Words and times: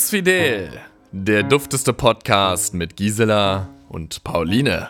Bums 0.00 0.08
Fidel, 0.08 0.80
der 1.12 1.42
dufteste 1.42 1.92
Podcast 1.92 2.72
mit 2.72 2.96
Gisela 2.96 3.68
und 3.90 4.24
Pauline. 4.24 4.88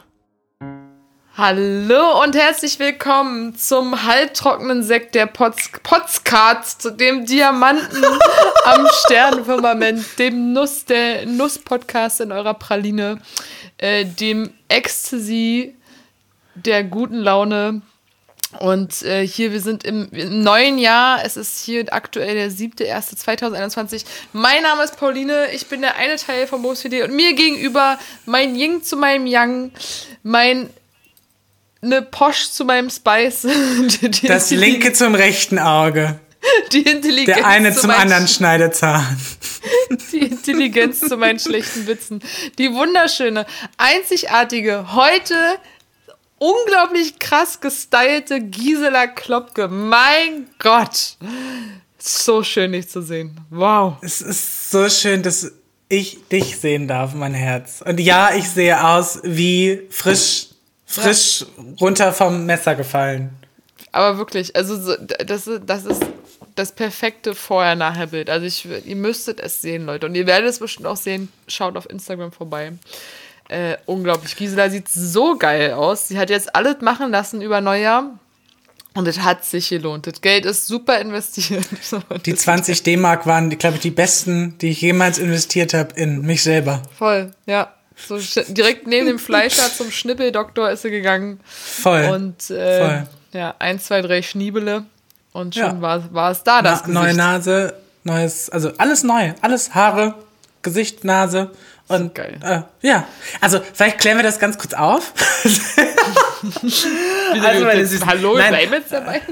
Hallo 1.36 2.22
und 2.22 2.36
herzlich 2.36 2.78
willkommen 2.78 3.56
zum 3.56 4.04
halbtrockenen 4.04 4.84
Sekt 4.84 5.16
der 5.16 5.26
Podcast, 5.26 6.92
dem 7.00 7.26
Diamanten 7.26 8.04
am 8.64 8.86
Sternenfirmament, 9.04 10.16
dem 10.20 10.52
Nuss, 10.52 10.84
der 10.84 11.26
Nuss-Podcast 11.26 12.20
in 12.20 12.30
eurer 12.30 12.54
Praline, 12.54 13.20
äh, 13.78 14.04
dem 14.04 14.52
Ecstasy 14.68 15.74
der 16.54 16.84
guten 16.84 17.18
Laune, 17.18 17.82
und 18.58 19.02
äh, 19.02 19.26
hier, 19.26 19.52
wir 19.52 19.60
sind 19.60 19.84
im, 19.84 20.08
im, 20.10 20.42
neuen 20.42 20.78
Jahr. 20.78 21.24
Es 21.24 21.36
ist 21.36 21.64
hier 21.64 21.84
aktuell 21.92 22.34
der 22.34 22.50
7.1.2021. 22.50 24.04
Mein 24.32 24.62
Name 24.62 24.82
ist 24.82 24.96
Pauline. 24.96 25.52
Ich 25.52 25.68
bin 25.68 25.82
der 25.82 25.96
eine 25.96 26.16
Teil 26.16 26.46
von 26.48 26.60
MoSVD. 26.60 27.04
Und 27.04 27.14
mir 27.14 27.34
gegenüber 27.34 27.98
mein 28.26 28.56
Ying 28.56 28.82
zu 28.82 28.96
meinem 28.96 29.26
Yang, 29.26 29.70
mein 30.24 30.68
ne 31.80 32.02
Posch 32.02 32.50
zu 32.50 32.64
meinem 32.64 32.90
Spice. 32.90 33.46
das 34.26 34.50
linke 34.50 34.92
zum 34.92 35.14
rechten 35.14 35.58
Auge. 35.58 36.18
Die 36.72 36.82
Intelligenz. 36.82 37.36
Der 37.36 37.46
eine 37.46 37.74
zum 37.74 37.90
anderen 37.90 38.26
Schneidezahn. 38.26 39.20
Die 40.12 40.26
Intelligenz 40.26 41.00
zu 41.00 41.16
meinen 41.16 41.38
schlechten 41.38 41.86
Witzen. 41.86 42.20
Die 42.58 42.72
wunderschöne, 42.72 43.46
einzigartige, 43.76 44.92
heute 44.94 45.34
unglaublich 46.40 47.18
krass 47.18 47.60
gestylte 47.60 48.40
Gisela 48.40 49.06
Klopke. 49.06 49.68
Mein 49.68 50.48
Gott. 50.58 51.16
So 51.98 52.42
schön, 52.42 52.72
dich 52.72 52.88
zu 52.88 53.02
sehen. 53.02 53.38
Wow. 53.50 53.98
Es 54.02 54.20
ist 54.20 54.70
so 54.70 54.88
schön, 54.88 55.22
dass 55.22 55.52
ich 55.88 56.26
dich 56.28 56.58
sehen 56.58 56.88
darf, 56.88 57.14
mein 57.14 57.34
Herz. 57.34 57.82
Und 57.86 58.00
ja, 58.00 58.34
ich 58.34 58.48
sehe 58.48 58.82
aus 58.82 59.20
wie 59.22 59.82
frisch, 59.90 60.48
frisch 60.86 61.44
runter 61.80 62.12
vom 62.12 62.46
Messer 62.46 62.74
gefallen. 62.74 63.30
Aber 63.92 64.18
wirklich, 64.18 64.56
also 64.56 64.96
das, 64.96 65.50
das 65.66 65.84
ist 65.84 66.02
das 66.54 66.72
perfekte 66.72 67.34
Vorher-Nachher-Bild. 67.34 68.30
Also 68.30 68.46
ich, 68.46 68.66
ihr 68.86 68.96
müsstet 68.96 69.40
es 69.40 69.60
sehen, 69.60 69.84
Leute. 69.84 70.06
Und 70.06 70.14
ihr 70.14 70.26
werdet 70.26 70.48
es 70.48 70.58
bestimmt 70.58 70.86
auch 70.86 70.96
sehen. 70.96 71.30
Schaut 71.48 71.76
auf 71.76 71.88
Instagram 71.90 72.32
vorbei. 72.32 72.72
Äh, 73.50 73.78
unglaublich. 73.86 74.36
Gisela 74.36 74.70
sieht 74.70 74.88
so 74.88 75.36
geil 75.36 75.72
aus. 75.72 76.06
Sie 76.06 76.16
hat 76.16 76.30
jetzt 76.30 76.54
alles 76.54 76.80
machen 76.82 77.10
lassen 77.10 77.42
über 77.42 77.60
Neujahr. 77.60 78.16
Und 78.94 79.08
es 79.08 79.20
hat 79.20 79.44
sich 79.44 79.68
gelohnt. 79.68 80.06
Das 80.06 80.20
Geld 80.20 80.44
ist 80.44 80.68
super 80.68 81.00
investiert. 81.00 81.66
Die 82.26 82.34
20 82.34 82.84
D-Mark 82.84 83.26
waren, 83.26 83.50
glaube 83.58 83.76
ich, 83.76 83.82
die 83.82 83.90
besten, 83.90 84.56
die 84.58 84.70
ich 84.70 84.80
jemals 84.80 85.18
investiert 85.18 85.74
habe 85.74 85.94
in 85.94 86.22
mich 86.22 86.42
selber. 86.42 86.82
Voll, 86.96 87.32
ja. 87.46 87.72
So 87.96 88.18
direkt 88.48 88.86
neben 88.86 89.06
dem 89.06 89.18
Fleischer 89.18 89.72
zum 89.72 89.90
Schnippeldoktor 89.90 90.70
ist 90.70 90.82
sie 90.82 90.90
gegangen. 90.90 91.40
Voll. 91.44 92.04
Und 92.04 92.50
äh, 92.50 92.84
Voll. 92.84 93.06
ja, 93.32 93.54
ein, 93.58 93.80
zwei, 93.80 94.00
drei 94.00 94.22
Schniebele. 94.22 94.84
Und 95.32 95.54
schon 95.54 95.64
ja. 95.64 95.80
war, 95.80 96.14
war 96.14 96.30
es 96.30 96.42
da, 96.42 96.62
das 96.62 96.84
Na, 96.86 97.02
Neue 97.02 97.14
Nase, 97.14 97.74
neues, 98.04 98.48
also 98.50 98.72
alles 98.78 99.02
neu. 99.02 99.34
Alles 99.40 99.74
Haare, 99.74 100.14
Gesicht, 100.62 101.04
Nase. 101.04 101.50
Und 101.90 102.14
geil. 102.14 102.38
Äh, 102.42 102.60
ja, 102.86 103.06
also 103.40 103.60
vielleicht 103.74 103.98
klären 103.98 104.16
wir 104.16 104.22
das 104.22 104.38
ganz 104.38 104.56
kurz 104.56 104.74
auf. 104.74 105.12
also, 106.62 107.66
weil 107.66 107.80
ist, 107.80 108.06
Hallo, 108.06 108.38
nein, 108.38 108.52
sei 108.52 108.66
mit 108.66 108.84
dabei. 108.90 109.20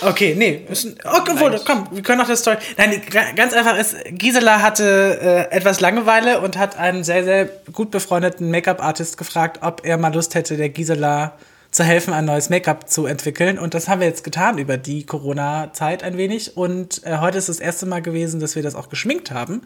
Okay, 0.00 0.34
nee. 0.36 0.66
Okay, 0.68 1.38
wohl, 1.38 1.60
komm, 1.64 1.86
wir 1.92 2.02
können 2.02 2.20
auch 2.20 2.26
das 2.26 2.40
Story. 2.40 2.56
Nein, 2.76 3.00
ganz 3.36 3.52
einfach 3.52 3.78
ist, 3.78 3.96
Gisela 4.10 4.60
hatte 4.60 5.48
äh, 5.50 5.54
etwas 5.54 5.80
Langeweile 5.80 6.40
und 6.40 6.58
hat 6.58 6.76
einen 6.76 7.04
sehr, 7.04 7.22
sehr 7.22 7.44
gut 7.72 7.92
befreundeten 7.92 8.50
Make-up-Artist 8.50 9.16
gefragt, 9.16 9.60
ob 9.62 9.86
er 9.86 9.96
mal 9.96 10.12
Lust 10.12 10.34
hätte, 10.34 10.56
der 10.56 10.70
Gisela 10.70 11.34
zu 11.70 11.84
helfen, 11.84 12.12
ein 12.14 12.24
neues 12.24 12.50
Make-up 12.50 12.88
zu 12.88 13.06
entwickeln. 13.06 13.58
Und 13.58 13.74
das 13.74 13.88
haben 13.88 14.00
wir 14.00 14.08
jetzt 14.08 14.24
getan 14.24 14.58
über 14.58 14.76
die 14.76 15.06
Corona-Zeit 15.06 16.02
ein 16.02 16.16
wenig. 16.16 16.56
Und 16.56 17.04
äh, 17.04 17.18
heute 17.18 17.38
ist 17.38 17.48
das 17.48 17.60
erste 17.60 17.86
Mal 17.86 18.02
gewesen, 18.02 18.40
dass 18.40 18.56
wir 18.56 18.62
das 18.62 18.74
auch 18.74 18.88
geschminkt 18.88 19.30
haben. 19.30 19.62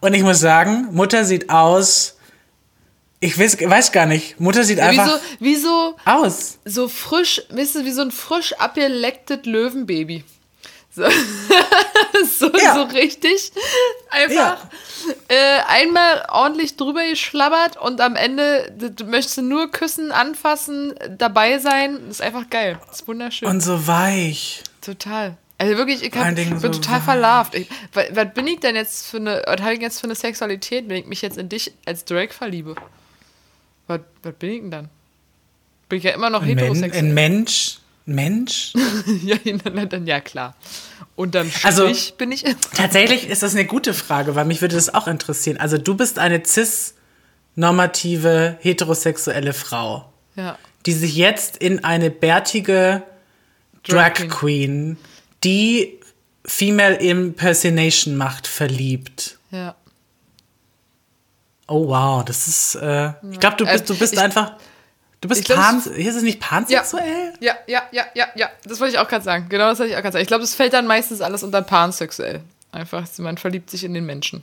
Und 0.00 0.14
ich 0.14 0.22
muss 0.22 0.40
sagen, 0.40 0.88
Mutter 0.92 1.24
sieht 1.24 1.50
aus. 1.50 2.16
Ich 3.20 3.38
weiß, 3.38 3.58
weiß 3.60 3.92
gar 3.92 4.06
nicht. 4.06 4.38
Mutter 4.38 4.62
sieht 4.64 4.78
ja, 4.78 4.86
einfach 4.86 5.18
wie 5.40 5.56
so, 5.56 5.96
aus. 6.04 6.58
So 6.64 6.88
frisch, 6.88 7.42
weißt 7.50 7.76
du, 7.76 7.84
wie 7.84 7.92
so 7.92 8.02
ein 8.02 8.10
frisch 8.10 8.52
abgelecktes 8.54 9.44
Löwenbaby. 9.44 10.24
So, 10.94 11.02
so, 12.38 12.50
ja. 12.56 12.74
so, 12.74 12.82
richtig. 12.84 13.52
Einfach 14.10 14.56
ja. 14.56 14.70
äh, 15.28 15.60
einmal 15.66 16.26
ordentlich 16.30 16.76
drüber 16.76 17.06
geschlabbert 17.06 17.76
und 17.76 18.00
am 18.00 18.16
Ende 18.16 18.72
du 18.72 19.04
möchtest 19.04 19.38
nur 19.38 19.70
küssen, 19.70 20.10
anfassen, 20.10 20.94
dabei 21.18 21.58
sein. 21.58 21.98
Das 22.06 22.16
ist 22.16 22.22
einfach 22.22 22.48
geil. 22.48 22.78
Das 22.86 23.00
ist 23.00 23.08
wunderschön. 23.08 23.46
Und 23.46 23.60
so 23.60 23.86
weich. 23.86 24.62
Total. 24.80 25.36
Also 25.58 25.76
wirklich, 25.78 26.02
ich 26.02 26.14
hab, 26.14 26.34
bin 26.34 26.58
so 26.58 26.68
total 26.68 27.00
verlarvt. 27.00 27.54
Ich, 27.54 27.68
was, 27.94 28.04
was, 28.12 28.34
bin 28.34 28.46
ich 28.46 28.60
denn 28.60 28.76
jetzt 28.76 29.06
für 29.06 29.16
eine, 29.16 29.42
was 29.46 29.62
habe 29.62 29.72
ich 29.74 29.80
jetzt 29.80 30.00
für 30.00 30.04
eine 30.04 30.14
Sexualität, 30.14 30.86
wenn 30.88 30.96
ich 30.96 31.06
mich 31.06 31.22
jetzt 31.22 31.38
in 31.38 31.48
dich 31.48 31.72
als 31.86 32.04
Drake 32.04 32.34
verliebe? 32.34 32.74
Was, 33.86 34.00
was 34.22 34.34
bin 34.34 34.50
ich 34.50 34.60
denn 34.60 34.70
dann? 34.70 34.88
Bin 35.88 35.98
ich 35.98 36.04
ja 36.04 36.12
immer 36.12 36.28
noch 36.28 36.42
ein 36.42 36.48
heterosexuell. 36.48 37.04
Ein 37.04 37.14
Mensch? 37.14 37.78
Mensch? 38.04 38.74
ja, 39.24 39.36
dann, 39.64 40.06
ja, 40.06 40.20
klar. 40.20 40.54
Und 41.16 41.34
dann 41.34 41.50
also, 41.62 41.90
bin 42.18 42.32
ich. 42.32 42.44
tatsächlich 42.74 43.28
ist 43.28 43.42
das 43.42 43.54
eine 43.54 43.64
gute 43.64 43.94
Frage, 43.94 44.34
weil 44.34 44.44
mich 44.44 44.60
würde 44.60 44.76
das 44.76 44.94
auch 44.94 45.08
interessieren. 45.08 45.56
Also, 45.56 45.78
du 45.78 45.96
bist 45.96 46.18
eine 46.18 46.44
cis-normative, 46.44 48.58
heterosexuelle 48.60 49.54
Frau. 49.54 50.12
Ja. 50.36 50.58
Die 50.84 50.92
sich 50.92 51.16
jetzt 51.16 51.56
in 51.56 51.82
eine 51.82 52.10
bärtige 52.10 53.02
Drag, 53.82 54.12
Drag 54.14 54.28
Queen 54.28 54.98
die 55.44 56.00
Female 56.44 56.96
Impersonation 56.96 58.16
macht, 58.16 58.46
verliebt. 58.46 59.38
Ja. 59.50 59.74
Oh 61.68 61.88
wow, 61.88 62.24
das 62.24 62.46
ist. 62.46 62.76
Äh, 62.76 63.12
ich 63.30 63.40
glaube, 63.40 63.56
du 63.56 63.66
bist, 63.66 63.84
äh, 63.84 63.86
du 63.86 63.98
bist 63.98 64.12
ich, 64.12 64.20
einfach. 64.20 64.54
Du 65.20 65.28
bist 65.28 65.48
pan. 65.48 65.82
Hier 65.82 66.10
ist 66.10 66.16
es 66.16 66.22
nicht 66.22 66.40
pansexuell? 66.40 67.32
Ja, 67.40 67.54
ja, 67.66 67.82
ja, 67.90 68.04
ja, 68.14 68.26
ja. 68.36 68.50
Das 68.64 68.78
wollte 68.78 68.94
ich 68.94 68.98
auch 69.00 69.08
gerade 69.08 69.24
sagen. 69.24 69.46
Genau, 69.48 69.68
das 69.70 69.78
wollte 69.78 69.90
ich 69.90 69.96
auch 69.96 70.02
gerade 70.02 70.12
sagen. 70.12 70.22
Ich 70.22 70.28
glaube, 70.28 70.42
das 70.42 70.54
fällt 70.54 70.72
dann 70.72 70.86
meistens 70.86 71.20
alles 71.20 71.42
unter 71.42 71.62
pansexuell. 71.62 72.42
Einfach, 72.70 73.06
man 73.18 73.38
verliebt 73.38 73.70
sich 73.70 73.82
in 73.82 73.94
den 73.94 74.04
Menschen. 74.04 74.42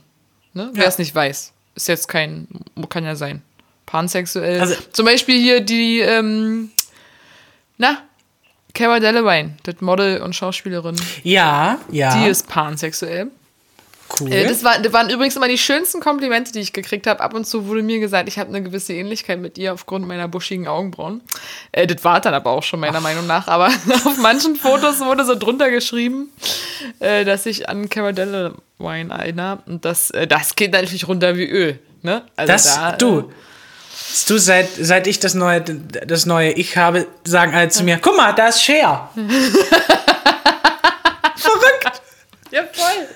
Ne? 0.52 0.70
Wer 0.74 0.86
es 0.86 0.98
nicht 0.98 1.14
weiß, 1.14 1.52
ist 1.74 1.88
jetzt 1.88 2.08
kein, 2.08 2.48
kann 2.88 3.04
ja 3.04 3.16
sein. 3.16 3.42
Pansexuell. 3.86 4.60
Also, 4.60 4.74
Zum 4.92 5.06
Beispiel 5.06 5.40
hier 5.40 5.60
die, 5.60 6.00
ähm, 6.00 6.70
na, 7.78 8.02
Cara 8.74 9.00
Delevingne, 9.00 9.54
das 9.62 9.80
Model 9.80 10.20
und 10.20 10.34
Schauspielerin. 10.34 10.96
Ja, 11.22 11.78
ja. 11.90 12.16
Die 12.16 12.28
ist 12.28 12.48
pansexuell. 12.48 13.30
Cool. 14.20 14.32
Äh, 14.32 14.46
das, 14.46 14.62
war, 14.62 14.78
das 14.78 14.92
waren 14.92 15.10
übrigens 15.10 15.36
immer 15.36 15.48
die 15.48 15.58
schönsten 15.58 16.00
Komplimente, 16.00 16.52
die 16.52 16.60
ich 16.60 16.72
gekriegt 16.72 17.06
habe. 17.06 17.20
Ab 17.20 17.34
und 17.34 17.46
zu 17.46 17.66
wurde 17.66 17.82
mir 17.82 17.98
gesagt, 18.00 18.28
ich 18.28 18.38
habe 18.38 18.50
eine 18.50 18.62
gewisse 18.62 18.92
Ähnlichkeit 18.92 19.40
mit 19.40 19.58
ihr 19.58 19.72
aufgrund 19.72 20.06
meiner 20.06 20.28
buschigen 20.28 20.68
Augenbrauen. 20.68 21.22
Äh, 21.72 21.86
das 21.86 22.04
war 22.04 22.20
dann 22.20 22.34
aber 22.34 22.50
auch 22.50 22.62
schon 22.62 22.80
meiner 22.80 22.98
Ach. 22.98 23.02
Meinung 23.02 23.26
nach. 23.26 23.48
Aber 23.48 23.66
auf 24.04 24.18
manchen 24.18 24.56
Fotos 24.56 25.00
wurde 25.00 25.24
so 25.24 25.34
drunter 25.34 25.70
geschrieben, 25.70 26.28
äh, 27.00 27.24
dass 27.24 27.46
ich 27.46 27.68
an 27.68 27.88
Cara 27.88 28.12
Delevingne 28.12 29.14
erinnere. 29.14 29.62
Und 29.66 29.84
das, 29.84 30.10
äh, 30.10 30.26
das 30.26 30.54
geht 30.54 30.72
natürlich 30.72 31.08
runter 31.08 31.36
wie 31.36 31.48
Öl. 31.48 31.78
Ne? 32.02 32.22
Also 32.36 32.52
das, 32.52 32.74
da, 32.74 32.92
du, 32.92 33.32
Du, 34.28 34.38
seit, 34.38 34.68
seit 34.80 35.08
ich 35.08 35.18
das 35.18 35.34
neue, 35.34 35.60
das 35.60 36.24
neue 36.24 36.52
Ich 36.52 36.76
habe, 36.76 37.08
sagen 37.24 37.52
alle 37.52 37.68
zu 37.68 37.82
mir, 37.82 37.98
guck 38.00 38.16
mal, 38.16 38.32
da 38.32 38.46
ist 38.48 38.62
Cher. 38.62 39.10
Verrückt. 41.36 42.00
Ja, 42.52 42.62
voll. 42.72 43.08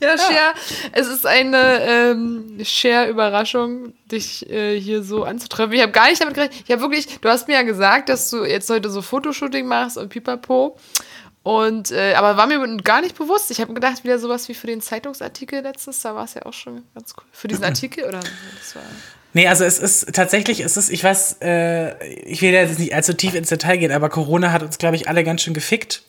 Ja, 0.00 0.08
ja, 0.10 0.18
Cher, 0.18 0.54
es 0.92 1.06
ist 1.08 1.26
eine 1.26 1.82
ähm, 1.82 2.58
Cher-Überraschung, 2.62 3.94
dich 4.10 4.48
äh, 4.50 4.78
hier 4.78 5.02
so 5.02 5.24
anzutreffen. 5.24 5.72
Ich 5.72 5.80
habe 5.80 5.92
gar 5.92 6.08
nicht 6.08 6.20
damit 6.20 6.34
gerechnet. 6.34 6.62
Ich 6.66 6.70
habe 6.70 6.82
wirklich, 6.82 7.20
du 7.20 7.28
hast 7.28 7.48
mir 7.48 7.54
ja 7.54 7.62
gesagt, 7.62 8.10
dass 8.10 8.28
du 8.28 8.44
jetzt 8.44 8.68
heute 8.68 8.90
so 8.90 9.00
Fotoshooting 9.00 9.66
machst 9.66 9.96
und 9.96 10.10
pipapo. 10.10 10.76
Und, 11.42 11.90
äh, 11.90 12.14
aber 12.14 12.36
war 12.36 12.46
mir 12.46 12.58
gar 12.78 13.00
nicht 13.00 13.16
bewusst. 13.16 13.50
Ich 13.50 13.60
habe 13.60 13.72
gedacht, 13.72 14.04
wieder 14.04 14.18
sowas 14.18 14.48
wie 14.48 14.54
für 14.54 14.66
den 14.66 14.82
Zeitungsartikel 14.82 15.62
letztes, 15.62 16.00
da 16.00 16.14
war 16.14 16.24
es 16.24 16.34
ja 16.34 16.44
auch 16.46 16.52
schon 16.52 16.84
ganz 16.94 17.14
cool. 17.16 17.24
Für 17.32 17.48
diesen 17.48 17.64
Artikel 17.70 18.04
oder? 18.04 18.20
Das 18.20 18.76
war 18.76 18.82
Nee, 19.34 19.48
also 19.48 19.64
es 19.64 19.80
ist 19.80 20.14
tatsächlich, 20.14 20.60
es 20.60 20.76
ist, 20.76 20.90
ich 20.90 21.02
weiß, 21.02 21.38
äh, 21.42 22.06
ich 22.06 22.40
will 22.40 22.52
jetzt 22.52 22.78
nicht 22.78 22.94
allzu 22.94 23.12
tief 23.14 23.34
ins 23.34 23.48
Detail 23.48 23.76
gehen, 23.78 23.90
aber 23.90 24.08
Corona 24.08 24.52
hat 24.52 24.62
uns, 24.62 24.78
glaube 24.78 24.94
ich, 24.94 25.08
alle 25.08 25.24
ganz 25.24 25.42
schön 25.42 25.54
gefickt. 25.54 26.04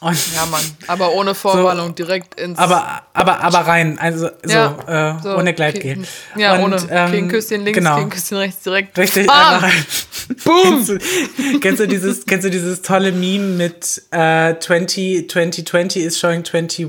Und 0.00 0.34
ja, 0.34 0.44
Mann, 0.46 0.62
aber 0.88 1.12
ohne 1.12 1.34
Vorwarnung, 1.34 1.88
so, 1.88 1.92
direkt 1.94 2.38
ins. 2.38 2.58
Aber, 2.58 3.02
aber, 3.14 3.40
aber 3.40 3.58
rein, 3.60 3.98
also 3.98 4.28
so, 4.42 4.52
ja, 4.52 5.16
äh, 5.16 5.22
so 5.22 5.36
ohne 5.36 5.54
Gleitgel. 5.54 6.04
Ja, 6.36 6.56
und, 6.56 6.74
ohne. 6.74 6.86
Ähm, 6.90 7.28
Küsschen 7.28 7.64
links, 7.64 7.78
genau. 7.78 8.04
Küsschen 8.06 8.36
rechts, 8.36 8.62
direkt. 8.62 8.98
Richtig, 8.98 9.30
einfach 9.30 9.62
rein. 9.62 9.86
Boom! 10.44 10.84
kennst, 10.84 10.88
du, 10.90 11.58
kennst, 11.60 11.80
du 11.80 11.88
dieses, 11.88 12.26
kennst 12.26 12.44
du 12.44 12.50
dieses 12.50 12.82
tolle 12.82 13.12
Meme 13.12 13.56
mit 13.56 14.02
äh, 14.10 14.54
20, 14.58 15.30
2020 15.30 16.02
is 16.02 16.18
showing 16.18 16.44
21 16.44 16.84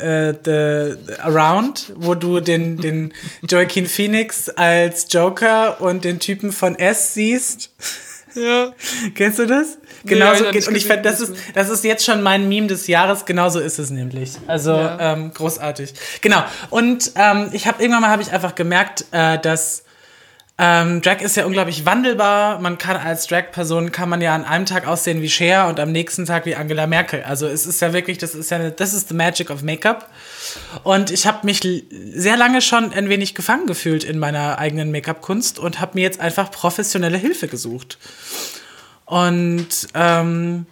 äh, 0.00 0.34
the, 0.44 0.96
the 1.06 1.20
Around, 1.22 1.92
wo 1.96 2.14
du 2.14 2.38
den, 2.38 2.76
den 2.76 3.12
Joaquin 3.48 3.86
Phoenix 3.86 4.48
als 4.48 5.06
Joker 5.10 5.80
und 5.80 6.04
den 6.04 6.20
Typen 6.20 6.52
von 6.52 6.78
S 6.78 7.14
siehst? 7.14 7.70
Ja. 8.34 8.72
Kennst 9.14 9.38
du 9.38 9.46
das? 9.46 9.78
Nee, 10.04 10.10
Genauso 10.10 10.40
hab 10.40 10.46
noch 10.46 10.52
geht. 10.52 10.68
Und 10.68 10.76
ich 10.76 10.86
fand, 10.86 11.04
das 11.04 11.20
ist, 11.20 11.34
das 11.54 11.68
ist 11.70 11.82
jetzt 11.84 12.04
schon 12.04 12.22
mein 12.22 12.48
Meme 12.48 12.66
des 12.66 12.86
Jahres. 12.86 13.24
Genauso 13.24 13.58
ist 13.58 13.78
es 13.78 13.90
nämlich. 13.90 14.32
Also 14.46 14.72
Ja. 14.72 15.14
ähm, 15.14 15.32
großartig. 15.32 15.94
Genau. 16.20 16.42
Und 16.70 17.12
ähm, 17.16 17.48
ich 17.52 17.66
habe 17.66 17.82
irgendwann 17.82 18.02
mal 18.02 18.10
habe 18.10 18.22
ich 18.22 18.30
einfach 18.32 18.54
gemerkt, 18.54 19.06
äh, 19.12 19.38
dass 19.38 19.82
ähm, 20.56 21.02
Drag 21.02 21.20
ist 21.20 21.36
ja 21.36 21.46
unglaublich 21.46 21.84
wandelbar. 21.84 22.60
Man 22.60 22.78
kann 22.78 22.96
als 22.96 23.26
Drag-Person 23.26 23.90
kann 23.90 24.08
man 24.08 24.20
ja 24.20 24.36
an 24.36 24.44
einem 24.44 24.66
Tag 24.66 24.86
aussehen 24.86 25.20
wie 25.20 25.28
Cher 25.28 25.66
und 25.66 25.80
am 25.80 25.90
nächsten 25.90 26.26
Tag 26.26 26.46
wie 26.46 26.54
Angela 26.54 26.86
Merkel. 26.86 27.24
Also 27.24 27.48
es 27.48 27.66
ist 27.66 27.80
ja 27.80 27.92
wirklich, 27.92 28.18
das 28.18 28.36
ist 28.36 28.52
ja, 28.52 28.58
eine, 28.58 28.70
das 28.70 28.94
ist 28.94 29.08
the 29.08 29.14
magic 29.14 29.50
of 29.50 29.62
Make-up. 29.62 30.08
Und 30.84 31.10
ich 31.10 31.26
habe 31.26 31.44
mich 31.44 31.60
sehr 32.12 32.36
lange 32.36 32.60
schon 32.60 32.92
ein 32.92 33.08
wenig 33.08 33.34
gefangen 33.34 33.66
gefühlt 33.66 34.04
in 34.04 34.20
meiner 34.20 34.58
eigenen 34.60 34.92
Make-up-Kunst 34.92 35.58
und 35.58 35.80
habe 35.80 35.92
mir 35.94 36.02
jetzt 36.02 36.20
einfach 36.20 36.52
professionelle 36.52 37.18
Hilfe 37.18 37.48
gesucht. 37.48 37.98
Und 39.06 39.68
ähm, 39.94 40.66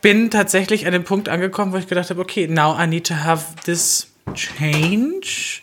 bin 0.00 0.30
tatsächlich 0.30 0.86
an 0.86 0.92
dem 0.92 1.04
Punkt 1.04 1.28
angekommen, 1.28 1.72
wo 1.72 1.76
ich 1.76 1.86
gedacht 1.86 2.10
habe, 2.10 2.20
okay, 2.20 2.48
now 2.48 2.76
I 2.78 2.86
need 2.86 3.06
to 3.06 3.14
have 3.14 3.54
this 3.64 4.08
change. 4.34 5.60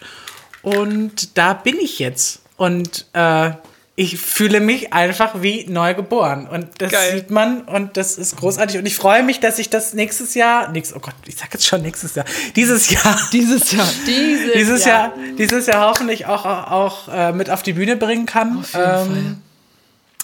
Und 0.62 1.38
da 1.38 1.54
bin 1.54 1.78
ich 1.78 2.00
jetzt. 2.00 2.42
Und 2.58 3.06
äh, 3.14 3.52
ich 3.96 4.18
fühle 4.18 4.62
mich 4.62 4.94
einfach 4.94 5.42
wie 5.42 5.66
neu 5.68 5.94
geboren. 5.94 6.48
Und 6.48 6.70
das 6.78 6.94
Geil. 6.94 7.16
sieht 7.16 7.32
man 7.32 7.64
und 7.64 7.98
das 7.98 8.18
ist 8.18 8.38
großartig. 8.38 8.78
Und 8.78 8.86
ich 8.86 8.96
freue 8.96 9.24
mich, 9.24 9.42
dass 9.42 9.60
ich 9.60 9.70
das 9.70 9.94
nächstes 9.94 10.36
Jahr, 10.36 10.72
nächstes, 10.72 10.96
oh 10.96 11.02
Gott, 11.02 11.16
ich 11.26 11.36
sag 11.36 11.54
jetzt 11.54 11.66
schon 11.66 11.82
nächstes 11.82 12.16
Jahr, 12.16 12.26
dieses 12.56 12.90
Jahr, 12.90 13.20
Dieses 13.34 13.74
Jahr. 13.74 13.88
Dieses, 14.06 14.54
dieses 14.54 14.86
Jahr, 14.86 15.14
dieses 15.38 15.68
Jahr 15.68 15.90
hoffentlich 15.90 16.28
auch, 16.28 16.46
auch 16.46 17.10
äh, 17.10 17.34
mit 17.34 17.50
auf 17.50 17.62
die 17.62 17.74
Bühne 17.74 17.98
bringen 17.98 18.26
kann. 18.26 18.60
Auf 18.60 18.74
jeden 18.74 19.18
Ähm, 19.18 19.42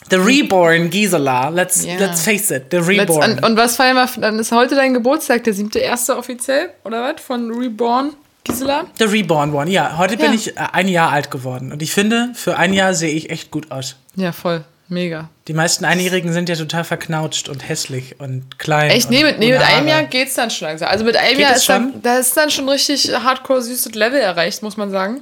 The 0.10 0.18
Reborn 0.18 0.90
Gisela. 0.90 1.50
Let's, 1.50 1.84
Ja. 1.86 1.96
let's 1.98 2.22
face 2.22 2.52
it, 2.52 2.66
the 2.72 2.78
Let's, 2.78 2.88
Reborn. 2.90 3.32
und, 3.34 3.44
und 3.46 3.58
was 3.58 3.76
feiern 3.76 3.96
wir? 3.96 4.08
Dann 4.22 4.38
ist 4.40 4.52
heute 4.52 4.76
dein 4.76 4.94
Geburtstag, 4.94 5.44
der 5.46 5.54
siebte 5.54 5.80
erste 5.80 6.16
offiziell, 6.18 6.70
oder 6.84 7.02
was? 7.02 7.22
Von 7.22 7.52
Reborn 7.52 8.12
Gisela? 8.44 8.86
The 9.00 9.06
Reborn 9.06 9.54
One, 9.54 9.72
ja. 9.72 9.98
Heute 9.98 10.18
bin 10.18 10.28
Ja. 10.28 10.34
ich 10.34 10.56
äh, 10.56 10.60
ein 10.74 10.88
Jahr 10.88 11.12
alt 11.12 11.32
geworden. 11.32 11.72
Und 11.72 11.82
ich 11.82 11.92
finde, 11.92 12.30
für 12.36 12.58
ein 12.58 12.74
Jahr 12.74 12.94
sehe 12.94 13.14
ich 13.14 13.30
echt 13.32 13.50
gut 13.52 13.72
aus. 13.72 13.96
Ja, 14.16 14.32
voll. 14.32 14.64
Mega. 14.88 15.30
Die 15.48 15.54
meisten 15.54 15.84
Einjährigen 15.84 16.32
sind 16.32 16.48
ja 16.48 16.56
total 16.56 16.84
verknautscht 16.84 17.50
und 17.50 17.68
hässlich 17.68 18.20
und 18.20 18.60
klein. 18.60 18.92
Echt? 18.92 19.10
Nee, 19.10 19.24
mit, 19.24 19.40
nee, 19.40 19.52
mit 19.52 19.60
einem. 19.64 19.88
Jahr 19.88 20.04
geht's 20.04 20.36
dann 20.36 20.52
schon 20.52 20.68
langsam. 20.68 20.90
Also 20.90 21.04
mit 21.04 21.18
einem 21.18 21.30
Geht 21.32 21.40
Jahr 21.40 21.52
es 21.54 21.58
ist 21.62 21.70
dann, 21.70 21.92
schon? 21.94 22.02
da 22.04 22.18
ist 22.20 22.38
dann 22.38 22.52
schon 22.52 22.70
richtig 22.70 23.12
hardcore 23.12 23.64
süßes 23.64 23.96
Level 23.96 24.20
erreicht, 24.20 24.62
muss 24.62 24.78
man 24.78 24.92
sagen. 24.92 25.22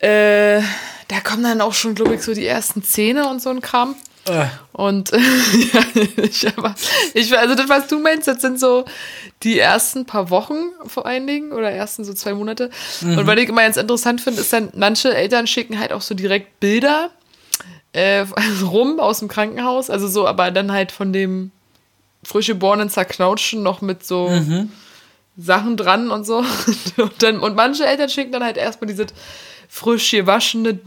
Äh, 0.00 0.60
da 1.12 1.20
kommen 1.20 1.42
dann 1.42 1.60
auch 1.60 1.74
schon, 1.74 1.94
glaube 1.94 2.14
ich, 2.14 2.22
so 2.22 2.34
die 2.34 2.46
ersten 2.46 2.82
Zähne 2.82 3.28
und 3.28 3.40
so 3.42 3.50
ein 3.50 3.60
Kram. 3.60 3.94
Äh, 4.28 4.46
Und 4.72 5.10
ja, 5.72 5.82
ich, 6.22 6.46
aber, 6.56 6.74
ich, 7.12 7.36
also 7.36 7.54
das, 7.54 7.68
was 7.68 7.88
du 7.88 7.98
meinst, 7.98 8.28
das 8.28 8.40
sind 8.40 8.58
so 8.60 8.84
die 9.42 9.58
ersten 9.58 10.06
paar 10.06 10.30
Wochen 10.30 10.56
vor 10.86 11.06
allen 11.06 11.26
Dingen 11.26 11.52
oder 11.52 11.70
ersten 11.70 12.04
so 12.04 12.14
zwei 12.14 12.32
Monate. 12.32 12.70
Und 13.02 13.26
was 13.26 13.36
ich 13.38 13.48
immer 13.48 13.62
ganz 13.62 13.76
interessant 13.76 14.20
finde, 14.20 14.40
ist 14.40 14.52
dann, 14.52 14.70
manche 14.76 15.12
Eltern 15.14 15.46
schicken 15.46 15.78
halt 15.78 15.92
auch 15.92 16.02
so 16.02 16.14
direkt 16.14 16.60
Bilder 16.60 17.10
äh, 17.92 18.24
rum 18.62 19.00
aus 19.00 19.18
dem 19.18 19.28
Krankenhaus, 19.28 19.90
also 19.90 20.06
so, 20.08 20.26
aber 20.26 20.50
dann 20.52 20.70
halt 20.72 20.92
von 20.92 21.12
dem 21.12 21.50
frisch 22.22 22.46
geborenen 22.46 22.88
Zerknautschen 22.90 23.62
noch 23.64 23.80
mit 23.80 24.06
so 24.06 24.28
Sachen 25.36 25.76
dran 25.76 26.10
und 26.12 26.24
so. 26.24 26.44
Und, 26.96 27.22
dann, 27.22 27.40
und 27.40 27.56
manche 27.56 27.84
Eltern 27.86 28.08
schicken 28.08 28.30
dann 28.32 28.44
halt 28.44 28.56
erstmal 28.56 28.86
diese 28.86 29.06
frisch 29.72 30.10
gewaschene, 30.10 30.78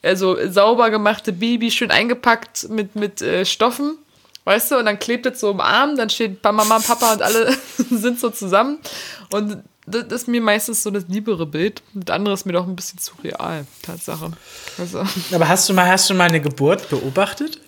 also 0.00 0.36
sauber 0.48 0.90
gemachte 0.90 1.32
Baby, 1.32 1.72
schön 1.72 1.90
eingepackt 1.90 2.68
mit, 2.68 2.94
mit 2.94 3.20
äh, 3.20 3.44
Stoffen. 3.44 3.98
Weißt 4.44 4.70
du, 4.70 4.78
und 4.78 4.86
dann 4.86 5.00
klebt 5.00 5.26
es 5.26 5.40
so 5.40 5.50
im 5.50 5.60
Arm, 5.60 5.96
dann 5.96 6.08
steht 6.08 6.42
Mama, 6.44 6.78
Papa 6.78 7.14
und 7.14 7.22
alle 7.22 7.52
sind 7.90 8.20
so 8.20 8.30
zusammen. 8.30 8.78
Und 9.32 9.64
das 9.86 10.04
ist 10.12 10.28
mir 10.28 10.40
meistens 10.40 10.84
so 10.84 10.90
das 10.90 11.04
liebere 11.08 11.46
Bild. 11.46 11.82
Das 11.94 12.14
andere 12.14 12.32
ist 12.32 12.46
mir 12.46 12.52
doch 12.52 12.66
ein 12.66 12.76
bisschen 12.76 13.00
zu 13.00 13.12
real, 13.24 13.66
Tatsache. 13.82 14.30
Also, 14.78 15.02
aber 15.32 15.48
hast 15.48 15.68
du 15.68 15.74
mal, 15.74 15.88
hast 15.88 16.08
du 16.08 16.14
mal 16.14 16.28
eine 16.28 16.40
Geburt 16.40 16.88
beobachtet? 16.90 17.60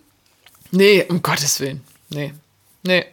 nee, 0.70 1.05
um 1.08 1.20
Gottes 1.20 1.58
Willen. 1.58 1.82
Nee. 2.11 2.32
Nee. 2.84 3.06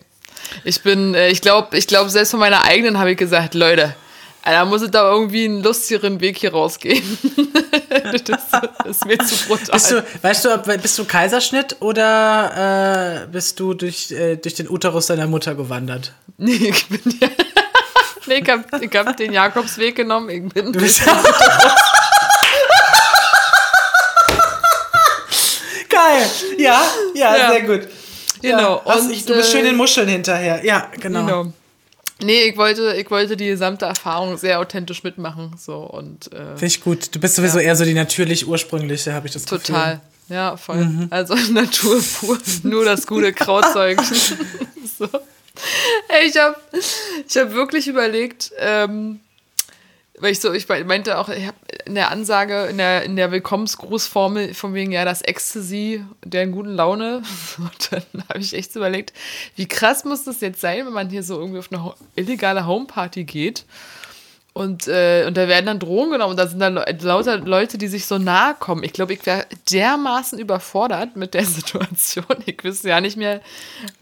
Ich 0.64 0.84
bin, 0.84 1.16
äh, 1.16 1.30
ich 1.30 1.42
glaube, 1.42 1.76
ich 1.76 1.88
glaube, 1.88 2.12
selbst 2.12 2.30
von 2.30 2.40
meiner 2.40 2.64
eigenen 2.66 3.00
habe 3.00 3.12
ich 3.12 3.18
gesagt, 3.18 3.56
Leute, 3.56 3.96
da 4.44 4.66
muss 4.66 4.82
es 4.82 4.92
da 4.92 5.12
irgendwie 5.12 5.46
einen 5.46 5.62
lustigeren 5.62 6.20
Weg 6.22 6.38
hier 6.38 6.52
rausgehen. 6.52 7.04
das, 8.26 8.42
ist 8.86 9.06
mir 9.06 9.18
zu 9.20 9.36
brutal. 9.48 9.74
Bist 9.74 9.92
du, 9.92 10.04
weißt 10.22 10.46
du, 10.46 10.54
ob, 10.54 10.82
bist 10.82 10.98
du 10.98 11.06
Kaiserschnitt 11.06 11.76
oder 11.82 13.24
äh, 13.24 13.28
bist 13.28 13.60
du 13.60 13.74
durch, 13.74 14.12
äh, 14.12 14.38
durch 14.38 14.56
den 14.56 14.70
Uterus 14.70 15.08
deiner 15.08 15.28
Mutter 15.28 15.56
gewandert? 15.56 16.14
Nee, 16.40 16.54
ich 16.54 16.88
bin 16.88 17.02
ja. 17.20 17.30
Nee, 18.28 18.40
ich 18.44 18.50
hab, 18.50 18.82
ich 18.82 18.96
hab 18.96 19.18
den 19.18 19.32
Jakobsweg 19.34 19.96
genommen. 19.96 20.30
Ich 20.30 20.54
bin. 20.54 20.72
Du 20.74 20.80
bist 20.80 21.02
Geil. 25.90 26.30
Ja, 26.58 26.82
ja, 27.16 27.36
Ja. 27.38 27.52
sehr 27.52 27.62
gut. 27.62 27.88
Genau. 28.42 28.84
Ja, 28.86 28.94
Und, 28.94 29.12
ich, 29.12 29.26
du 29.26 29.34
bist 29.34 29.50
äh, 29.50 29.52
schön 29.54 29.66
den 29.66 29.76
Muscheln 29.76 30.08
hinterher. 30.08 30.64
Ja, 30.64 30.92
genau. 31.00 31.26
Genau. 31.26 31.54
Nee, 32.22 32.44
ich 32.44 32.58
wollte, 32.58 32.96
ich 32.96 33.10
wollte 33.12 33.38
die 33.38 33.48
gesamte 33.48 33.86
Erfahrung 33.86 34.38
sehr 34.38 34.60
authentisch 34.60 35.04
mitmachen. 35.04 35.56
So 35.58 35.78
und 35.78 36.32
äh, 36.34 36.56
Finde 36.56 36.66
ich 36.66 36.82
gut. 36.82 37.14
Du 37.14 37.20
bist 37.20 37.36
sowieso 37.36 37.60
eher 37.60 37.76
so 37.76 37.86
die 37.86 37.94
natürlich 37.94 38.48
ursprüngliche, 38.48 39.14
habe 39.14 39.28
ich 39.28 39.34
das 39.34 39.46
Gefühl. 39.46 39.60
total. 39.60 40.02
Ja, 40.30 40.58
voll. 40.58 40.86
Mhm. 40.86 41.08
Also 41.10 41.36
Natur 41.52 42.02
pur, 42.20 42.38
nur 42.64 42.86
das 42.86 43.08
gute 43.08 43.34
Krautzeug. 43.34 44.00
so. 45.00 45.08
Ey, 46.10 46.28
ich 46.28 46.38
habe 46.38 46.56
ich 47.28 47.38
hab 47.38 47.54
wirklich 47.54 47.88
überlegt, 47.88 48.52
ähm, 48.60 49.20
weil 50.20 50.32
ich 50.32 50.40
so, 50.40 50.52
ich 50.54 50.68
meinte 50.86 51.18
auch, 51.20 51.30
ich 51.30 51.46
habe 51.46 51.58
in 51.86 51.96
der 51.96 52.10
Ansage, 52.12 52.66
in 52.66 52.78
der, 52.78 53.04
in 53.04 53.16
der 53.16 53.32
Willkommensgrußformel 53.32 54.54
von 54.54 54.74
wegen, 54.74 54.92
ja, 54.92 55.06
das 55.06 55.22
Ecstasy 55.22 56.04
der 56.26 56.48
guten 56.48 56.74
Laune. 56.76 57.22
Und 57.58 57.92
dann 57.92 58.24
habe 58.30 58.40
ich 58.40 58.54
echt 58.54 58.74
so 58.74 58.80
überlegt, 58.80 59.14
wie 59.56 59.68
krass 59.68 60.06
muss 60.06 60.24
das 60.24 60.42
jetzt 60.42 60.60
sein, 60.62 60.86
wenn 60.86 60.94
man 60.94 61.10
hier 61.10 61.24
so 61.24 61.40
irgendwie 61.40 61.60
auf 61.60 61.72
eine 61.72 61.94
illegale 62.16 62.66
Homeparty 62.66 63.24
geht 63.26 63.66
und, 64.54 64.88
äh, 64.88 65.26
und 65.28 65.38
da 65.38 65.48
werden 65.48 65.68
dann 65.68 65.78
Drogen 65.78 66.10
genommen 66.14 66.32
und 66.32 66.38
da 66.38 66.48
sind 66.48 66.58
dann 66.58 66.74
lauter 67.02 67.38
Leute, 67.38 67.78
die 67.78 67.88
sich 67.88 68.08
so 68.08 68.18
nahe 68.18 68.56
kommen. 68.60 68.82
Ich 68.84 68.92
glaube, 68.92 69.14
ich 69.14 69.24
wäre 69.28 69.46
dermaßen 69.72 70.40
überfordert 70.40 71.16
mit 71.16 71.36
der 71.36 71.46
Situation. 71.46 72.26
Ich 72.48 72.64
wüsste 72.64 72.90
ja 72.90 73.00
nicht 73.00 73.18
mehr, 73.18 73.42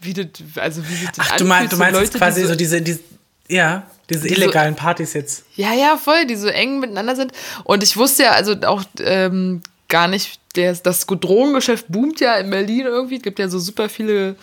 wie 0.00 0.14
das, 0.14 0.28
also 0.56 0.82
wie 0.88 1.04
das 1.14 1.26
Ach, 1.30 1.36
du, 1.36 1.44
mein, 1.44 1.64
anfühlt, 1.64 1.72
du 1.72 1.76
meinst 1.76 2.00
Leute, 2.00 2.18
quasi 2.18 2.40
so- 2.42 2.48
so 2.48 2.54
diese, 2.54 2.80
diese, 2.80 3.00
ja, 3.48 3.82
diese 4.10 4.22
Diese- 4.28 4.34
illegalen 4.34 4.76
Partys 4.76 5.14
jetzt. 5.14 5.44
ja, 5.56 5.72
ja, 5.74 5.96
voll, 5.96 6.26
die 6.26 6.36
so 6.36 6.46
eng 6.48 6.78
miteinander 6.80 7.16
sind. 7.16 7.32
Und 7.64 7.82
ich 7.82 7.96
wusste 7.96 8.24
ja 8.24 8.30
also 8.32 8.54
auch 8.66 8.82
ähm, 9.00 9.62
gar 9.88 10.08
nicht, 10.08 10.38
der, 10.56 10.74
das 10.74 11.06
Drogengeschäft 11.06 11.86
boomt 11.88 12.20
ja 12.20 12.34
in 12.36 12.50
Berlin 12.50 12.86
irgendwie. 12.86 13.16
Es 13.16 13.22
gibt 13.22 13.38
ja 13.38 13.48
so 13.48 13.58
super 13.58 13.88
viele 13.88 14.36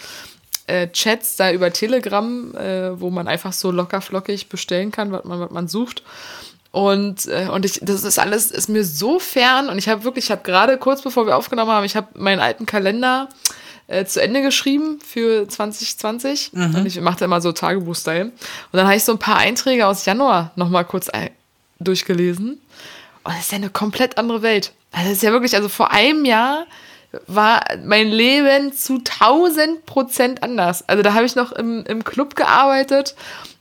äh, 0.68 0.88
Chats 0.90 1.36
da 1.36 1.52
über 1.52 1.72
Telegram, 1.74 2.56
äh, 2.56 3.00
wo 3.00 3.10
man 3.10 3.28
einfach 3.28 3.54
so 3.54 3.72
locker 3.72 4.02
flockig 4.02 4.48
bestellen 4.50 4.92
kann, 4.92 5.12
was 5.12 5.24
man, 5.26 5.40
was 5.40 5.52
man 5.52 5.68
sucht. 5.68 6.04
Und, 6.72 7.28
äh, 7.28 7.48
und 7.52 7.66
ich, 7.66 7.80
das 7.84 8.04
ist 8.04 8.18
alles, 8.18 8.50
ist 8.50 8.68
mir 8.68 8.84
so 8.84 9.20
fern. 9.20 9.70
Und 9.70 9.78
ich 9.78 9.90
habe 9.90 10.04
wirklich, 10.04 10.26
ich 10.26 10.32
habe 10.32 10.42
gerade 10.44 10.78
kurz 10.78 11.02
bevor 11.04 11.28
wir 11.28 11.38
aufgenommen 11.38 11.72
haben, 11.72 11.86
ich 11.86 11.96
habe 11.96 12.08
meinen 12.20 12.40
alten 12.40 12.66
Kalender 12.66 13.30
äh, 13.88 14.06
zu 14.06 14.22
Ende 14.22 14.42
geschrieben 14.42 15.00
für 15.06 15.48
2020. 15.48 16.52
Und 16.54 16.86
ich 16.86 17.00
mache 17.02 17.20
da 17.20 17.26
immer 17.26 17.42
so 17.42 17.52
Tagebuch-Style. 17.52 18.26
Und 18.26 18.34
dann 18.72 18.86
habe 18.86 18.96
ich 18.96 19.04
so 19.04 19.12
ein 19.12 19.20
paar 19.20 19.38
Einträge 19.38 19.88
aus 19.88 20.06
Januar 20.06 20.52
nochmal 20.56 20.86
kurz 20.86 21.10
durchgelesen. 21.80 22.60
Und 23.24 23.34
das 23.34 23.42
ist 23.42 23.52
ja 23.52 23.58
eine 23.58 23.70
komplett 23.70 24.18
andere 24.18 24.42
Welt. 24.42 24.74
Also 24.92 25.10
das 25.10 25.18
ist 25.18 25.24
ja 25.24 25.32
wirklich, 25.32 25.56
also 25.56 25.70
vor 25.70 25.92
einem 25.92 26.26
Jahr 26.26 26.66
war 27.28 27.64
mein 27.86 28.10
Leben 28.10 28.74
zu 28.74 28.96
1000 28.96 29.86
Prozent 29.86 30.44
anders. 30.44 30.88
Also 30.88 31.04
da 31.04 31.14
habe 31.14 31.26
ich 31.26 31.36
noch 31.36 31.52
im, 31.52 31.86
im 31.86 32.04
Club 32.04 32.36
gearbeitet, 32.36 33.16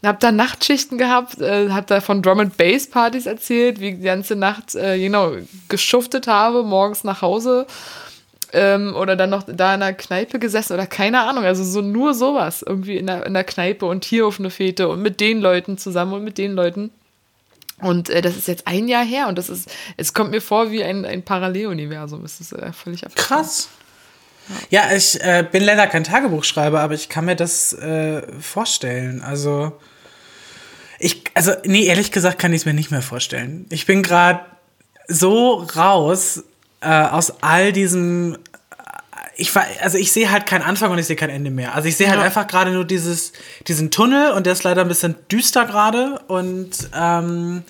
habe 0.05 0.19
da 0.21 0.33
Nachtschichten 0.33 0.99
gehabt, 0.99 1.41
äh, 1.41 1.69
habe 1.71 1.87
da 1.87 2.00
von 2.00 2.23
Drum 2.23 2.41
and 2.41 2.57
Bass 2.57 2.88
Partys 2.88 3.26
erzählt, 3.26 3.79
wie 3.81 3.91
ich 3.91 3.97
die 3.97 4.02
ganze 4.02 4.37
Nacht 4.37 4.75
äh, 4.75 4.99
genau 4.99 5.33
geschuftet 5.69 6.26
habe, 6.26 6.62
morgens 6.62 7.05
nach 7.05 7.23
Hause 7.23 7.67
ähm, 8.52 8.94
oder 8.94 9.16
dann 9.16 9.30
noch 9.30 9.44
da 9.47 9.75
in 9.75 9.80
der 9.80 9.94
Kneipe 9.94 10.38
gesessen 10.38 10.75
oder 10.75 10.87
keine 10.87 11.23
Ahnung, 11.23 11.44
also 11.44 11.64
so 11.64 11.80
nur 11.80 12.14
sowas 12.14 12.62
irgendwie 12.62 12.97
in 12.97 13.06
der, 13.06 13.26
in 13.26 13.35
der 13.35 13.44
Kneipe 13.44 13.87
und 13.87 14.04
hier 14.04 14.26
auf 14.26 14.38
eine 14.38 14.50
Fete 14.50 14.88
und 14.88 15.02
mit 15.02 15.21
den 15.21 15.40
Leuten 15.40 15.78
zusammen 15.78 16.12
und 16.12 16.25
mit 16.25 16.38
den 16.38 16.52
Leuten. 16.52 16.90
Und 17.78 18.11
äh, 18.11 18.23
das 18.23 18.37
ist 18.37 18.49
jetzt 18.49 18.66
ein 18.66 18.88
Jahr 18.88 19.04
her 19.04 19.28
und 19.28 19.38
das 19.38 19.49
ist, 19.49 19.71
es 19.97 20.14
kommt 20.14 20.30
mir 20.30 20.40
vor 20.40 20.71
wie 20.71 20.85
ein, 20.85 21.04
ein 21.04 21.23
Paralleluniversum. 21.23 22.25
Es 22.25 22.40
ist 22.40 22.52
äh, 22.52 22.73
völlig 22.73 23.04
abgefahren. 23.04 23.42
Krass. 23.42 23.68
Ja, 24.71 24.92
ich 24.92 25.21
äh, 25.21 25.47
bin 25.50 25.62
leider 25.62 25.87
kein 25.87 26.04
Tagebuchschreiber, 26.04 26.80
aber 26.80 26.94
ich 26.94 27.09
kann 27.09 27.25
mir 27.25 27.37
das 27.37 27.73
äh, 27.73 28.23
vorstellen. 28.40 29.23
Also, 29.23 29.73
ich, 30.99 31.25
also, 31.35 31.52
nee, 31.64 31.85
ehrlich 31.85 32.12
gesagt 32.12 32.38
kann 32.38 32.52
ich 32.52 32.62
es 32.62 32.66
mir 32.66 32.75
nicht 32.75 32.90
mehr 32.90 33.02
vorstellen. 33.02 33.66
Ich 33.71 33.87
bin 33.87 34.02
gerade 34.02 34.40
so 35.09 35.54
raus 35.76 36.44
äh, 36.83 36.89
aus 36.89 37.43
all 37.43 37.73
diesem. 37.73 38.37
Ich 39.37 39.55
war, 39.55 39.65
also 39.81 39.97
ich 39.97 40.12
sehe 40.12 40.31
halt 40.31 40.45
keinen 40.47 40.62
Anfang 40.62 40.91
und 40.91 40.99
ich 40.99 41.07
sehe 41.07 41.17
kein 41.17 41.31
Ende 41.31 41.51
mehr. 41.51 41.75
Also 41.75 41.89
ich 41.89 41.97
sehe 41.97 42.09
halt 42.09 42.19
Ja. 42.19 42.25
einfach 42.25 42.47
gerade 42.47 42.71
nur 42.71 42.85
dieses, 42.85 43.33
diesen 43.67 43.91
Tunnel 43.91 44.33
und 44.33 44.45
der 44.45 44.53
ist 44.53 44.62
leider 44.62 44.83
ein 44.83 44.89
bisschen 44.89 45.15
düster 45.31 45.65
gerade 45.65 46.21
und 46.29 46.71
ähm, 46.95 47.62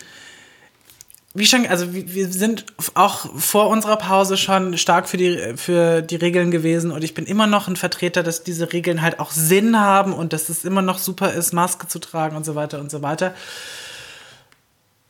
wie 1.35 1.47
schon, 1.47 1.65
also 1.67 1.95
wir 1.95 2.13
wir 2.13 2.29
sind 2.31 2.67
auch 2.95 3.27
vor 3.39 3.69
unserer 3.69 3.97
Pause 3.97 4.37
schon 4.37 4.77
stark 4.77 5.09
für 5.09 5.17
die, 5.17 5.55
für 5.57 6.03
die 6.03 6.17
Regeln 6.17 6.51
gewesen 6.51 6.91
und 6.91 7.05
ich 7.05 7.15
bin 7.15 7.27
immer 7.27 7.47
noch 7.47 7.69
ein 7.69 7.77
Vertreter, 7.77 8.23
dass 8.25 8.43
diese 8.43 8.73
Regeln 8.73 9.01
halt 9.01 9.19
auch 9.21 9.31
Sinn 9.31 9.79
haben 9.81 10.13
und 10.13 10.33
dass 10.33 10.49
es 10.49 10.65
immer 10.65 10.83
noch 10.83 10.99
super 10.99 11.33
ist, 11.33 11.53
Maske 11.55 11.87
zu 11.87 12.01
tragen 12.01 12.37
und 12.37 12.45
so 12.45 12.55
weiter 12.57 12.81
und 12.81 12.91
so 12.91 13.03
weiter. 13.03 13.35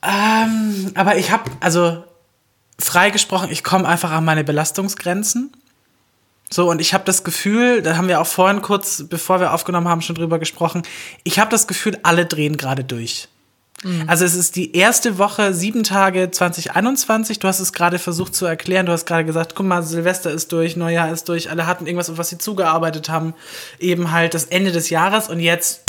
Ähm, 0.04 0.92
aber 0.94 1.16
ich 1.16 1.30
habe, 1.30 1.50
also 1.60 2.04
frei 2.84 3.10
gesprochen, 3.10 3.48
ich 3.50 3.64
komme 3.64 3.86
einfach 3.86 4.10
an 4.10 4.24
meine 4.24 4.44
Belastungsgrenzen. 4.44 5.52
So, 6.50 6.68
und 6.68 6.80
ich 6.80 6.92
habe 6.92 7.04
das 7.04 7.24
Gefühl, 7.24 7.80
da 7.82 7.96
haben 7.96 8.08
wir 8.08 8.20
auch 8.20 8.26
vorhin 8.26 8.60
kurz, 8.60 9.04
bevor 9.08 9.40
wir 9.40 9.54
aufgenommen 9.54 9.88
haben, 9.88 10.02
schon 10.02 10.16
drüber 10.16 10.38
gesprochen, 10.38 10.82
ich 11.24 11.38
habe 11.38 11.50
das 11.50 11.66
Gefühl, 11.66 11.98
alle 12.02 12.26
drehen 12.26 12.58
gerade 12.58 12.84
durch. 12.84 13.28
Also 14.06 14.24
es 14.24 14.34
ist 14.34 14.54
die 14.54 14.76
erste 14.76 15.18
Woche, 15.18 15.52
sieben 15.54 15.82
Tage 15.82 16.30
2021. 16.30 17.40
Du 17.40 17.48
hast 17.48 17.58
es 17.58 17.72
gerade 17.72 17.98
versucht 17.98 18.34
zu 18.34 18.46
erklären. 18.46 18.86
Du 18.86 18.92
hast 18.92 19.06
gerade 19.06 19.24
gesagt, 19.24 19.54
guck 19.56 19.66
mal, 19.66 19.82
Silvester 19.82 20.30
ist 20.30 20.52
durch, 20.52 20.76
Neujahr 20.76 21.10
ist 21.10 21.28
durch. 21.28 21.50
Alle 21.50 21.66
hatten 21.66 21.86
irgendwas, 21.86 22.08
auf 22.08 22.18
was 22.18 22.28
sie 22.28 22.38
zugearbeitet 22.38 23.08
haben. 23.08 23.34
Eben 23.80 24.12
halt 24.12 24.34
das 24.34 24.44
Ende 24.44 24.70
des 24.70 24.90
Jahres 24.90 25.28
und 25.28 25.40
jetzt. 25.40 25.82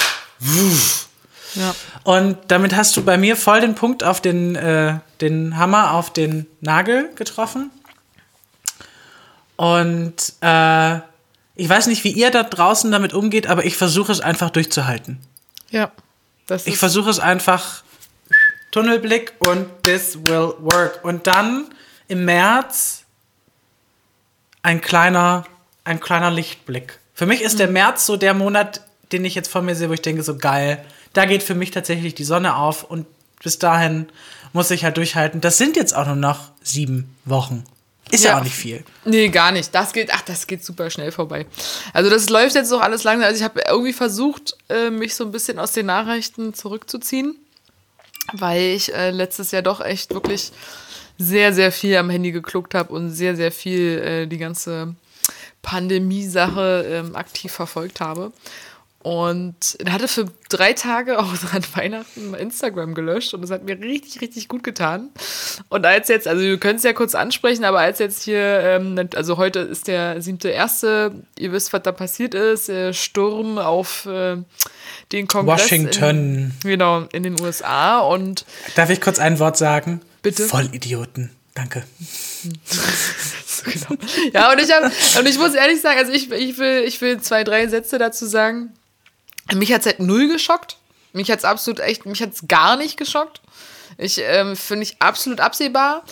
Ja. 1.56 1.76
Und 2.04 2.38
damit 2.48 2.76
hast 2.76 2.96
du 2.98 3.04
bei 3.04 3.18
mir 3.18 3.36
voll 3.36 3.62
den 3.62 3.76
Punkt 3.76 4.04
auf 4.04 4.22
den, 4.22 4.56
äh, 4.56 5.00
den 5.22 5.58
Hammer 5.58 5.94
auf 5.94 6.12
den 6.12 6.46
Nagel 6.62 7.10
getroffen. 7.16 7.72
Und 9.56 10.34
äh, 10.42 10.96
ich 11.56 11.70
weiß 11.70 11.88
nicht, 11.88 12.04
wie 12.04 12.12
ihr 12.12 12.32
da 12.32 12.44
draußen 12.44 12.92
damit 12.92 13.14
umgeht, 13.14 13.48
aber 13.48 13.66
ich 13.66 13.78
versuche 13.78 14.12
es 14.12 14.20
einfach 14.20 14.50
durchzuhalten. 14.50 15.20
Ja. 15.70 15.92
Das 16.48 16.68
Ich 16.68 16.78
versuche 16.78 17.10
es 17.10 17.20
einfach 17.20 17.84
Tunnelblick 18.72 19.34
und 19.40 19.68
this 19.84 20.18
will 20.26 20.54
work. 20.60 21.00
Und 21.04 21.28
dann 21.28 21.68
im 22.08 22.26
März 22.26 23.04
ein 24.64 24.82
kleiner, 24.82 25.46
ein 25.84 26.00
kleiner 26.00 26.32
Lichtblick. 26.32 27.00
Für 27.14 27.26
mich 27.26 27.42
ist 27.42 27.60
der 27.60 27.68
März 27.68 28.06
so 28.06 28.18
der 28.18 28.34
Monat, 28.34 28.82
den 29.12 29.24
ich 29.24 29.36
jetzt 29.36 29.52
vor 29.52 29.62
mir 29.62 29.76
sehe, 29.76 29.90
wo 29.90 29.94
ich 29.94 30.02
denke, 30.02 30.24
so 30.24 30.38
geil. 30.38 30.84
Da 31.14 31.26
geht 31.26 31.44
für 31.44 31.56
mich 31.56 31.72
tatsächlich 31.72 32.16
die 32.16 32.24
Sonne 32.24 32.56
auf 32.56 32.84
und 32.84 33.06
bis 33.44 33.60
dahin 33.60 34.08
muss 34.52 34.72
ich 34.72 34.84
halt 34.84 34.98
durchhalten. 34.98 35.42
Das 35.42 35.58
sind 35.58 35.76
jetzt 35.76 35.96
auch 35.96 36.06
nur 36.06 36.16
noch 36.16 36.52
sieben 36.64 37.16
Wochen. 37.26 37.64
Ist 38.12 38.24
ja, 38.24 38.32
Ja. 38.32 38.40
auch 38.40 38.44
nicht 38.44 38.56
viel. 38.56 38.84
Nee, 39.06 39.30
gar 39.30 39.52
nicht. 39.52 39.74
Das 39.74 39.94
geht, 39.94 40.10
ach, 40.14 40.22
das 40.22 40.46
geht 40.48 40.64
super 40.64 40.90
schnell 40.90 41.12
vorbei. 41.12 41.46
Also 41.94 42.10
das 42.10 42.30
läuft 42.30 42.56
jetzt 42.56 42.72
auch 42.72 42.82
alles 42.82 43.04
langsam. 43.04 43.26
Also 43.28 43.38
ich 43.38 43.44
habe 43.44 43.62
irgendwie 43.68 43.94
versucht, 43.94 44.56
äh, 44.70 44.90
mich 44.90 45.16
so 45.16 45.24
ein 45.24 45.32
bisschen 45.32 45.58
aus 45.58 45.72
den 45.72 45.86
Nachrichten 45.88 46.54
zurückzuziehen, 46.54 47.36
weil 48.34 48.62
ich 48.62 48.94
äh, 48.94 49.10
letztes 49.12 49.52
Jahr 49.52 49.62
doch 49.62 49.82
echt 49.82 50.14
wirklich 50.14 50.52
sehr, 51.18 51.54
sehr 51.54 51.72
viel 51.72 51.96
am 51.98 52.10
Handy 52.10 52.32
gekluckt 52.32 52.74
habe 52.76 52.94
und 52.94 53.10
sehr, 53.12 53.36
sehr 53.36 53.52
viel 53.52 54.00
äh, 54.00 54.28
die 54.28 54.38
ganze 54.38 54.96
Pandemie-Sache 55.62 56.86
ähm, 56.88 57.16
aktiv 57.16 57.52
verfolgt 57.52 58.00
habe. 58.02 58.32
Und 59.04 59.78
hatte 59.86 60.08
für 60.08 60.28
drei 60.48 60.72
Tage 60.72 61.20
auch 61.20 61.34
an 61.54 61.64
Weihnachten 61.76 62.34
Instagram 62.34 62.94
gelöscht 62.94 63.34
und 63.34 63.42
das 63.42 63.52
hat 63.52 63.66
mir 63.66 63.78
richtig, 63.80 64.22
richtig 64.22 64.48
gut 64.48 64.64
getan. 64.64 65.10
Und 65.68 65.86
als 65.86 66.08
jetzt, 66.08 66.26
also 66.26 66.42
wir 66.42 66.58
können 66.58 66.78
es 66.78 66.84
ja 66.84 66.94
kurz 66.94 67.14
ansprechen, 67.14 67.66
aber 67.66 67.80
als 67.80 68.00
jetzt 68.00 68.24
hier, 68.24 68.40
ähm, 68.40 69.10
also 69.16 69.38
heute 69.38 69.60
ist 69.60 69.90
der 69.90 70.22
siebte 70.22 70.48
erste, 70.50 71.12
ihr 71.38 71.52
wisst, 71.52 71.74
was 71.74 71.84
da 71.84 71.92
passiert 71.92 72.34
ist, 72.34 72.70
äh, 72.70 72.94
Sturm 72.94 73.58
auf 73.58 74.06
äh, 74.06 74.38
den 75.12 75.28
Kongress. 75.28 75.64
Washington. 75.64 76.54
In, 76.64 76.72
genau, 76.72 77.06
in 77.12 77.24
den 77.24 77.40
USA 77.42 78.00
und 78.00 78.46
Darf 78.76 78.90
ich 78.90 79.02
kurz 79.02 79.20
ein 79.20 79.38
Wort 79.40 79.58
sagen? 79.58 80.02
Bitte? 80.22 80.44
Vollidioten. 80.44 81.32
Danke. 81.56 81.84
genau. 83.66 84.02
Ja, 84.34 84.52
und 84.52 84.60
ich, 84.60 84.72
hab, 84.72 84.86
und 85.20 85.28
ich 85.28 85.38
muss 85.38 85.54
ehrlich 85.54 85.82
sagen, 85.82 86.00
also 86.00 86.12
ich, 86.12 86.32
ich, 86.32 86.58
will, 86.58 86.84
ich 86.88 87.00
will 87.02 87.20
zwei, 87.20 87.44
drei 87.44 87.68
Sätze 87.68 87.98
dazu 87.98 88.26
sagen. 88.26 88.72
Mich 89.54 89.74
hat 89.74 89.82
es 89.82 89.88
halt 89.88 90.00
null 90.00 90.28
geschockt. 90.28 90.78
Mich 91.14 91.30
hat 91.30 91.40
es 91.40 91.46
absolut 91.46 91.80
echt, 91.80 92.06
mich 92.06 92.22
hat 92.22 92.34
es 92.34 92.48
gar 92.48 92.76
nicht 92.76 92.98
geschockt. 92.98 93.42
Ich 93.98 94.20
ähm, 94.24 94.56
finde 94.56 94.84
ich 94.84 94.96
absolut 95.00 95.40
absehbar. 95.40 96.04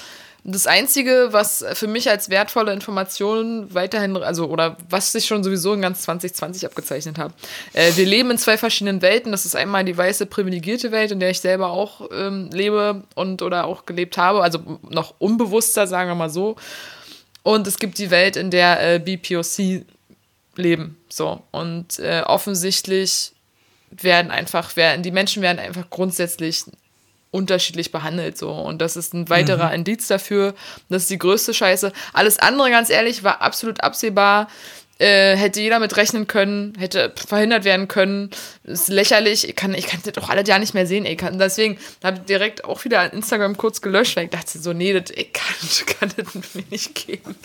Das 0.43 0.65
Einzige, 0.65 1.29
was 1.31 1.63
für 1.73 1.87
mich 1.87 2.09
als 2.09 2.29
wertvolle 2.29 2.73
Information 2.73 3.71
weiterhin, 3.75 4.17
also 4.17 4.47
oder 4.47 4.75
was 4.89 5.11
sich 5.11 5.25
schon 5.25 5.43
sowieso 5.43 5.73
in 5.73 5.81
ganz 5.81 6.01
2020 6.01 6.65
abgezeichnet 6.65 7.19
hat. 7.19 7.33
Äh, 7.73 7.91
wir 7.95 8.07
leben 8.07 8.31
in 8.31 8.39
zwei 8.39 8.57
verschiedenen 8.57 9.03
Welten. 9.03 9.31
Das 9.31 9.45
ist 9.45 9.55
einmal 9.55 9.85
die 9.85 9.95
weiße 9.95 10.25
privilegierte 10.25 10.91
Welt, 10.91 11.11
in 11.11 11.19
der 11.19 11.29
ich 11.29 11.41
selber 11.41 11.69
auch 11.69 12.09
ähm, 12.11 12.49
lebe 12.51 13.03
und 13.13 13.43
oder 13.43 13.65
auch 13.65 13.85
gelebt 13.85 14.17
habe, 14.17 14.41
also 14.41 14.79
noch 14.89 15.13
unbewusster, 15.19 15.85
sagen 15.85 16.09
wir 16.09 16.15
mal 16.15 16.29
so. 16.29 16.55
Und 17.43 17.67
es 17.67 17.77
gibt 17.77 17.99
die 17.99 18.09
Welt, 18.09 18.35
in 18.35 18.49
der 18.49 18.95
äh, 18.95 18.99
BPOC 18.99 19.85
leben. 20.55 20.97
So. 21.09 21.41
Und 21.51 21.99
äh, 21.99 22.23
offensichtlich 22.25 23.33
werden 23.91 24.31
einfach, 24.31 24.75
werden, 24.75 25.03
die 25.03 25.11
Menschen 25.11 25.41
werden 25.41 25.59
einfach 25.59 25.89
grundsätzlich 25.89 26.63
unterschiedlich 27.31 27.91
behandelt 27.91 28.37
so 28.37 28.51
und 28.51 28.79
das 28.81 28.97
ist 28.97 29.13
ein 29.13 29.29
weiterer 29.29 29.73
Indiz 29.73 30.07
dafür 30.07 30.53
das 30.89 31.03
ist 31.03 31.11
die 31.11 31.17
größte 31.17 31.53
Scheiße 31.53 31.93
alles 32.11 32.39
andere 32.39 32.69
ganz 32.69 32.89
ehrlich 32.89 33.23
war 33.23 33.41
absolut 33.41 33.81
absehbar 33.81 34.49
äh, 34.99 35.37
hätte 35.37 35.61
jeder 35.61 35.79
mit 35.79 35.95
rechnen 35.95 36.27
können 36.27 36.73
hätte 36.77 37.13
verhindert 37.15 37.63
werden 37.63 37.87
können 37.87 38.31
ist 38.65 38.89
lächerlich 38.89 39.47
ich 39.47 39.55
kann 39.55 39.73
ich 39.73 39.87
kann 39.87 40.01
das 40.03 40.11
doch 40.11 40.29
alle 40.29 40.43
ja 40.43 40.59
nicht 40.59 40.73
mehr 40.73 40.85
sehen 40.85 41.05
ich 41.05 41.17
kann, 41.17 41.39
deswegen 41.39 41.77
habe 42.03 42.17
ich 42.17 42.23
direkt 42.23 42.65
auch 42.65 42.83
wieder 42.83 42.99
an 42.99 43.11
Instagram 43.11 43.55
kurz 43.55 43.81
gelöscht 43.81 44.17
weil 44.17 44.25
ich 44.25 44.31
dachte 44.31 44.59
so 44.59 44.73
nee 44.73 44.91
das 44.91 45.09
ich 45.15 45.31
kann, 45.31 45.55
kann 45.99 46.11
das 46.17 46.53
mir 46.53 46.63
nicht 46.69 46.93
geben 46.95 47.35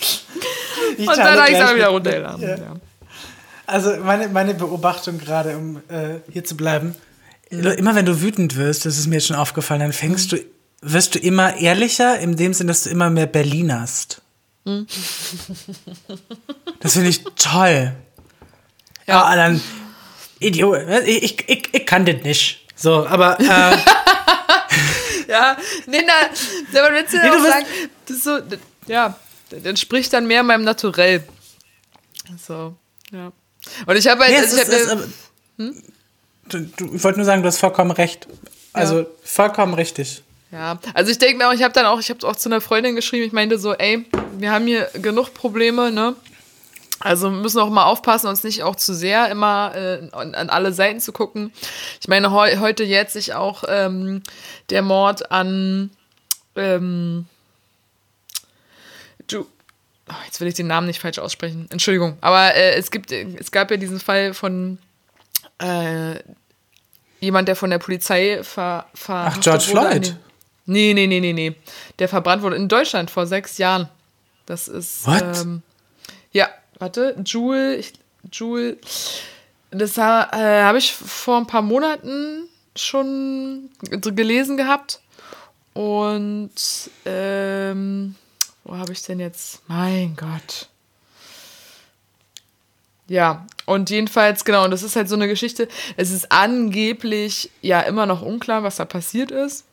Ich 0.98 1.08
und 1.08 1.16
dann 1.16 1.40
habe 1.40 1.52
ich 1.52 1.58
es 1.58 1.74
wieder 1.76 1.88
runtergeladen 1.88 2.42
Ja. 2.42 2.56
ja. 2.56 2.74
Also 3.66 3.96
meine, 3.96 4.28
meine 4.28 4.54
Beobachtung 4.54 5.18
gerade, 5.18 5.56
um 5.56 5.78
äh, 5.88 6.20
hier 6.30 6.44
zu 6.44 6.56
bleiben, 6.56 6.94
immer 7.50 7.94
wenn 7.94 8.06
du 8.06 8.20
wütend 8.20 8.56
wirst, 8.56 8.86
das 8.86 8.98
ist 8.98 9.06
mir 9.06 9.16
jetzt 9.16 9.26
schon 9.26 9.36
aufgefallen, 9.36 9.80
dann 9.80 9.92
fängst 9.92 10.32
du, 10.32 10.38
wirst 10.82 11.14
du 11.14 11.18
immer 11.18 11.56
ehrlicher, 11.56 12.18
in 12.18 12.36
dem 12.36 12.54
Sinn, 12.54 12.66
dass 12.66 12.84
du 12.84 12.90
immer 12.90 13.10
mehr 13.10 13.26
Berlinerst. 13.26 14.22
Das 16.80 16.92
finde 16.94 17.08
ich 17.08 17.24
toll. 17.36 17.92
Ja, 19.06 19.36
dann 19.36 19.60
Idiot, 20.40 20.80
ich, 21.06 21.22
ich, 21.22 21.48
ich, 21.48 21.74
ich 21.74 21.86
kann 21.86 22.04
das 22.04 22.22
nicht. 22.22 22.66
So, 22.74 23.06
aber 23.06 23.38
äh, 23.40 23.76
Ja, 25.28 25.56
nee, 25.86 26.02
na, 26.06 26.80
aber 26.80 26.94
willst 26.94 27.12
du 27.12 27.18
Nee, 27.18 27.30
auch 27.30 27.44
sagen, 27.44 27.66
das 28.06 28.22
so, 28.22 28.38
ja, 28.86 29.18
das 29.50 29.64
entspricht 29.64 30.12
dann 30.12 30.26
mehr 30.26 30.42
meinem 30.42 30.64
Naturell. 30.64 31.24
So, 32.38 32.76
ja. 33.12 33.32
Und 33.86 33.96
ich 33.96 34.06
habe 34.06 34.22
halt, 34.22 34.32
nee, 34.32 34.38
also 34.38 34.56
ich 34.56 34.62
ist, 34.62 34.68
es, 34.68 34.90
hab, 34.90 34.98
aber, 34.98 35.06
du, 36.48 36.60
du, 36.76 36.94
ich 36.94 37.04
wollte 37.04 37.18
nur 37.18 37.26
sagen, 37.26 37.42
du 37.42 37.48
hast 37.48 37.58
vollkommen 37.58 37.90
recht. 37.90 38.26
Also 38.72 39.06
vollkommen 39.24 39.74
richtig. 39.74 40.22
ja, 40.52 40.78
also 40.92 41.10
ich 41.10 41.18
denke 41.18 41.38
mir 41.38 41.48
auch, 41.48 41.54
ich 41.54 41.62
habe 41.62 41.72
dann 41.72 41.86
auch, 41.86 41.98
ich 41.98 42.10
habe 42.10 42.26
auch 42.26 42.36
zu 42.36 42.48
einer 42.48 42.60
Freundin 42.60 42.94
geschrieben, 42.94 43.24
ich 43.24 43.32
meinte 43.32 43.58
so, 43.58 43.72
ey, 43.72 44.04
wir 44.38 44.52
haben 44.52 44.66
hier 44.66 44.90
genug 44.94 45.32
Probleme, 45.32 45.90
ne? 45.90 46.14
Also 46.98 47.30
wir 47.30 47.38
müssen 47.38 47.60
auch 47.60 47.68
mal 47.68 47.84
aufpassen, 47.84 48.26
uns 48.26 48.42
nicht 48.42 48.62
auch 48.62 48.76
zu 48.76 48.94
sehr 48.94 49.30
immer 49.30 49.72
äh, 49.74 50.08
an, 50.12 50.34
an 50.34 50.48
alle 50.48 50.72
Seiten 50.72 51.00
zu 51.00 51.12
gucken. 51.12 51.52
Ich 52.00 52.08
meine, 52.08 52.32
heu, 52.32 52.56
heute 52.58 52.84
jährt 52.84 53.10
sich 53.10 53.34
auch 53.34 53.64
ähm, 53.68 54.22
der 54.70 54.82
Mord 54.82 55.30
an 55.30 55.90
ähm, 56.54 57.26
Ju 59.30 59.46
oh, 60.08 60.14
jetzt 60.24 60.40
will 60.40 60.48
ich 60.48 60.54
den 60.54 60.66
Namen 60.66 60.86
nicht 60.86 61.00
falsch 61.00 61.18
aussprechen. 61.18 61.66
Entschuldigung. 61.70 62.16
Aber 62.20 62.54
äh, 62.54 62.74
es 62.74 62.90
gibt, 62.90 63.12
es 63.12 63.50
gab 63.50 63.70
ja 63.70 63.76
diesen 63.76 64.00
Fall 64.00 64.34
von 64.34 64.78
äh, 65.58 66.16
jemand, 67.20 67.48
der 67.48 67.56
von 67.56 67.70
der 67.70 67.78
Polizei 67.78 68.42
ver, 68.42 68.86
verhaftet 68.94 69.42
George 69.42 69.64
wurde. 69.68 69.80
Floyd? 69.80 70.16
Nee, 70.66 70.94
nee, 70.94 71.06
nee, 71.06 71.20
nee, 71.20 71.32
nee. 71.32 71.54
Der 71.98 72.08
verbrannt 72.08 72.42
wurde 72.42 72.56
in 72.56 72.68
Deutschland 72.68 73.10
vor 73.10 73.26
sechs 73.26 73.58
Jahren. 73.58 73.88
Das 74.46 74.68
ist. 74.68 75.06
What? 75.06 75.38
Ähm, 75.38 75.62
ja, 76.32 76.48
warte. 76.78 77.16
Jewel, 77.24 77.78
ich, 77.78 77.92
Jewel. 78.32 78.78
Das 79.70 79.96
äh, 79.96 80.00
habe 80.00 80.78
ich 80.78 80.92
vor 80.92 81.38
ein 81.38 81.46
paar 81.46 81.62
Monaten 81.62 82.48
schon 82.74 83.70
gelesen 83.82 84.56
gehabt. 84.56 85.00
Und 85.72 86.50
ähm, 87.04 88.14
wo 88.66 88.76
habe 88.76 88.92
ich 88.92 89.02
denn 89.02 89.20
jetzt? 89.20 89.62
Mein 89.68 90.16
Gott. 90.16 90.68
Ja, 93.08 93.46
und 93.66 93.90
jedenfalls, 93.90 94.44
genau, 94.44 94.64
und 94.64 94.72
das 94.72 94.82
ist 94.82 94.96
halt 94.96 95.08
so 95.08 95.14
eine 95.14 95.28
Geschichte. 95.28 95.68
Es 95.96 96.10
ist 96.10 96.32
angeblich 96.32 97.50
ja 97.62 97.80
immer 97.80 98.06
noch 98.06 98.22
unklar, 98.22 98.64
was 98.64 98.76
da 98.76 98.84
passiert 98.84 99.30
ist. 99.30 99.64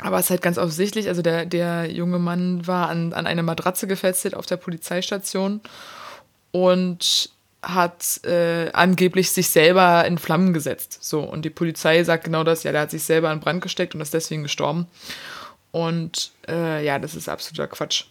Aber 0.00 0.18
es 0.18 0.26
ist 0.26 0.30
halt 0.30 0.42
ganz 0.42 0.58
offensichtlich, 0.58 1.08
also 1.08 1.22
der, 1.22 1.44
der 1.44 1.90
junge 1.90 2.18
Mann 2.18 2.66
war 2.66 2.88
an, 2.88 3.12
an 3.12 3.26
eine 3.26 3.42
Matratze 3.42 3.86
gefesselt 3.86 4.34
auf 4.34 4.46
der 4.46 4.56
Polizeistation 4.56 5.60
und 6.52 7.30
hat 7.62 8.24
äh, 8.24 8.70
angeblich 8.72 9.32
sich 9.32 9.48
selber 9.48 10.04
in 10.06 10.16
Flammen 10.16 10.52
gesetzt. 10.54 10.98
So, 11.02 11.20
und 11.20 11.44
die 11.44 11.50
Polizei 11.50 12.04
sagt 12.04 12.24
genau 12.24 12.44
das, 12.44 12.62
ja, 12.62 12.70
der 12.70 12.82
hat 12.82 12.92
sich 12.92 13.02
selber 13.02 13.32
in 13.32 13.40
Brand 13.40 13.60
gesteckt 13.60 13.94
und 13.94 14.00
ist 14.00 14.14
deswegen 14.14 14.44
gestorben. 14.44 14.86
Und 15.78 16.32
äh, 16.48 16.84
ja, 16.84 16.98
das 16.98 17.14
ist 17.14 17.28
absoluter 17.28 17.68
Quatsch. 17.68 18.04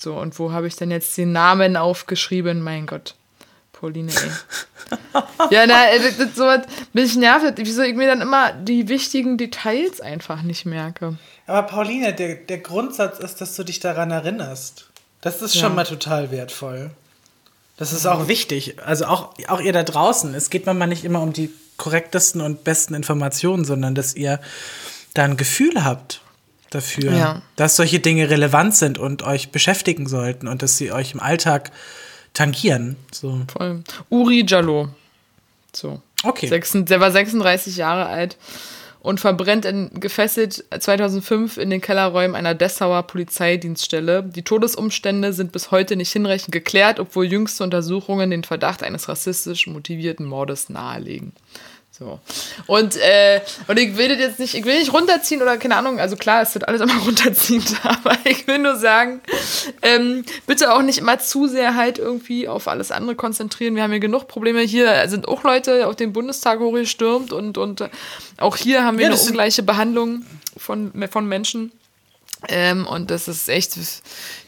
So, 0.00 0.14
und 0.16 0.36
wo 0.40 0.50
habe 0.50 0.66
ich 0.66 0.74
denn 0.74 0.90
jetzt 0.90 1.16
den 1.16 1.30
Namen 1.30 1.76
aufgeschrieben? 1.76 2.60
Mein 2.60 2.86
Gott. 2.86 3.14
Pauline, 3.72 4.10
ey. 4.10 4.98
ja, 5.50 5.64
na, 5.66 5.90
äh, 5.90 6.00
das, 6.00 6.16
das, 6.16 6.34
so 6.34 6.44
was 6.44 6.62
mich 6.92 7.14
nervt, 7.14 7.54
wieso 7.58 7.82
ich 7.82 7.94
mir 7.94 8.08
dann 8.08 8.20
immer 8.20 8.52
die 8.52 8.88
wichtigen 8.88 9.38
Details 9.38 10.00
einfach 10.00 10.42
nicht 10.42 10.66
merke. 10.66 11.16
Aber 11.46 11.62
Pauline, 11.68 12.14
der, 12.14 12.34
der 12.34 12.58
Grundsatz 12.58 13.20
ist, 13.20 13.40
dass 13.40 13.54
du 13.54 13.62
dich 13.62 13.78
daran 13.78 14.10
erinnerst. 14.10 14.88
Das 15.20 15.40
ist 15.40 15.54
Ja. 15.54 15.62
schon 15.62 15.76
mal 15.76 15.84
total 15.84 16.32
wertvoll. 16.32 16.90
Das 17.76 17.92
ist 17.92 18.06
auch 18.06 18.26
wichtig. 18.26 18.76
Also 18.84 19.06
auch, 19.06 19.34
auch 19.48 19.60
ihr 19.60 19.72
da 19.72 19.84
draußen. 19.84 20.34
Es 20.34 20.50
geht 20.50 20.66
manchmal 20.66 20.88
nicht 20.88 21.04
immer 21.04 21.20
um 21.20 21.32
die 21.32 21.50
korrektesten 21.76 22.40
und 22.40 22.64
besten 22.64 22.94
Informationen, 22.94 23.64
sondern 23.64 23.94
dass 23.94 24.14
ihr 24.14 24.40
da 25.12 25.24
ein 25.24 25.36
Gefühl 25.36 25.84
habt 25.84 26.20
dafür, 26.74 27.12
Ja. 27.12 27.42
dass 27.56 27.76
solche 27.76 28.00
Dinge 28.00 28.30
relevant 28.30 28.74
sind 28.74 28.98
und 28.98 29.22
euch 29.22 29.50
beschäftigen 29.50 30.06
sollten 30.06 30.48
und 30.48 30.62
dass 30.62 30.76
sie 30.76 30.92
euch 30.92 31.12
im 31.12 31.20
Alltag 31.20 31.70
tangieren. 32.32 32.96
So. 33.12 33.40
Voll. 33.56 33.82
Uri 34.10 34.44
Jallo. 34.46 34.88
So. 35.74 36.00
Okay. 36.22 36.48
Sechsen- 36.48 36.86
Der 36.86 37.00
war 37.00 37.10
36 37.12 37.76
Jahre 37.76 38.06
alt 38.06 38.36
und 39.00 39.20
verbrennt 39.20 39.66
in, 39.66 39.90
gefesselt 40.00 40.64
2005 40.78 41.58
in 41.58 41.68
den 41.70 41.80
Kellerräumen 41.82 42.34
einer 42.34 42.54
Dessauer 42.54 43.02
Polizeidienststelle. 43.02 44.22
Die 44.22 44.42
Todesumstände 44.42 45.32
sind 45.32 45.52
bis 45.52 45.70
heute 45.70 45.94
nicht 45.96 46.10
hinreichend 46.12 46.52
geklärt, 46.52 46.98
obwohl 46.98 47.26
jüngste 47.26 47.62
Untersuchungen 47.64 48.30
den 48.30 48.44
Verdacht 48.44 48.82
eines 48.82 49.08
rassistisch 49.08 49.66
motivierten 49.66 50.24
Mordes 50.26 50.70
nahelegen. 50.70 51.32
So. 51.96 52.18
Und, 52.66 52.96
äh, 52.96 53.40
und 53.68 53.78
ich 53.78 53.96
will 53.96 54.08
das 54.08 54.18
jetzt 54.18 54.40
nicht, 54.40 54.54
ich 54.54 54.64
will 54.64 54.80
nicht 54.80 54.92
runterziehen 54.92 55.40
oder 55.40 55.56
keine 55.58 55.76
Ahnung, 55.76 56.00
also 56.00 56.16
klar, 56.16 56.42
es 56.42 56.52
wird 56.52 56.66
alles 56.66 56.80
immer 56.80 56.96
runterziehend, 57.04 57.76
aber 57.84 58.16
ich 58.24 58.48
will 58.48 58.58
nur 58.58 58.74
sagen, 58.74 59.20
ähm, 59.80 60.24
bitte 60.44 60.72
auch 60.72 60.82
nicht 60.82 60.98
immer 60.98 61.20
zu 61.20 61.46
sehr 61.46 61.76
halt 61.76 61.98
irgendwie 61.98 62.48
auf 62.48 62.66
alles 62.66 62.90
andere 62.90 63.14
konzentrieren. 63.14 63.76
Wir 63.76 63.84
haben 63.84 63.92
hier 63.92 64.00
genug 64.00 64.26
Probleme. 64.26 64.62
Hier 64.62 65.08
sind 65.08 65.28
auch 65.28 65.44
Leute 65.44 65.86
auf 65.86 65.94
den 65.94 66.12
Bundestag 66.12 66.58
hochgestürmt 66.58 67.32
und, 67.32 67.58
und 67.58 67.82
äh, 67.82 67.88
auch 68.38 68.56
hier 68.56 68.82
haben 68.82 68.98
wir 68.98 69.06
Ja, 69.06 69.12
eine 69.12 69.20
ungleiche 69.20 69.62
Behandlung 69.62 70.26
von, 70.56 70.92
von 71.08 71.28
Menschen. 71.28 71.70
Ähm, 72.48 72.88
und 72.88 73.12
das 73.12 73.28
ist 73.28 73.48
echt, 73.48 73.78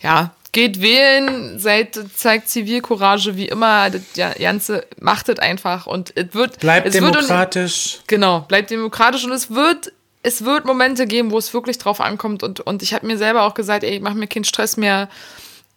ja, 0.03 0.35
geht 0.53 0.81
wählen, 0.81 1.59
seid, 1.59 1.99
zeigt 2.15 2.49
Zivilcourage 2.49 3.37
wie 3.37 3.47
immer. 3.47 3.91
Das 3.91 4.37
Ganze 4.39 4.87
macht 5.01 5.29
es 5.29 5.39
einfach 5.39 5.87
und 5.87 6.13
es 6.17 6.33
wird. 6.33 6.61
Bleibt 6.61 6.87
es 6.87 6.95
wird 6.95 7.05
und- 7.05 7.15
demokratisch. 7.15 7.99
Genau, 8.07 8.41
bleibt 8.41 8.71
demokratisch 8.71 9.25
und 9.25 9.33
es 9.33 9.51
wird, 9.51 9.93
es 10.23 10.45
wird 10.45 10.65
Momente 10.65 11.07
geben, 11.07 11.31
wo 11.31 11.39
es 11.39 11.53
wirklich 11.55 11.79
drauf 11.79 12.01
ankommt. 12.01 12.43
Und, 12.43 12.61
und 12.61 12.83
ich 12.83 12.95
habe 12.95 13.07
mir 13.07 13.19
selber 13.19 13.43
auch 13.43 13.55
gesagt, 13.55 13.85
ey, 13.85 13.97
ich 13.97 14.01
mache 14.03 14.17
mir 14.17 14.27
keinen 14.27 14.45
Stress 14.45 14.77
mehr 14.77 15.09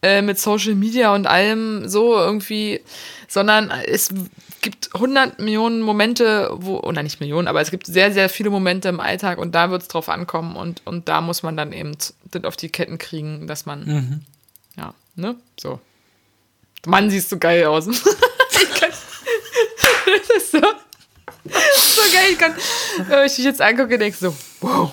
äh, 0.01 0.21
mit 0.21 0.39
Social 0.39 0.75
Media 0.75 1.13
und 1.13 1.27
allem 1.27 1.87
so 1.89 2.15
irgendwie, 2.15 2.81
sondern 3.27 3.69
es 3.85 4.13
gibt 4.61 4.93
100 4.93 5.39
Millionen 5.39 5.81
Momente, 5.81 6.49
wo, 6.53 6.79
oder 6.79 7.03
nicht 7.03 7.19
Millionen, 7.19 7.47
aber 7.47 7.61
es 7.61 7.71
gibt 7.71 7.85
sehr, 7.85 8.11
sehr 8.11 8.29
viele 8.29 8.49
Momente 8.49 8.89
im 8.89 8.99
Alltag 8.99 9.37
und 9.37 9.55
da 9.55 9.71
wird 9.71 9.81
es 9.83 9.87
drauf 9.87 10.09
ankommen 10.09 10.55
und, 10.55 10.81
und 10.85 11.07
da 11.07 11.21
muss 11.21 11.43
man 11.43 11.55
dann 11.55 11.71
eben 11.71 11.91
das 12.31 12.43
auf 12.43 12.55
die 12.57 12.69
Ketten 12.69 12.97
kriegen, 12.97 13.47
dass 13.47 13.65
man, 13.65 14.25
ja, 14.79 14.93
ne, 15.15 15.35
so. 15.59 15.79
Mann, 16.85 17.09
siehst 17.09 17.31
du 17.31 17.37
geil 17.37 17.65
aus. 17.65 17.87
ich 17.87 18.79
kann, 18.79 18.89
das 20.05 20.37
ist 20.37 20.51
so, 20.51 20.59
so 20.59 22.01
geil. 22.13 22.29
Ich 22.31 22.37
kann, 22.39 22.55
wenn 23.07 23.25
ich 23.25 23.35
dich 23.35 23.45
jetzt 23.45 23.61
angucke, 23.61 23.97
denke 23.97 24.17
so, 24.17 24.33
wow. 24.61 24.91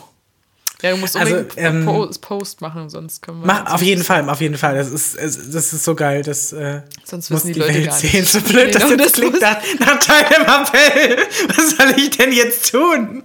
Ja, 0.82 0.90
du 0.90 0.98
musst 0.98 1.16
Also, 1.16 1.36
unbedingt 1.36 1.54
ähm, 1.56 1.84
Post, 1.86 2.20
Post 2.20 2.60
machen, 2.60 2.90
sonst 2.90 3.22
können 3.22 3.40
wir. 3.40 3.46
Mach, 3.46 3.72
auf 3.72 3.80
jeden 3.80 4.04
Fall, 4.04 4.28
auf 4.28 4.40
jeden 4.42 4.58
Fall. 4.58 4.74
Das 4.74 4.88
ist, 4.90 5.16
das 5.16 5.72
ist 5.72 5.84
so 5.84 5.94
geil. 5.94 6.22
Das 6.22 6.52
äh, 6.52 6.82
Sonst 7.02 7.30
wissen 7.30 7.46
die 7.48 7.52
die 7.54 7.60
Leute 7.60 7.74
Welt 7.74 7.86
gar 7.86 8.00
nicht. 8.02 8.12
sehen. 8.12 8.24
So 8.26 8.40
blöd, 8.42 8.74
dass 8.74 8.82
Genau, 8.82 8.96
das 8.96 9.12
das 9.12 9.12
klingt 9.14 9.40
nach, 9.40 9.56
nach 9.80 9.98
deinem 10.04 10.42
Appell. 10.42 11.18
Was 11.48 11.70
soll 11.76 11.94
ich 11.96 12.10
denn 12.10 12.30
jetzt 12.32 12.70
tun? 12.70 13.22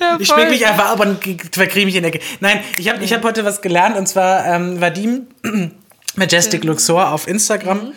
Ja, 0.00 0.16
Ich 0.18 0.26
schmink 0.26 0.50
mich 0.50 0.66
einfach 0.66 0.90
ab 0.90 1.00
und 1.00 1.18
verkriege 1.54 1.86
mich 1.86 1.94
in 1.94 2.02
der 2.02 2.12
Ecke. 2.12 2.24
Nein, 2.40 2.60
ich 2.76 2.88
habe 2.88 3.02
ich 3.04 3.12
hab 3.12 3.22
heute 3.22 3.44
was 3.44 3.62
gelernt 3.62 3.96
und 3.96 4.08
zwar 4.08 4.44
ähm, 4.46 4.80
Vadim, 4.80 5.28
Majestic 6.16 6.64
Luxor 6.64 7.12
auf 7.12 7.28
Instagram, 7.28 7.78
Mhm. 7.78 7.92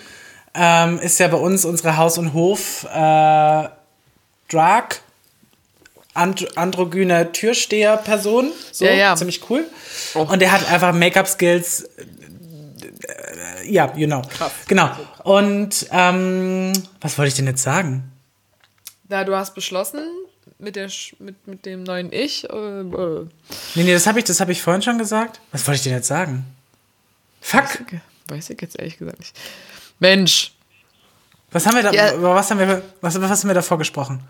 ähm, 0.53 0.99
ist 0.99 1.19
ja 1.19 1.27
bei 1.27 1.38
uns 1.38 1.65
unsere 1.65 1.97
Haus- 1.97 2.17
und 2.19 2.34
Hof 2.34 2.84
äh, 2.86 3.67
Drag. 4.49 4.86
And 6.19 6.58
androgyne 6.58 7.32
Türsteher-Person. 7.32 8.51
So, 8.71 8.86
Ja, 8.86 8.91
ja. 8.93 9.15
ziemlich 9.15 9.49
cool. 9.49 9.65
Oh. 10.15 10.21
Und 10.21 10.39
der 10.41 10.51
hat 10.51 10.69
einfach 10.71 10.93
Make-up-Skills. 10.93 11.84
Äh, 11.84 13.71
ja, 13.71 13.93
you 13.95 14.08
know. 14.08 14.21
Krass. 14.23 14.51
Genau. 14.67 14.89
Und 15.23 15.88
ähm, 15.91 16.73
was 17.01 17.17
wollte 17.17 17.29
ich 17.29 17.36
denn 17.36 17.47
jetzt 17.47 17.63
sagen? 17.63 18.12
Na, 19.08 19.23
du 19.23 19.36
hast 19.36 19.55
beschlossen 19.55 20.01
mit, 20.60 20.75
der, 20.75 20.89
Sch- 20.89 21.13
mit, 21.19 21.47
mit 21.47 21.65
dem 21.65 21.84
neuen 21.84 22.12
Ich. 22.12 22.43
Äh, 22.49 22.53
äh, 22.82 23.25
Nee, 23.75 23.84
nee, 23.84 23.93
das 23.93 24.05
habe 24.08 24.19
ich, 24.19 24.25
das 24.25 24.39
hab 24.39 24.49
ich 24.49 24.62
vorhin 24.62 24.82
schon 24.82 24.97
gesagt. 24.97 25.39
Was 25.51 25.65
wollte 25.67 25.77
ich 25.77 25.84
denn 25.84 25.93
jetzt 25.93 26.08
sagen? 26.08 26.45
Fuck. 27.41 27.79
weiß 28.27 28.49
ich 28.51 28.62
jetzt 28.62 28.77
ehrlich 28.77 28.97
gesagt 28.97 29.19
nicht. 29.19 29.36
Mensch. 29.99 30.53
Was 31.51 31.65
haben 31.65 31.75
wir 31.75 31.84
da, 31.84 31.91
Ja. 31.91 32.12
was 32.21 32.51
haben 32.51 32.60
wir, 32.60 32.84
was, 33.01 33.19
was 33.19 33.41
haben 33.41 33.47
wir 33.49 33.53
davor 33.55 33.77
gesprochen? 33.79 34.21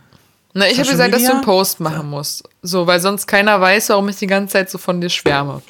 Na, 0.53 0.67
ich 0.67 0.79
habe 0.79 0.89
gesagt, 0.89 1.13
dass 1.13 1.19
du 1.21 1.25
Media? 1.27 1.35
einen 1.38 1.45
Post 1.45 1.79
machen 1.79 2.09
musst. 2.09 2.43
So, 2.62 2.88
weil 2.88 2.99
sonst 2.99 3.27
keiner 3.27 3.62
weiß, 3.62 3.89
warum 3.89 4.09
ich 4.09 4.15
die 4.17 4.27
ganze 4.27 4.53
Zeit 4.53 4.69
so 4.69 4.77
von 4.77 4.99
dir 4.99 5.09
schwärme. 5.09 5.62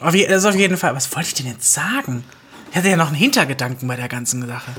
Auf, 0.00 0.14
je- 0.14 0.26
das 0.26 0.44
auf 0.44 0.54
jeden 0.56 0.76
Fall. 0.76 0.94
Was 0.94 1.14
wollte 1.14 1.28
ich 1.28 1.34
denn 1.34 1.46
jetzt 1.46 1.72
sagen? 1.72 2.24
Ich 2.70 2.76
hatte 2.76 2.88
ja 2.88 2.96
noch 2.96 3.06
einen 3.08 3.16
Hintergedanken 3.16 3.86
bei 3.86 3.96
der 3.96 4.08
ganzen 4.08 4.46
Sache. 4.46 4.72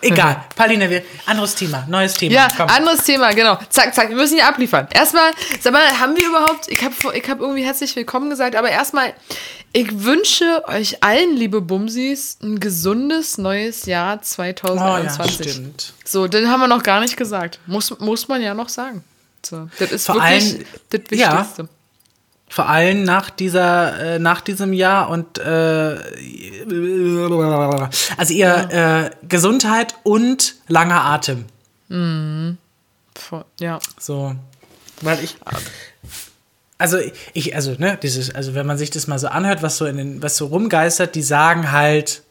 Egal. 0.00 0.44
Pauline, 0.54 0.90
wir, 0.90 1.02
anderes 1.26 1.54
Thema, 1.54 1.86
neues 1.88 2.14
Thema. 2.14 2.34
Ja, 2.34 2.48
Komm. 2.54 2.68
anderes 2.68 3.04
Thema, 3.04 3.32
genau. 3.32 3.58
Zack, 3.70 3.94
zack, 3.94 4.10
wir 4.10 4.16
müssen 4.16 4.34
hier 4.34 4.46
abliefern. 4.46 4.86
Erstmal, 4.92 5.30
sag 5.60 5.72
mal, 5.72 5.98
haben 5.98 6.14
wir 6.16 6.26
überhaupt, 6.26 6.68
ich 6.68 6.82
habe 6.84 6.94
ich 7.14 7.28
hab 7.30 7.40
irgendwie 7.40 7.64
herzlich 7.64 7.94
willkommen 7.96 8.28
gesagt, 8.28 8.54
aber 8.56 8.68
erstmal, 8.70 9.14
ich 9.76 10.04
wünsche 10.04 10.62
euch 10.68 11.02
allen, 11.02 11.36
liebe 11.36 11.60
Bumsis, 11.60 12.38
ein 12.42 12.60
gesundes 12.60 13.38
neues 13.38 13.86
Jahr 13.86 14.14
oh 14.14 14.18
ja, 14.18 14.22
2021. 14.22 15.52
stimmt. 15.52 15.92
so, 16.04 16.28
den 16.28 16.48
haben 16.48 16.60
wir 16.60 16.68
noch 16.68 16.84
gar 16.84 17.00
nicht 17.00 17.16
gesagt. 17.16 17.58
Muss, 17.66 17.98
muss 17.98 18.28
man 18.28 18.40
ja 18.40 18.54
noch 18.54 18.68
sagen. 18.68 19.02
So, 19.44 19.68
das 19.80 19.90
ist 19.90 20.06
Vor 20.06 20.14
wirklich 20.14 20.54
allem- 20.54 20.64
das 20.90 21.18
ja. 21.18 21.38
Wichtigste. 21.40 21.68
Vor 22.48 22.68
allem 22.68 23.02
nach 23.02 23.30
dieser, 23.30 24.14
äh, 24.14 24.18
nach 24.20 24.40
diesem 24.42 24.72
Jahr 24.72 25.10
und 25.10 25.38
äh, 25.38 25.96
also 28.16 28.32
ihr 28.32 28.70
äh, 28.70 29.26
Gesundheit 29.26 29.96
und 30.04 30.54
langer 30.68 31.04
Atem. 31.04 31.46
Voll- 31.88 33.44
Ja. 33.58 33.80
So, 33.98 34.36
weil 35.02 35.24
ich. 35.24 35.36
Also 36.76 36.98
ich, 37.32 37.54
also, 37.54 37.74
ne, 37.78 37.98
dieses, 38.02 38.34
also 38.34 38.54
wenn 38.54 38.66
man 38.66 38.78
sich 38.78 38.90
das 38.90 39.06
mal 39.06 39.18
so 39.18 39.28
anhört, 39.28 39.62
was 39.62 39.76
so 39.76 39.86
in 39.86 39.96
den, 39.96 40.22
was 40.22 40.36
so 40.36 40.46
rumgeistert, 40.46 41.14
die 41.14 41.22
sagen 41.22 41.70
halt, 41.72 42.22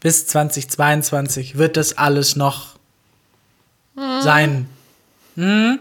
bis 0.00 0.26
2022 0.28 1.58
wird 1.58 1.76
das 1.76 1.98
alles 1.98 2.36
noch 2.36 2.76
sein. 4.22 4.66
Hm? 5.36 5.80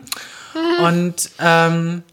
Und 0.84 1.30
ähm, 1.39 2.04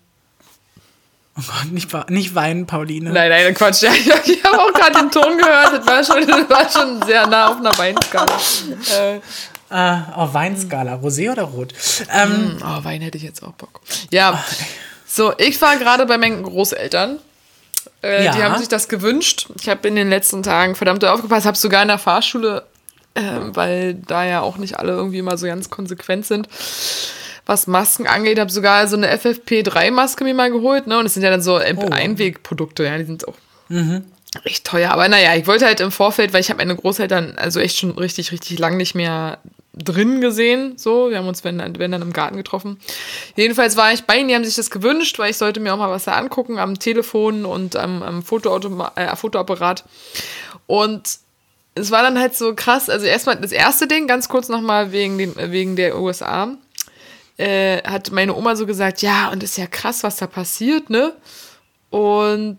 oh 1.36 1.42
Gott, 1.46 1.72
nicht, 1.72 2.10
nicht 2.10 2.34
weinen, 2.34 2.66
Pauline. 2.66 3.10
Nein, 3.12 3.30
nein, 3.30 3.54
Quatsch. 3.54 3.82
Ich 3.92 4.06
ich 4.06 4.44
habe 4.44 4.60
auch 4.60 4.72
gerade 4.72 4.98
den 5.00 5.10
Ton 5.10 5.36
gehört. 5.38 5.72
Das 5.72 5.86
war 5.86 6.04
schon, 6.04 6.26
das 6.28 6.48
war 6.50 6.70
schon 6.70 7.02
sehr 7.06 7.26
nah 7.26 7.48
auf 7.48 7.56
einer 7.56 7.76
Weinskala. 7.76 8.38
Äh, 8.94 9.20
Äh, 9.68 10.00
oh, 10.16 10.28
Weinskala, 10.32 10.94
Rosé 10.94 11.32
oder 11.32 11.42
Rot? 11.42 11.74
Ähm, 12.14 12.58
Oh, 12.62 12.84
Wein 12.84 13.00
hätte 13.00 13.18
ich 13.18 13.24
jetzt 13.24 13.42
auch 13.42 13.52
Bock. 13.52 13.80
Ja, 14.12 14.44
so, 15.06 15.32
ich 15.38 15.60
war 15.62 15.76
gerade 15.76 16.06
bei 16.06 16.18
meinen 16.18 16.42
Großeltern. 16.42 17.18
Äh, 18.02 18.24
Ja. 18.24 18.32
Die 18.34 18.42
haben 18.42 18.58
sich 18.58 18.68
das 18.68 18.88
gewünscht. 18.88 19.46
Ich 19.60 19.68
habe 19.68 19.86
in 19.88 19.96
den 19.96 20.10
letzten 20.10 20.42
Tagen 20.42 20.74
verdammt 20.74 21.04
aufgepasst, 21.04 21.46
habe 21.46 21.56
sogar 21.56 21.82
in 21.82 21.88
der 21.88 21.98
Fahrschule, 21.98 22.64
äh, 23.14 23.22
weil 23.52 23.94
da 23.94 24.24
ja 24.24 24.40
auch 24.40 24.58
nicht 24.58 24.78
alle 24.78 24.92
irgendwie 24.92 25.18
immer 25.18 25.38
so 25.38 25.46
ganz 25.46 25.70
konsequent 25.70 26.26
sind, 26.26 26.48
was 27.46 27.66
Masken 27.68 28.06
angeht, 28.08 28.38
habe 28.40 28.50
sogar 28.50 28.88
so 28.88 28.96
eine 28.96 29.14
FFP3-Maske 29.16 30.24
mir 30.24 30.34
mal 30.34 30.50
geholt. 30.50 30.86
Ne? 30.88 30.98
Und 30.98 31.06
es 31.06 31.14
sind 31.14 31.22
ja 31.22 31.30
dann 31.30 31.42
so 31.42 31.56
Oh. 31.56 31.88
Einwegprodukte, 31.90 32.84
ja, 32.84 32.98
die 32.98 33.04
sind 33.04 33.26
auch 33.28 33.34
echt 34.44 34.64
teuer. 34.66 34.90
Aber 34.90 35.08
naja, 35.08 35.34
ich 35.36 35.46
wollte 35.46 35.64
halt 35.66 35.80
im 35.80 35.92
Vorfeld, 35.92 36.32
weil 36.32 36.40
ich 36.40 36.50
habe 36.50 36.58
meine 36.58 36.74
Großeltern 36.76 37.34
also 37.38 37.60
echt 37.60 37.78
schon 37.78 37.92
richtig, 37.92 38.32
richtig 38.32 38.58
lang 38.58 38.76
nicht 38.76 38.94
mehr 38.94 39.38
drin 39.76 40.20
gesehen. 40.20 40.78
So, 40.78 41.10
wir 41.10 41.18
haben 41.18 41.28
uns, 41.28 41.44
wenn, 41.44 41.58
wenn 41.78 41.92
dann 41.92 42.02
im 42.02 42.12
Garten 42.12 42.36
getroffen. 42.36 42.78
Jedenfalls 43.36 43.76
war 43.76 43.92
ich 43.92 44.04
bei 44.04 44.18
ihnen, 44.18 44.28
die 44.28 44.34
haben 44.34 44.44
sich 44.44 44.56
das 44.56 44.70
gewünscht, 44.70 45.18
weil 45.18 45.30
ich 45.30 45.36
sollte 45.36 45.60
mir 45.60 45.74
auch 45.74 45.78
mal 45.78 45.90
was 45.90 46.04
da 46.04 46.12
angucken 46.12 46.58
am 46.58 46.78
Telefon 46.78 47.44
und 47.44 47.76
am, 47.76 48.02
am 48.02 48.20
äh, 48.20 49.16
Fotoapparat. 49.16 49.84
Und 50.66 51.18
es 51.74 51.90
war 51.90 52.02
dann 52.02 52.18
halt 52.18 52.34
so 52.34 52.54
krass. 52.54 52.88
Also 52.88 53.06
erstmal 53.06 53.36
das 53.36 53.52
erste 53.52 53.86
Ding, 53.86 54.06
ganz 54.06 54.28
kurz 54.28 54.48
nochmal 54.48 54.92
wegen, 54.92 55.18
wegen 55.36 55.76
der 55.76 55.98
USA. 55.98 56.56
Äh, 57.36 57.82
hat 57.82 58.10
meine 58.12 58.34
Oma 58.34 58.56
so 58.56 58.64
gesagt, 58.64 59.02
ja, 59.02 59.28
und 59.28 59.42
ist 59.42 59.58
ja 59.58 59.66
krass, 59.66 60.02
was 60.02 60.16
da 60.16 60.26
passiert, 60.26 60.88
ne? 60.88 61.12
Und 61.90 62.58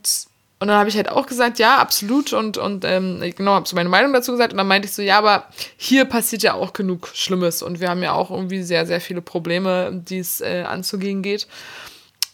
und 0.59 0.69
dann 0.69 0.77
habe 0.77 0.89
ich 0.89 0.95
halt 0.95 1.09
auch 1.09 1.27
gesagt, 1.27 1.59
ja, 1.59 1.77
absolut. 1.77 2.33
Und, 2.33 2.57
und 2.57 2.83
ähm, 2.83 3.21
genau, 3.35 3.53
habe 3.53 3.67
so 3.67 3.75
meine 3.75 3.89
Meinung 3.89 4.11
dazu 4.11 4.31
gesagt. 4.31 4.53
Und 4.53 4.57
dann 4.57 4.67
meinte 4.67 4.87
ich 4.87 4.93
so, 4.93 5.03
ja, 5.03 5.19
aber 5.19 5.45
hier 5.77 6.05
passiert 6.05 6.41
ja 6.41 6.55
auch 6.55 6.73
genug 6.73 7.09
Schlimmes. 7.13 7.61
Und 7.61 7.79
wir 7.79 7.89
haben 7.89 8.01
ja 8.01 8.13
auch 8.13 8.31
irgendwie 8.31 8.63
sehr, 8.63 8.87
sehr 8.87 8.99
viele 8.99 9.21
Probleme, 9.21 9.91
die 9.93 10.17
es 10.17 10.41
äh, 10.41 10.63
anzugehen 10.67 11.21
geht. 11.21 11.47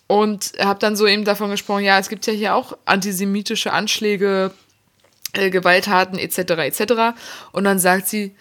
Und 0.08 0.54
habe 0.60 0.80
dann 0.80 0.96
so 0.96 1.06
eben 1.06 1.26
davon 1.26 1.52
gesprochen, 1.52 1.84
ja, 1.84 2.00
es 2.00 2.08
gibt 2.08 2.26
ja 2.26 2.34
hier 2.34 2.56
auch 2.56 2.78
antisemitische 2.86 3.74
Anschläge, 3.74 4.52
äh, 5.34 5.50
Gewalttaten 5.50 6.18
etc. 6.18 6.38
etc. 6.38 7.18
Und 7.52 7.66
dann 7.66 7.80
sagt 7.80 8.08
sie, 8.08 8.36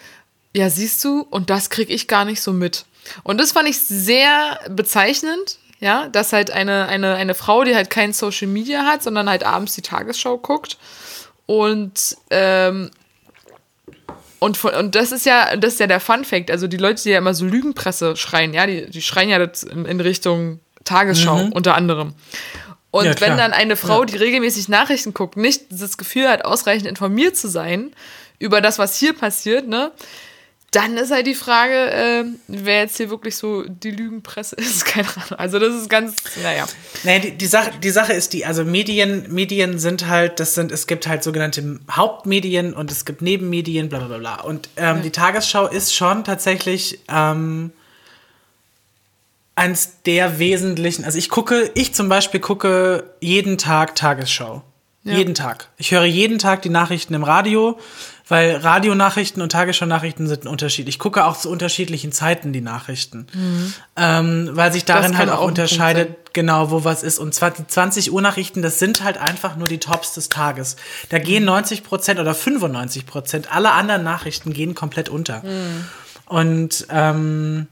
ja, 0.55 0.71
siehst 0.71 1.03
du, 1.03 1.27
und 1.29 1.51
das 1.51 1.71
kriege 1.71 1.93
ich 1.93 2.07
gar 2.07 2.25
nicht 2.25 2.41
so 2.41 2.53
mit. 2.53 2.85
Und 3.25 3.41
das 3.41 3.51
fand 3.51 3.69
ich 3.69 3.81
sehr 3.81 4.61
bezeichnend, 4.71 5.59
ja, 5.83 6.09
dass 6.09 6.33
halt 6.33 6.51
eine, 6.51 6.87
eine, 6.87 7.15
eine 7.17 7.35
Frau, 7.35 7.65
die 7.65 7.75
halt 7.75 7.91
kein 7.91 8.13
Social 8.15 8.47
Media 8.49 8.85
hat, 8.87 9.03
sondern 9.03 9.29
halt 9.29 9.45
abends 9.45 9.75
die 9.75 9.83
Tagesschau 9.83 10.39
guckt 10.39 10.79
und 11.47 12.17
ähm, 12.31 12.91
und, 14.39 14.57
von, 14.57 14.75
und 14.75 14.95
das 14.97 15.13
ist 15.13 15.25
ja, 15.27 15.55
das 15.57 15.75
ist 15.75 15.81
ja 15.81 15.87
der 15.87 16.01
Fun 16.01 16.25
Fact. 16.25 16.51
Also 16.51 16.67
die 16.67 16.77
Leute, 16.77 17.03
die 17.03 17.11
ja 17.11 17.19
immer 17.19 17.35
so 17.35 17.45
Lügenpresse 17.45 18.17
schreien, 18.17 18.55
ja, 18.55 18.67
die, 18.67 18.91
die 18.91 19.03
schreien 19.03 19.29
ja 19.29 19.39
das 19.45 19.63
in, 19.63 19.85
in 19.85 20.01
Richtung 20.01 20.59
Tagesschau 20.85 21.45
Mhm. 21.45 21.53
unter 21.53 21.75
anderem. 21.77 22.15
Und 22.91 23.05
Ja, 23.07 23.21
wenn 23.21 23.37
dann 23.37 23.53
eine 23.53 23.77
Frau, 23.77 24.01
Ja. 24.01 24.07
die 24.07 24.17
regelmäßig 24.17 24.69
Nachrichten 24.69 25.15
guckt, 25.15 25.37
nicht 25.37 25.63
das 25.71 25.97
Gefühl 25.97 26.29
hat, 26.29 26.45
ausreichend 26.45 26.89
informiert 26.89 27.37
zu 27.37 27.49
sein 27.49 27.93
über 28.41 28.61
das, 28.61 28.79
was 28.81 28.97
hier 28.97 29.13
passiert, 29.13 29.69
ne, 29.69 29.93
dann 30.73 30.97
ist 30.97 31.11
halt 31.11 31.27
die 31.27 31.35
Frage, 31.35 31.91
äh, 31.93 32.25
wer 32.49 32.81
jetzt 32.81 32.97
hier 32.97 33.11
wirklich 33.11 33.37
so 33.37 33.63
die 33.63 33.91
Lügenpresse 33.91 34.57
ist. 34.57 34.85
Keine 34.87 35.07
Ahnung. 35.09 35.39
Also 35.39 35.59
das 35.59 35.75
ist 35.75 35.89
ganz, 35.89 36.17
naja. 36.43 36.67
Nee, 37.05 37.21
die, 37.21 37.31
die, 37.33 37.47
Sache, 37.47 37.73
die 37.83 37.91
Sache 37.91 38.15
ist 38.15 38.33
die, 38.33 38.47
also 38.47 38.65
Medien, 38.65 39.33
Medien 39.33 39.79
sind 39.79 40.09
halt, 40.09 40.41
das 40.41 40.55
sind, 40.55 40.73
es 40.73 40.87
gibt 40.87 41.07
halt 41.07 41.23
sogenannte 41.23 41.79
Hauptmedien 41.91 42.73
und 42.73 42.91
es 42.91 43.05
gibt 43.05 43.21
Nebenmedien, 43.21 43.91
bla 43.91 43.99
bla 43.99 44.09
bla 44.09 44.19
bla. 44.19 44.41
Und 44.41 44.71
ähm, 44.77 45.03
die 45.03 45.11
Tagesschau 45.11 45.67
ist 45.67 45.95
schon 45.95 46.25
tatsächlich 46.25 47.01
ähm, 47.09 47.71
eins 49.55 50.03
der 50.07 50.39
wesentlichen, 50.39 51.05
also 51.05 51.19
ich 51.19 51.29
gucke, 51.29 51.71
ich 51.75 51.93
zum 51.93 52.09
Beispiel 52.09 52.41
gucke 52.41 53.05
jeden 53.21 53.59
Tag 53.59 53.95
Tagesschau. 53.95 54.63
Ja. 55.05 55.17
Jeden 55.17 55.35
Tag. 55.35 55.69
Ich 55.79 55.91
höre 55.91 56.05
jeden 56.05 56.39
Tag 56.39 56.63
die 56.63 56.69
Nachrichten 56.69 57.13
im 57.15 57.25
Radio, 57.25 57.77
weil 58.29 58.57
Radionachrichten 58.57 59.43
und 59.43 59.53
Tagesschau-Nachrichten 59.53 60.27
sind 60.27 60.45
ein 60.45 60.49
Unterschied. 60.49 60.89
Ich 60.89 60.99
gucke 60.99 61.25
auch 61.25 61.37
zu 61.37 61.51
unterschiedlichen 61.51 62.13
Zeiten 62.13 62.53
die 62.53 62.61
Nachrichten, 62.61 63.27
ähm, 63.97 64.51
weil 64.53 64.73
sich 64.73 64.85
darin 64.85 65.19
halt 65.19 65.29
auch 65.31 65.41
auch 65.41 65.47
unterscheidet, 65.47 66.33
genau, 66.33 66.71
wo 66.71 66.85
was 66.85 67.03
ist. 67.03 67.19
Und 67.19 67.35
zwar 67.35 67.51
die 67.51 67.67
20 67.67 68.13
Uhr 68.13 68.23
Nachrichten, 68.23 68.63
das 68.63 68.79
sind 68.79 69.03
halt 69.03 69.19
einfach 69.19 69.57
nur 69.57 69.69
die 69.69 69.79
Tops 69.79 70.15
des 70.15 70.29
Tages. 70.29 70.77
Da 71.09 71.19
gehen 71.19 71.45
90 71.45 71.85
Prozent 71.85 72.21
oder 72.21 72.35
95 72.35 73.07
Prozent, 73.07 73.55
alle 73.55 73.73
anderen 73.73 74.05
Nachrichten 74.05 74.53
gehen 74.53 74.75
komplett 74.75 75.09
unter. 75.09 75.43
Und 76.27 76.87
ähm, 76.91 77.67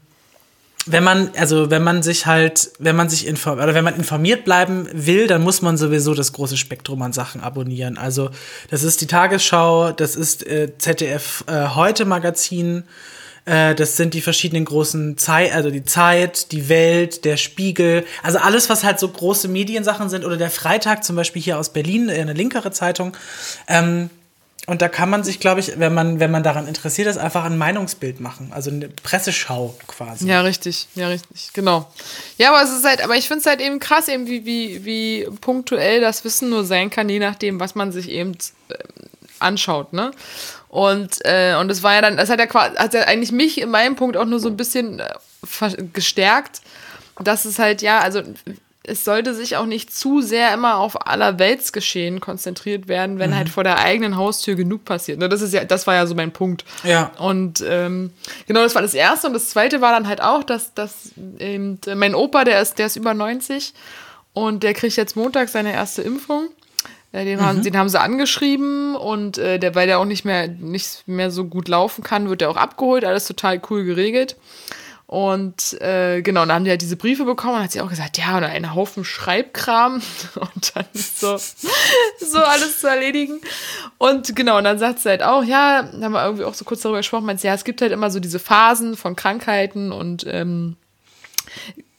wenn 0.87 1.03
man, 1.03 1.31
also 1.37 1.69
wenn 1.69 1.83
man 1.83 2.01
sich 2.01 2.25
halt, 2.25 2.71
wenn 2.79 2.95
man 2.95 3.09
sich 3.09 3.27
informiert, 3.27 3.63
oder 3.63 3.75
wenn 3.75 3.83
man 3.83 3.95
informiert 3.95 4.45
bleiben 4.45 4.87
will, 4.91 5.27
dann 5.27 5.41
muss 5.41 5.61
man 5.61 5.77
sowieso 5.77 6.13
das 6.13 6.33
große 6.33 6.57
Spektrum 6.57 7.01
an 7.01 7.13
Sachen 7.13 7.41
abonnieren. 7.41 7.97
Also 7.97 8.31
das 8.69 8.83
ist 8.83 9.01
die 9.01 9.07
Tagesschau, 9.07 9.91
das 9.91 10.15
ist 10.15 10.45
äh, 10.47 10.71
ZDF 10.77 11.43
äh, 11.47 11.67
heute 11.75 12.05
Magazin, 12.05 12.83
äh, 13.45 13.75
das 13.75 13.95
sind 13.95 14.15
die 14.15 14.21
verschiedenen 14.21 14.65
großen 14.65 15.17
Zeit, 15.17 15.53
also 15.53 15.69
die 15.69 15.83
Zeit, 15.83 16.51
die 16.51 16.67
Welt, 16.67 17.25
der 17.25 17.37
Spiegel, 17.37 18.03
also 18.23 18.39
alles, 18.39 18.69
was 18.69 18.83
halt 18.83 18.99
so 18.99 19.07
große 19.07 19.47
Mediensachen 19.47 20.09
sind, 20.09 20.25
oder 20.25 20.37
der 20.37 20.49
Freitag 20.49 21.03
zum 21.03 21.15
Beispiel 21.15 21.43
hier 21.43 21.59
aus 21.59 21.69
Berlin, 21.69 22.09
äh, 22.09 22.19
eine 22.21 22.33
linkere 22.33 22.71
Zeitung. 22.71 23.15
Ähm, 23.67 24.09
und 24.67 24.81
da 24.81 24.89
kann 24.89 25.09
man 25.09 25.23
sich, 25.23 25.39
glaube 25.39 25.59
ich, 25.59 25.79
wenn 25.79 25.93
man, 25.93 26.19
wenn 26.19 26.29
man 26.29 26.43
daran 26.43 26.67
interessiert 26.67 27.07
ist, 27.07 27.17
einfach 27.17 27.45
ein 27.45 27.57
Meinungsbild 27.57 28.19
machen. 28.19 28.51
Also 28.53 28.69
eine 28.69 28.89
Presseschau 28.89 29.75
quasi. 29.87 30.27
Ja, 30.27 30.41
richtig, 30.41 30.87
ja, 30.93 31.07
richtig, 31.07 31.51
genau. 31.53 31.91
Ja, 32.37 32.53
aber 32.53 32.63
es 32.63 32.71
ist 32.71 32.85
halt, 32.85 33.03
aber 33.03 33.15
ich 33.15 33.27
finde 33.27 33.39
es 33.39 33.47
halt 33.47 33.59
eben 33.59 33.79
krass, 33.79 34.07
eben 34.07 34.27
wie, 34.27 34.45
wie, 34.45 34.85
wie 34.85 35.27
punktuell 35.41 35.99
das 35.99 36.23
Wissen 36.23 36.51
nur 36.51 36.63
sein 36.63 36.91
kann, 36.91 37.09
je 37.09 37.17
nachdem, 37.17 37.59
was 37.59 37.73
man 37.73 37.91
sich 37.91 38.09
eben 38.09 38.37
ähm, 38.69 38.77
anschaut, 39.39 39.93
ne? 39.93 40.11
Und, 40.69 41.17
äh, 41.25 41.55
und 41.59 41.67
das 41.67 41.81
war 41.81 41.95
ja 41.95 42.01
dann, 42.01 42.15
das 42.15 42.29
hat 42.29 42.39
ja 42.39 42.45
quasi, 42.45 42.75
hat 42.77 42.93
ja 42.93 43.01
eigentlich 43.01 43.31
mich 43.31 43.59
in 43.59 43.69
meinem 43.71 43.95
Punkt 43.95 44.15
auch 44.15 44.25
nur 44.25 44.39
so 44.39 44.47
ein 44.47 44.57
bisschen 44.57 44.99
äh, 44.99 45.07
gestärkt, 45.91 46.61
dass 47.19 47.45
es 47.45 47.57
halt, 47.57 47.81
ja, 47.81 47.99
also 47.99 48.21
es 48.83 49.05
sollte 49.05 49.35
sich 49.35 49.57
auch 49.57 49.67
nicht 49.67 49.95
zu 49.95 50.21
sehr 50.21 50.53
immer 50.53 50.77
auf 50.77 51.05
allerweltsgeschehen 51.07 52.19
konzentriert 52.19 52.87
werden, 52.87 53.19
wenn 53.19 53.35
halt 53.35 53.47
vor 53.49 53.63
der 53.63 53.77
eigenen 53.77 54.17
Haustür 54.17 54.55
genug 54.55 54.85
passiert. 54.85 55.19
Ne, 55.19 55.29
Das 55.29 55.41
ist 55.41 55.53
ja, 55.53 55.63
das 55.65 55.85
war 55.85 55.93
ja 55.93 56.07
so 56.07 56.15
mein 56.15 56.31
Punkt. 56.31 56.65
Ja. 56.83 57.11
Und 57.19 57.63
ähm, 57.67 58.11
genau, 58.47 58.63
das 58.63 58.73
war 58.73 58.81
das 58.81 58.95
erste. 58.95 59.27
Und 59.27 59.33
das 59.33 59.49
zweite 59.49 59.81
war 59.81 59.91
dann 59.91 60.07
halt 60.07 60.21
auch, 60.21 60.43
dass, 60.43 60.73
dass 60.73 61.11
eben 61.37 61.79
mein 61.95 62.15
Opa, 62.15 62.43
der 62.43 62.59
ist, 62.59 62.79
der 62.79 62.87
ist 62.87 62.95
über 62.95 63.13
90 63.13 63.73
und 64.33 64.63
der 64.63 64.73
kriegt 64.73 64.95
jetzt 64.95 65.15
Montag 65.15 65.49
seine 65.49 65.73
erste 65.73 66.01
Impfung. 66.01 66.47
Äh, 67.11 67.25
Den, 67.25 67.39
haben, 67.41 67.61
den 67.61 67.77
haben 67.77 67.89
sie 67.89 67.99
angeschrieben 67.99 68.95
und 68.95 69.37
äh, 69.37 69.59
der, 69.59 69.75
weil 69.75 69.85
der 69.85 69.99
auch 69.99 70.05
nicht 70.05 70.25
mehr, 70.25 70.47
nicht 70.47 71.07
mehr 71.07 71.29
so 71.29 71.45
gut 71.45 71.67
laufen 71.67 72.03
kann, 72.03 72.29
wird 72.29 72.41
der 72.41 72.49
auch 72.49 72.57
abgeholt. 72.57 73.05
Alles 73.05 73.27
total 73.27 73.61
cool 73.69 73.83
geregelt. 73.83 74.37
Und 75.11 75.73
äh, 75.81 76.21
genau, 76.21 76.39
dann 76.45 76.53
haben 76.53 76.63
die 76.63 76.69
halt 76.69 76.81
diese 76.81 76.95
Briefe 76.95 77.25
bekommen 77.25 77.55
und 77.55 77.63
hat 77.63 77.73
sie 77.73 77.81
auch 77.81 77.89
gesagt, 77.89 78.17
ja, 78.17 78.37
oder 78.37 78.47
einen 78.47 78.73
Haufen 78.73 79.03
Schreibkram 79.03 79.95
und 80.35 80.73
dann 80.73 80.85
ist 80.93 81.19
so, 81.19 81.35
so 82.17 82.37
alles 82.37 82.79
zu 82.79 82.87
erledigen. 82.87 83.41
Und 83.97 84.33
genau, 84.37 84.57
und 84.57 84.63
dann 84.63 84.79
sagt 84.79 84.99
sie 84.99 85.09
halt 85.09 85.21
auch, 85.21 85.43
ja, 85.43 85.83
dann 85.83 86.05
haben 86.05 86.13
wir 86.13 86.23
irgendwie 86.23 86.45
auch 86.45 86.53
so 86.53 86.63
kurz 86.63 86.79
darüber 86.79 86.99
gesprochen, 86.99 87.25
meint 87.25 87.41
sie, 87.41 87.47
ja, 87.47 87.53
es 87.53 87.65
gibt 87.65 87.81
halt 87.81 87.91
immer 87.91 88.09
so 88.09 88.21
diese 88.21 88.39
Phasen 88.39 88.95
von 88.95 89.17
Krankheiten 89.17 89.91
und 89.91 90.25
ähm, 90.29 90.77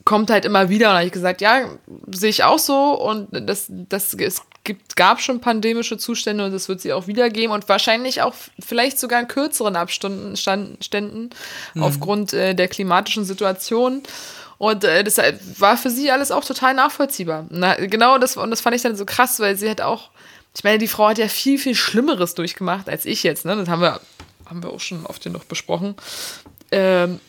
kommt 0.05 0.31
halt 0.31 0.43
immer 0.43 0.69
wieder. 0.69 0.87
Und 0.87 0.93
da 0.93 0.97
habe 0.97 1.05
ich 1.05 1.13
gesagt, 1.13 1.41
ja, 1.41 1.69
sehe 2.07 2.31
ich 2.31 2.43
auch 2.43 2.57
so. 2.57 2.99
Und 2.99 3.27
das, 3.47 3.67
das, 3.69 4.15
es 4.15 4.41
gibt, 4.63 4.95
gab 4.95 5.21
schon 5.21 5.41
pandemische 5.41 5.97
Zustände 5.97 6.45
und 6.45 6.51
das 6.51 6.69
wird 6.69 6.81
sie 6.81 6.93
auch 6.93 7.07
wieder 7.07 7.29
geben. 7.29 7.53
Und 7.53 7.67
wahrscheinlich 7.67 8.21
auch 8.21 8.33
vielleicht 8.59 8.99
sogar 8.99 9.19
in 9.19 9.27
kürzeren 9.27 9.75
Abständen 9.75 10.37
Ständen 10.37 11.29
aufgrund 11.79 12.33
äh, 12.33 12.53
der 12.53 12.67
klimatischen 12.67 13.25
Situation. 13.25 14.03
Und 14.57 14.83
äh, 14.83 15.03
das 15.03 15.17
war 15.57 15.77
für 15.77 15.89
sie 15.89 16.11
alles 16.11 16.31
auch 16.31 16.45
total 16.45 16.73
nachvollziehbar. 16.73 17.45
Na, 17.49 17.75
genau 17.75 18.17
das, 18.17 18.37
und 18.37 18.49
das 18.49 18.61
fand 18.61 18.75
ich 18.75 18.81
dann 18.81 18.95
so 18.95 19.05
krass, 19.05 19.39
weil 19.39 19.57
sie 19.57 19.69
hat 19.69 19.81
auch, 19.81 20.09
ich 20.55 20.63
meine, 20.63 20.77
die 20.77 20.87
Frau 20.87 21.09
hat 21.09 21.17
ja 21.17 21.27
viel, 21.27 21.57
viel 21.57 21.75
Schlimmeres 21.75 22.35
durchgemacht 22.35 22.87
als 22.87 23.05
ich 23.05 23.23
jetzt. 23.23 23.45
Ne? 23.45 23.55
Das 23.55 23.67
haben 23.67 23.81
wir, 23.81 23.99
haben 24.45 24.63
wir 24.63 24.69
auch 24.69 24.79
schon 24.79 25.05
oft 25.05 25.23
genug 25.23 25.47
besprochen. 25.49 25.95
Ähm, 26.71 27.19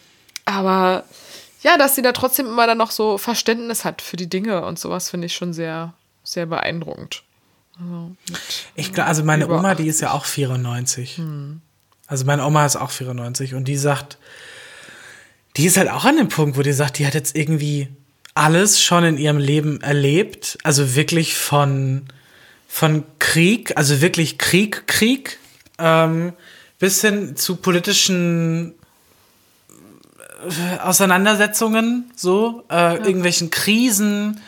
aber 0.44 1.04
ja, 1.62 1.78
dass 1.78 1.96
sie 1.96 2.02
da 2.02 2.12
trotzdem 2.12 2.46
immer 2.46 2.66
dann 2.66 2.78
noch 2.78 2.90
so 2.90 3.18
Verständnis 3.18 3.84
hat 3.84 4.02
für 4.02 4.16
die 4.16 4.28
Dinge 4.28 4.64
und 4.64 4.78
sowas, 4.78 5.10
finde 5.10 5.26
ich 5.26 5.34
schon 5.34 5.52
sehr, 5.52 5.94
sehr 6.24 6.46
beeindruckend. 6.46 7.22
Ich 8.74 8.92
glaube, 8.92 9.08
also 9.08 9.24
meine 9.24 9.48
Oma, 9.48 9.74
die 9.74 9.86
ist 9.86 10.00
ja 10.00 10.12
auch 10.12 10.24
94. 10.24 11.20
Also 12.06 12.24
meine 12.24 12.44
Oma 12.44 12.66
ist 12.66 12.76
auch 12.76 12.90
94 12.90 13.54
und 13.54 13.66
die 13.66 13.76
sagt, 13.76 14.18
die 15.56 15.66
ist 15.66 15.76
halt 15.76 15.90
auch 15.90 16.04
an 16.04 16.16
dem 16.16 16.28
Punkt, 16.28 16.56
wo 16.56 16.62
die 16.62 16.72
sagt, 16.72 16.98
die 16.98 17.06
hat 17.06 17.14
jetzt 17.14 17.36
irgendwie 17.36 17.88
alles 18.34 18.82
schon 18.82 19.04
in 19.04 19.18
ihrem 19.18 19.38
Leben 19.38 19.80
erlebt. 19.80 20.58
Also 20.64 20.94
wirklich 20.94 21.36
von, 21.36 22.04
von 22.68 23.04
Krieg, 23.18 23.76
also 23.76 24.00
wirklich 24.00 24.38
Krieg, 24.38 24.86
Krieg, 24.86 25.38
ähm, 25.78 26.32
bis 26.78 27.00
hin 27.00 27.36
zu 27.36 27.56
politischen 27.56 28.74
äh, 30.44 30.78
Auseinandersetzungen, 30.78 32.10
so, 32.16 32.64
äh, 32.70 32.96
irgendwelchen 32.96 33.50
Krisen. 33.50 34.40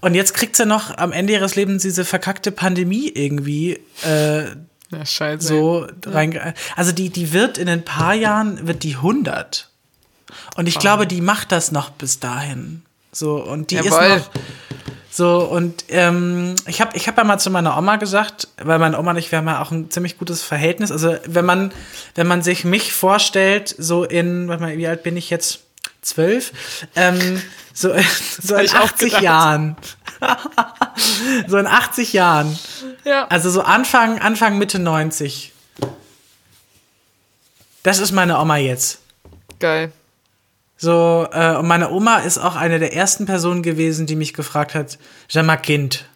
Und 0.00 0.14
jetzt 0.14 0.34
kriegt 0.34 0.56
sie 0.56 0.64
noch 0.66 0.96
am 0.96 1.12
Ende 1.12 1.32
ihres 1.34 1.56
Lebens 1.56 1.82
diese 1.82 2.04
verkackte 2.04 2.50
Pandemie 2.52 3.08
irgendwie 3.08 3.78
äh, 4.04 4.44
Ja, 4.90 5.04
scheiße. 5.04 5.46
so 5.46 5.86
rein. 6.06 6.54
Also 6.76 6.92
die, 6.92 7.10
die 7.10 7.32
wird 7.32 7.58
in 7.58 7.68
ein 7.68 7.84
paar 7.84 8.14
Jahren, 8.14 8.66
wird 8.66 8.82
die 8.82 8.96
100. 8.96 9.68
Und 10.56 10.66
ich 10.68 10.78
glaube, 10.78 11.06
die 11.06 11.20
macht 11.20 11.52
das 11.52 11.70
noch 11.72 11.90
bis 11.90 12.18
dahin. 12.20 12.82
So, 13.12 13.36
und 13.36 13.70
die 13.70 13.76
Jawohl. 13.76 13.90
ist 13.90 14.08
noch, 14.08 14.30
So, 15.10 15.38
und 15.44 15.84
ähm, 15.88 16.54
ich 16.66 16.80
habe 16.80 16.96
ich 16.96 17.08
hab 17.08 17.18
ja 17.18 17.24
mal 17.24 17.38
zu 17.38 17.50
meiner 17.50 17.76
Oma 17.76 17.96
gesagt, 17.96 18.46
weil 18.62 18.78
meine 18.78 18.96
Oma 18.98 19.10
und 19.10 19.16
ich, 19.16 19.30
wir 19.32 19.38
haben 19.38 19.48
ja 19.48 19.60
auch 19.60 19.72
ein 19.72 19.90
ziemlich 19.90 20.16
gutes 20.18 20.42
Verhältnis. 20.42 20.92
Also, 20.92 21.16
wenn 21.26 21.44
man, 21.44 21.72
wenn 22.14 22.28
man 22.28 22.42
sich 22.42 22.64
mich 22.64 22.92
vorstellt, 22.92 23.74
so 23.76 24.04
in, 24.04 24.46
warte 24.48 24.62
mal, 24.62 24.78
wie 24.78 24.86
alt 24.86 25.02
bin 25.02 25.16
ich 25.16 25.28
jetzt? 25.30 25.64
Zwölf? 26.02 26.52
Ähm, 26.96 27.42
so, 27.72 27.92
so 28.42 28.56
in 28.56 28.64
ich 28.64 28.74
auch 28.74 28.84
80 28.84 29.08
gedacht. 29.08 29.22
Jahren. 29.22 29.76
so 31.46 31.56
in 31.56 31.66
80 31.66 32.12
Jahren. 32.12 32.58
Ja. 33.04 33.26
Also 33.28 33.50
so 33.50 33.62
Anfang, 33.62 34.18
Anfang, 34.18 34.58
Mitte 34.58 34.78
90. 34.78 35.52
Das 37.82 37.98
ist 37.98 38.12
meine 38.12 38.38
Oma 38.38 38.56
jetzt. 38.56 39.00
Geil. 39.58 39.92
So, 40.76 41.28
äh, 41.30 41.56
und 41.56 41.66
meine 41.68 41.90
Oma 41.90 42.18
ist 42.18 42.38
auch 42.38 42.56
eine 42.56 42.78
der 42.78 42.94
ersten 42.94 43.26
Personen 43.26 43.62
gewesen, 43.62 44.06
die 44.06 44.16
mich 44.16 44.32
gefragt 44.32 44.74
hat, 44.74 44.98
sag 45.28 45.44
mal 45.44 45.56
Kind, 45.56 46.06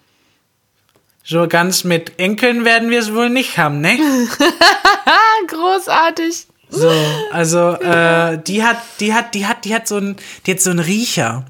so 1.22 1.46
ganz 1.48 1.84
mit 1.84 2.18
Enkeln 2.18 2.64
werden 2.64 2.90
wir 2.90 3.00
es 3.00 3.12
wohl 3.14 3.30
nicht 3.30 3.58
haben, 3.58 3.80
ne? 3.80 3.98
Großartig. 5.48 6.46
So, 6.74 6.90
also 7.32 7.72
äh, 7.74 8.38
die 8.46 8.62
hat, 8.64 8.78
die 9.00 9.14
hat, 9.14 9.34
die 9.34 9.46
hat, 9.46 9.64
die 9.64 9.74
hat 9.74 9.86
so 9.88 9.96
einen, 9.96 10.16
die 10.46 10.52
hat 10.52 10.60
so 10.60 10.70
einen 10.70 10.80
Riecher. 10.80 11.46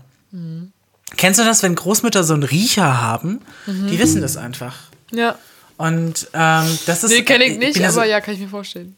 Kennst 1.17 1.39
du 1.39 1.45
das, 1.45 1.63
wenn 1.63 1.75
Großmütter 1.77 2.25
so 2.25 2.35
einen 2.35 2.43
Riecher 2.43 3.01
haben? 3.01 3.41
Die 3.67 3.99
wissen 3.99 4.21
das 4.21 4.37
einfach. 4.37 4.75
Ja. 5.13 5.39
Und 5.77 6.29
ähm, 6.35 6.79
das 6.87 7.05
ist. 7.05 7.11
Nee, 7.11 7.23
kenne 7.23 7.45
ich 7.45 7.59
nicht, 7.59 7.75
bin 7.75 7.83
ja 7.83 7.91
so- 7.93 8.01
aber 8.01 8.09
ja, 8.09 8.21
kann 8.21 8.35
ich 8.35 8.41
mir 8.41 8.49
vorstellen. 8.49 8.97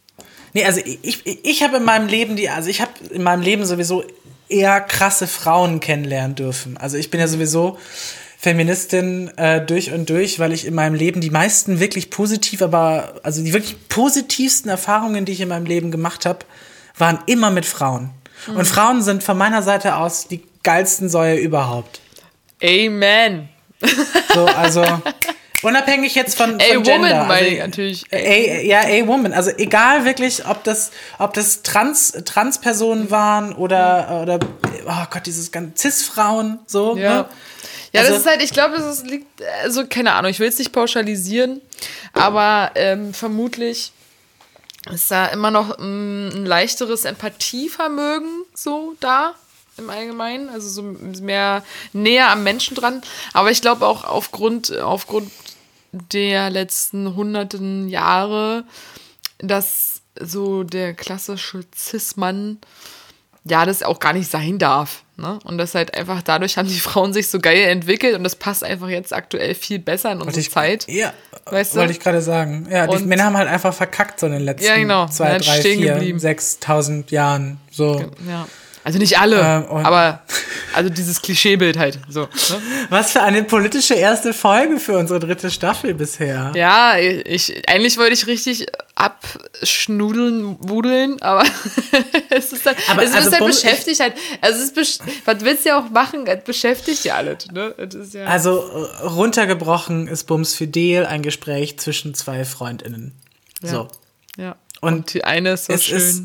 Nee, 0.53 0.65
also 0.65 0.79
ich, 0.83 0.99
ich, 1.03 1.45
ich 1.45 1.63
habe 1.63 1.77
in 1.77 1.83
meinem 1.83 2.07
Leben 2.07 2.35
die, 2.35 2.49
also 2.49 2.69
ich 2.69 2.81
habe 2.81 2.91
in 3.11 3.21
meinem 3.21 3.41
Leben 3.41 3.65
sowieso 3.65 4.03
eher 4.49 4.79
krasse 4.81 5.27
Frauen 5.27 5.79
kennenlernen 5.79 6.35
dürfen. 6.35 6.77
Also 6.77 6.97
ich 6.97 7.11
bin 7.11 7.19
ja 7.19 7.27
sowieso 7.27 7.77
Feministin 8.39 9.35
äh, 9.37 9.65
durch 9.65 9.91
und 9.91 10.09
durch, 10.09 10.39
weil 10.39 10.53
ich 10.53 10.65
in 10.65 10.75
meinem 10.75 10.93
Leben 10.93 11.21
die 11.21 11.31
meisten 11.31 11.79
wirklich 11.79 12.11
positiv, 12.11 12.61
aber 12.61 13.15
also 13.23 13.43
die 13.43 13.51
wirklich 13.51 13.75
positivsten 13.89 14.69
Erfahrungen, 14.69 15.25
die 15.25 15.31
ich 15.31 15.41
in 15.41 15.49
meinem 15.49 15.65
Leben 15.65 15.89
gemacht 15.89 16.25
habe, 16.25 16.39
waren 16.97 17.19
immer 17.25 17.49
mit 17.49 17.65
Frauen. 17.65 18.11
Und 18.47 18.65
Frauen 18.65 19.01
sind 19.01 19.23
von 19.23 19.37
meiner 19.37 19.63
Seite 19.63 19.95
aus 19.95 20.27
die 20.27 20.43
geilsten 20.63 21.09
Säue 21.09 21.37
überhaupt. 21.37 21.99
Amen. 22.63 23.49
So, 24.33 24.45
also 24.45 24.83
unabhängig 25.63 26.15
jetzt 26.15 26.37
von, 26.37 26.51
von 26.51 26.59
Gender. 26.59 26.93
Woman 26.93 27.11
also, 27.13 27.27
meine 27.27 27.47
ich 27.47 27.59
natürlich. 27.59 28.05
Ey, 28.11 28.67
ja, 28.67 28.81
ey, 28.81 29.07
Woman. 29.07 29.33
Also 29.33 29.51
egal 29.57 30.05
wirklich, 30.05 30.45
ob 30.45 30.63
das, 30.63 30.91
ob 31.17 31.33
das 31.33 31.63
Trans, 31.63 32.13
Transpersonen 32.25 33.09
waren 33.11 33.53
oder, 33.53 34.21
oder, 34.21 34.39
oh 34.85 35.05
Gott, 35.09 35.25
dieses 35.25 35.51
ganze 35.51 35.89
Cis-Frauen, 35.89 36.59
so. 36.67 36.95
Ja. 36.95 37.23
Ne? 37.23 37.25
Ja, 37.93 38.01
Also- 38.01 38.13
das 38.13 38.21
ist 38.21 38.27
halt, 38.27 38.43
ich 38.43 38.51
glaube, 38.51 38.75
das 38.77 38.99
ist, 38.99 39.07
liegt, 39.07 39.41
also 39.63 39.85
keine 39.87 40.13
Ahnung, 40.13 40.31
ich 40.31 40.39
will 40.39 40.47
es 40.49 40.57
nicht 40.59 40.71
pauschalisieren, 40.71 41.61
aber 42.13 42.71
ähm, 42.75 43.13
vermutlich 43.13 43.91
ist 44.91 45.11
da 45.11 45.27
immer 45.27 45.51
noch 45.51 45.77
ähm, 45.79 46.29
ein 46.33 46.45
leichteres 46.45 47.05
Empathievermögen 47.05 48.43
so 48.53 48.95
da 48.99 49.35
im 49.77 49.89
Allgemeinen, 49.89 50.49
also 50.49 50.69
so 50.69 50.81
mehr 50.81 51.63
näher 51.93 52.31
am 52.31 52.43
Menschen 52.43 52.75
dran. 52.75 53.01
Aber 53.33 53.51
ich 53.51 53.61
glaube 53.61 53.85
auch 53.85 54.03
aufgrund, 54.05 54.75
aufgrund 54.77 55.31
der 55.91 56.49
letzten 56.49 57.15
hunderten 57.15 57.87
Jahre, 57.89 58.63
dass 59.37 60.01
so 60.19 60.63
der 60.63 60.93
klassische 60.95 61.61
Cis-Mann 61.75 62.59
ja, 63.43 63.65
das 63.65 63.83
auch 63.83 63.99
gar 63.99 64.13
nicht 64.13 64.29
sein 64.31 64.57
darf. 64.57 65.03
Ne? 65.19 65.39
Und 65.45 65.57
das 65.57 65.73
halt 65.73 65.95
einfach 65.97 66.21
dadurch 66.21 66.57
haben 66.57 66.67
die 66.67 66.79
Frauen 66.79 67.11
sich 67.11 67.27
so 67.29 67.39
geil 67.39 67.67
entwickelt 67.69 68.15
und 68.15 68.23
das 68.23 68.35
passt 68.35 68.63
einfach 68.63 68.87
jetzt 68.89 69.13
aktuell 69.13 69.55
viel 69.55 69.79
besser 69.79 70.11
in 70.11 70.21
unsere 70.21 70.39
ich, 70.39 70.51
Zeit. 70.51 70.85
Ja, 70.87 71.11
Weißt 71.45 71.73
du? 71.73 71.79
wollte 71.79 71.91
ich 71.91 71.99
gerade 71.99 72.21
sagen. 72.21 72.67
Ja, 72.69 72.85
die 72.85 72.95
Und- 72.97 73.07
Männer 73.07 73.23
haben 73.23 73.35
halt 73.37 73.49
einfach 73.49 73.73
verkackt 73.73 74.19
so 74.19 74.27
in 74.27 74.33
den 74.33 74.43
letzten 74.43 74.67
Ja, 74.67 74.75
genau. 74.77 75.07
zwei, 75.07 75.29
Halt 75.29 75.47
drei, 75.47 75.59
stehen 75.59 75.79
vier, 75.79 75.93
geblieben. 75.95 76.19
sechstausend 76.19 77.09
Jahren. 77.11 77.59
So. 77.71 77.99
Ja. 78.29 78.47
Also 78.83 78.99
nicht 78.99 79.19
alle, 79.19 79.39
Ähm, 79.41 79.65
aber 79.85 80.21
also 80.75 80.89
dieses 80.89 81.21
Klischeebild 81.21 81.77
halt. 81.77 81.99
So, 82.09 82.21
ne? 82.21 82.61
Was 82.89 83.11
für 83.11 83.21
eine 83.21 83.43
politische 83.43 83.95
erste 83.95 84.33
Folge 84.33 84.79
für 84.79 84.97
unsere 84.97 85.19
dritte 85.19 85.49
Staffel 85.51 85.93
bisher. 85.93 86.51
Ja, 86.55 86.97
ich, 86.97 87.67
eigentlich 87.67 87.97
wollte 87.97 88.13
ich 88.13 88.27
richtig 88.27 88.67
abschnudeln, 88.97 90.57
wudeln, 90.59 91.21
aber 91.21 91.43
es 92.31 92.51
ist 92.51 92.65
halt, 92.65 92.77
Aber 92.89 93.03
es 93.03 93.13
also 93.13 93.29
ist 93.29 93.39
halt 93.39 93.45
beschäftigt 93.45 93.99
halt. 93.99 94.13
Also 94.41 94.63
es 94.63 94.71
ist 94.71 95.03
was 95.25 95.41
willst 95.41 95.65
du 95.65 95.69
ja 95.69 95.79
auch 95.79 95.89
machen? 95.91 96.25
Es 96.25 96.43
beschäftigt 96.43 97.03
ja 97.05 97.15
alles, 97.15 97.47
ne? 97.51 97.75
Ja, 98.13 98.25
Also 98.25 98.57
äh, 98.59 99.05
runtergebrochen 99.05 100.07
ist 100.07 100.23
Bums 100.23 100.55
Fidel 100.55 101.05
ein 101.05 101.21
Gespräch 101.21 101.77
zwischen 101.79 102.15
zwei 102.15 102.43
FreundInnen. 102.43 103.13
So. 103.61 103.87
ja. 104.37 104.55
Und 104.81 105.13
Die 105.13 105.23
eine 105.23 105.53
ist 105.53 105.65
so 105.65 105.77
schön 105.77 105.97
ist- 105.97 106.23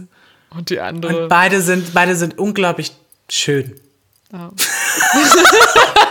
und 0.51 0.71
die 0.71 0.81
andere. 0.81 1.25
Und 1.25 1.29
beide 1.29 1.61
sind, 1.61 1.93
beide 1.95 2.17
sind 2.17 2.39
unglaublich 2.39 2.93
schön. 3.29 3.81
Ja. 4.33 4.51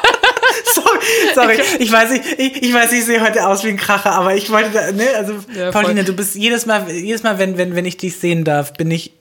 sorry, 0.76 1.00
sorry. 1.36 1.62
Ich 1.80 1.92
weiß 1.92 2.12
nicht, 2.12 2.24
ich, 2.38 2.64
ich 2.64 2.74
weiß, 2.74 2.92
ich 2.92 3.06
sehe 3.06 3.22
heute 3.22 3.48
aus 3.48 3.64
wie 3.64 3.70
ein 3.70 3.78
Kracher, 3.78 4.12
aber 4.12 4.36
ich 4.36 4.50
wollte, 4.52 4.72
da, 4.72 4.92
ne, 4.92 5.08
also 5.16 5.34
Ja. 5.56 5.72
Pauline, 5.72 6.04
du 6.04 6.14
bist 6.14 6.36
jedes 6.36 6.66
Mal, 6.66 6.90
jedes 6.92 7.24
Mal, 7.24 7.38
wenn, 7.40 7.58
wenn, 7.58 7.76
wenn 7.76 7.86
ich 7.86 7.98
dich 7.98 8.18
sehen 8.18 8.44
darf, 8.44 8.74
bin 8.74 8.90
ich 8.92 9.14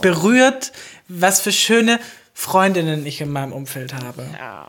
berührt, 0.00 0.72
was 1.08 1.40
für 1.40 1.52
schöne 1.52 1.98
Freundinnen 2.32 3.06
ich 3.06 3.20
in 3.20 3.30
meinem 3.30 3.52
Umfeld 3.52 3.94
habe. 3.94 4.24
Ja. 4.38 4.68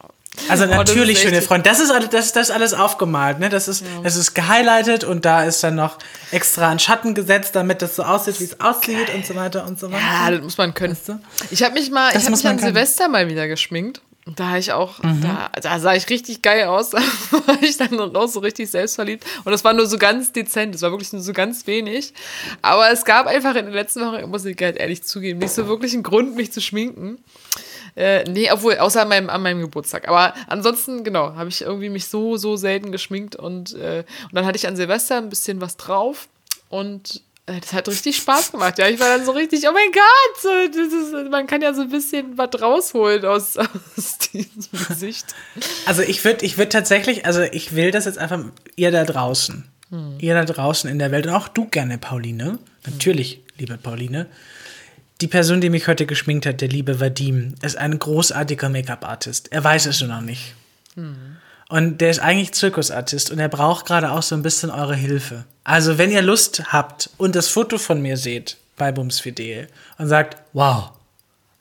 Also 0.49 0.65
Oh, 0.65 0.67
natürlich 0.67 1.17
echt- 1.19 1.29
schöne 1.29 1.41
Freunde. 1.41 1.69
Das 1.69 1.79
ist 1.79 1.91
alles, 1.91 2.09
das, 2.09 2.33
das 2.33 2.49
ist 2.49 2.51
alles 2.53 2.73
aufgemalt, 2.73 3.39
ne? 3.39 3.47
Das 3.47 3.69
ist, 3.69 3.85
das 4.03 4.17
ist 4.17 4.33
gehighlightet 4.35 5.05
und 5.05 5.23
da 5.23 5.45
ist 5.45 5.63
dann 5.63 5.75
noch 5.75 5.97
extra 6.31 6.69
ein 6.69 6.77
Schatten 6.79 7.13
gesetzt, 7.13 7.55
damit 7.55 7.81
das 7.81 7.95
so 7.95 8.03
aussieht, 8.03 8.41
wie 8.41 8.43
es 8.43 8.59
aussieht 8.59 9.13
und 9.15 9.25
so 9.25 9.33
weiter 9.35 9.65
und 9.65 9.79
so 9.79 9.89
weiter. 9.89 10.03
Ja, 10.03 10.31
das 10.31 10.41
muss 10.41 10.57
man 10.57 10.73
können. 10.73 10.91
Weißt 10.93 11.07
du? 11.07 11.19
Ich 11.51 11.63
habe 11.63 11.73
mich 11.75 11.89
mal, 11.89 12.11
Das 12.11 12.23
ich 12.23 12.25
habe 12.27 12.35
mich 12.35 12.45
an 12.47 12.57
können. 12.57 12.73
Silvester 12.73 13.07
mal 13.07 13.29
wieder 13.29 13.47
geschminkt. 13.47 14.01
Da 14.27 14.47
habe 14.49 14.59
ich 14.59 14.71
auch, 14.71 14.99
da, 15.01 15.51
da 15.61 15.79
sah 15.79 15.93
ich 15.93 16.09
richtig 16.09 16.41
geil 16.41 16.65
aus. 16.65 16.89
Da 17.31 17.47
war 17.47 17.61
ich 17.61 17.77
dann 17.77 17.99
raus 17.99 18.33
so 18.33 18.39
richtig 18.39 18.71
selbstverliebt. 18.71 19.23
Und 19.43 19.51
das 19.51 19.63
war 19.63 19.73
nur 19.73 19.85
so 19.85 19.99
ganz 19.99 20.31
dezent. 20.31 20.73
Das 20.73 20.81
war 20.81 20.89
wirklich 20.89 21.13
nur 21.13 21.21
so 21.21 21.31
ganz 21.31 21.67
wenig. 21.67 22.11
Aber 22.63 22.89
es 22.89 23.05
gab 23.05 23.27
einfach 23.27 23.53
in 23.55 23.65
den 23.65 23.73
letzten 23.73 24.01
Wochen, 24.01 24.27
muss 24.29 24.45
ich 24.45 24.57
halt 24.59 24.77
ehrlich 24.77 25.03
zugeben, 25.03 25.39
nicht 25.39 25.51
so 25.53 25.67
wirklich 25.67 25.93
einen 25.93 26.01
Grund, 26.01 26.35
mich 26.35 26.51
zu 26.51 26.59
schminken. 26.59 27.19
Äh, 27.95 28.23
nee, 28.23 28.51
obwohl, 28.51 28.77
außer 28.77 29.03
an 29.03 29.09
meinem, 29.09 29.29
an 29.29 29.43
meinem 29.43 29.61
Geburtstag. 29.61 30.07
Aber 30.07 30.33
ansonsten, 30.47 31.03
genau, 31.03 31.35
habe 31.35 31.49
ich 31.49 31.61
irgendwie 31.61 31.89
mich 31.89 32.07
so, 32.07 32.35
so 32.37 32.55
selten 32.55 32.91
geschminkt. 32.91 33.35
Und, 33.35 33.73
äh, 33.75 34.05
und 34.23 34.33
dann 34.33 34.45
hatte 34.45 34.57
ich 34.57 34.67
an 34.67 34.75
Silvester 34.75 35.17
ein 35.17 35.29
bisschen 35.29 35.61
was 35.61 35.77
drauf. 35.77 36.27
Und 36.69 37.21
das 37.45 37.73
hat 37.73 37.87
richtig 37.87 38.17
Spaß 38.17 38.51
gemacht. 38.51 38.79
Ja, 38.79 38.87
ich 38.87 38.99
war 38.99 39.17
dann 39.17 39.25
so 39.25 39.31
richtig, 39.31 39.67
oh 39.67 39.71
mein 39.71 39.91
Gott, 39.91 40.41
so, 40.41 40.49
das 40.67 40.93
ist, 40.93 41.29
man 41.29 41.45
kann 41.45 41.61
ja 41.61 41.73
so 41.73 41.81
ein 41.81 41.89
bisschen 41.89 42.37
was 42.37 42.49
rausholen 42.59 43.23
aus, 43.25 43.57
aus 43.57 44.17
diesem 44.33 44.87
Gesicht. 44.87 45.35
Also 45.85 46.01
ich 46.01 46.23
würde 46.25 46.43
ich 46.43 46.57
würd 46.57 46.71
tatsächlich, 46.71 47.25
also 47.25 47.41
ich 47.41 47.75
will 47.75 47.91
das 47.91 48.05
jetzt 48.05 48.17
einfach, 48.17 48.43
ihr 48.75 48.91
da 48.91 49.03
draußen, 49.03 49.63
ihr 50.19 50.33
da 50.33 50.43
draußen 50.43 50.89
in 50.89 50.99
der 50.99 51.11
Welt 51.11 51.27
und 51.27 51.33
auch 51.33 51.47
du 51.47 51.67
gerne, 51.67 51.97
Pauline, 51.97 52.59
natürlich, 52.85 53.41
liebe 53.57 53.77
Pauline, 53.77 54.25
die 55.21 55.27
Person, 55.27 55.61
die 55.61 55.69
mich 55.69 55.87
heute 55.87 56.05
geschminkt 56.05 56.45
hat, 56.45 56.59
der 56.61 56.67
liebe 56.67 56.99
Vadim, 56.99 57.55
ist 57.61 57.77
ein 57.77 57.97
großartiger 57.97 58.67
Make-up-Artist. 58.69 59.51
Er 59.51 59.63
weiß 59.63 59.85
es 59.85 60.01
nur 60.01 60.09
noch 60.09 60.21
nicht. 60.21 60.55
Und 61.69 61.99
der 61.99 62.11
ist 62.11 62.19
eigentlich 62.19 62.53
Zirkusartist 62.53 63.31
und 63.31 63.39
er 63.39 63.49
braucht 63.49 63.85
gerade 63.87 64.11
auch 64.11 64.21
so 64.21 64.35
ein 64.35 64.43
bisschen 64.43 64.69
eure 64.69 64.95
Hilfe. 64.95 65.45
Also 65.63 65.97
wenn 65.97 66.11
ihr 66.11 66.21
Lust 66.21 66.71
habt 66.71 67.09
und 67.17 67.35
das 67.35 67.47
Foto 67.47 67.77
von 67.79 68.01
mir 68.01 68.17
seht 68.17 68.57
bei 68.77 68.91
Bums 68.91 69.19
Fidel 69.19 69.67
und 69.97 70.07
sagt, 70.07 70.37
wow, 70.53 70.91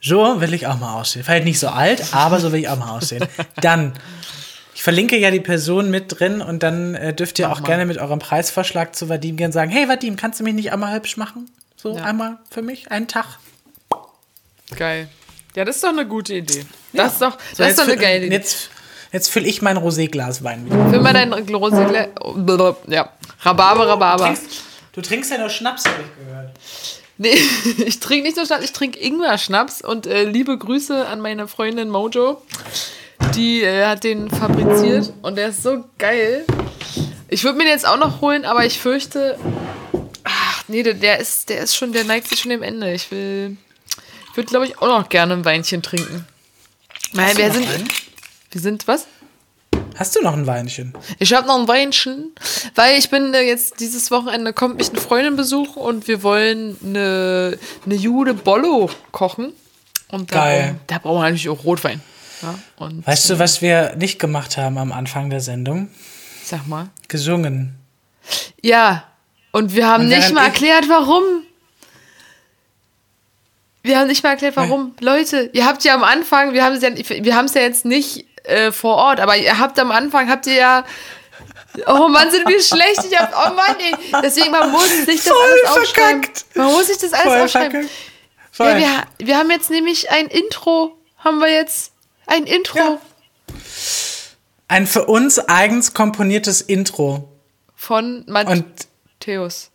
so 0.03 0.41
will 0.43 0.53
ich 0.53 0.67
auch 0.67 0.79
mal 0.79 1.01
aussehen. 1.01 1.25
Vielleicht 1.25 1.47
nicht 1.47 1.59
so 1.59 1.69
alt, 1.69 2.13
aber 2.13 2.39
so 2.39 2.53
will 2.53 2.61
ich 2.61 2.69
auch 2.69 2.77
mal 2.77 2.91
aussehen. 2.99 3.27
Dann, 3.63 3.95
ich 4.75 4.83
verlinke 4.83 5.17
ja 5.17 5.31
die 5.31 5.41
Person 5.41 5.91
mit 5.91 6.19
drin 6.21 6.43
und 6.43 6.63
dann 6.63 6.95
äh, 6.97 7.15
dürft 7.15 7.39
ihr 7.39 7.51
auch 7.51 7.63
gerne 7.63 7.87
mit 7.87 7.97
eurem 7.97 8.19
Preisvorschlag 8.19 8.95
zu 8.95 9.09
Vadim 9.09 9.37
gehen 9.37 9.53
sagen, 9.53 9.71
hey 9.71 9.89
Vadim, 9.89 10.17
kannst 10.17 10.41
du 10.41 10.45
mich 10.45 10.53
nicht 10.53 10.73
einmal 10.73 10.95
hübsch 10.95 11.17
machen? 11.17 11.49
So 11.77 11.97
Ja. 11.97 12.03
einmal 12.05 12.39
für 12.51 12.61
mich, 12.61 12.91
einen 12.91 13.09
Tag. 13.09 13.39
Geil. 14.77 15.09
Ja, 15.55 15.65
das 15.65 15.77
ist 15.77 15.85
doch 15.85 15.91
eine 15.91 16.07
gute 16.07 16.35
Idee. 16.35 16.67
Das 16.93 17.13
ist 17.15 17.23
doch, 17.23 17.37
das 17.37 17.57
So, 17.59 17.63
ist 17.65 17.79
doch 17.79 17.85
eine 17.85 17.93
füll- 17.95 18.01
geile 18.01 18.27
Idee. 18.27 18.35
Jetzt, 18.35 18.71
jetzt 19.15 19.31
fülle 19.31 19.47
ich 19.47 19.63
mein 19.63 19.79
Roséglas 19.79 20.43
Wein 20.43 20.67
wieder. 20.67 20.91
Für 20.91 21.01
mal 21.01 21.15
dein 21.15 21.33
Rosé, 21.33 22.09
ja, 22.89 23.09
Rhabarber, 23.43 23.87
Rhabarber. 23.87 24.25
Trinkst, 24.25 24.47
du 24.93 25.01
trinkst 25.01 25.31
ja 25.31 25.39
nur 25.39 25.49
Schnaps, 25.49 25.85
habe 25.85 26.03
ich 26.03 26.27
gehört. 26.27 26.51
Nee, 27.17 27.39
ich 27.87 28.01
trinke 28.01 28.25
nicht 28.25 28.37
nur 28.37 28.45
Schnaps, 28.45 28.65
ich 28.65 28.73
trinke 28.73 28.99
Ingwer-Schnaps 28.99 29.83
und 29.83 30.07
äh, 30.07 30.25
liebe 30.25 30.59
Grüße 30.59 31.07
an 31.07 31.21
meine 31.21 31.47
Freundin 31.47 31.91
Mojo. 31.91 32.43
Die 33.37 33.63
äh, 33.63 33.87
hat 33.87 34.03
den 34.03 34.29
fabriziert 34.29 35.13
und 35.23 35.37
der 35.37 35.49
ist 35.49 35.63
so 35.63 35.85
geil. 35.99 36.45
Ich 37.29 37.45
würde 37.45 37.57
mir 37.57 37.65
den 37.65 37.73
jetzt 37.73 37.87
auch 37.87 37.97
noch 37.97 38.21
holen, 38.21 38.45
aber 38.45 38.67
ich 38.67 38.81
fürchte, 38.81 39.39
ach 40.25 40.65
nee, 40.67 40.83
der, 40.83 40.95
der 40.95 41.21
ist, 41.21 41.49
der 41.49 41.61
ist 41.61 41.77
schon, 41.77 41.93
der 41.93 42.03
neigt 42.03 42.29
sich 42.29 42.41
schon 42.41 42.51
dem 42.51 42.65
Ende. 42.65 42.93
Ich 42.93 43.13
will, 43.13 43.57
ich 44.31 44.37
würde 44.37 44.49
glaube 44.49 44.67
ich 44.67 44.79
auch 44.79 44.89
noch 44.89 45.09
gerne 45.09 45.35
ein 45.35 45.45
Weinchen 45.45 45.83
trinken. 45.83 46.27
Nein, 47.13 47.31
du 47.37 47.39
wir 47.39 47.53
sind, 47.53 47.69
einen? 47.69 47.89
Wir 48.55 48.61
sind 48.61 48.87
was? 48.87 49.07
Hast 49.97 50.17
du 50.17 50.23
noch 50.23 50.33
ein 50.33 50.47
Weinchen? 50.47 50.93
Ich 51.19 51.33
habe 51.35 51.47
noch 51.47 51.59
ein 51.59 51.69
Weinchen, 51.69 52.33
weil 52.75 52.99
ich 52.99 53.11
bin 53.11 53.33
äh, 53.35 53.43
jetzt 53.43 53.81
dieses 53.81 54.11
Wochenende 54.11 54.53
kommt 54.53 54.77
mich 54.77 54.91
eine 54.91 55.01
Freundin 55.01 55.37
besuchen 55.37 55.81
und 55.81 56.09
wir 56.09 56.23
wollen 56.23 56.77
eine, 56.85 57.59
eine 57.85 57.95
Jude 57.95 58.35
Bollo 58.35 58.91
kochen. 59.13 59.53
Und 60.09 60.33
da, 60.33 60.45
Geil. 60.45 60.77
da 60.87 60.99
brauchen 60.99 61.19
wir 61.19 61.23
natürlich 61.23 61.49
auch 61.49 61.65
Rotwein. 61.65 62.01
Ja, 62.43 62.55
und 62.77 63.07
Weißt 63.07 63.31
du, 63.31 63.39
was 63.39 63.63
wir 63.63 63.95
nicht 63.97 64.19
gemacht 64.19 64.57
haben 64.57 64.79
am 64.79 64.93
Anfang 64.93 65.31
der 65.31 65.41
Sendung? 65.41 65.89
sag 66.45 66.67
mal. 66.67 66.89
Gesungen. 67.09 67.75
Ja, 68.63 69.05
und 69.53 69.75
wir 69.75 69.87
haben 69.87 70.05
Und 70.05 70.11
nicht 70.11 70.33
mal 70.33 70.45
erklärt, 70.45 70.89
warum. 70.89 71.23
Wir 73.83 73.99
haben 73.99 74.09
nicht 74.09 74.23
mal 74.23 74.31
erklärt, 74.31 74.57
warum. 74.57 74.95
Leute, 75.01 75.51
ihr 75.53 75.67
habt 75.67 75.85
ja 75.85 75.95
am 75.95 76.05
Anfang, 76.05 76.53
wir 76.53 76.65
haben 76.65 76.75
es 76.75 76.83
ja, 76.83 76.91
wir 77.25 77.37
haben 77.37 77.45
es 77.47 77.55
ja 77.55 77.61
jetzt 77.61 77.85
nicht 77.85 78.27
äh, 78.45 78.73
vor 78.73 78.97
Ort, 78.97 79.21
aber 79.21 79.37
ihr 79.37 79.59
habt 79.59 79.79
am 79.79 79.91
Anfang, 79.91 80.29
habt 80.31 80.47
ihr 80.47 80.55
ja. 80.55 80.85
Oh 81.89 82.07
Mann, 82.09 82.31
sind 82.31 82.49
wir 82.49 82.63
schlecht. 82.63 83.05
Ich 83.11 83.19
hab, 83.19 83.33
oh 83.35 83.53
Mann, 83.55 83.75
ey. 83.81 83.95
Deswegen, 84.23 84.53
man 84.53 84.71
muss 84.71 84.89
sich 85.05 85.25
das 85.25 85.29
Voll 85.29 85.37
alles 85.43 85.79
aufschreiben. 85.79 86.23
verkackt. 86.23 86.45
Man 86.55 86.67
muss 86.69 86.87
sich 86.87 86.99
das 86.99 87.13
alles 87.13 87.25
Voll 87.25 87.41
aufschreiben. 87.43 87.89
Ja, 88.59 88.79
wir, 89.19 89.27
wir 89.27 89.37
haben 89.37 89.51
jetzt 89.51 89.71
nämlich 89.71 90.09
ein 90.11 90.27
Intro. 90.29 90.97
Haben 91.19 91.41
wir 91.41 91.53
jetzt 91.53 91.93
ein 92.27 92.45
Intro 92.45 92.79
Ja. 92.79 92.99
Ein 94.69 94.87
für 94.87 95.05
uns 95.07 95.39
eigens 95.39 95.95
komponiertes 95.95 96.61
Intro 96.61 97.29
von 97.75 98.25
Matthäus. 98.29 99.71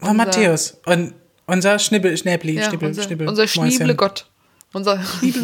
von 0.00 0.16
Matthäus 0.16 0.76
und 0.84 1.14
unser 1.46 1.78
Schnibbel, 1.78 2.16
Schnäbli, 2.16 2.54
Ja, 2.58 2.68
Schnibbel, 2.68 2.88
unser, 2.88 3.02
Schnibbel. 3.04 3.28
unser 3.28 3.42
Mäuschen. 3.44 3.70
Schnieblegott. 3.70 4.26
Unser 4.72 5.02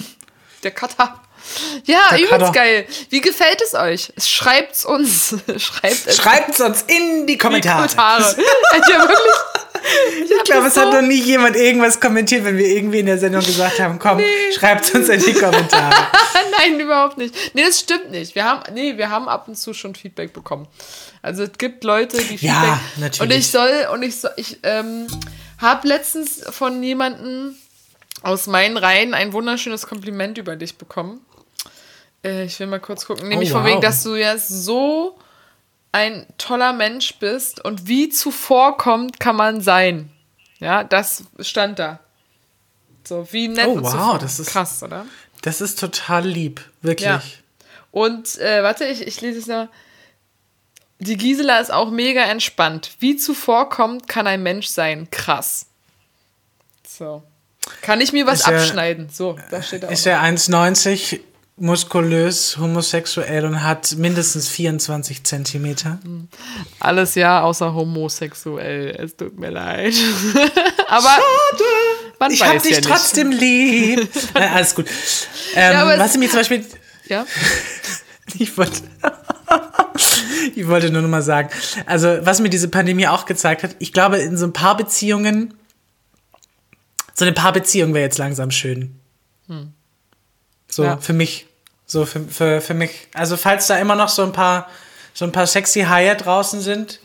Der 0.63 0.71
Kater. 0.71 1.21
Ja, 1.85 2.17
übelst 2.17 2.53
geil. 2.53 2.87
Wie 3.11 3.21
gefällt 3.21 3.61
es 3.63 3.75
euch? 3.75 4.13
Schreibt's 4.19 4.85
uns. 4.85 5.37
Schreibt 5.59 6.07
es 6.07 6.17
Schreibt 6.17 6.61
uns 6.61 6.83
in 6.87 7.27
die 7.27 7.39
Kommentare. 7.39 7.87
die 7.89 7.95
Kommentare. 7.95 8.37
ja, 8.91 9.01
wirklich. 9.09 10.31
Ich 10.39 10.45
glaube, 10.45 10.69
es 10.69 10.75
so- 10.75 10.81
hat 10.81 10.93
noch 10.93 11.03
nie 11.03 11.21
jemand 11.21 11.57
irgendwas 11.57 12.01
kommentiert, 12.01 12.45
wenn 12.45 12.57
wir 12.57 12.67
irgendwie 12.67 13.01
in 13.01 13.07
der 13.07 13.19
Sendung 13.19 13.45
gesagt 13.45 13.79
haben, 13.81 13.99
komm, 13.99 14.21
schreibt 14.59 14.95
uns 14.95 15.09
in 15.09 15.21
die 15.23 15.35
Kommentare. 15.35 15.95
Nein, 16.59 16.81
überhaupt 16.81 17.19
nicht. 17.19 17.35
Nee, 17.55 17.65
das 17.65 17.81
stimmt 17.81 18.11
nicht. 18.11 18.35
Wir 18.35 18.45
haben, 18.45 18.63
nee, 18.73 18.97
wir 18.97 19.11
haben 19.11 19.29
ab 19.29 19.47
und 19.49 19.57
zu 19.57 19.75
schon 19.75 19.95
Feedback 19.95 20.33
bekommen. 20.33 20.67
Also 21.21 21.43
es 21.45 21.53
gibt 21.59 21.85
Leute, 21.85 22.17
die 22.17 22.39
Feedback. 22.39 22.49
Ja, 22.49 22.81
natürlich. 22.97 23.21
Und 23.21 23.39
ich 23.39 23.51
soll, 23.51 23.89
und 23.93 24.03
ich 24.03 24.17
soll, 24.21 24.33
ich 24.37 24.59
ähm, 24.63 25.07
habe 25.59 25.87
letztens 25.87 26.43
von 26.51 26.83
jemandem 26.83 27.55
aus 28.23 28.47
meinen 28.47 28.77
Reihen 28.79 29.13
ein 29.13 29.33
wunderschönes 29.35 29.87
Kompliment 29.87 30.39
über 30.39 30.57
dich 30.57 30.77
bekommen. 30.77 31.24
Äh, 32.25 32.45
ich 32.45 32.59
will 32.59 32.67
mal 32.67 32.81
kurz 32.81 33.07
gucken. 33.07 33.29
Nämlich 33.29 33.51
Oh, 33.51 33.57
von 33.59 33.65
wegen, 33.65 33.77
wow. 33.77 33.83
dass 33.85 34.03
du 34.03 34.15
ja 34.17 34.37
so 34.39 35.19
ein 35.93 36.27
toller 36.39 36.73
Mensch 36.73 37.15
bist 37.19 37.65
und 37.65 37.87
wie 37.87 38.09
zuvorkommt 38.09 39.21
kann 39.21 39.37
man 39.37 39.61
sein. 39.61 40.11
Ja, 40.59 40.83
das 40.85 41.25
stand 41.41 41.79
da. 41.79 42.01
So, 43.07 43.29
wie 43.33 43.49
nett 43.49 43.67
Oh, 43.69 43.81
wow, 43.83 43.93
zuvor- 43.93 44.19
das 44.19 44.39
ist- 44.41 44.49
krass, 44.51 44.83
oder? 44.83 45.07
Das 45.43 45.61
ist 45.61 45.79
total 45.79 46.27
lieb, 46.27 46.63
wirklich. 46.81 47.07
Ja. 47.07 47.23
Und 47.91 48.39
äh, 48.39 48.63
warte, 48.63 48.87
ich, 48.87 49.07
ich 49.07 49.21
lese 49.21 49.39
es 49.39 49.47
noch. 49.47 49.69
Die 51.01 51.17
Gisela 51.19 51.59
ist 51.59 51.71
auch 51.71 51.91
mega 51.91 52.23
entspannt. 52.23 52.93
Wie 52.99 53.17
zuvorkommt 53.17 54.09
kann 54.09 54.27
ein 54.27 54.43
Mensch 54.43 54.69
sein. 54.69 55.09
Krass. 55.11 55.67
So. 56.89 57.23
Kann 57.83 58.01
ich 58.01 58.13
mir 58.13 58.27
was 58.27 58.41
Ist 58.41 58.49
abschneiden? 58.49 59.11
So, 59.11 59.39
da 59.51 59.63
steht 59.63 59.85
auch. 59.85 59.91
Ist 59.91 60.07
er 60.07 60.23
1,90, 60.23 61.21
muskulös, 61.57 62.59
homosexuell 62.59 63.45
und 63.45 63.63
hat 63.63 63.97
mindestens 63.97 64.49
24 64.49 65.25
Zentimeter. 65.25 66.01
Alles 66.81 67.15
ja, 67.15 67.43
außer 67.43 67.73
homosexuell. 67.75 68.91
Es 68.99 69.17
tut 69.17 69.39
mir 69.39 69.51
leid. 69.51 69.95
Aber 70.89 71.17
man 72.19 72.31
Ich 72.33 72.45
hab 72.45 72.61
dich 72.63 72.73
ja 72.73 72.81
trotzdem 72.81 73.31
lieb. 73.31 74.09
Nein, 74.35 74.53
alles 74.53 74.75
gut. 74.75 74.87
Ähm, 75.55 75.73
Ja, 75.73 75.99
was 75.99 76.13
sie 76.13 76.19
mir 76.19 76.29
zum 76.29 76.41
Beispiel 76.41 76.65
Ja? 77.09 77.27
Ich 78.39 78.57
wollte, 78.57 78.81
ich 80.55 80.67
wollte 80.67 80.91
nur 80.91 81.03
noch 81.03 81.11
mal 81.11 81.23
sagen, 81.23 81.51
also 81.85 82.09
was 82.23 82.41
mir 82.41 82.49
diese 82.49 82.69
Pandemie 82.69 83.07
auch 83.07 83.27
gezeigt 83.27 83.63
hat, 83.63 83.77
ich 83.81 83.93
glaube, 83.93 84.17
in 84.17 84.39
so 84.39 84.47
ein 84.47 84.53
paar 84.55 84.79
Beziehungen, 84.79 85.53
so 87.13 87.27
eine 87.27 87.33
Paarbeziehung 87.33 87.93
wäre 87.93 88.03
jetzt 88.03 88.17
langsam 88.17 88.51
schön. 88.51 88.99
So, 90.75 90.83
Ja. 90.83 90.97
für 90.97 91.13
mich. 91.13 91.47
So, 91.87 92.05
für, 92.05 92.27
für, 92.27 92.61
für 92.61 92.75
mich. 92.75 92.91
Also, 93.15 93.37
falls 93.37 93.69
da 93.69 93.79
immer 93.79 93.95
noch 93.95 94.09
so 94.09 94.25
ein 94.25 94.33
paar, 94.33 94.69
so 95.13 95.25
ein 95.25 95.31
paar 95.31 95.47
sexy 95.47 95.83
Haie 95.83 96.17
draußen 96.17 96.61
sind, 96.61 96.99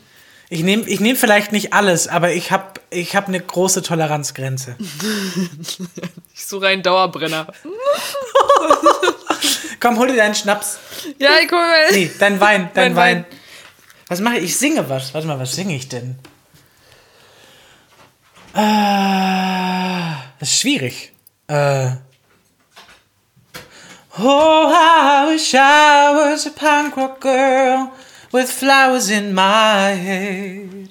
ich 0.48 0.64
nehme 0.64 0.82
ich 0.88 0.98
nehm 0.98 1.16
vielleicht 1.16 1.52
nicht 1.52 1.72
alles, 1.72 2.08
aber 2.08 2.32
ich 2.32 2.50
habe 2.50 2.80
ich 2.90 3.14
hab 3.14 3.28
eine 3.28 3.38
große 3.38 3.82
Toleranzgrenze. 3.82 4.76
Ich 6.34 6.46
suche 6.46 6.66
einen 6.68 6.82
Dauerbrenner. 6.82 7.46
Komm, 9.78 9.98
hol 9.98 10.08
dir 10.08 10.16
deinen 10.16 10.34
Schnaps. 10.34 10.78
Ja, 11.18 11.32
ich 11.40 11.46
guck 11.48 11.58
mal. 11.58 11.90
Nee, 11.92 12.10
dein 12.18 12.40
Wein, 12.40 12.70
dein 12.74 12.96
Wein. 12.96 13.18
Wein. 13.18 13.24
Was 14.08 14.20
mache 14.20 14.38
ich? 14.38 14.44
Ich 14.44 14.56
singe 14.56 14.88
was. 14.88 15.12
Warte 15.14 15.26
mal, 15.28 15.38
was 15.38 15.54
singe 15.54 15.76
ich 15.76 15.88
denn? 15.88 16.18
Ah, 18.54 20.16
das 20.40 20.48
ist 20.50 20.58
schwierig. 20.60 21.12
Äh. 21.46 21.90
Oh, 24.18 24.72
I 24.74 25.28
wish 25.28 25.54
I 25.54 26.10
was 26.12 26.44
a 26.44 26.50
punk 26.50 26.96
rock 26.96 27.20
girl 27.20 27.94
with 28.32 28.50
flowers 28.50 29.08
in 29.08 29.32
my 29.32 29.90
head. 29.90 30.88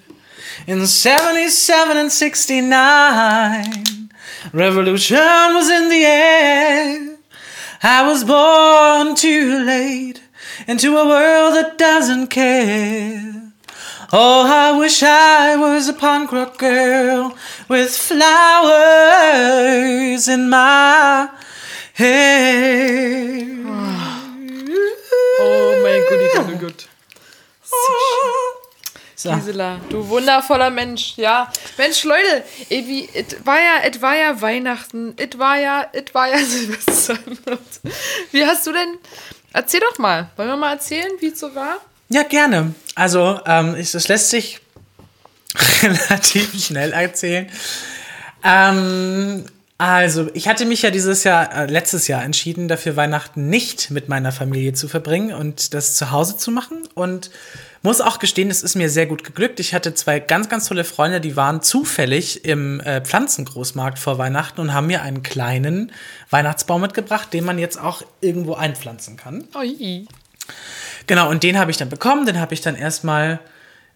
In 0.66 0.88
77 0.88 1.98
and 1.98 2.10
69, 2.14 4.10
revolution 4.54 5.18
was 5.18 5.70
in 5.70 5.90
the 5.90 6.06
air. 6.06 7.18
I 7.84 8.08
was 8.08 8.24
born 8.24 9.16
too 9.16 9.66
late 9.66 10.22
into 10.66 10.96
a 10.96 11.06
world 11.06 11.56
that 11.56 11.78
doesn't 11.78 12.28
care. 12.28 13.52
Oh, 14.14 14.48
I 14.48 14.72
wish 14.78 15.04
I 15.04 15.58
was 15.58 15.90
a 15.90 15.94
punk 15.94 16.32
rock 16.32 16.58
girl 16.58 17.36
with 17.68 17.92
flowers 17.92 18.30
in 20.30 20.50
my 20.50 21.30
hair. 22.00 23.60
Oh 25.42 25.74
mein 25.84 26.02
Gott, 26.10 26.48
Gott, 26.48 26.60
Gott. 26.60 26.88
So. 29.16 29.34
Gisela, 29.34 29.82
du 29.90 30.08
wundervoller 30.08 30.70
Mensch, 30.70 31.16
ja. 31.18 31.52
Mensch, 31.78 32.06
Leute, 32.06 32.46
ey, 32.70 32.88
wie, 32.88 33.04
it 33.14 33.46
war 33.46 33.58
ja, 33.58 33.86
it 33.86 34.02
war 34.02 34.16
ja 34.16 34.40
Weihnachten, 34.40 35.14
it 35.20 35.38
war 35.38 35.58
ja, 35.60 35.88
it 35.92 36.16
war 36.16 36.30
ja 36.30 36.38
Silvester. 36.46 37.18
Wie 38.32 38.46
hast 38.46 38.66
du 38.66 38.72
denn, 38.72 38.98
erzähl 39.52 39.82
doch 39.82 39.98
mal, 39.98 40.30
wollen 40.38 40.48
wir 40.48 40.56
mal 40.56 40.72
erzählen, 40.72 41.12
wie 41.20 41.28
es 41.28 41.40
so 41.40 41.54
war? 41.54 41.80
Ja, 42.08 42.24
gerne. 42.24 42.74
Also, 42.96 43.42
ähm, 43.46 43.76
es, 43.76 43.94
es 43.94 44.08
lässt 44.08 44.30
sich 44.30 44.62
relativ 45.84 46.64
schnell 46.64 46.94
erzählen. 46.94 47.52
Ähm, 48.42 49.46
also, 49.80 50.30
ich 50.34 50.50
hatte 50.50 50.66
mich 50.66 50.82
ja 50.82 50.92
dieses 50.92 51.24
Jahr, 51.24 51.56
äh, 51.56 51.66
letztes 51.66 52.10
Jahr 52.10 52.22
entschieden, 52.22 52.68
dafür 52.68 52.98
Weihnachten 52.98 53.48
nicht 53.48 53.92
mit 53.92 54.10
meiner 54.10 54.34
Familie 54.34 54.74
zu 54.74 54.90
verbringen 54.90 55.34
und 55.34 55.74
das 55.74 55.96
zu 55.96 56.12
Hause 56.12 56.36
zu 56.36 56.52
machen. 56.52 56.88
Und 56.96 57.32
muss 57.82 58.02
auch 58.02 58.20
gestehen, 58.20 58.50
es 58.50 58.62
ist 58.62 58.76
mir 58.76 58.90
sehr 58.90 59.06
gut 59.06 59.24
geglückt. 59.24 59.62
Ich 59.62 59.74
hatte 59.74 59.94
zwei 59.94 60.20
ganz, 60.20 60.50
ganz 60.50 60.68
tolle 60.68 60.84
Freunde, 60.84 61.22
die 61.22 61.38
waren 61.38 61.62
zufällig 61.62 62.44
im 62.44 62.82
äh, 62.82 63.00
Pflanzengroßmarkt 63.00 64.00
vor 64.00 64.18
Weihnachten 64.18 64.60
und 64.60 64.74
haben 64.74 64.88
mir 64.88 65.02
einen 65.02 65.24
kleinen 65.24 65.94
Weihnachtsbaum 66.30 66.82
mitgebracht, 66.82 67.32
den 67.32 67.46
man 67.46 67.58
jetzt 67.58 67.80
auch 67.80 68.02
irgendwo 68.20 68.56
einpflanzen 68.56 69.16
kann. 69.16 69.46
Ui. 69.56 70.06
Genau, 71.08 71.30
und 71.30 71.44
den 71.44 71.58
habe 71.58 71.72
ich 71.72 71.78
dann 71.78 71.88
bekommen. 71.88 72.26
Den 72.26 72.42
habe 72.42 72.54
ich 72.54 72.60
dann 72.60 72.76
erstmal 72.76 73.40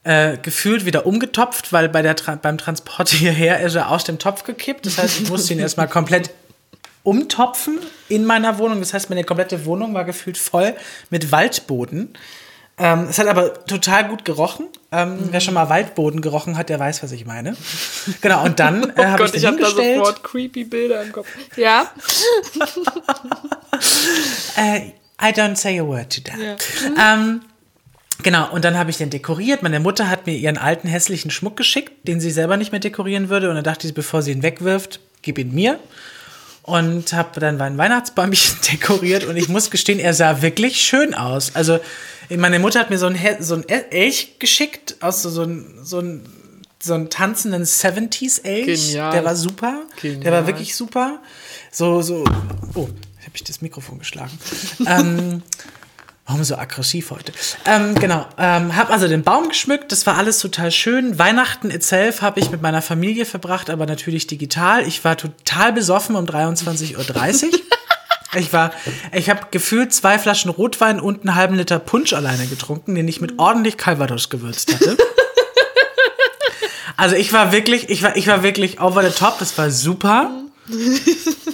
äh, 0.03 0.37
gefühlt 0.37 0.85
wieder 0.85 1.05
umgetopft, 1.05 1.71
weil 1.73 1.89
bei 1.89 2.01
der 2.01 2.15
Tra 2.15 2.35
beim 2.35 2.57
Transport 2.57 3.09
hierher 3.11 3.59
ist 3.61 3.75
er 3.75 3.89
aus 3.91 4.03
dem 4.03 4.19
Topf 4.19 4.43
gekippt. 4.43 4.85
Das 4.85 4.97
heißt, 4.97 5.21
ich 5.21 5.29
musste 5.29 5.53
ihn 5.53 5.59
erstmal 5.59 5.87
komplett 5.87 6.29
umtopfen 7.03 7.79
in 8.09 8.25
meiner 8.25 8.57
Wohnung. 8.57 8.79
Das 8.79 8.93
heißt, 8.93 9.09
meine 9.09 9.23
komplette 9.23 9.65
Wohnung 9.65 9.93
war 9.93 10.05
gefühlt 10.05 10.37
voll 10.37 10.73
mit 11.09 11.31
Waldboden. 11.31 12.13
Ähm, 12.77 13.07
es 13.09 13.19
hat 13.19 13.27
aber 13.27 13.65
total 13.65 14.07
gut 14.07 14.25
gerochen. 14.25 14.67
Ähm, 14.91 15.29
Wer 15.29 15.41
schon 15.41 15.53
mal 15.53 15.69
Waldboden 15.69 16.21
gerochen 16.21 16.57
hat, 16.57 16.69
der 16.69 16.79
weiß, 16.79 17.03
was 17.03 17.11
ich 17.11 17.25
meine. 17.25 17.55
Genau, 18.21 18.43
und 18.43 18.59
dann 18.59 18.83
äh, 18.89 18.93
Oh 18.97 19.03
habe 19.03 19.25
ich 19.25 19.31
Gott, 19.31 19.35
ich 19.35 19.41
den 19.41 19.47
habe 19.47 19.57
da 19.59 19.67
hingestellt. 19.67 19.97
sofort 19.99 20.23
creepy 20.23 20.63
Bilder 20.63 21.03
im 21.03 21.11
Kopf. 21.11 21.27
Ja? 21.55 21.91
Äh, 24.55 24.91
I 25.21 25.31
don't 25.33 25.55
say 25.55 25.79
a 25.79 25.85
word 25.85 26.09
to 26.15 26.21
that. 26.21 26.39
Ja. 26.39 27.13
Ähm, 27.13 27.41
genau, 28.23 28.51
und 28.51 28.65
dann 28.65 28.77
habe 28.77 28.89
ich 28.89 28.97
den 28.97 29.09
dekoriert. 29.09 29.61
Meine 29.61 29.79
Mutter 29.79 30.09
hat 30.09 30.25
mir 30.25 30.35
ihren 30.35 30.57
alten 30.57 30.87
hässlichen 30.87 31.31
Schmuck 31.31 31.55
geschickt, 31.57 32.07
den 32.07 32.19
sie 32.19 32.31
selber 32.31 32.57
nicht 32.57 32.71
mehr 32.71 32.79
dekorieren 32.79 33.29
würde. 33.29 33.49
Und 33.49 33.55
dann 33.55 33.63
dachte 33.63 33.87
ich, 33.87 33.93
bevor 33.93 34.21
sie 34.21 34.31
ihn 34.31 34.43
wegwirft, 34.43 34.99
gib 35.21 35.37
ihn 35.37 35.53
mir. 35.53 35.79
und 36.63 37.11
habe 37.13 37.39
dann 37.39 37.57
mein 37.57 37.77
Weihnachtsbäumchen 37.77 38.57
dekoriert 38.71 39.25
und 39.25 39.35
ich 39.35 39.49
muss 39.49 39.69
gestehen, 39.69 39.99
er 39.99 40.13
sah 40.13 40.41
wirklich 40.41 40.81
schön 40.81 41.13
aus. 41.13 41.55
Also 41.55 41.79
meine 42.29 42.57
Mutter 42.59 42.79
hat 42.79 42.89
mir 42.89 42.97
so 42.97 43.07
ein, 43.07 43.17
so 43.39 43.55
ein 43.55 43.67
Elch 43.67 44.39
geschickt 44.39 44.95
aus 45.01 45.21
so, 45.21 45.29
so, 45.29 45.43
ein, 45.43 45.79
so 45.83 45.99
ein 45.99 46.21
so 46.81 46.93
einen 46.93 47.09
tanzenden 47.09 47.63
70s-Elch. 47.63 48.91
Der 48.91 49.23
war 49.23 49.35
super. 49.37 49.83
Genial. 50.01 50.19
Der 50.19 50.31
war 50.33 50.47
wirklich 50.47 50.75
super. 50.75 51.21
So, 51.71 52.01
so. 52.01 52.25
Oh, 52.73 52.89
habe 53.21 53.35
ich 53.35 53.43
das 53.45 53.61
Mikrofon 53.61 53.99
geschlagen. 53.99 54.37
ähm, 54.85 55.43
Warum 56.25 56.43
so 56.43 56.55
aggressiv 56.55 57.11
heute? 57.11 57.33
Ähm, 57.65 57.95
genau. 57.95 58.25
Ähm, 58.37 58.75
hab 58.75 58.89
also 58.89 59.07
den 59.07 59.23
Baum 59.23 59.49
geschmückt. 59.49 59.91
Das 59.91 60.05
war 60.05 60.17
alles 60.17 60.39
total 60.39 60.71
schön. 60.71 61.19
Weihnachten 61.19 61.69
itself 61.69 62.21
habe 62.21 62.39
ich 62.39 62.49
mit 62.49 62.61
meiner 62.61 62.81
Familie 62.81 63.25
verbracht, 63.25 63.69
aber 63.69 63.85
natürlich 63.85 64.27
digital. 64.27 64.87
Ich 64.87 65.03
war 65.03 65.17
total 65.17 65.73
besoffen 65.73 66.15
um 66.15 66.25
23.30 66.25 66.95
Uhr. 66.95 67.59
ich 68.39 68.53
war, 68.53 68.71
ich 69.11 69.29
habe 69.29 69.47
gefühlt 69.51 69.93
zwei 69.93 70.17
Flaschen 70.17 70.49
Rotwein 70.49 71.01
und 71.01 71.21
einen 71.21 71.35
halben 71.35 71.55
Liter 71.55 71.79
Punsch 71.79 72.13
alleine 72.13 72.47
getrunken, 72.47 72.95
den 72.95 73.07
ich 73.07 73.19
mit 73.19 73.37
ordentlich 73.37 73.77
Calvados 73.77 74.29
gewürzt 74.29 74.73
hatte. 74.73 74.97
Also 76.95 77.15
ich 77.15 77.33
war 77.33 77.51
wirklich, 77.51 77.89
ich 77.89 78.03
war, 78.03 78.15
ich 78.15 78.27
war 78.27 78.43
wirklich 78.43 78.79
over 78.79 79.03
the 79.03 79.09
top. 79.09 79.39
Das 79.39 79.57
war 79.57 79.71
super. 79.71 80.42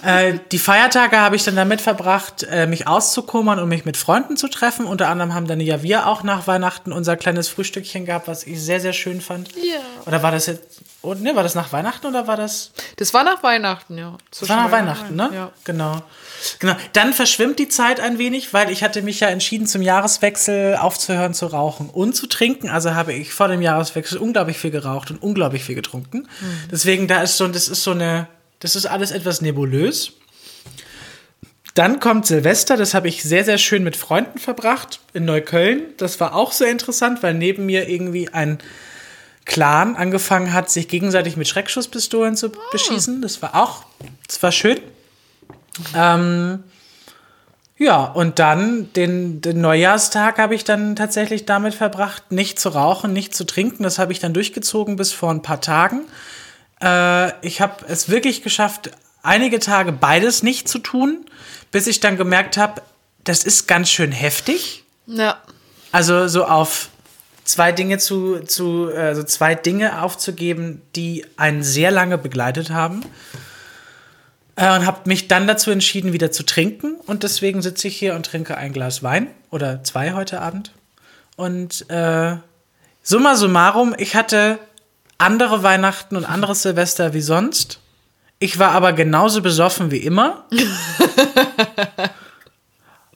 Äh, 0.03 0.39
die 0.51 0.59
Feiertage 0.59 1.17
habe 1.17 1.35
ich 1.35 1.43
dann 1.43 1.55
damit 1.55 1.81
verbracht, 1.81 2.43
äh, 2.43 2.67
mich 2.67 2.87
auszukummern 2.87 3.59
und 3.59 3.69
mich 3.69 3.85
mit 3.85 3.97
Freunden 3.97 4.37
zu 4.37 4.47
treffen. 4.47 4.85
Unter 4.85 5.07
anderem 5.07 5.33
haben 5.33 5.47
dann 5.47 5.59
ja 5.59 5.81
wir 5.81 6.07
auch 6.07 6.23
nach 6.23 6.47
Weihnachten 6.47 6.91
unser 6.91 7.17
kleines 7.17 7.47
Frühstückchen 7.47 8.05
gehabt, 8.05 8.27
was 8.27 8.45
ich 8.45 8.61
sehr, 8.61 8.79
sehr 8.79 8.93
schön 8.93 9.21
fand. 9.21 9.49
Ja. 9.55 9.79
Oder 10.05 10.21
war 10.21 10.31
das 10.31 10.45
jetzt, 10.45 10.81
oh, 11.01 11.15
ne, 11.15 11.35
war 11.35 11.43
das 11.43 11.55
nach 11.55 11.73
Weihnachten 11.73 12.05
oder 12.05 12.27
war 12.27 12.37
das? 12.37 12.71
Das 12.97 13.13
war 13.13 13.23
nach 13.23 13.41
Weihnachten, 13.41 13.97
ja. 13.97 14.17
Das 14.29 14.47
war 14.47 14.63
nach 14.63 14.71
Weihnachten, 14.71 15.15
ne? 15.15 15.29
Ja. 15.33 15.51
Genau. 15.63 16.01
Genau. 16.59 16.75
Dann 16.93 17.13
verschwimmt 17.13 17.59
die 17.59 17.67
Zeit 17.67 17.99
ein 17.99 18.17
wenig, 18.17 18.53
weil 18.53 18.69
ich 18.69 18.83
hatte 18.83 19.01
mich 19.01 19.19
ja 19.19 19.27
entschieden, 19.27 19.67
zum 19.67 19.81
Jahreswechsel 19.81 20.77
aufzuhören 20.77 21.33
zu 21.33 21.47
rauchen 21.47 21.89
und 21.89 22.15
zu 22.15 22.27
trinken. 22.27 22.69
Also 22.69 22.93
habe 22.93 23.13
ich 23.13 23.33
vor 23.33 23.47
dem 23.47 23.61
Jahreswechsel 23.61 24.19
unglaublich 24.19 24.57
viel 24.57 24.71
geraucht 24.71 25.11
und 25.11 25.21
unglaublich 25.21 25.63
viel 25.63 25.75
getrunken. 25.75 26.27
Mhm. 26.39 26.69
Deswegen, 26.71 27.07
da 27.07 27.21
ist 27.21 27.37
so, 27.37 27.47
das 27.47 27.67
ist 27.67 27.83
so 27.83 27.91
eine 27.91 28.27
das 28.59 28.75
ist 28.75 28.85
alles 28.85 29.11
etwas 29.11 29.41
nebulös. 29.41 30.13
Dann 31.75 31.99
kommt 31.99 32.25
Silvester, 32.25 32.77
das 32.77 32.93
habe 32.93 33.07
ich 33.07 33.23
sehr, 33.23 33.45
sehr 33.45 33.57
schön 33.57 33.83
mit 33.83 33.95
Freunden 33.95 34.39
verbracht 34.39 34.99
in 35.13 35.25
Neukölln. 35.25 35.83
Das 35.97 36.19
war 36.19 36.35
auch 36.35 36.51
sehr 36.51 36.71
interessant, 36.71 37.23
weil 37.23 37.33
neben 37.33 37.65
mir 37.65 37.87
irgendwie 37.87 38.29
ein 38.29 38.59
Clan 39.45 39.95
angefangen 39.95 40.53
hat, 40.53 40.69
sich 40.69 40.87
gegenseitig 40.87 41.37
mit 41.37 41.47
Schreckschusspistolen 41.47 42.35
zu 42.35 42.47
oh. 42.47 42.71
beschießen. 42.71 43.21
Das 43.21 43.41
war 43.41 43.55
auch, 43.55 43.85
das 44.27 44.41
war 44.43 44.51
schön. 44.51 44.79
Ähm, 45.95 46.63
ja, 47.77 48.03
und 48.03 48.39
dann 48.39 48.91
den, 48.93 49.39
den 49.39 49.61
Neujahrstag 49.61 50.37
habe 50.37 50.53
ich 50.53 50.65
dann 50.65 50.97
tatsächlich 50.97 51.45
damit 51.45 51.73
verbracht, 51.73 52.31
nicht 52.31 52.59
zu 52.59 52.69
rauchen, 52.69 53.13
nicht 53.13 53.33
zu 53.33 53.45
trinken. 53.45 53.83
Das 53.83 53.99
habe 53.99 54.11
ich 54.11 54.19
dann 54.19 54.33
durchgezogen 54.33 54.97
bis 54.97 55.13
vor 55.13 55.31
ein 55.31 55.41
paar 55.41 55.61
Tagen. 55.61 56.01
Äh, 56.81 57.45
ich 57.45 57.61
habe 57.61 57.85
es 57.87 58.09
wirklich 58.09 58.41
geschafft, 58.41 58.91
einige 59.21 59.59
Tage 59.59 59.91
beides 59.91 60.43
nicht 60.43 60.67
zu 60.67 60.79
tun, 60.79 61.25
bis 61.71 61.87
ich 61.87 61.99
dann 61.99 62.17
gemerkt 62.17 62.57
habe, 62.57 62.81
das 63.23 63.43
ist 63.43 63.67
ganz 63.67 63.89
schön 63.89 64.11
heftig. 64.11 64.83
Ja. 65.05 65.37
Also 65.91 66.27
so 66.27 66.45
auf 66.45 66.89
zwei 67.43 67.71
Dinge 67.71 67.97
zu, 67.97 68.39
zu 68.39 68.89
also 68.95 69.23
zwei 69.23 69.55
Dinge 69.55 70.01
aufzugeben, 70.01 70.81
die 70.95 71.25
einen 71.35 71.63
sehr 71.63 71.91
lange 71.91 72.17
begleitet 72.17 72.69
haben. 72.69 73.03
Äh, 74.59 74.75
und 74.75 74.85
habe 74.85 75.01
mich 75.05 75.27
dann 75.27 75.47
dazu 75.47 75.71
entschieden, 75.71 76.13
wieder 76.13 76.31
zu 76.31 76.43
trinken. 76.43 76.95
Und 77.07 77.23
deswegen 77.23 77.61
sitze 77.61 77.87
ich 77.87 77.97
hier 77.97 78.15
und 78.15 78.25
trinke 78.25 78.57
ein 78.57 78.73
Glas 78.73 79.03
Wein 79.03 79.27
oder 79.51 79.83
zwei 79.83 80.13
heute 80.13 80.41
Abend. 80.41 80.71
Und 81.37 81.89
äh, 81.89 82.35
summa 83.01 83.35
summarum, 83.35 83.95
ich 83.97 84.15
hatte 84.15 84.59
andere 85.19 85.61
Weihnachten 85.61 86.15
und 86.15 86.25
anderes 86.25 86.63
Silvester 86.63 87.13
wie 87.13 87.21
sonst. 87.21 87.79
Ich 88.39 88.57
war 88.57 88.71
aber 88.71 88.93
genauso 88.93 89.41
besoffen 89.41 89.91
wie 89.91 89.97
immer. 89.97 90.45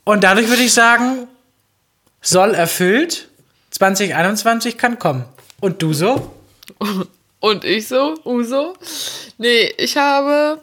und 0.03 0.23
dadurch 0.23 0.49
würde 0.49 0.63
ich 0.63 0.73
sagen, 0.73 1.27
soll 2.21 2.53
erfüllt, 2.53 3.29
2021 3.71 4.77
kann 4.77 4.99
kommen. 4.99 5.25
Und 5.61 5.81
du 5.81 5.93
so? 5.93 6.35
Und 7.39 7.63
ich 7.63 7.87
so? 7.87 8.19
Uso? 8.25 8.75
Nee, 9.37 9.73
ich 9.77 9.97
habe 9.97 10.61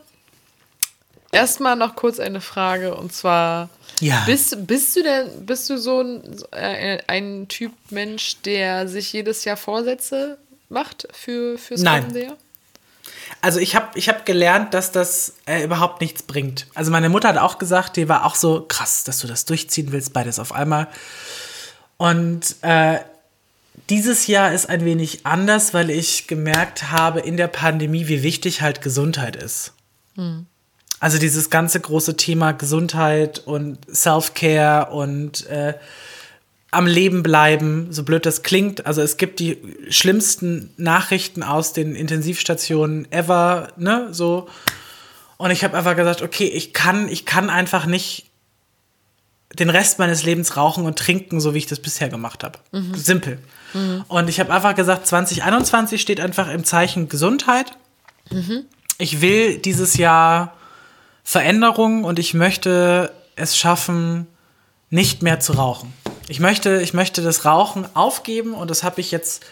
erstmal 1.33 1.77
noch 1.77 1.97
kurz 1.97 2.21
eine 2.21 2.41
Frage 2.41 2.95
und 2.95 3.13
zwar. 3.13 3.71
Ja. 4.01 4.23
Bist, 4.25 4.67
bist 4.67 4.97
du 4.97 5.03
denn, 5.03 5.45
bist 5.45 5.69
du 5.69 5.77
so 5.77 6.01
ein, 6.01 6.23
äh, 6.53 6.99
ein 7.07 7.49
Typ 7.49 7.73
Mensch, 7.91 8.41
der 8.43 8.89
sich 8.89 9.13
jedes 9.13 9.45
Jahr 9.45 9.59
Vorsätze 9.59 10.39
macht 10.71 11.09
für, 11.13 11.59
fürs 11.59 11.83
Nein. 11.83 12.03
kommende 12.03 12.25
Jahr? 12.25 12.37
Also 13.43 13.59
ich 13.59 13.75
habe 13.75 13.99
ich 13.99 14.09
hab 14.09 14.27
gelernt, 14.27 14.75
dass 14.75 14.93
das 14.93 15.35
äh, 15.47 15.63
überhaupt 15.63 16.01
nichts 16.01 16.23
bringt. 16.23 16.67
Also 16.75 16.91
meine 16.91 17.09
Mutter 17.09 17.29
hat 17.29 17.39
auch 17.39 17.59
gesagt, 17.59 17.97
die 17.97 18.09
war 18.09 18.25
auch 18.27 18.35
so 18.35 18.65
krass, 18.67 19.05
dass 19.05 19.19
du 19.21 19.27
das 19.27 19.45
durchziehen 19.45 19.93
willst, 19.93 20.13
beides 20.13 20.39
auf 20.39 20.53
einmal. 20.53 20.89
Und 21.97 22.57
äh, 22.63 22.99
dieses 23.89 24.27
Jahr 24.27 24.53
ist 24.53 24.69
ein 24.69 24.85
wenig 24.85 25.27
anders, 25.27 25.75
weil 25.75 25.91
ich 25.91 26.27
gemerkt 26.27 26.91
habe 26.91 27.21
in 27.21 27.37
der 27.37 27.49
Pandemie, 27.49 28.09
wie 28.09 28.23
wichtig 28.23 28.63
halt 28.63 28.83
Gesundheit 28.83 29.37
ist. 29.37 29.73
Hm. 30.17 30.47
Also 30.99 31.19
dieses 31.19 31.49
ganze 31.49 31.81
große 31.81 32.17
Thema 32.17 32.53
Gesundheit 32.53 33.39
und 33.39 33.79
Self-Care 33.93 34.91
und 34.91 35.47
äh, 35.47 35.75
am 36.71 36.87
Leben 36.87 37.23
bleiben, 37.23 37.89
so 37.91 38.05
blöd 38.05 38.27
das 38.27 38.43
klingt. 38.43 38.87
Also 38.87 39.03
es 39.03 39.17
gibt 39.17 39.41
die 39.41 39.59
schlimmsten 39.89 40.73
Nachrichten 40.77 41.43
aus 41.43 41.73
den 41.73 41.95
Intensivstationen 41.95 43.11
ever, 43.11 43.73
ne, 43.77 44.09
so. 44.13 44.49
Und 45.37 45.51
ich 45.51 45.65
habe 45.65 45.77
einfach 45.77 45.97
gesagt, 45.97 46.23
okay, 46.23 46.47
ich 46.47 46.73
kann, 46.73 47.09
ich 47.09 47.27
kann 47.27 47.51
einfach 47.51 47.87
nicht 47.87 48.27
den 49.59 49.71
Rest 49.71 49.99
meines 49.99 50.23
Lebens 50.23 50.57
rauchen 50.57 50.85
und 50.85 50.99
trinken, 50.99 51.41
so 51.41 51.55
wie 51.55 51.59
ich 51.59 51.67
das 51.67 51.81
bisher 51.81 52.09
gemacht 52.09 52.45
habe. 52.45 52.59
Mhm. 52.71 52.95
Simpel. 52.95 53.39
Mhm. 53.75 54.05
Und 54.07 54.29
ich 54.29 54.39
habe 54.39 54.53
einfach 54.53 54.77
gesagt, 54.77 55.07
2021 55.09 56.01
steht 56.01 56.21
einfach 56.21 56.49
im 56.51 56.65
Zeichen 56.65 57.09
Gesundheit. 57.09 57.73
Mhm. 58.31 58.65
Ich 58.99 59.21
will 59.21 59.59
dieses 59.59 59.97
Jahr 59.97 60.57
Veränderung 61.25 62.05
und 62.05 62.19
ich 62.19 62.35
möchte 62.35 63.13
es 63.35 63.57
schaffen, 63.57 64.27
nicht 64.91 65.23
mehr 65.23 65.41
zu 65.41 65.55
rauchen. 65.55 65.93
Ich 66.31 66.39
möchte, 66.39 66.81
ich 66.81 66.95
möchte 66.95 67.23
das 67.23 67.45
Rauchen 67.45 67.89
aufgeben 67.97 68.55
und 68.55 68.71
das 68.71 68.85
habe 68.85 69.01
ich 69.01 69.11
jetzt 69.11 69.45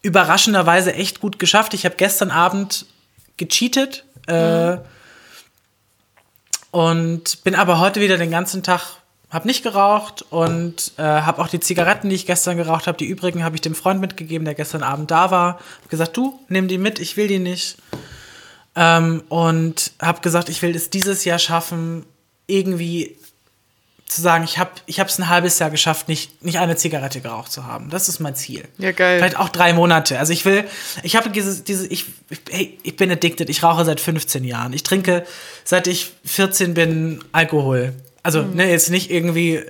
überraschenderweise 0.00 0.94
echt 0.94 1.20
gut 1.20 1.38
geschafft. 1.38 1.74
Ich 1.74 1.84
habe 1.84 1.96
gestern 1.96 2.30
Abend 2.30 2.86
gecheatet 3.36 4.06
äh, 4.26 4.78
und 6.70 7.44
bin 7.44 7.54
aber 7.54 7.78
heute 7.78 8.00
wieder 8.00 8.16
den 8.16 8.30
ganzen 8.30 8.62
Tag, 8.62 8.96
habe 9.28 9.46
nicht 9.46 9.62
geraucht 9.62 10.24
und 10.30 10.92
äh, 10.96 11.02
habe 11.02 11.42
auch 11.42 11.48
die 11.48 11.60
Zigaretten, 11.60 12.08
die 12.08 12.14
ich 12.14 12.24
gestern 12.24 12.56
geraucht 12.56 12.86
habe, 12.86 12.96
die 12.96 13.04
übrigen 13.04 13.44
habe 13.44 13.56
ich 13.56 13.60
dem 13.60 13.74
Freund 13.74 14.00
mitgegeben, 14.00 14.46
der 14.46 14.54
gestern 14.54 14.82
Abend 14.82 15.10
da 15.10 15.30
war. 15.30 15.56
Habe 15.56 15.88
gesagt, 15.90 16.16
du, 16.16 16.40
nimm 16.48 16.68
die 16.68 16.78
mit, 16.78 17.00
ich 17.00 17.18
will 17.18 17.28
die 17.28 17.38
nicht. 17.38 17.76
Ähm, 18.76 19.24
und 19.28 19.92
habe 20.00 20.22
gesagt, 20.22 20.48
ich 20.48 20.62
will 20.62 20.74
es 20.74 20.88
dieses 20.88 21.26
Jahr 21.26 21.38
schaffen, 21.38 22.06
irgendwie 22.46 23.18
zu 24.14 24.22
sagen, 24.22 24.44
ich 24.44 24.58
habe 24.58 24.70
ich 24.86 24.98
es 24.98 25.18
ein 25.18 25.28
halbes 25.28 25.58
Jahr 25.58 25.70
geschafft, 25.70 26.08
nicht, 26.08 26.44
nicht 26.44 26.58
eine 26.58 26.76
Zigarette 26.76 27.20
geraucht 27.20 27.52
zu 27.52 27.66
haben. 27.66 27.90
Das 27.90 28.08
ist 28.08 28.20
mein 28.20 28.34
Ziel. 28.34 28.64
Ja, 28.78 28.92
geil. 28.92 29.18
Vielleicht 29.18 29.38
auch 29.38 29.48
drei 29.48 29.72
Monate. 29.72 30.18
Also 30.18 30.32
ich 30.32 30.44
will, 30.44 30.64
ich 31.02 31.16
habe 31.16 31.30
diese, 31.30 31.62
diese 31.62 31.86
ich, 31.86 32.06
hey, 32.50 32.78
ich 32.82 32.96
bin 32.96 33.10
addicted. 33.10 33.50
Ich 33.50 33.62
rauche 33.62 33.84
seit 33.84 34.00
15 34.00 34.44
Jahren. 34.44 34.72
Ich 34.72 34.82
trinke, 34.82 35.24
seit 35.64 35.86
ich 35.86 36.12
14 36.24 36.74
bin, 36.74 37.24
Alkohol. 37.32 37.94
Also, 38.22 38.42
mhm. 38.42 38.54
ne, 38.54 38.70
jetzt 38.70 38.90
nicht 38.90 39.10
irgendwie 39.10 39.62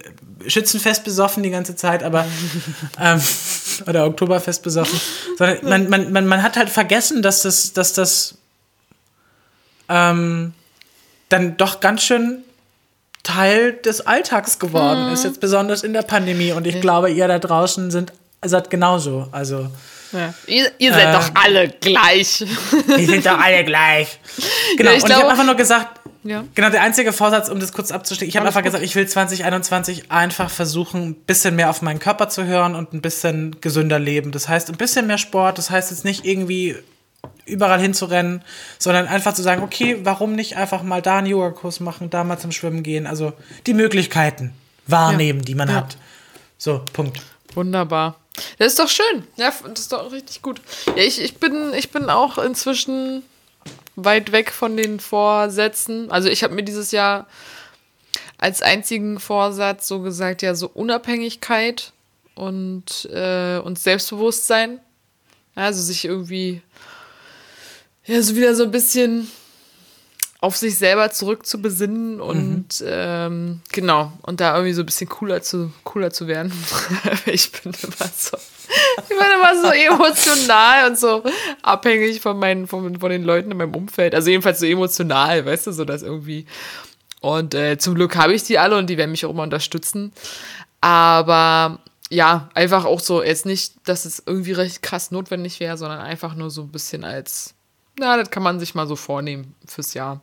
Schützenfest 0.47 1.05
besoffen 1.05 1.43
die 1.43 1.51
ganze 1.51 1.77
Zeit, 1.77 2.03
aber 2.03 2.27
ähm, 3.01 3.21
oder 3.87 4.07
Oktoberfest 4.07 4.63
besoffen, 4.63 5.01
sondern 5.39 5.59
man, 5.65 5.89
man, 5.89 6.13
man, 6.13 6.27
man 6.27 6.43
hat 6.43 6.57
halt 6.57 6.71
vergessen, 6.71 7.23
dass 7.23 7.43
das, 7.43 7.73
dass 7.73 7.93
das 7.93 8.37
ähm, 9.89 10.53
dann 11.29 11.57
doch 11.57 11.81
ganz 11.81 12.03
schön 12.03 12.45
Teil 13.25 13.73
des 13.73 14.07
Alltags 14.07 14.61
geworden 14.61 15.09
mhm. 15.09 15.15
ist, 15.15 15.25
jetzt 15.25 15.41
besonders 15.41 15.83
in 15.83 15.93
der 15.93 16.03
Pandemie. 16.03 16.53
Und 16.53 16.67
ich 16.67 16.81
glaube, 16.81 17.11
ihr 17.11 17.27
da 17.27 17.41
draußen 17.41 17.91
sind, 17.91 18.13
seid 18.45 18.71
genauso. 18.71 19.27
Also. 19.33 19.69
Ja. 20.13 20.33
Ihr, 20.47 20.71
ihr, 20.79 20.93
seid 20.93 21.09
äh, 21.09 21.13
doch 21.19 21.31
alle 21.35 21.69
gleich. 21.69 22.45
Wir 22.87 23.07
sind 23.07 23.27
doch 23.27 23.39
alle 23.39 23.65
gleich. 23.65 24.21
Genau. 24.77 24.91
Ja, 24.91 24.97
ich 24.97 25.03
und 25.03 25.11
ich 25.11 25.17
habe 25.17 25.29
einfach 25.29 25.45
nur 25.45 25.57
gesagt, 25.57 26.01
ja. 26.23 26.45
genau, 26.55 26.71
der 26.71 26.83
einzige 26.83 27.13
Vorsatz, 27.13 27.49
um 27.49 27.59
das 27.59 27.73
kurz 27.73 27.91
abzustecken, 27.91 28.29
ich 28.29 28.37
habe 28.37 28.47
einfach 28.47 28.61
gut. 28.61 28.67
gesagt, 28.67 28.85
ich 28.85 28.95
will 28.95 29.09
2021 29.09 30.13
einfach 30.13 30.51
versuchen, 30.51 31.09
ein 31.09 31.15
bisschen 31.15 31.57
mehr 31.57 31.69
auf 31.69 31.83
meinen 31.83 31.99
Körper 31.99 32.29
zu 32.29 32.45
hören 32.45 32.77
und 32.77 32.93
ein 32.93 33.01
bisschen 33.01 33.61
gesünder 33.61 33.99
leben. 33.99 34.31
Das 34.31 34.49
heißt, 34.49 34.71
ein 34.71 34.77
bisschen 34.77 35.09
mehr 35.09 35.19
Sport. 35.19 35.59
Das 35.59 35.71
heißt 35.71 35.91
jetzt 35.91 36.05
nicht 36.05 36.25
irgendwie 36.25 36.77
überall 37.47 37.81
hinzurennen, 37.81 38.43
sondern 38.79 39.07
einfach 39.07 39.35
zu 39.35 39.43
sagen, 39.43 39.63
okay, 39.63 39.99
warum 40.03 40.35
nicht 40.35 40.57
einfach 40.57 40.83
mal 40.83 41.03
da 41.03 41.19
einen 41.19 41.27
Yogakurs 41.27 41.81
machen, 41.81 42.11
da 42.11 42.25
mal 42.25 42.39
zum 42.39 42.53
Schwimmen 42.53 42.83
gehen, 42.83 43.07
also 43.07 43.33
die 43.67 43.75
Möglichkeiten 43.75 44.53
wahrnehmen, 44.87 45.41
Ja. 45.41 45.45
die 45.45 45.55
man 45.55 45.69
Ja. 45.69 45.75
hat. 45.77 45.97
So, 46.59 46.83
Punkt. 46.93 47.21
Wunderbar. 47.55 48.17
Das 48.59 48.69
ist 48.69 48.79
doch 48.79 48.89
schön. 48.89 49.25
Ja, 49.37 49.53
das 49.69 49.81
ist 49.81 49.93
doch 49.93 50.11
richtig 50.11 50.43
gut. 50.43 50.61
Ja, 50.97 51.03
ich, 51.03 51.21
ich, 51.23 51.37
bin, 51.37 51.73
ich 51.75 51.91
bin 51.91 52.11
auch 52.11 52.39
inzwischen 52.39 53.23
weit 53.97 54.33
weg 54.33 54.51
von 54.51 54.77
den 54.77 54.99
Vorsätzen. 54.99 56.11
Also 56.11 56.29
ich 56.29 56.43
habe 56.43 56.55
mir 56.55 56.65
dieses 56.65 56.91
Jahr 56.91 57.27
als 58.39 58.61
einzigen 58.61 59.21
Vorsatz 59.21 59.87
so 59.87 60.01
gesagt, 60.01 60.43
ja, 60.43 60.55
so 60.55 60.69
Unabhängigkeit 60.69 61.93
und, 62.35 63.05
äh, 63.13 63.59
und 63.59 63.79
Selbstbewusstsein. 63.79 64.81
Ja, 65.57 65.65
also 65.67 65.81
sich 65.81 66.05
irgendwie 66.05 66.61
ja, 68.07 68.23
so 68.23 68.37
wieder 68.37 68.55
so 68.55 68.65
ein 68.65 68.71
bisschen 68.71 69.31
auf 70.45 70.59
sich 70.59 70.77
selber 70.77 71.11
zurückzubesinnen 71.11 72.21
und 72.21 72.85
ähm, 72.87 73.63
genau, 73.73 74.13
und 74.21 74.41
da 74.41 74.55
irgendwie 74.55 74.75
so 74.75 74.83
ein 74.83 74.87
bisschen 74.87 75.09
cooler 75.09 75.41
zu, 75.41 75.73
cooler 75.85 76.11
zu 76.11 76.27
werden. 76.27 76.53
ich 77.25 77.51
bin 77.51 77.73
immer 77.73 78.11
so, 78.15 78.37
ich 78.99 79.09
bin 79.09 79.17
immer 79.17 79.63
so 79.63 79.69
emotional 79.69 80.91
und 80.91 80.99
so 80.99 81.23
abhängig 81.63 82.21
von 82.21 82.39
meinen, 82.39 82.67
von, 82.67 83.01
von 83.01 83.11
den 83.11 83.25
Leuten 83.25 83.53
in 83.53 83.57
meinem 83.57 83.75
Umfeld. 83.75 84.15
Also 84.15 84.29
jedenfalls 84.29 84.61
so 84.61 84.67
emotional, 84.67 85.47
weißt 85.47 85.69
du, 85.69 85.73
so 85.73 85.87
dass 85.87 86.03
irgendwie. 86.03 86.45
Und 87.23 87.55
äh, 87.55 87.79
zum 87.79 87.95
Glück 87.95 88.15
habe 88.17 88.35
ich 88.35 88.43
die 88.43 88.59
alle 88.59 88.77
und 88.77 88.91
die 88.91 88.99
werden 88.99 89.13
mich 89.13 89.25
auch 89.25 89.31
immer 89.31 89.45
unterstützen. 89.45 90.13
Aber 90.83 91.79
ja, 92.11 92.51
einfach 92.53 92.85
auch 92.85 93.01
so, 93.01 93.23
jetzt 93.23 93.47
nicht, 93.47 93.77
dass 93.89 94.05
es 94.05 94.23
irgendwie 94.27 94.53
recht 94.53 94.83
krass 94.83 95.11
notwendig 95.11 95.59
wäre, 95.59 95.79
sondern 95.79 96.01
einfach 96.01 96.35
nur 96.35 96.51
so 96.51 96.63
ein 96.63 96.71
bisschen 96.71 97.03
als, 97.03 97.54
na, 97.99 98.17
das 98.17 98.31
kann 98.31 98.43
man 98.43 98.61
sich 98.61 98.75
mal 98.75 98.87
so 98.87 98.97
vornehmen 98.97 99.55
fürs 99.67 99.95
Jahr. 99.95 100.21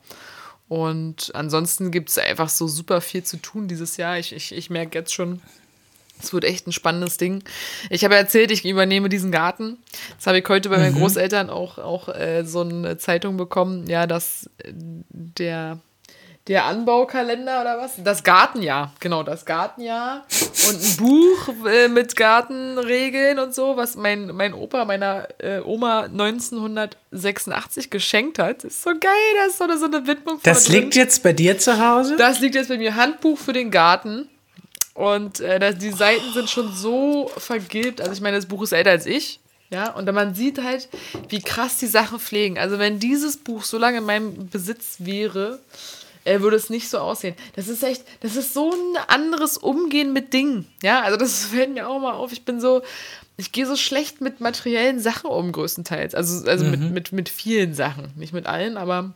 Und 0.67 1.31
ansonsten 1.35 1.91
gibt 1.91 2.09
es 2.09 2.17
einfach 2.17 2.49
so 2.49 2.67
super 2.67 3.01
viel 3.01 3.23
zu 3.23 3.37
tun 3.37 3.67
dieses 3.67 3.97
Jahr. 3.97 4.17
Ich, 4.17 4.33
ich, 4.33 4.53
ich 4.53 4.69
merke 4.69 4.97
jetzt 4.97 5.13
schon, 5.13 5.41
es 6.21 6.33
wird 6.33 6.45
echt 6.45 6.67
ein 6.67 6.71
spannendes 6.71 7.17
Ding. 7.17 7.43
Ich 7.89 8.03
habe 8.03 8.13
ja 8.13 8.21
erzählt, 8.21 8.51
ich 8.51 8.65
übernehme 8.65 9.09
diesen 9.09 9.31
Garten. 9.31 9.77
Das 10.15 10.27
habe 10.27 10.39
ich 10.39 10.47
heute 10.47 10.69
bei 10.69 10.77
meinen 10.77 10.95
Großeltern 10.95 11.49
auch, 11.49 11.77
auch 11.77 12.09
äh, 12.09 12.43
so 12.45 12.61
eine 12.61 12.97
Zeitung 12.97 13.37
bekommen, 13.37 13.87
ja, 13.87 14.07
dass 14.07 14.49
äh, 14.59 14.71
der, 14.73 15.79
der 16.47 16.65
Anbaukalender 16.65 17.61
oder 17.61 17.77
was? 17.77 17.91
Das 18.03 18.23
Gartenjahr, 18.23 18.91
genau, 18.99 19.23
das 19.23 19.45
Gartenjahr. 19.45 20.25
Und 20.67 20.81
ein 20.83 20.97
Buch 20.97 21.65
äh, 21.67 21.87
mit 21.87 22.15
Gartenregeln 22.15 23.39
und 23.39 23.53
so, 23.53 23.77
was 23.77 23.95
mein, 23.95 24.27
mein 24.35 24.53
Opa 24.53 24.85
meiner 24.85 25.27
äh, 25.39 25.59
Oma 25.59 26.01
1986 26.01 27.89
geschenkt 27.89 28.39
hat. 28.39 28.63
ist 28.63 28.81
so 28.83 28.89
geil, 28.91 29.11
da 29.39 29.45
ist 29.47 29.57
so 29.57 29.63
eine, 29.65 29.77
so 29.77 29.85
eine 29.85 30.05
Widmung 30.07 30.39
Das 30.43 30.63
vorne 30.65 30.69
drin. 30.73 30.83
liegt 30.83 30.95
jetzt 30.95 31.23
bei 31.23 31.33
dir 31.33 31.57
zu 31.57 31.77
Hause? 31.79 32.15
Das 32.17 32.39
liegt 32.39 32.55
jetzt 32.55 32.69
bei 32.69 32.77
mir. 32.77 32.95
Handbuch 32.95 33.37
für 33.37 33.53
den 33.53 33.71
Garten. 33.71 34.27
Und 34.93 35.39
äh, 35.39 35.59
das, 35.59 35.77
die 35.77 35.91
Seiten 35.91 36.33
sind 36.33 36.49
schon 36.49 36.73
so 36.73 37.31
vergilbt. 37.37 38.01
Also 38.01 38.13
ich 38.13 38.21
meine, 38.21 38.37
das 38.37 38.45
Buch 38.45 38.61
ist 38.63 38.71
älter 38.73 38.91
als 38.91 39.05
ich. 39.05 39.39
Ja, 39.71 39.91
und 39.91 40.05
dann 40.05 40.15
man 40.15 40.35
sieht 40.35 40.61
halt, 40.61 40.89
wie 41.29 41.41
krass 41.41 41.77
die 41.77 41.87
Sachen 41.87 42.19
pflegen. 42.19 42.57
Also 42.59 42.77
wenn 42.77 42.99
dieses 42.99 43.37
Buch 43.37 43.63
so 43.63 43.77
lange 43.77 43.99
in 43.99 44.03
meinem 44.05 44.49
Besitz 44.49 44.97
wäre, 44.99 45.59
äh, 46.23 46.41
würde 46.41 46.57
es 46.57 46.69
nicht 46.69 46.89
so 46.89 46.99
aussehen. 46.99 47.35
Das 47.55 47.67
ist 47.67 47.83
echt, 47.83 48.03
das 48.21 48.35
ist 48.35 48.53
so 48.53 48.71
ein 48.71 48.97
anderes 49.07 49.57
Umgehen 49.57 50.13
mit 50.13 50.33
Dingen. 50.33 50.67
Ja, 50.83 51.01
also 51.01 51.17
das 51.17 51.45
fällt 51.53 51.73
mir 51.73 51.87
auch 51.87 51.99
mal 51.99 52.13
auf. 52.13 52.31
Ich 52.31 52.45
bin 52.45 52.59
so, 52.59 52.81
ich 53.37 53.51
gehe 53.51 53.65
so 53.65 53.75
schlecht 53.75 54.21
mit 54.21 54.39
materiellen 54.39 54.99
Sachen 54.99 55.29
um, 55.29 55.51
größtenteils. 55.51 56.15
Also, 56.15 56.47
also 56.47 56.65
mit, 56.65 56.79
mit, 56.91 57.11
mit 57.11 57.29
vielen 57.29 57.73
Sachen. 57.73 58.11
Nicht 58.15 58.33
mit 58.33 58.45
allen, 58.45 58.77
aber 58.77 59.13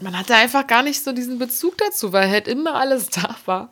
man 0.00 0.16
hatte 0.16 0.34
einfach 0.34 0.66
gar 0.66 0.82
nicht 0.82 1.02
so 1.02 1.12
diesen 1.12 1.38
Bezug 1.38 1.76
dazu, 1.78 2.12
weil 2.12 2.30
halt 2.30 2.46
immer 2.46 2.74
alles 2.74 3.08
da 3.10 3.34
war. 3.46 3.70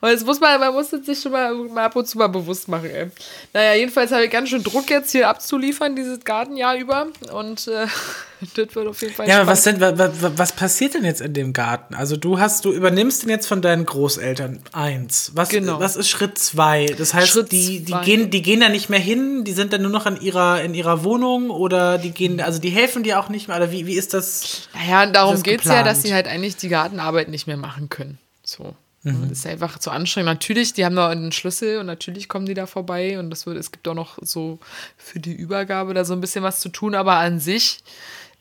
Und 0.00 0.08
jetzt 0.08 0.24
muss 0.24 0.40
man, 0.40 0.60
man 0.60 0.72
muss 0.72 0.92
es 0.92 1.06
sich 1.06 1.20
schon 1.20 1.32
mal, 1.32 1.54
mal 1.54 1.84
ab 1.84 1.96
und 1.96 2.06
zu 2.06 2.18
mal 2.18 2.28
bewusst 2.28 2.68
machen, 2.68 2.90
ey. 2.90 3.10
Naja, 3.52 3.74
jedenfalls 3.74 4.12
habe 4.12 4.24
ich 4.24 4.30
ganz 4.30 4.48
schön 4.48 4.62
Druck 4.62 4.88
jetzt 4.90 5.10
hier 5.10 5.28
abzuliefern, 5.28 5.96
dieses 5.96 6.24
Gartenjahr 6.24 6.76
über. 6.76 7.08
Und 7.32 7.66
äh, 7.68 7.86
das 8.54 8.74
wird 8.74 8.86
auf 8.88 9.00
jeden 9.02 9.14
Fall 9.14 9.28
Ja, 9.28 9.38
aber 9.40 9.46
was, 9.52 9.62
denn, 9.62 9.80
wa- 9.80 9.98
wa- 9.98 10.12
was 10.36 10.52
passiert 10.52 10.94
denn 10.94 11.04
jetzt 11.04 11.20
in 11.20 11.32
dem 11.34 11.52
Garten? 11.52 11.94
Also 11.94 12.16
du 12.16 12.38
hast, 12.38 12.64
du 12.64 12.72
übernimmst 12.72 13.22
den 13.22 13.30
jetzt 13.30 13.46
von 13.46 13.62
deinen 13.62 13.86
Großeltern 13.86 14.60
eins. 14.72 15.32
Was, 15.34 15.48
Genau. 15.48 15.80
was 15.80 15.96
ist 15.96 16.08
Schritt 16.08 16.38
zwei? 16.38 16.86
Das 16.98 17.14
heißt, 17.14 17.28
Schritt 17.28 17.52
die, 17.52 17.80
die, 17.80 17.92
zwei. 17.92 18.04
gehen, 18.04 18.30
die 18.30 18.42
gehen 18.42 18.60
da 18.60 18.68
nicht 18.68 18.88
mehr 18.90 19.00
hin, 19.00 19.44
die 19.44 19.52
sind 19.52 19.72
dann 19.72 19.82
nur 19.82 19.90
noch 19.90 20.06
in 20.06 20.20
ihrer, 20.20 20.62
in 20.62 20.74
ihrer 20.74 21.04
Wohnung 21.04 21.50
oder 21.50 21.98
die 21.98 22.10
gehen, 22.10 22.40
also 22.40 22.58
die 22.60 22.70
helfen 22.70 23.02
dir 23.02 23.18
auch 23.20 23.28
nicht 23.28 23.48
mehr. 23.48 23.56
Oder 23.56 23.72
wie, 23.72 23.86
wie 23.86 23.94
ist 23.94 24.14
das? 24.14 24.68
Naja, 24.74 25.06
darum 25.06 25.42
geht 25.42 25.60
es 25.60 25.66
ja, 25.66 25.82
dass 25.82 26.02
sie 26.02 26.12
halt 26.12 26.26
eigentlich 26.28 26.56
die 26.56 26.68
Gartenarbeit 26.68 27.28
nicht 27.28 27.46
mehr 27.46 27.56
machen 27.56 27.88
können. 27.88 28.18
So. 28.44 28.74
Mhm. 29.02 29.28
Das 29.28 29.38
ist 29.38 29.46
einfach 29.46 29.78
zu 29.78 29.92
anstrengend. 29.92 30.26
Natürlich, 30.26 30.72
die 30.72 30.84
haben 30.84 30.96
da 30.96 31.08
einen 31.08 31.30
Schlüssel 31.30 31.78
und 31.78 31.86
natürlich 31.86 32.28
kommen 32.28 32.44
die 32.46 32.54
da 32.54 32.66
vorbei 32.66 33.20
und 33.20 33.30
das 33.30 33.46
wird, 33.46 33.56
es 33.56 33.70
gibt 33.70 33.86
auch 33.86 33.94
noch 33.94 34.18
so 34.20 34.58
für 34.96 35.20
die 35.20 35.32
Übergabe 35.32 35.94
da 35.94 36.04
so 36.04 36.12
ein 36.12 36.20
bisschen 36.20 36.42
was 36.42 36.58
zu 36.58 36.68
tun, 36.70 36.96
aber 36.96 37.14
an 37.14 37.38
sich, 37.38 37.78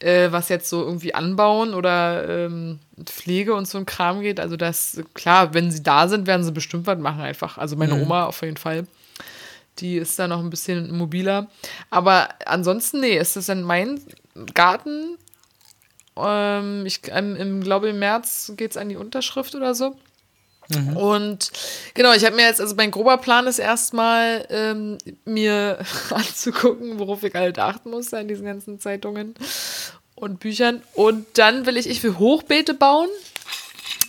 äh, 0.06 0.32
was 0.32 0.50
jetzt 0.50 0.70
so 0.70 0.84
irgendwie 0.84 1.16
anbauen 1.16 1.74
oder 1.74 2.46
ähm, 2.46 2.80
Pflege 3.04 3.56
und 3.56 3.68
so 3.68 3.78
ein 3.78 3.86
Kram 3.86 4.22
geht, 4.22 4.40
also 4.40 4.56
das, 4.56 5.02
klar, 5.14 5.54
wenn 5.54 5.72
sie 5.72 5.82
da 5.84 6.08
sind, 6.08 6.28
werden 6.28 6.44
sie 6.44 6.52
bestimmt 6.52 6.86
was 6.88 7.00
machen 7.00 7.22
einfach. 7.22 7.58
Also 7.58 7.76
Mhm. 7.76 7.80
meine 7.80 7.96
Oma 7.96 8.26
auf 8.26 8.42
jeden 8.42 8.58
Fall. 8.58 8.86
Die 9.80 9.98
ist 9.98 10.18
da 10.20 10.28
noch 10.28 10.40
ein 10.40 10.50
bisschen 10.50 10.96
mobiler. 10.96 11.48
Aber 11.90 12.30
ansonsten, 12.46 13.02
nee, 13.02 13.18
ist 13.18 13.36
das 13.36 13.48
dann 13.48 13.64
mein 13.64 14.00
Garten 14.54 15.18
ähm, 16.18 16.86
ich 16.86 17.02
ähm, 17.10 17.36
im, 17.36 17.62
glaube 17.62 17.90
im 17.90 18.00
März 18.00 18.54
geht 18.56 18.72
es 18.72 18.78
an 18.78 18.90
die 18.90 18.96
Unterschrift 18.96 19.56
oder 19.56 19.76
so. 19.76 19.96
Und 20.96 21.52
genau, 21.94 22.14
ich 22.14 22.26
habe 22.26 22.36
mir 22.36 22.44
jetzt, 22.44 22.60
also 22.60 22.76
mein 22.76 22.92
grober 22.92 23.18
Plan 23.18 23.48
ist 23.48 23.60
erstmal, 23.60 24.46
ähm, 24.50 24.98
mir 25.26 25.80
anzugucken, 26.10 27.00
worauf 27.00 27.24
ich 27.24 27.34
halt 27.34 27.60
achten 27.60 27.92
muss 27.92 28.14
an 28.14 28.28
diesen 28.28 28.46
ganzen 28.46 28.80
Zeitungen 28.80 29.36
und 30.16 30.40
Büchern. 30.40 30.82
Und 30.94 31.26
dann 31.38 31.66
will 31.66 31.78
ich, 31.78 31.88
ich 31.88 32.02
will 32.04 32.18
Hochbeete 32.18 32.74
bauen. 32.74 33.10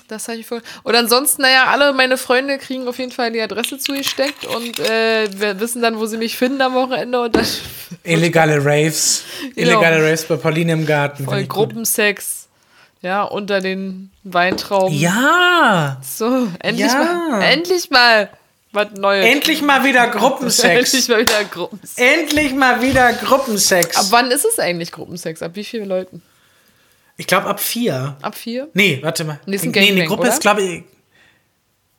Das 0.08 0.28
habe 0.28 0.38
ich 0.38 0.46
vor. 0.46 0.60
Und 0.84 0.94
ansonsten, 0.94 1.42
naja, 1.42 1.66
alle 1.66 1.92
meine 1.92 2.16
Freunde 2.16 2.58
kriegen 2.58 2.86
auf 2.86 2.98
jeden 2.98 3.10
Fall 3.10 3.32
die 3.32 3.40
Adresse 3.40 3.78
zugesteckt 3.78 4.44
und 4.44 4.78
äh, 4.78 5.28
wir 5.36 5.58
wissen 5.58 5.82
dann, 5.82 5.98
wo 5.98 6.06
sie 6.06 6.16
mich 6.16 6.36
finden 6.36 6.60
am 6.60 6.74
Wochenende 6.74 7.20
und 7.22 7.34
dann 7.34 7.44
Illegale 8.04 8.64
Raves. 8.64 9.24
Genau. 9.54 9.72
Illegale 9.72 10.08
Raves 10.08 10.24
bei 10.24 10.36
Pauline 10.36 10.72
im 10.72 10.86
Garten. 10.86 11.24
voll. 11.24 11.44
Gruppensex. 11.44 12.45
Ja, 13.06 13.22
unter 13.22 13.60
den 13.60 14.10
Weintrauben. 14.24 14.98
Ja! 14.98 16.00
So, 16.02 16.48
endlich 16.58 16.88
Ja. 16.88 17.04
mal. 17.30 17.40
Endlich 17.40 17.88
mal 17.88 18.28
was 18.72 18.90
Neues. 18.98 19.24
Endlich 19.26 19.62
mal 19.62 19.84
wieder 19.84 20.08
Gruppensex. 20.08 20.92
Endlich 20.92 21.08
mal 21.08 21.20
wieder 21.20 21.44
Gruppensex. 21.44 21.98
Endlich 21.98 22.54
mal 22.54 22.82
wieder 22.82 23.12
Gruppensex. 23.12 23.96
Ab 23.96 24.06
wann 24.10 24.32
ist 24.32 24.44
es 24.44 24.58
eigentlich 24.58 24.90
Gruppensex? 24.90 25.40
Ab 25.40 25.52
wie 25.54 25.62
vielen 25.62 25.88
Leuten? 25.88 26.20
ich 27.16 27.28
glaube 27.28 27.46
ab 27.46 27.60
vier. 27.60 28.16
Ab 28.22 28.34
vier? 28.34 28.66
Nee, 28.74 28.98
warte 29.02 29.22
mal. 29.22 29.38
Nee, 29.46 29.54
ist 29.54 29.62
ein 29.62 29.70
nee, 29.70 29.78
eine 29.78 29.86
Gangbang, 29.86 30.08
Gruppe 30.08 30.22
oder? 30.22 30.30
ist, 30.32 30.40
glaube 30.40 30.62
ich. 30.62 30.82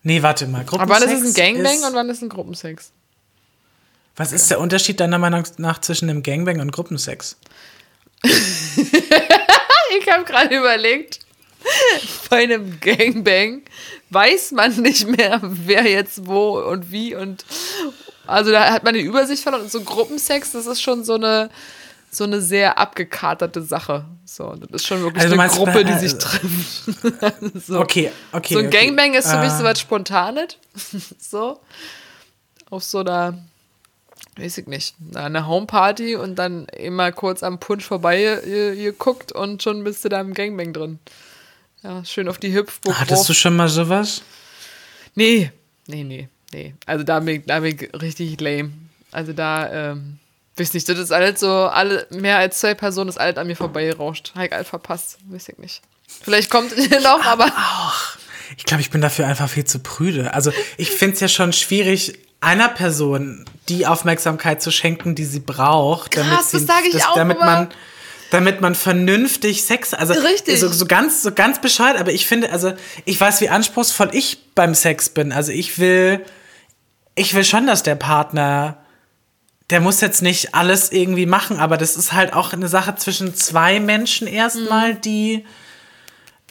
Nee, 0.03 0.21
warte 0.21 0.45
mal. 0.45 0.63
Ab 0.63 0.67
wann 0.89 1.03
ist 1.03 1.05
es 1.05 1.09
ein 1.09 1.09
Gruppensex 1.09 1.35
Gangbang 1.37 1.73
ist- 1.77 1.85
und 1.85 1.93
wann 1.95 2.09
ist 2.09 2.21
ein 2.21 2.29
Gruppensex? 2.29 2.91
Was 4.17 4.33
ist 4.33 4.51
der 4.51 4.59
Unterschied 4.59 4.99
deiner 4.99 5.19
Meinung 5.19 5.43
nach 5.55 5.79
zwischen 5.79 6.09
einem 6.09 6.21
Gangbang 6.21 6.59
und 6.59 6.71
Gruppensex? 6.73 7.37
Ich 9.99 10.11
habe 10.11 10.23
gerade 10.23 10.55
überlegt, 10.55 11.19
bei 12.29 12.43
einem 12.43 12.79
Gangbang 12.79 13.63
weiß 14.09 14.51
man 14.51 14.75
nicht 14.81 15.07
mehr, 15.07 15.39
wer 15.41 15.83
jetzt 15.87 16.25
wo 16.27 16.59
und 16.59 16.91
wie 16.91 17.15
und 17.15 17.45
also 18.25 18.51
da 18.51 18.71
hat 18.71 18.83
man 18.83 18.93
die 18.93 19.01
Übersicht 19.01 19.41
verloren 19.41 19.63
und 19.63 19.71
so 19.71 19.81
Gruppensex, 19.81 20.51
das 20.51 20.65
ist 20.65 20.81
schon 20.81 21.03
so 21.03 21.15
eine 21.15 21.49
so 22.09 22.23
eine 22.23 22.41
sehr 22.41 22.77
abgekaterte 22.77 23.61
Sache. 23.61 24.05
So, 24.25 24.55
das 24.55 24.81
ist 24.81 24.87
schon 24.87 25.01
wirklich 25.01 25.23
Also 25.23 25.37
eine 25.37 25.49
Gruppe, 25.49 25.85
die 25.85 25.93
sich 25.93 26.17
trifft. 26.17 26.85
so. 27.67 27.79
Okay, 27.79 28.11
okay. 28.31 28.53
So 28.53 28.59
ein 28.59 28.67
okay. 28.67 28.85
Gangbang 28.87 29.13
ist 29.13 29.29
für 29.29 29.39
mich 29.39 29.51
Äh, 29.51 29.57
so 29.57 29.63
was 29.63 29.79
Spontanes. 29.79 30.57
so. 31.19 31.59
Auf 32.69 32.83
so 32.83 32.99
einer, 32.99 33.37
weiß 34.38 34.59
ich 34.59 34.67
nicht, 34.67 34.95
eine 35.15 35.47
Homeparty 35.47 36.15
und 36.15 36.35
dann 36.35 36.65
immer 36.65 37.11
kurz 37.11 37.43
am 37.43 37.59
Punsch 37.59 37.85
vorbei 37.85 38.39
geguckt 38.43 39.31
und 39.31 39.63
schon 39.63 39.83
bist 39.83 40.05
du 40.05 40.09
da 40.09 40.21
im 40.21 40.33
Gangbang 40.33 40.73
drin. 40.73 40.99
Ja, 41.83 42.03
schön 42.05 42.27
auf 42.27 42.38
die 42.38 42.53
Hüpfburg. 42.53 42.99
Hattest 42.99 43.29
du 43.29 43.33
schon 43.33 43.55
mal 43.55 43.69
sowas? 43.69 44.21
Nee, 45.15 45.51
nee, 45.88 46.03
nee, 46.03 46.27
nee. 46.53 46.73
Also 46.85 47.03
da 47.03 47.19
bin 47.19 47.41
ich, 47.41 47.45
da 47.45 47.59
bin 47.59 47.75
ich 47.75 48.01
richtig 48.01 48.39
lame. 48.41 48.71
Also 49.11 49.33
da, 49.33 49.91
ähm, 49.91 50.19
weiß 50.57 50.73
nicht, 50.73 50.88
das 50.89 50.97
ist 50.99 51.11
alles 51.11 51.39
so, 51.39 51.49
alle, 51.49 52.07
mehr 52.09 52.38
als 52.38 52.59
zwei 52.59 52.73
Personen 52.73 53.09
ist 53.09 53.19
alles 53.19 53.38
an 53.38 53.47
mir 53.47 53.55
vorbeigerauscht. 53.55 54.33
Habe 54.35 54.47
ich 54.47 54.53
alles 54.53 54.67
verpasst, 54.67 55.17
weiß 55.29 55.49
ich 55.49 55.57
nicht. 55.57 55.81
Vielleicht 56.07 56.49
kommt 56.49 56.75
noch, 57.03 57.25
aber 57.25 57.51
Ich 58.57 58.65
glaube, 58.65 58.81
ich 58.81 58.89
bin 58.89 59.01
dafür 59.01 59.27
einfach 59.27 59.49
viel 59.49 59.65
zu 59.65 59.79
prüde. 59.79 60.33
Also 60.33 60.51
ich 60.77 60.91
finde 60.91 61.15
es 61.15 61.19
ja 61.19 61.27
schon 61.27 61.53
schwierig, 61.53 62.17
einer 62.39 62.69
Person 62.69 63.45
die 63.69 63.88
Aufmerksamkeit 63.88 64.61
zu 64.61 64.71
schenken, 64.71 65.15
die 65.15 65.25
sie 65.25 65.39
braucht, 65.39 66.15
damit 66.15 66.33
Krass, 66.33 66.51
sie, 66.51 66.57
das 66.57 66.67
sag 66.67 66.85
ich 66.85 67.03
auch 67.05 67.15
damit 67.15 67.39
man 67.39 67.69
damit 68.29 68.61
man 68.61 68.75
vernünftig 68.75 69.63
Sex, 69.63 69.93
also 69.93 70.13
Richtig. 70.13 70.59
So, 70.59 70.67
so 70.67 70.85
ganz, 70.85 71.23
so 71.23 71.31
ganz 71.31 71.61
bescheuert, 71.61 71.97
aber 71.97 72.11
ich 72.11 72.27
finde, 72.27 72.51
also 72.51 72.73
ich 73.05 73.19
weiß, 73.19 73.41
wie 73.41 73.49
anspruchsvoll 73.49 74.09
ich 74.11 74.53
beim 74.53 74.75
Sex 74.75 75.09
bin. 75.09 75.31
Also 75.31 75.51
ich 75.51 75.79
will, 75.79 76.25
ich 77.15 77.33
will 77.33 77.45
schon, 77.45 77.67
dass 77.67 77.83
der 77.83 77.95
Partner, 77.95 78.77
der 79.69 79.79
muss 79.79 80.01
jetzt 80.01 80.21
nicht 80.21 80.55
alles 80.55 80.91
irgendwie 80.91 81.25
machen, 81.25 81.57
aber 81.57 81.77
das 81.77 81.95
ist 81.95 82.11
halt 82.11 82.33
auch 82.33 82.51
eine 82.53 82.67
Sache 82.67 82.95
zwischen 82.95 83.33
zwei 83.33 83.79
Menschen 83.79 84.27
erstmal, 84.27 84.95
Mhm. 84.95 85.01
die 85.01 85.45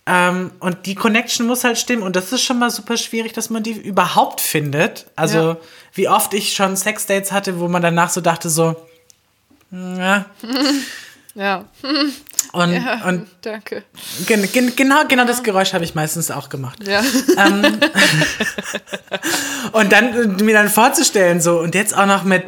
ähm, 0.06 0.50
und 0.60 0.86
die 0.86 0.94
Connection 0.94 1.46
muss 1.46 1.64
halt 1.64 1.78
stimmen 1.78 2.02
und 2.02 2.16
das 2.16 2.32
ist 2.32 2.42
schon 2.42 2.58
mal 2.58 2.70
super 2.70 2.96
schwierig, 2.96 3.32
dass 3.32 3.50
man 3.50 3.62
die 3.62 3.72
überhaupt 3.72 4.40
findet. 4.40 5.06
Also 5.16 5.38
Ja. 5.38 5.56
wie 5.94 6.08
oft 6.08 6.34
ich 6.34 6.54
schon 6.54 6.76
Sexdates 6.76 7.32
hatte, 7.32 7.58
wo 7.60 7.68
man 7.68 7.82
danach 7.82 8.10
so 8.10 8.20
dachte 8.20 8.48
so, 8.50 8.76
ja, 9.72 10.26
Ja. 11.34 11.64
und, 12.52 12.72
ja. 12.72 13.04
und 13.06 13.26
Danke. 13.42 13.82
gen, 14.26 14.50
gen, 14.52 14.74
genau, 14.74 15.04
genau 15.06 15.26
das 15.26 15.42
Geräusch 15.42 15.74
habe 15.74 15.84
ich 15.84 15.94
meistens 15.94 16.30
auch 16.30 16.48
gemacht. 16.48 16.78
Ja. 16.86 17.02
Und 19.72 19.92
dann 19.92 20.36
mir 20.36 20.54
dann 20.54 20.68
vorzustellen, 20.70 21.40
so, 21.40 21.58
und 21.60 21.74
jetzt 21.74 21.96
auch 21.96 22.06
noch 22.06 22.24
mit 22.24 22.42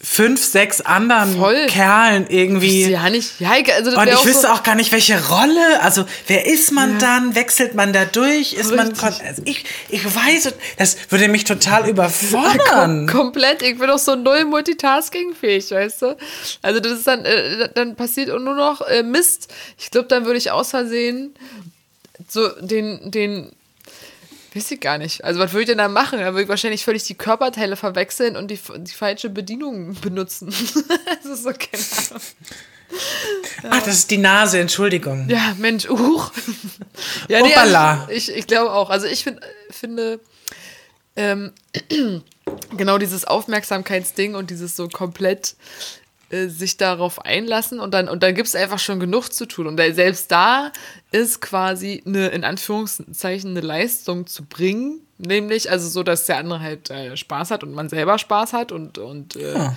fünf, 0.00 0.44
sechs 0.44 0.80
anderen 0.80 1.36
Voll. 1.36 1.66
Kerlen 1.66 2.26
irgendwie. 2.28 2.88
Ja, 2.88 3.10
nicht. 3.10 3.40
Ja, 3.40 3.50
also 3.74 3.98
Und 3.98 4.06
ich 4.06 4.14
auch 4.14 4.24
wüsste 4.24 4.42
so, 4.42 4.48
auch 4.48 4.62
gar 4.62 4.76
nicht, 4.76 4.92
welche 4.92 5.28
Rolle. 5.28 5.80
Also, 5.82 6.04
wer 6.28 6.46
ist 6.46 6.70
man 6.70 6.98
dann? 6.98 7.34
Wechselt 7.34 7.74
man 7.74 7.92
da 7.92 8.04
durch? 8.04 8.52
Ist 8.52 8.74
man. 8.74 8.88
Richtig. 8.88 9.26
Also 9.26 9.42
ich, 9.44 9.64
ich 9.88 10.04
weiß, 10.04 10.54
das 10.76 10.96
würde 11.08 11.28
mich 11.28 11.44
total 11.44 11.88
überfordern. 11.88 13.06
komplett. 13.10 13.62
Ich 13.62 13.78
bin 13.78 13.90
auch 13.90 13.98
so 13.98 14.14
null 14.14 14.44
multitaskingfähig, 14.44 15.70
weißt 15.70 16.02
du? 16.02 16.16
Also 16.62 16.80
das 16.80 16.92
ist 16.92 17.06
dann, 17.06 17.24
äh, 17.24 17.68
dann 17.74 17.96
passiert 17.96 18.28
nur 18.28 18.54
noch 18.54 18.82
äh, 18.82 19.02
Mist. 19.02 19.52
Ich 19.78 19.90
glaube, 19.90 20.06
dann 20.08 20.24
würde 20.26 20.38
ich 20.38 20.52
aus 20.52 20.70
Versehen 20.70 21.34
so 22.28 22.48
den, 22.60 23.10
den, 23.10 23.52
weiß 24.54 24.70
ich 24.70 24.80
gar 24.80 24.98
nicht. 24.98 25.24
Also 25.24 25.40
was 25.40 25.52
würde 25.52 25.62
ich 25.62 25.68
denn 25.68 25.78
da 25.78 25.88
machen? 25.88 26.18
Da 26.18 26.26
würde 26.26 26.42
ich 26.42 26.48
wahrscheinlich 26.48 26.84
völlig 26.84 27.04
die 27.04 27.14
Körperteile 27.14 27.76
verwechseln 27.76 28.36
und 28.36 28.50
die, 28.50 28.58
die 28.78 28.92
falsche 28.92 29.30
Bedienung 29.30 29.94
benutzen. 30.00 30.48
das 31.22 31.32
ist 31.32 31.42
so 31.42 31.50
keine 31.50 31.84
Ahnung. 32.10 32.22
Ach, 33.68 33.82
das 33.82 33.96
ist 33.96 34.10
die 34.10 34.18
Nase, 34.18 34.60
Entschuldigung. 34.60 35.28
Ja, 35.28 35.54
Mensch, 35.58 35.88
uch. 35.90 36.32
ja, 37.28 37.40
Hoppala. 37.40 38.00
also 38.00 38.12
ich, 38.12 38.30
ich 38.34 38.46
glaube 38.46 38.72
auch. 38.72 38.90
Also 38.90 39.06
ich 39.06 39.24
find, 39.24 39.40
finde, 39.70 40.20
ähm, 41.16 41.52
genau 42.76 42.98
dieses 42.98 43.24
Aufmerksamkeitsding 43.24 44.34
und 44.34 44.50
dieses 44.50 44.76
so 44.76 44.88
komplett 44.88 45.56
äh, 46.30 46.48
sich 46.48 46.76
darauf 46.76 47.24
einlassen 47.24 47.80
und 47.80 47.94
dann, 47.94 48.08
und 48.08 48.22
dann 48.22 48.34
gibt 48.34 48.48
es 48.48 48.54
einfach 48.54 48.78
schon 48.78 49.00
genug 49.00 49.32
zu 49.32 49.46
tun. 49.46 49.66
Und 49.66 49.78
selbst 49.78 50.30
da 50.30 50.72
ist 51.10 51.40
quasi 51.40 52.02
eine, 52.06 52.28
in 52.28 52.44
Anführungszeichen, 52.44 53.50
eine 53.50 53.60
Leistung 53.60 54.26
zu 54.26 54.44
bringen. 54.44 55.00
Nämlich, 55.18 55.70
also 55.70 55.88
so, 55.88 56.02
dass 56.02 56.26
der 56.26 56.36
andere 56.38 56.60
halt 56.60 56.90
äh, 56.90 57.16
Spaß 57.16 57.50
hat 57.50 57.64
und 57.64 57.72
man 57.72 57.88
selber 57.88 58.18
Spaß 58.18 58.52
hat 58.52 58.72
und, 58.72 58.98
und 58.98 59.36
äh, 59.36 59.54
ja. 59.54 59.76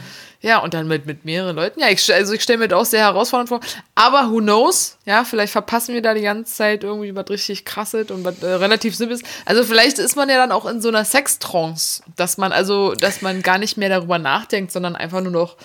Und 0.57 0.73
dann 0.73 0.87
mit, 0.87 1.05
mit 1.05 1.23
mehreren 1.23 1.55
Leuten. 1.55 1.79
Ja, 1.79 1.89
ich, 1.89 2.11
also 2.13 2.33
ich 2.33 2.41
stelle 2.41 2.57
mir 2.59 2.67
das 2.67 2.79
auch 2.79 2.85
sehr 2.85 3.01
herausfordernd 3.01 3.49
vor. 3.49 3.59
Aber 3.93 4.31
who 4.31 4.37
knows? 4.39 4.97
Ja, 5.05 5.23
vielleicht 5.23 5.51
verpassen 5.51 5.93
wir 5.93 6.01
da 6.01 6.13
die 6.15 6.21
ganze 6.21 6.51
Zeit 6.53 6.83
irgendwie 6.83 7.15
was 7.15 7.29
richtig 7.29 7.63
krasses 7.63 8.09
und 8.09 8.23
was 8.25 8.41
äh, 8.41 8.47
relativ 8.47 8.95
simples. 8.95 9.21
Also 9.45 9.63
vielleicht 9.63 9.99
ist 9.99 10.15
man 10.15 10.29
ja 10.29 10.37
dann 10.37 10.51
auch 10.51 10.65
in 10.65 10.81
so 10.81 10.87
einer 10.89 11.05
Sextrance, 11.05 12.01
dass 12.15 12.37
man 12.37 12.51
also, 12.51 12.93
dass 12.95 13.21
man 13.21 13.41
gar 13.43 13.59
nicht 13.59 13.77
mehr 13.77 13.89
darüber 13.89 14.17
nachdenkt, 14.17 14.71
sondern 14.71 14.95
einfach 14.95 15.21
nur 15.21 15.31
noch 15.31 15.57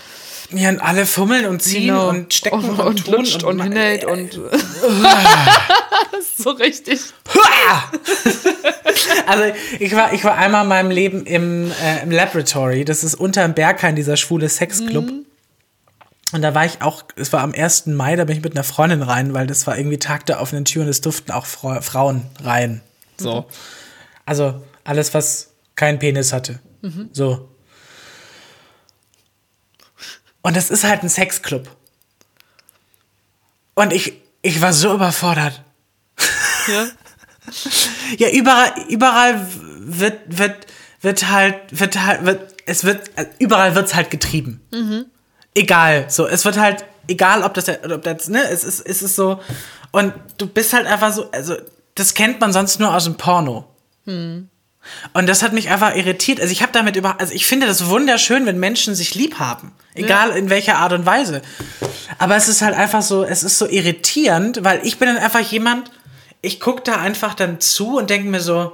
Ja, 0.50 0.68
und 0.68 0.80
alle 0.80 1.06
fummeln 1.06 1.46
und 1.46 1.62
ziehen 1.62 1.86
Genau. 1.88 2.08
und 2.10 2.34
stecken 2.34 2.58
und, 2.62 2.78
und, 2.80 3.08
und 3.08 3.40
tun 3.40 3.44
und, 3.48 3.56
ma- 3.56 3.64
hinhält 3.64 4.04
und 4.04 4.38
das 6.12 6.20
ist 6.20 6.36
so 6.42 6.50
richtig. 6.50 7.00
Also 9.26 9.44
ich 9.78 9.94
war, 9.94 10.12
ich 10.12 10.24
war 10.24 10.36
einmal 10.36 10.62
in 10.62 10.68
meinem 10.68 10.90
Leben 10.90 11.26
im, 11.26 11.70
äh, 11.70 12.02
im 12.02 12.10
Laboratory. 12.10 12.84
Das 12.84 13.04
ist 13.04 13.14
unterm 13.14 13.54
Berghain, 13.54 13.96
dieser 13.96 14.16
schwule 14.16 14.48
Sexclub. 14.66 15.10
Und 16.32 16.42
da 16.42 16.54
war 16.54 16.64
ich 16.64 16.82
auch, 16.82 17.04
es 17.16 17.32
war 17.32 17.40
am 17.40 17.52
1. 17.52 17.86
Mai, 17.86 18.16
da 18.16 18.24
bin 18.24 18.36
ich 18.36 18.42
mit 18.42 18.54
einer 18.54 18.64
Freundin 18.64 19.02
rein, 19.02 19.32
weil 19.32 19.46
das 19.46 19.66
war 19.66 19.78
irgendwie 19.78 19.98
Tag 19.98 20.26
der 20.26 20.40
offenen 20.40 20.64
Tür 20.64 20.82
und 20.82 20.88
es 20.88 21.00
durften 21.00 21.30
auch 21.30 21.46
Frau, 21.46 21.80
Frauen 21.80 22.26
rein. 22.42 22.80
So. 23.16 23.46
Also 24.24 24.62
alles, 24.84 25.14
was 25.14 25.50
keinen 25.76 25.98
Penis 25.98 26.32
hatte. 26.32 26.58
So. 27.12 27.48
Und 30.42 30.56
das 30.56 30.70
ist 30.70 30.84
halt 30.84 31.02
ein 31.02 31.08
Sexclub. 31.08 31.68
Und 33.74 33.92
ich, 33.92 34.14
ich 34.42 34.60
war 34.60 34.72
so 34.72 34.94
überfordert. 34.94 35.62
Ja. 36.68 36.86
Ja, 38.18 38.28
überall, 38.30 38.72
überall 38.88 39.46
wird, 39.78 40.18
wird, 40.26 40.66
wird 41.00 41.28
halt, 41.30 41.54
wird 41.70 42.04
halt, 42.04 42.26
wird, 42.26 42.55
es 42.66 42.84
wird, 42.84 43.10
äh, 43.16 43.26
überall 43.38 43.74
wird's 43.74 43.94
halt 43.94 44.10
getrieben. 44.10 44.60
Egal, 45.54 46.06
so, 46.08 46.26
es 46.26 46.44
wird 46.44 46.58
halt, 46.58 46.84
egal, 47.08 47.42
ob 47.42 47.54
das, 47.54 47.68
ob 47.68 48.02
das, 48.02 48.28
ne, 48.28 48.42
es 48.50 48.62
ist, 48.64 48.80
es 48.80 49.00
ist 49.02 49.16
so, 49.16 49.40
und 49.92 50.12
du 50.36 50.46
bist 50.46 50.72
halt 50.74 50.86
einfach 50.86 51.12
so, 51.12 51.30
also, 51.30 51.56
das 51.94 52.12
kennt 52.12 52.40
man 52.40 52.52
sonst 52.52 52.78
nur 52.78 52.94
aus 52.94 53.04
dem 53.04 53.14
Porno. 53.16 53.64
Und 55.14 55.26
das 55.28 55.42
hat 55.42 55.52
mich 55.52 55.70
einfach 55.70 55.96
irritiert. 55.96 56.40
Also 56.40 56.52
ich 56.52 56.62
habe 56.62 56.70
damit 56.72 56.94
über, 56.94 57.18
also 57.20 57.32
ich 57.34 57.46
finde 57.46 57.66
das 57.66 57.86
wunderschön, 57.88 58.46
wenn 58.46 58.58
Menschen 58.58 58.94
sich 58.94 59.14
lieb 59.16 59.38
haben, 59.40 59.72
egal 59.94 60.30
in 60.36 60.48
welcher 60.50 60.76
Art 60.76 60.92
und 60.92 61.06
Weise. 61.06 61.42
Aber 62.18 62.36
es 62.36 62.46
ist 62.48 62.62
halt 62.62 62.76
einfach 62.76 63.02
so, 63.02 63.24
es 63.24 63.42
ist 63.42 63.58
so 63.58 63.66
irritierend, 63.66 64.62
weil 64.62 64.80
ich 64.84 64.98
bin 64.98 65.08
dann 65.08 65.16
einfach 65.16 65.40
jemand, 65.40 65.90
ich 66.40 66.60
gucke 66.60 66.82
da 66.82 66.96
einfach 67.00 67.34
dann 67.34 67.60
zu 67.60 67.96
und 67.96 68.10
denke 68.10 68.28
mir 68.28 68.40
so, 68.40 68.72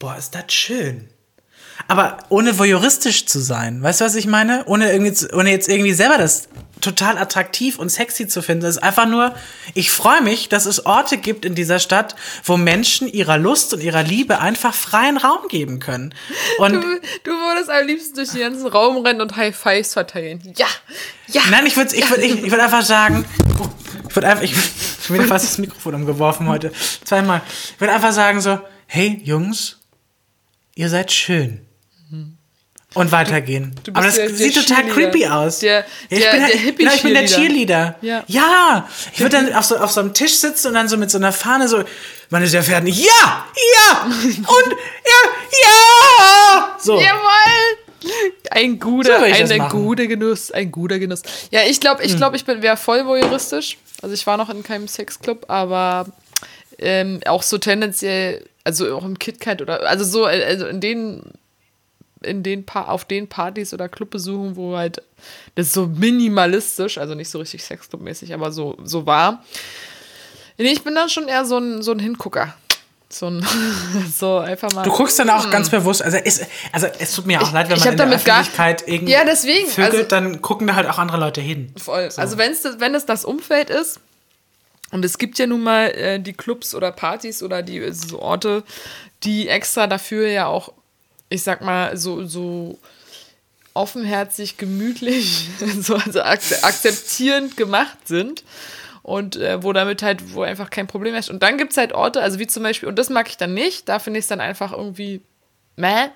boah, 0.00 0.16
ist 0.16 0.34
das 0.34 0.52
schön. 0.52 1.08
Aber 1.88 2.18
ohne 2.28 2.58
voyeuristisch 2.58 3.26
zu 3.26 3.40
sein, 3.40 3.82
weißt 3.82 4.00
du, 4.00 4.04
was 4.04 4.14
ich 4.14 4.26
meine? 4.26 4.64
Ohne, 4.66 4.90
irgendwie, 4.92 5.34
ohne 5.34 5.50
jetzt 5.50 5.68
irgendwie 5.68 5.92
selber 5.92 6.18
das 6.18 6.48
total 6.80 7.18
attraktiv 7.18 7.78
und 7.78 7.88
sexy 7.88 8.28
zu 8.28 8.42
finden. 8.42 8.66
Es 8.66 8.76
ist 8.76 8.82
einfach 8.82 9.06
nur, 9.06 9.34
ich 9.72 9.90
freue 9.90 10.20
mich, 10.22 10.48
dass 10.48 10.66
es 10.66 10.84
Orte 10.84 11.16
gibt 11.16 11.44
in 11.44 11.54
dieser 11.54 11.78
Stadt, 11.78 12.14
wo 12.44 12.56
Menschen 12.56 13.08
ihrer 13.08 13.38
Lust 13.38 13.72
und 13.72 13.82
ihrer 13.82 14.02
Liebe 14.02 14.38
einfach 14.40 14.74
freien 14.74 15.16
Raum 15.16 15.48
geben 15.48 15.80
können. 15.80 16.14
Und 16.58 16.74
Du, 16.74 17.00
du 17.24 17.30
würdest 17.30 17.70
am 17.70 17.86
liebsten 17.86 18.14
durch 18.16 18.30
den 18.30 18.40
ganzen 18.40 18.66
Raum 18.66 18.98
rennen 19.04 19.20
und 19.20 19.36
High 19.36 19.56
Fives 19.56 19.94
verteilen. 19.94 20.42
Ja, 20.56 20.66
ja. 21.28 21.42
Nein, 21.50 21.66
ich 21.66 21.76
würde 21.76 21.94
ich 21.96 22.08
würd, 22.10 22.20
ich, 22.20 22.44
ich 22.44 22.50
würd 22.50 22.60
einfach 22.60 22.82
sagen, 22.82 23.24
oh, 23.60 23.68
ich 24.08 24.14
würde 24.14 24.28
einfach, 24.28 24.42
ich 24.42 24.54
schon 25.06 25.16
wieder 25.16 25.26
fast 25.26 25.46
das 25.46 25.58
Mikrofon 25.58 25.94
umgeworfen 25.94 26.48
heute, 26.48 26.72
zweimal. 27.04 27.40
Ich 27.74 27.80
würde 27.80 27.94
einfach 27.94 28.12
sagen 28.12 28.40
so, 28.40 28.58
hey 28.86 29.20
Jungs, 29.24 29.78
ihr 30.74 30.88
seid 30.88 31.10
schön. 31.12 31.63
Und 32.94 33.10
weitergehen. 33.12 33.74
Du 33.82 33.92
bist 33.92 33.96
Aber 33.96 34.06
das 34.06 34.14
der- 34.16 34.26
der 34.28 34.34
sieht 34.36 34.54
total 34.54 34.84
Cheerleader. 34.84 34.94
creepy 35.10 35.26
aus. 35.26 35.58
Der- 35.58 35.80
Ja, 35.80 35.84
ich 36.10 36.18
der- 36.20 36.30
bin, 36.30 36.42
halt- 36.42 36.52
der 36.54 36.60
Hippie- 36.60 36.76
genau, 36.78 36.94
ich 36.94 37.02
bin 37.02 37.14
der 37.14 37.26
Cheerleader. 37.26 37.94
Ja. 38.02 38.24
ja. 38.28 38.88
Ich 39.12 39.20
würde 39.20 39.36
dann 39.36 39.52
auf 39.54 39.64
so, 39.64 39.76
auf 39.76 39.90
so 39.90 40.00
einem 40.00 40.14
Tisch 40.14 40.34
sitzen 40.34 40.68
und 40.68 40.74
dann 40.74 40.88
so 40.88 40.96
mit 40.96 41.10
so 41.10 41.18
einer 41.18 41.32
Fahne 41.32 41.66
so, 41.68 41.82
meine 42.30 42.46
sehr 42.46 42.62
verehrten, 42.62 42.88
ja, 42.88 43.46
ja, 43.74 44.02
und 44.04 44.72
ja, 44.72 45.30
ja. 45.64 46.76
So. 46.80 47.00
Jawohl! 47.00 48.10
Ein 48.50 48.78
guter, 48.78 49.18
So 49.18 49.24
ein 49.52 49.58
machen. 49.58 49.70
guter 49.84 50.06
Genuss, 50.06 50.50
ein 50.50 50.70
guter 50.70 50.98
Genuss. 50.98 51.22
Ja, 51.50 51.62
ich 51.66 51.80
glaube, 51.80 52.02
Hm. 52.02 52.10
ich 52.10 52.16
glaube, 52.16 52.36
ich 52.36 52.44
bin 52.44 52.62
wäre 52.62 52.76
voll 52.76 53.04
voyeuristisch. 53.06 53.78
Also 54.02 54.14
ich 54.14 54.26
war 54.26 54.36
noch 54.36 54.50
in 54.50 54.62
keinem 54.62 54.86
Sexclub, 54.88 55.46
aber 55.48 56.06
ähm, 56.78 57.20
auch 57.26 57.42
so 57.42 57.56
tendenziell, 57.58 58.44
also 58.64 58.94
auch 58.96 59.04
im 59.04 59.18
KitKat 59.18 59.62
oder 59.62 59.82
also 59.88 60.04
so, 60.04 60.26
äh, 60.28 60.44
also 60.44 60.66
in 60.66 60.80
den 60.80 61.22
in 62.24 62.42
den 62.42 62.64
pa 62.66 62.82
auf 62.84 63.04
den 63.04 63.28
Partys 63.28 63.72
oder 63.72 63.88
Clubbesuchen, 63.88 64.56
wo 64.56 64.76
halt 64.76 65.02
das 65.54 65.72
so 65.72 65.86
minimalistisch, 65.86 66.98
also 66.98 67.14
nicht 67.14 67.30
so 67.30 67.38
richtig 67.38 67.62
Sexclub-mäßig, 67.62 68.34
aber 68.34 68.52
so, 68.52 68.76
so 68.84 69.06
war. 69.06 69.44
Ich 70.56 70.82
bin 70.84 70.94
dann 70.94 71.08
schon 71.08 71.28
eher 71.28 71.44
so 71.44 71.58
ein, 71.58 71.82
so 71.82 71.92
ein 71.92 71.98
Hingucker. 71.98 72.54
So 73.08 73.26
ein, 73.26 73.46
so 74.16 74.38
einfach 74.38 74.72
mal. 74.72 74.82
Du 74.82 74.90
guckst 74.90 75.18
dann 75.18 75.30
auch 75.30 75.50
ganz 75.50 75.68
bewusst, 75.70 76.02
also 76.02 76.16
es, 76.16 76.40
also 76.72 76.88
es 76.98 77.14
tut 77.14 77.26
mir 77.26 77.40
auch 77.40 77.52
leid, 77.52 77.68
wenn 77.68 77.76
ich 77.76 77.84
man 77.84 77.92
in 77.92 77.98
der 77.98 78.08
Öffentlichkeit 78.08 78.82
irgendwie 78.86 79.12
Ja, 79.12 79.24
deswegen, 79.24 79.68
vögelt, 79.68 79.94
also- 79.94 80.08
dann 80.08 80.42
gucken 80.42 80.66
da 80.66 80.74
halt 80.74 80.88
auch 80.88 80.98
andere 80.98 81.18
Leute 81.18 81.40
hin. 81.40 81.72
Voll. 81.76 82.08
Also 82.16 82.38
wenn's 82.38 82.64
wenn 82.78 82.94
es 82.94 83.06
das 83.06 83.24
Umfeld 83.24 83.70
ist, 83.70 84.00
und 84.90 85.04
es 85.04 85.18
gibt 85.18 85.38
ja 85.40 85.48
nun 85.48 85.62
mal 85.62 85.86
äh, 85.88 86.20
die 86.20 86.34
Clubs 86.34 86.72
oder 86.72 86.92
Partys 86.92 87.42
oder 87.42 87.62
die 87.62 87.78
äh, 87.78 87.92
so 87.92 88.20
Orte, 88.20 88.62
die 89.24 89.48
extra 89.48 89.88
dafür 89.88 90.28
ja 90.28 90.46
auch, 90.46 90.72
ich 91.34 91.42
sag 91.42 91.60
mal, 91.60 91.96
so, 91.96 92.24
so 92.24 92.78
offenherzig, 93.74 94.56
gemütlich, 94.56 95.48
so 95.80 95.96
also 95.96 96.22
ak 96.22 96.40
akzeptierend 96.62 97.56
gemacht 97.56 97.98
sind. 98.06 98.44
Und 99.02 99.36
äh, 99.36 99.62
wo 99.62 99.74
damit 99.74 100.02
halt, 100.02 100.32
wo 100.32 100.42
einfach 100.42 100.70
kein 100.70 100.86
Problem 100.86 101.12
herrscht. 101.12 101.28
Und 101.28 101.42
dann 101.42 101.58
gibt 101.58 101.72
es 101.72 101.76
halt 101.76 101.92
Orte, 101.92 102.22
also 102.22 102.38
wie 102.38 102.46
zum 102.46 102.62
Beispiel, 102.62 102.88
und 102.88 102.98
das 102.98 103.10
mag 103.10 103.28
ich 103.28 103.36
dann 103.36 103.52
nicht, 103.52 103.86
da 103.86 103.98
finde 103.98 104.18
ich 104.18 104.24
es 104.24 104.28
dann 104.28 104.40
einfach 104.40 104.72
irgendwie 104.72 105.20
meh. 105.76 106.08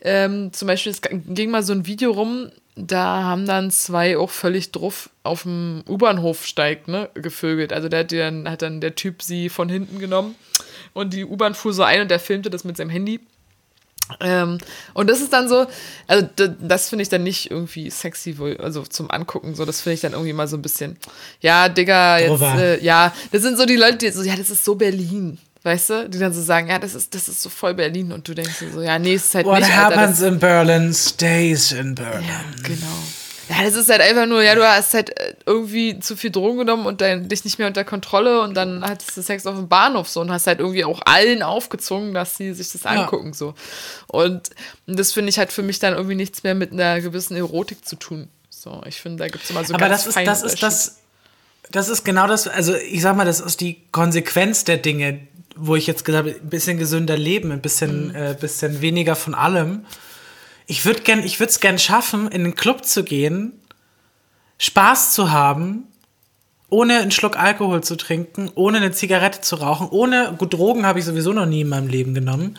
ähm, 0.00 0.50
zum 0.50 0.68
Beispiel, 0.68 0.92
es 0.92 1.02
ging 1.02 1.50
mal 1.50 1.62
so 1.62 1.74
ein 1.74 1.84
Video 1.84 2.12
rum, 2.12 2.50
da 2.76 3.22
haben 3.22 3.46
dann 3.46 3.70
zwei 3.70 4.16
auch 4.16 4.30
völlig 4.30 4.72
drauf 4.72 5.10
auf 5.22 5.42
dem 5.42 5.84
U-Bahnhofsteig 5.86 6.88
ne, 6.88 7.10
gevögelt. 7.14 7.74
Also 7.74 7.88
da 7.88 7.98
hat, 7.98 8.12
dann, 8.12 8.50
hat 8.50 8.62
dann 8.62 8.80
der 8.80 8.94
Typ 8.94 9.22
sie 9.22 9.48
von 9.50 9.68
hinten 9.68 9.98
genommen 9.98 10.34
und 10.92 11.12
die 11.12 11.24
U-Bahn 11.24 11.54
fuhr 11.54 11.72
so 11.72 11.82
ein 11.82 12.00
und 12.00 12.10
der 12.10 12.20
filmte 12.20 12.50
das 12.50 12.64
mit 12.64 12.76
seinem 12.76 12.90
Handy. 12.90 13.20
Ähm, 14.20 14.58
und 14.92 15.08
das 15.08 15.20
ist 15.20 15.32
dann 15.32 15.48
so, 15.48 15.66
also 16.06 16.26
das 16.60 16.90
finde 16.90 17.02
ich 17.02 17.08
dann 17.08 17.22
nicht 17.22 17.50
irgendwie 17.50 17.88
sexy, 17.88 18.36
also 18.58 18.82
zum 18.82 19.10
Angucken, 19.10 19.54
so, 19.54 19.64
das 19.64 19.80
finde 19.80 19.94
ich 19.94 20.00
dann 20.02 20.12
irgendwie 20.12 20.34
mal 20.34 20.46
so 20.46 20.56
ein 20.56 20.62
bisschen, 20.62 20.98
ja, 21.40 21.70
Digga, 21.70 22.18
jetzt, 22.18 22.42
äh, 22.42 22.82
ja, 22.82 23.14
das 23.32 23.42
sind 23.42 23.56
so 23.56 23.64
die 23.64 23.76
Leute, 23.76 23.96
die 23.96 24.10
so, 24.10 24.22
ja, 24.22 24.36
das 24.36 24.50
ist 24.50 24.62
so 24.62 24.74
Berlin, 24.74 25.38
weißt 25.62 25.90
du, 25.90 26.08
die 26.10 26.18
dann 26.18 26.34
so 26.34 26.42
sagen, 26.42 26.68
ja, 26.68 26.78
das 26.78 26.94
ist, 26.94 27.14
das 27.14 27.28
ist 27.28 27.40
so 27.40 27.48
voll 27.48 27.72
Berlin 27.72 28.12
und 28.12 28.28
du 28.28 28.34
denkst 28.34 28.62
so, 28.74 28.82
ja, 28.82 28.98
nee, 28.98 29.14
es 29.14 29.24
ist 29.24 29.34
halt 29.36 29.46
What 29.46 29.60
nicht. 29.60 29.70
What 29.70 29.76
happens 29.76 30.20
in 30.20 30.38
Berlin 30.38 30.92
stays 30.92 31.72
in 31.72 31.94
Berlin. 31.94 32.28
Ja, 32.28 32.44
genau. 32.62 33.02
Ja, 33.48 33.62
das 33.62 33.74
ist 33.74 33.90
halt 33.90 34.00
einfach 34.00 34.26
nur, 34.26 34.42
ja, 34.42 34.54
du 34.54 34.66
hast 34.66 34.94
halt 34.94 35.18
äh, 35.18 35.34
irgendwie 35.44 35.98
zu 35.98 36.16
viel 36.16 36.30
Drogen 36.30 36.58
genommen 36.58 36.86
und 36.86 37.00
dein, 37.00 37.28
dich 37.28 37.44
nicht 37.44 37.58
mehr 37.58 37.68
unter 37.68 37.84
Kontrolle 37.84 38.40
und 38.40 38.54
dann 38.54 38.82
hattest 38.84 39.16
du 39.16 39.22
Sex 39.22 39.46
auf 39.46 39.56
dem 39.56 39.68
Bahnhof 39.68 40.08
so 40.08 40.20
und 40.20 40.30
hast 40.30 40.46
halt 40.46 40.60
irgendwie 40.60 40.84
auch 40.84 41.02
allen 41.04 41.42
aufgezwungen, 41.42 42.14
dass 42.14 42.36
sie 42.36 42.54
sich 42.54 42.72
das 42.72 42.86
angucken 42.86 43.28
ja. 43.28 43.34
so. 43.34 43.54
Und 44.06 44.50
das 44.86 45.12
finde 45.12 45.30
ich 45.30 45.38
halt 45.38 45.52
für 45.52 45.62
mich 45.62 45.78
dann 45.78 45.94
irgendwie 45.94 46.14
nichts 46.14 46.42
mehr 46.42 46.54
mit 46.54 46.72
einer 46.72 47.00
gewissen 47.00 47.36
Erotik 47.36 47.84
zu 47.84 47.96
tun. 47.96 48.28
So, 48.48 48.82
ich 48.86 49.00
finde, 49.00 49.24
da 49.24 49.28
gibt 49.28 49.44
es 49.44 49.50
immer 49.50 49.64
so 49.64 49.74
Aber 49.74 49.88
ganz 49.88 50.04
das 50.04 50.16
ist, 50.16 50.26
das 50.26 50.42
ist 50.42 50.62
das, 50.62 50.98
das 51.70 51.88
ist 51.88 52.04
genau 52.04 52.26
das, 52.26 52.48
also 52.48 52.74
ich 52.74 53.02
sag 53.02 53.16
mal, 53.16 53.26
das 53.26 53.40
ist 53.40 53.60
die 53.60 53.82
Konsequenz 53.92 54.64
der 54.64 54.78
Dinge, 54.78 55.20
wo 55.56 55.76
ich 55.76 55.86
jetzt 55.86 56.04
gesagt 56.04 56.26
habe, 56.26 56.36
ein 56.36 56.48
bisschen 56.48 56.78
gesünder 56.78 57.16
leben, 57.16 57.52
ein 57.52 57.60
bisschen, 57.60 58.08
mhm. 58.08 58.14
äh, 58.14 58.34
bisschen 58.34 58.80
weniger 58.80 59.16
von 59.16 59.34
allem 59.34 59.84
ich 60.66 60.84
würde 60.84 61.00
gern, 61.02 61.22
ich 61.24 61.40
würde 61.40 61.50
es 61.50 61.60
gern 61.60 61.78
schaffen, 61.78 62.28
in 62.28 62.44
den 62.44 62.54
Club 62.54 62.84
zu 62.84 63.04
gehen, 63.04 63.52
Spaß 64.58 65.12
zu 65.12 65.30
haben, 65.30 65.84
ohne 66.70 66.98
einen 66.98 67.10
Schluck 67.10 67.38
Alkohol 67.38 67.82
zu 67.82 67.96
trinken, 67.96 68.50
ohne 68.54 68.78
eine 68.78 68.92
Zigarette 68.92 69.40
zu 69.40 69.56
rauchen, 69.56 69.88
ohne, 69.90 70.34
gut, 70.38 70.54
Drogen 70.54 70.86
habe 70.86 70.98
ich 70.98 71.04
sowieso 71.04 71.32
noch 71.32 71.46
nie 71.46 71.62
in 71.62 71.68
meinem 71.68 71.88
Leben 71.88 72.14
genommen 72.14 72.58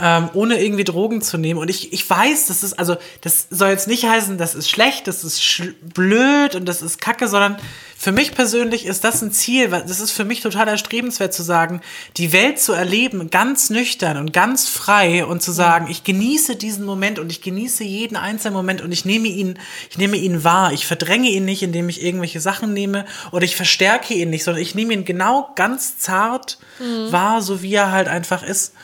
ähm, 0.00 0.30
ohne 0.34 0.62
irgendwie 0.62 0.84
Drogen 0.84 1.22
zu 1.22 1.38
nehmen. 1.38 1.58
Und 1.58 1.68
ich, 1.68 1.92
ich 1.92 2.08
weiß, 2.08 2.46
das 2.46 2.62
ist, 2.62 2.78
also, 2.78 2.96
das 3.22 3.48
soll 3.50 3.70
jetzt 3.70 3.88
nicht 3.88 4.04
heißen, 4.04 4.38
das 4.38 4.54
ist 4.54 4.70
schlecht, 4.70 5.08
das 5.08 5.24
ist 5.24 5.62
blöd 5.82 6.54
und 6.54 6.66
das 6.66 6.82
ist 6.82 7.00
kacke, 7.00 7.28
sondern 7.28 7.56
für 8.00 8.12
mich 8.12 8.32
persönlich 8.32 8.86
ist 8.86 9.02
das 9.02 9.20
ein 9.22 9.32
Ziel, 9.32 9.70
das 9.70 9.98
ist 9.98 10.12
für 10.12 10.24
mich 10.24 10.40
total 10.40 10.68
erstrebenswert 10.68 11.34
zu 11.34 11.42
sagen, 11.42 11.80
die 12.16 12.32
Welt 12.32 12.60
zu 12.60 12.72
erleben, 12.72 13.28
ganz 13.28 13.70
nüchtern 13.70 14.18
und 14.18 14.32
ganz 14.32 14.68
frei 14.68 15.24
und 15.24 15.42
zu 15.42 15.50
sagen, 15.50 15.88
ich 15.90 16.04
genieße 16.04 16.54
diesen 16.54 16.86
Moment 16.86 17.18
und 17.18 17.32
ich 17.32 17.42
genieße 17.42 17.82
jeden 17.82 18.14
einzelnen 18.14 18.54
Moment 18.54 18.82
und 18.82 18.92
ich 18.92 19.04
nehme 19.04 19.26
ihn, 19.26 19.58
ich 19.90 19.98
nehme 19.98 20.16
ihn 20.16 20.44
wahr. 20.44 20.72
Ich 20.72 20.86
verdränge 20.86 21.28
ihn 21.28 21.44
nicht, 21.44 21.64
indem 21.64 21.88
ich 21.88 22.00
irgendwelche 22.00 22.38
Sachen 22.38 22.72
nehme 22.72 23.04
oder 23.32 23.42
ich 23.42 23.56
verstärke 23.56 24.14
ihn 24.14 24.30
nicht, 24.30 24.44
sondern 24.44 24.62
ich 24.62 24.76
nehme 24.76 24.92
ihn 24.92 25.04
genau 25.04 25.50
ganz 25.56 25.98
zart 25.98 26.58
mhm. 26.78 27.10
wahr, 27.10 27.42
so 27.42 27.62
wie 27.62 27.74
er 27.74 27.90
halt 27.90 28.06
einfach 28.06 28.44
ist. 28.44 28.74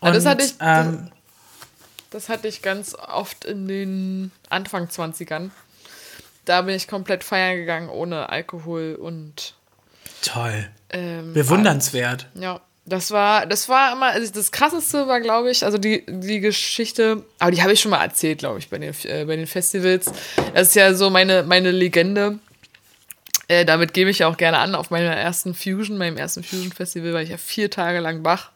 Und, 0.00 0.14
das, 0.14 0.26
hatte 0.26 0.44
ich, 0.44 0.54
ähm, 0.60 1.08
das 2.10 2.28
hatte 2.28 2.46
ich 2.46 2.60
ganz 2.60 2.94
oft 2.94 3.46
in 3.46 3.66
den 3.68 4.32
Anfang 4.50 4.88
20ern. 4.88 5.48
Da 6.44 6.62
bin 6.62 6.74
ich 6.74 6.88
komplett 6.88 7.24
feiern 7.24 7.56
gegangen 7.56 7.88
ohne 7.88 8.28
Alkohol 8.28 8.96
und. 9.00 9.54
Toll. 10.22 10.68
Ähm, 10.90 11.32
Bewundernswert. 11.32 12.28
Ja. 12.34 12.60
Das 12.86 13.10
war, 13.10 13.46
das 13.46 13.70
war 13.70 13.94
immer, 13.94 14.08
also 14.08 14.30
das 14.30 14.52
krasseste 14.52 15.08
war, 15.08 15.18
glaube 15.22 15.50
ich, 15.50 15.64
also 15.64 15.78
die, 15.78 16.04
die 16.06 16.40
Geschichte, 16.40 17.24
aber 17.38 17.50
die 17.50 17.62
habe 17.62 17.72
ich 17.72 17.80
schon 17.80 17.90
mal 17.90 18.04
erzählt, 18.04 18.40
glaube 18.40 18.58
ich, 18.58 18.68
bei 18.68 18.76
den, 18.76 18.94
äh, 19.04 19.24
bei 19.24 19.36
den 19.36 19.46
Festivals. 19.46 20.12
Das 20.52 20.68
ist 20.68 20.74
ja 20.74 20.92
so 20.92 21.08
meine, 21.08 21.44
meine 21.44 21.70
Legende. 21.70 22.40
Äh, 23.48 23.64
damit 23.64 23.94
gebe 23.94 24.10
ich 24.10 24.18
ja 24.18 24.28
auch 24.28 24.36
gerne 24.36 24.58
an. 24.58 24.74
Auf 24.74 24.90
meiner 24.90 25.16
ersten 25.16 25.54
Fusion, 25.54 25.96
meinem 25.96 26.18
ersten 26.18 26.42
Fusion-Festival 26.42 27.14
war 27.14 27.22
ich 27.22 27.30
ja 27.30 27.38
vier 27.38 27.70
Tage 27.70 28.00
lang 28.00 28.22
wach 28.22 28.50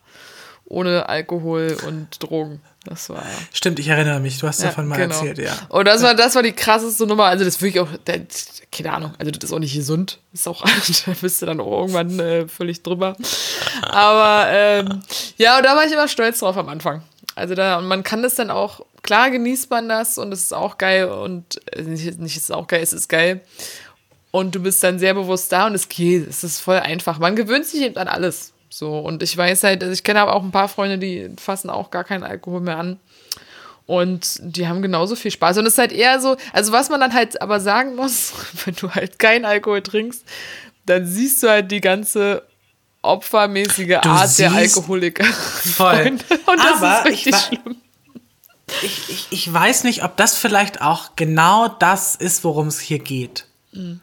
ohne 0.68 1.08
Alkohol 1.08 1.76
und 1.86 2.22
Drogen. 2.22 2.60
Das 2.88 3.10
war. 3.10 3.22
Stimmt, 3.52 3.78
ich 3.78 3.88
erinnere 3.88 4.18
mich, 4.18 4.38
du 4.38 4.46
hast 4.46 4.60
ja, 4.60 4.68
davon 4.68 4.86
mal 4.86 4.96
genau. 4.96 5.14
erzählt, 5.14 5.38
ja. 5.38 5.52
Und 5.68 5.86
das 5.86 6.02
war, 6.02 6.14
das 6.14 6.34
war 6.34 6.42
die 6.42 6.52
krasseste 6.52 7.06
Nummer. 7.06 7.24
Also, 7.24 7.44
das 7.44 7.60
wirklich 7.60 7.80
auch, 7.80 7.88
keine 8.72 8.92
Ahnung, 8.92 9.12
also 9.18 9.30
das 9.30 9.44
ist 9.44 9.52
auch 9.52 9.58
nicht 9.58 9.74
gesund. 9.74 10.18
Das 10.32 10.40
ist 10.40 10.48
auch, 10.48 10.62
da 11.06 11.12
bist 11.20 11.42
du 11.42 11.46
dann 11.46 11.60
auch 11.60 11.80
irgendwann 11.80 12.18
äh, 12.18 12.48
völlig 12.48 12.82
drüber. 12.82 13.16
Aber 13.82 14.46
ähm, 14.50 15.02
ja, 15.36 15.58
und 15.58 15.64
da 15.64 15.76
war 15.76 15.84
ich 15.84 15.92
immer 15.92 16.08
stolz 16.08 16.38
drauf 16.40 16.56
am 16.56 16.68
Anfang. 16.68 17.02
Also 17.34 17.54
da, 17.54 17.78
und 17.78 17.86
man 17.86 18.02
kann 18.02 18.22
das 18.22 18.34
dann 18.36 18.50
auch, 18.50 18.80
klar 19.02 19.30
genießt 19.30 19.70
man 19.70 19.88
das 19.88 20.18
und 20.18 20.32
es 20.32 20.44
ist 20.44 20.54
auch 20.54 20.78
geil 20.78 21.08
und 21.08 21.60
äh, 21.72 21.82
nicht, 21.82 22.18
nicht 22.18 22.36
ist 22.36 22.52
auch 22.52 22.66
geil, 22.66 22.80
es 22.82 22.92
ist 22.92 23.08
geil. 23.08 23.42
Und 24.30 24.54
du 24.54 24.60
bist 24.60 24.82
dann 24.82 24.98
sehr 24.98 25.14
bewusst 25.14 25.52
da 25.52 25.66
und 25.66 25.74
es 25.74 25.88
geht, 25.88 26.28
es 26.28 26.42
ist 26.42 26.60
voll 26.60 26.78
einfach. 26.78 27.18
Man 27.18 27.36
gewöhnt 27.36 27.66
sich 27.66 27.82
eben 27.82 27.96
an 27.96 28.08
alles. 28.08 28.52
So, 28.70 28.98
und 28.98 29.22
ich 29.22 29.36
weiß 29.36 29.64
halt, 29.64 29.82
also 29.82 29.92
ich 29.92 30.04
kenne 30.04 30.20
aber 30.20 30.34
auch 30.34 30.42
ein 30.42 30.50
paar 30.50 30.68
Freunde, 30.68 30.98
die 30.98 31.30
fassen 31.40 31.70
auch 31.70 31.90
gar 31.90 32.04
keinen 32.04 32.22
Alkohol 32.22 32.60
mehr 32.60 32.78
an. 32.78 32.98
Und 33.86 34.38
die 34.42 34.68
haben 34.68 34.82
genauso 34.82 35.16
viel 35.16 35.30
Spaß. 35.30 35.56
Und 35.58 35.66
es 35.66 35.72
ist 35.72 35.78
halt 35.78 35.92
eher 35.92 36.20
so, 36.20 36.36
also 36.52 36.72
was 36.72 36.90
man 36.90 37.00
dann 37.00 37.14
halt 37.14 37.40
aber 37.40 37.58
sagen 37.58 37.96
muss, 37.96 38.34
wenn 38.64 38.74
du 38.74 38.90
halt 38.90 39.18
keinen 39.18 39.46
Alkohol 39.46 39.82
trinkst, 39.82 40.24
dann 40.84 41.06
siehst 41.06 41.42
du 41.42 41.48
halt 41.48 41.70
die 41.70 41.80
ganze 41.80 42.42
opfermäßige 43.02 44.00
du 44.02 44.08
Art 44.08 44.38
der 44.38 44.52
Alkoholiker. 44.52 45.24
Voll. 45.76 46.18
Und 46.46 46.58
das 46.58 46.82
aber 46.82 46.98
ist 46.98 47.06
richtig 47.06 47.34
ich 47.34 47.40
schlimm. 47.40 47.76
Ich, 48.82 49.08
ich, 49.08 49.26
ich 49.30 49.52
weiß 49.52 49.84
nicht, 49.84 50.04
ob 50.04 50.16
das 50.18 50.36
vielleicht 50.36 50.82
auch 50.82 51.16
genau 51.16 51.68
das 51.68 52.16
ist, 52.16 52.44
worum 52.44 52.66
es 52.66 52.78
hier 52.80 52.98
geht. 52.98 53.46
Mhm. 53.72 54.00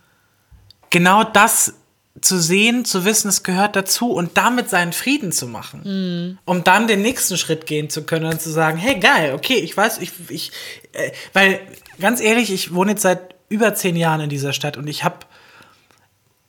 Genau 0.89 1.23
das 1.23 1.75
zu 2.21 2.39
sehen, 2.39 2.85
zu 2.85 3.03
wissen, 3.03 3.27
es 3.27 3.43
gehört 3.43 3.75
dazu 3.75 4.11
und 4.11 4.37
damit 4.37 4.69
seinen 4.69 4.93
Frieden 4.93 5.31
zu 5.31 5.47
machen. 5.47 5.81
Mhm. 5.83 6.37
Um 6.45 6.63
dann 6.63 6.87
den 6.87 7.01
nächsten 7.01 7.37
Schritt 7.37 7.65
gehen 7.65 7.89
zu 7.89 8.03
können 8.03 8.25
und 8.25 8.41
zu 8.41 8.49
sagen, 8.49 8.77
hey, 8.77 8.99
geil, 8.99 9.33
okay, 9.33 9.55
ich 9.55 9.75
weiß, 9.75 9.99
ich, 9.99 10.11
ich, 10.29 10.51
äh, 10.93 11.11
weil, 11.33 11.59
ganz 11.99 12.21
ehrlich, 12.21 12.51
ich 12.51 12.73
wohne 12.73 12.91
jetzt 12.91 13.01
seit 13.01 13.35
über 13.49 13.75
zehn 13.75 13.95
Jahren 13.95 14.21
in 14.21 14.29
dieser 14.29 14.53
Stadt 14.53 14.77
und 14.77 14.87
ich 14.87 15.03
habe 15.03 15.19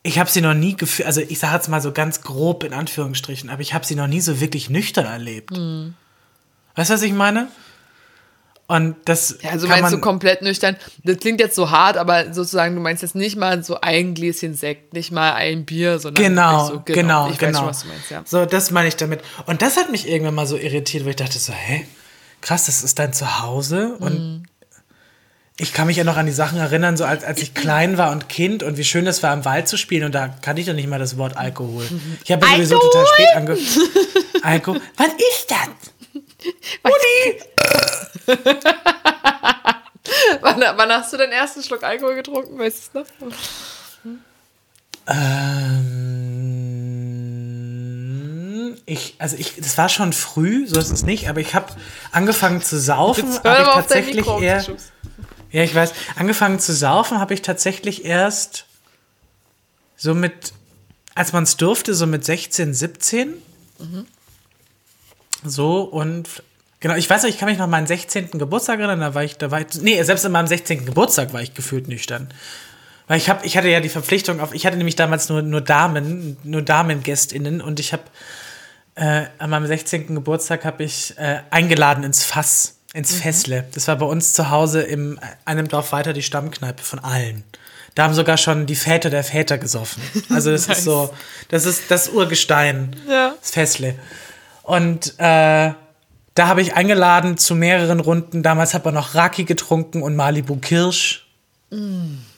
ich 0.02 0.20
habe 0.20 0.30
sie 0.30 0.40
noch 0.40 0.54
nie 0.54 0.76
gefühlt, 0.76 1.06
also 1.06 1.20
ich 1.20 1.40
sage 1.40 1.56
jetzt 1.56 1.68
mal 1.68 1.80
so 1.80 1.90
ganz 1.90 2.20
grob 2.20 2.62
in 2.62 2.72
Anführungsstrichen, 2.72 3.50
aber 3.50 3.60
ich 3.60 3.74
habe 3.74 3.84
sie 3.84 3.96
noch 3.96 4.06
nie 4.06 4.20
so 4.20 4.40
wirklich 4.40 4.70
nüchtern 4.70 5.04
erlebt. 5.04 5.50
Mhm. 5.50 5.94
Weißt 6.76 6.90
du, 6.90 6.94
was 6.94 7.02
ich 7.02 7.12
meine? 7.12 7.48
Und 8.68 8.96
das. 9.04 9.38
Ja, 9.42 9.50
also 9.50 9.68
meinst 9.68 9.92
du 9.92 10.00
komplett 10.00 10.42
nüchtern? 10.42 10.76
Das 11.04 11.18
klingt 11.18 11.38
jetzt 11.38 11.54
so 11.54 11.70
hart, 11.70 11.96
aber 11.96 12.32
sozusagen, 12.34 12.74
du 12.74 12.80
meinst 12.80 13.02
jetzt 13.02 13.14
nicht 13.14 13.36
mal 13.36 13.62
so 13.62 13.80
ein 13.80 14.14
Gläschen 14.14 14.54
Sekt, 14.54 14.92
nicht 14.92 15.12
mal 15.12 15.34
ein 15.34 15.64
Bier, 15.64 16.00
sondern. 16.00 16.24
Genau, 16.24 16.66
so, 16.66 16.82
genau, 16.84 16.84
genau. 16.84 17.30
Ich 17.30 17.38
genau. 17.38 17.52
weiß 17.52 17.58
schon, 17.58 17.68
was 17.68 17.82
du 17.82 17.88
meinst, 17.88 18.10
ja. 18.10 18.22
So, 18.24 18.44
das 18.44 18.72
meine 18.72 18.88
ich 18.88 18.96
damit. 18.96 19.20
Und 19.46 19.62
das 19.62 19.76
hat 19.76 19.90
mich 19.90 20.08
irgendwann 20.08 20.34
mal 20.34 20.46
so 20.46 20.56
irritiert, 20.56 21.04
weil 21.04 21.10
ich 21.10 21.16
dachte 21.16 21.38
so, 21.38 21.52
hä? 21.52 21.86
Krass, 22.40 22.66
das 22.66 22.82
ist 22.82 22.98
dein 22.98 23.12
Zuhause 23.12 23.96
und. 24.00 24.18
Mhm. 24.18 24.42
Ich 25.58 25.72
kann 25.72 25.86
mich 25.86 25.96
ja 25.96 26.04
noch 26.04 26.18
an 26.18 26.26
die 26.26 26.32
Sachen 26.32 26.58
erinnern, 26.58 26.98
so 26.98 27.06
als, 27.06 27.24
als 27.24 27.40
ich 27.40 27.54
klein 27.54 27.96
war 27.96 28.12
und 28.12 28.28
Kind 28.28 28.62
und 28.62 28.76
wie 28.76 28.84
schön 28.84 29.06
es 29.06 29.22
war, 29.22 29.32
im 29.32 29.46
Wald 29.46 29.68
zu 29.68 29.78
spielen 29.78 30.04
und 30.04 30.14
da 30.14 30.28
kannte 30.28 30.60
ich 30.60 30.66
doch 30.66 30.74
nicht 30.74 30.86
mal 30.86 30.98
das 30.98 31.16
Wort 31.16 31.38
Alkohol. 31.38 31.88
Ich 32.22 32.30
habe 32.30 32.44
sowieso 32.46 32.78
total 32.78 33.06
spät 33.06 33.28
ange... 33.34 33.56
Alkohol? 34.42 34.82
Was 34.98 35.06
ist 35.06 35.46
das? 35.48 35.94
Mutti! 36.82 37.40
wann, 40.40 40.60
wann, 40.60 40.90
hast 40.90 41.12
du 41.12 41.16
den 41.16 41.32
ersten 41.32 41.62
Schluck 41.62 41.82
Alkohol 41.82 42.14
getrunken? 42.14 42.58
Weißt 42.58 42.94
du 42.94 43.00
es 43.00 43.08
noch? 43.20 43.32
Ähm, 45.08 45.96
ich, 48.86 49.14
also 49.18 49.36
ich, 49.36 49.54
das 49.56 49.78
war 49.78 49.88
schon 49.88 50.12
früh, 50.12 50.66
so 50.66 50.78
ist 50.78 50.90
es 50.90 51.04
nicht, 51.04 51.28
aber 51.28 51.40
ich 51.40 51.54
habe 51.54 51.72
angefangen 52.12 52.62
zu 52.62 52.78
saufen, 52.78 53.38
habe 53.44 53.62
ich 53.62 53.68
tatsächlich 53.68 54.26
eher. 54.26 54.64
Ja, 55.52 55.62
ich 55.62 55.74
weiß. 55.74 55.92
Angefangen 56.16 56.58
zu 56.58 56.74
saufen 56.74 57.20
habe 57.20 57.34
ich 57.34 57.42
tatsächlich 57.42 58.04
erst 58.04 58.66
so 59.96 60.14
mit, 60.14 60.52
als 61.14 61.32
man 61.32 61.44
es 61.44 61.56
durfte, 61.56 61.94
so 61.94 62.06
mit 62.06 62.24
16, 62.24 62.74
17. 62.74 63.34
Mhm. 63.78 64.06
So, 65.44 65.82
und 65.82 66.42
genau, 66.80 66.94
ich 66.94 67.08
weiß 67.08 67.22
noch, 67.22 67.30
ich 67.30 67.38
kann 67.38 67.48
mich 67.48 67.58
noch 67.58 67.64
an 67.64 67.70
meinen 67.70 67.86
16. 67.86 68.30
Geburtstag 68.32 68.78
erinnern, 68.78 69.00
da 69.00 69.14
war 69.14 69.24
ich, 69.24 69.36
da 69.36 69.50
war 69.50 69.60
ich, 69.60 69.66
nee, 69.80 70.02
selbst 70.02 70.24
an 70.24 70.32
meinem 70.32 70.46
16. 70.46 70.86
Geburtstag 70.86 71.32
war 71.32 71.42
ich 71.42 71.54
gefühlt 71.54 71.88
nüchtern. 71.88 72.28
Weil 73.08 73.18
ich, 73.18 73.28
hab, 73.28 73.44
ich 73.44 73.56
hatte 73.56 73.68
ja 73.68 73.80
die 73.80 73.88
Verpflichtung 73.88 74.40
auf, 74.40 74.52
ich 74.52 74.66
hatte 74.66 74.76
nämlich 74.76 74.96
damals 74.96 75.28
nur, 75.28 75.42
nur 75.42 75.60
Damen, 75.60 76.36
nur 76.42 76.62
Damengästinnen 76.62 77.60
und 77.60 77.78
ich 77.78 77.92
habe 77.92 78.02
äh, 78.96 79.26
an 79.38 79.50
meinem 79.50 79.66
16. 79.66 80.14
Geburtstag 80.14 80.64
habe 80.64 80.82
ich 80.82 81.16
äh, 81.18 81.40
eingeladen 81.50 82.02
ins 82.02 82.24
Fass, 82.24 82.76
ins 82.94 83.14
mhm. 83.14 83.18
Fessle. 83.18 83.64
Das 83.74 83.86
war 83.86 83.96
bei 83.96 84.06
uns 84.06 84.32
zu 84.32 84.50
Hause 84.50 84.82
in 84.82 85.20
einem 85.44 85.68
Dorf 85.68 85.92
weiter 85.92 86.12
die 86.12 86.22
Stammkneipe 86.22 86.82
von 86.82 86.98
allen. 86.98 87.44
Da 87.94 88.04
haben 88.04 88.14
sogar 88.14 88.36
schon 88.36 88.66
die 88.66 88.74
Väter 88.74 89.08
der 89.08 89.24
Väter 89.24 89.56
gesoffen. 89.56 90.02
Also 90.30 90.50
das 90.50 90.66
nice. 90.68 90.78
ist 90.78 90.84
so, 90.84 91.14
das 91.48 91.64
ist 91.64 91.84
das 91.88 92.08
Urgestein, 92.08 92.94
ja. 93.08 93.34
das 93.40 93.50
Fessle. 93.50 93.94
Und 94.66 95.14
äh, 95.18 95.72
da 96.34 96.48
habe 96.48 96.60
ich 96.60 96.74
eingeladen 96.74 97.38
zu 97.38 97.54
mehreren 97.54 98.00
Runden. 98.00 98.42
Damals 98.42 98.74
hat 98.74 98.84
man 98.84 98.94
noch 98.94 99.14
Raki 99.14 99.44
getrunken 99.44 100.02
und 100.02 100.16
Malibu 100.16 100.56
Kirsch. 100.56 101.28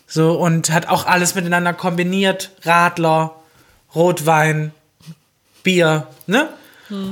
So, 0.07 0.39
und 0.39 0.71
hat 0.71 0.89
auch 0.89 1.07
alles 1.07 1.35
miteinander 1.35 1.73
kombiniert. 1.73 2.51
Radler, 2.65 3.35
Rotwein, 3.95 4.73
Bier, 5.63 6.07
ne? 6.27 6.51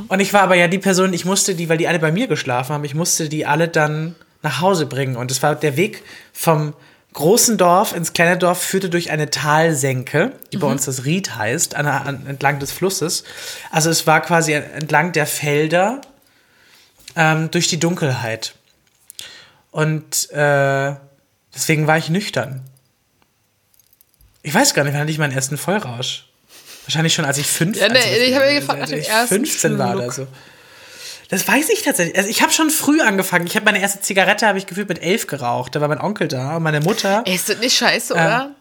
Und 0.09 0.21
ich 0.21 0.35
war 0.35 0.43
aber 0.43 0.55
ja 0.55 0.69
die 0.69 0.79
Person, 0.79 1.14
ich 1.14 1.25
musste 1.25 1.55
die, 1.55 1.69
weil 1.71 1.79
die 1.79 1.89
alle 1.89 1.99
bei 1.99 2.12
mir 2.12 2.27
geschlafen 2.27 2.75
haben, 2.75 2.85
ich 2.85 2.95
musste 2.95 3.31
die 3.31 3.47
alle 3.47 3.69
dann 3.69 4.14
nach 4.43 4.61
Hause 4.61 4.85
bringen. 4.85 5.17
Und 5.17 5.31
es 5.31 5.43
war 5.43 5.55
der 5.55 5.77
Weg 5.79 6.03
vom 6.33 6.75
großen 7.17 7.57
Dorf 7.57 7.95
ins 7.95 8.12
kleine 8.12 8.37
Dorf 8.37 8.62
führte 8.62 8.91
durch 8.91 9.11
eine 9.11 9.31
Talsenke, 9.31 10.33
die 10.53 10.59
bei 10.59 10.67
uns 10.67 10.85
das 10.85 11.07
Ried 11.07 11.35
heißt, 11.35 11.75
an, 11.75 11.87
an, 11.87 12.27
entlang 12.27 12.59
des 12.61 12.73
Flusses. 12.73 13.25
Also 13.71 13.89
es 13.89 14.07
war 14.07 14.21
quasi 14.21 14.53
entlang 14.53 15.12
der 15.12 15.27
Felder 15.27 16.03
ähm, 17.17 17.51
durch 17.51 17.69
die 17.69 17.81
Dunkelheit. 17.81 18.55
Und 19.71 20.31
äh, 20.31 20.95
deswegen 21.55 21.87
war 21.87 21.97
ich 21.97 22.11
nüchtern. 22.11 22.62
Ich 24.43 24.55
weiß 24.55 24.75
gar 24.75 24.85
nicht, 24.85 24.93
wann 24.93 25.01
hatte 25.01 25.11
ich 25.11 25.19
meinen 25.19 25.33
ersten 25.33 25.57
Vollrausch? 25.57 26.27
Wahrscheinlich 26.85 27.14
schon, 27.14 27.25
als 27.25 27.39
ich 27.39 27.47
fünf 27.47 27.81
Ja, 27.81 27.89
nee, 27.89 27.97
als 27.97 28.07
ich 28.07 28.35
habe 28.35 28.45
ja 28.45 28.61
gefragt 28.61 28.79
nach 28.79 28.83
als 28.83 28.91
dem 28.91 29.01
ich 29.01 29.09
ersten 29.09 29.37
15 29.37 29.79
war 29.79 29.97
oder 29.97 30.12
so. 30.12 30.27
Das 31.29 31.47
weiß 31.47 31.70
ich 31.70 31.83
tatsächlich. 31.83 32.16
Also 32.16 32.29
ich 32.31 32.43
habe 32.43 32.53
schon 32.53 32.70
früh 32.70 33.01
angefangen. 33.01 33.47
Ich 33.47 33.57
habe 33.57 33.64
meine 33.64 33.81
erste 33.81 34.01
Zigarette, 34.01 34.47
habe 34.47 34.59
ich 34.59 34.66
gefühlt 34.66 34.89
mit 34.89 35.03
elf 35.03 35.27
geraucht. 35.27 35.74
Da 35.74 35.81
war 35.81 35.89
mein 35.89 36.01
Onkel 36.01 36.29
da 36.29 36.57
und 36.57 36.62
meine 36.62 36.81
Mutter. 36.81 37.22
Ey, 37.27 37.35
ist 37.35 37.49
das 37.49 37.59
nicht 37.59 37.77
scheiße, 37.77 38.14
oder? 38.14 38.55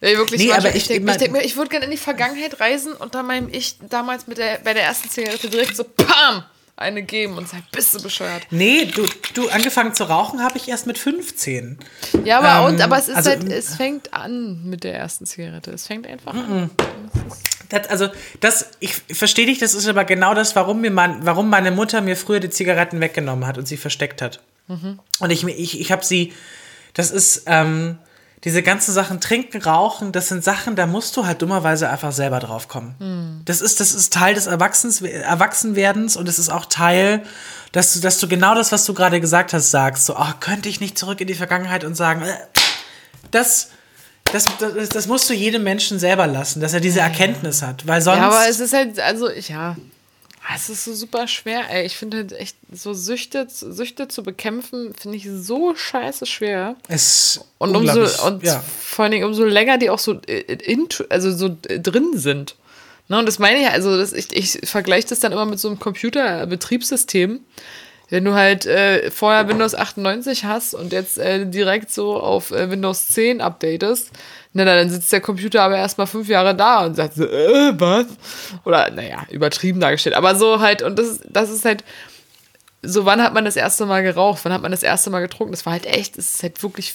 Ey, 0.00 0.16
wirklich, 0.16 0.40
nee, 0.40 0.48
manchmal, 0.48 0.70
aber 0.70 0.76
ich 0.76 0.88
denke 0.88 1.10
ich 1.12 1.16
denk 1.16 1.32
mir, 1.32 1.42
ich 1.44 1.56
würde 1.56 1.70
gerne 1.70 1.84
in 1.84 1.92
die 1.92 1.96
Vergangenheit 1.96 2.58
reisen 2.58 2.92
und 2.92 3.14
dann 3.14 3.24
meinem 3.24 3.48
Ich 3.48 3.78
damals 3.88 4.26
mit 4.26 4.36
der, 4.36 4.58
bei 4.64 4.74
der 4.74 4.82
ersten 4.82 5.08
Zigarette 5.08 5.48
direkt 5.48 5.76
so 5.76 5.84
PAM 5.84 6.42
eine 6.74 7.04
geben 7.04 7.38
und 7.38 7.48
sagen, 7.48 7.64
bist 7.70 7.94
du 7.94 8.02
bescheuert. 8.02 8.42
Nee, 8.50 8.86
du, 8.86 9.06
du 9.34 9.48
angefangen 9.50 9.94
zu 9.94 10.04
rauchen 10.04 10.42
habe 10.42 10.56
ich 10.58 10.68
erst 10.68 10.88
mit 10.88 10.98
15. 10.98 11.78
Ja, 12.24 12.38
aber, 12.40 12.68
Ähm, 12.68 12.74
und, 12.74 12.80
aber 12.82 12.98
es 12.98 13.08
ist 13.08 13.14
also- 13.14 13.30
halt, 13.30 13.48
es 13.48 13.76
fängt 13.76 14.12
an 14.12 14.64
mit 14.64 14.82
der 14.82 14.94
ersten 14.94 15.24
Zigarette. 15.24 15.70
Es 15.70 15.86
fängt 15.86 16.06
einfach 16.08 16.34
an. 16.34 16.70
Das, 17.72 17.88
also, 17.88 18.08
das, 18.40 18.66
ich 18.80 18.94
verstehe 19.12 19.46
dich, 19.46 19.58
das 19.58 19.74
ist 19.74 19.88
aber 19.88 20.04
genau 20.04 20.34
das, 20.34 20.54
warum, 20.54 20.80
mir 20.82 20.90
mein, 20.90 21.24
warum 21.26 21.48
meine 21.48 21.70
Mutter 21.70 22.00
mir 22.02 22.16
früher 22.16 22.38
die 22.38 22.50
Zigaretten 22.50 23.00
weggenommen 23.00 23.46
hat 23.46 23.58
und 23.58 23.66
sie 23.66 23.76
versteckt 23.76 24.22
hat. 24.22 24.40
Und 25.18 25.30
ich, 25.30 25.44
ich, 25.44 25.80
ich 25.80 25.90
habe 25.90 26.04
sie, 26.04 26.32
das 26.94 27.10
ist, 27.10 27.44
ähm, 27.46 27.98
diese 28.44 28.62
ganzen 28.62 28.92
Sachen, 28.92 29.20
trinken, 29.20 29.62
rauchen, 29.62 30.10
das 30.10 30.28
sind 30.28 30.42
Sachen, 30.42 30.74
da 30.74 30.86
musst 30.86 31.16
du 31.16 31.26
halt 31.26 31.40
dummerweise 31.42 31.88
einfach 31.88 32.10
selber 32.10 32.40
drauf 32.40 32.66
kommen. 32.66 32.96
Das, 33.44 33.60
ist, 33.60 33.78
das 33.78 33.94
ist 33.94 34.12
Teil 34.12 34.34
des 34.34 34.46
Erwachsens, 34.46 35.00
Erwachsenwerdens 35.00 36.16
und 36.16 36.28
es 36.28 36.40
ist 36.40 36.48
auch 36.48 36.66
Teil, 36.66 37.22
dass 37.70 37.94
du, 37.94 38.00
dass 38.00 38.18
du 38.18 38.26
genau 38.26 38.54
das, 38.54 38.72
was 38.72 38.84
du 38.84 38.94
gerade 38.94 39.20
gesagt 39.20 39.52
hast, 39.52 39.70
sagst. 39.70 40.06
So, 40.06 40.16
oh, 40.16 40.32
könnte 40.40 40.68
ich 40.68 40.80
nicht 40.80 40.98
zurück 40.98 41.20
in 41.20 41.28
die 41.28 41.34
Vergangenheit 41.34 41.84
und 41.84 41.94
sagen, 41.94 42.22
äh, 42.22 42.34
das, 43.30 43.70
das, 44.24 44.46
das, 44.58 44.88
das 44.88 45.06
musst 45.06 45.28
du 45.28 45.34
jedem 45.34 45.62
Menschen 45.62 45.98
selber 45.98 46.26
lassen, 46.26 46.60
dass 46.60 46.72
er 46.72 46.80
diese 46.80 47.00
Erkenntnis 47.00 47.62
hat. 47.62 47.86
Weil 47.86 48.00
sonst. 48.00 48.18
Ja, 48.18 48.28
aber 48.28 48.48
es 48.48 48.60
ist 48.60 48.72
halt, 48.72 48.98
also, 48.98 49.30
ja, 49.30 49.76
es 50.54 50.68
ist 50.68 50.84
so 50.84 50.94
super 50.94 51.28
schwer, 51.28 51.70
ey. 51.70 51.86
Ich 51.86 51.96
finde 51.96 52.18
halt 52.18 52.32
echt, 52.32 52.56
so 52.72 52.94
Süchte, 52.94 53.46
Süchte 53.48 54.08
zu 54.08 54.22
bekämpfen, 54.22 54.92
finde 54.94 55.16
ich 55.16 55.28
so 55.30 55.74
scheiße 55.74 56.26
schwer. 56.26 56.76
es 56.88 57.40
Und 57.58 57.76
umso, 57.76 58.02
und 58.26 58.42
ja. 58.42 58.62
vor 58.80 59.04
allen 59.04 59.12
Dingen 59.12 59.24
umso 59.24 59.44
länger 59.44 59.78
die 59.78 59.90
auch 59.90 59.98
so, 59.98 60.20
äh, 60.26 60.40
into, 60.64 61.04
also 61.08 61.34
so 61.34 61.56
äh, 61.68 61.78
drin 61.78 62.12
sind. 62.14 62.56
Ne, 63.08 63.18
und 63.18 63.26
das 63.26 63.38
meine 63.38 63.60
ich, 63.60 63.68
also 63.68 63.96
das, 63.96 64.12
ich, 64.12 64.34
ich 64.34 64.58
vergleiche 64.68 65.08
das 65.08 65.20
dann 65.20 65.32
immer 65.32 65.44
mit 65.44 65.60
so 65.60 65.68
einem 65.68 65.78
Computerbetriebssystem. 65.78 67.40
Wenn 68.12 68.26
du 68.26 68.34
halt 68.34 68.66
äh, 68.66 69.10
vorher 69.10 69.48
Windows 69.48 69.74
98 69.74 70.44
hast 70.44 70.74
und 70.74 70.92
jetzt 70.92 71.16
äh, 71.16 71.46
direkt 71.46 71.90
so 71.90 72.20
auf 72.20 72.50
äh, 72.50 72.68
Windows 72.68 73.08
10 73.08 73.40
updatest, 73.40 74.10
na, 74.52 74.66
dann 74.66 74.90
sitzt 74.90 75.10
der 75.12 75.22
Computer 75.22 75.62
aber 75.62 75.78
erstmal 75.78 76.06
fünf 76.06 76.28
Jahre 76.28 76.54
da 76.54 76.84
und 76.84 76.94
sagt 76.94 77.14
so, 77.14 77.24
äh, 77.24 77.72
was? 77.80 78.04
Oder, 78.66 78.90
naja, 78.90 79.24
übertrieben 79.30 79.80
dargestellt. 79.80 80.14
Aber 80.14 80.34
so 80.34 80.60
halt, 80.60 80.82
und 80.82 80.98
das, 80.98 81.20
das 81.26 81.48
ist 81.48 81.64
halt, 81.64 81.84
so 82.82 83.06
wann 83.06 83.22
hat 83.22 83.32
man 83.32 83.46
das 83.46 83.56
erste 83.56 83.86
Mal 83.86 84.02
geraucht, 84.02 84.40
wann 84.42 84.52
hat 84.52 84.60
man 84.60 84.72
das 84.72 84.82
erste 84.82 85.08
Mal 85.08 85.20
getrunken? 85.20 85.52
Das 85.52 85.64
war 85.64 85.72
halt 85.72 85.86
echt, 85.86 86.18
das 86.18 86.34
ist 86.34 86.42
halt 86.42 86.62
wirklich 86.62 86.92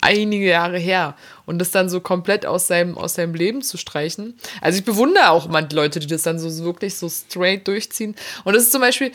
einige 0.00 0.46
Jahre 0.46 0.78
her. 0.78 1.14
Und 1.44 1.60
das 1.60 1.70
dann 1.70 1.88
so 1.88 2.00
komplett 2.00 2.44
aus 2.44 2.66
seinem, 2.66 2.98
aus 2.98 3.14
seinem 3.14 3.34
Leben 3.34 3.62
zu 3.62 3.76
streichen. 3.76 4.36
Also 4.60 4.80
ich 4.80 4.84
bewundere 4.84 5.30
auch 5.30 5.48
die 5.48 5.76
Leute, 5.76 6.00
die 6.00 6.08
das 6.08 6.22
dann 6.22 6.40
so 6.40 6.64
wirklich 6.64 6.96
so 6.96 7.08
straight 7.08 7.68
durchziehen. 7.68 8.16
Und 8.42 8.56
das 8.56 8.64
ist 8.64 8.72
zum 8.72 8.80
Beispiel, 8.80 9.12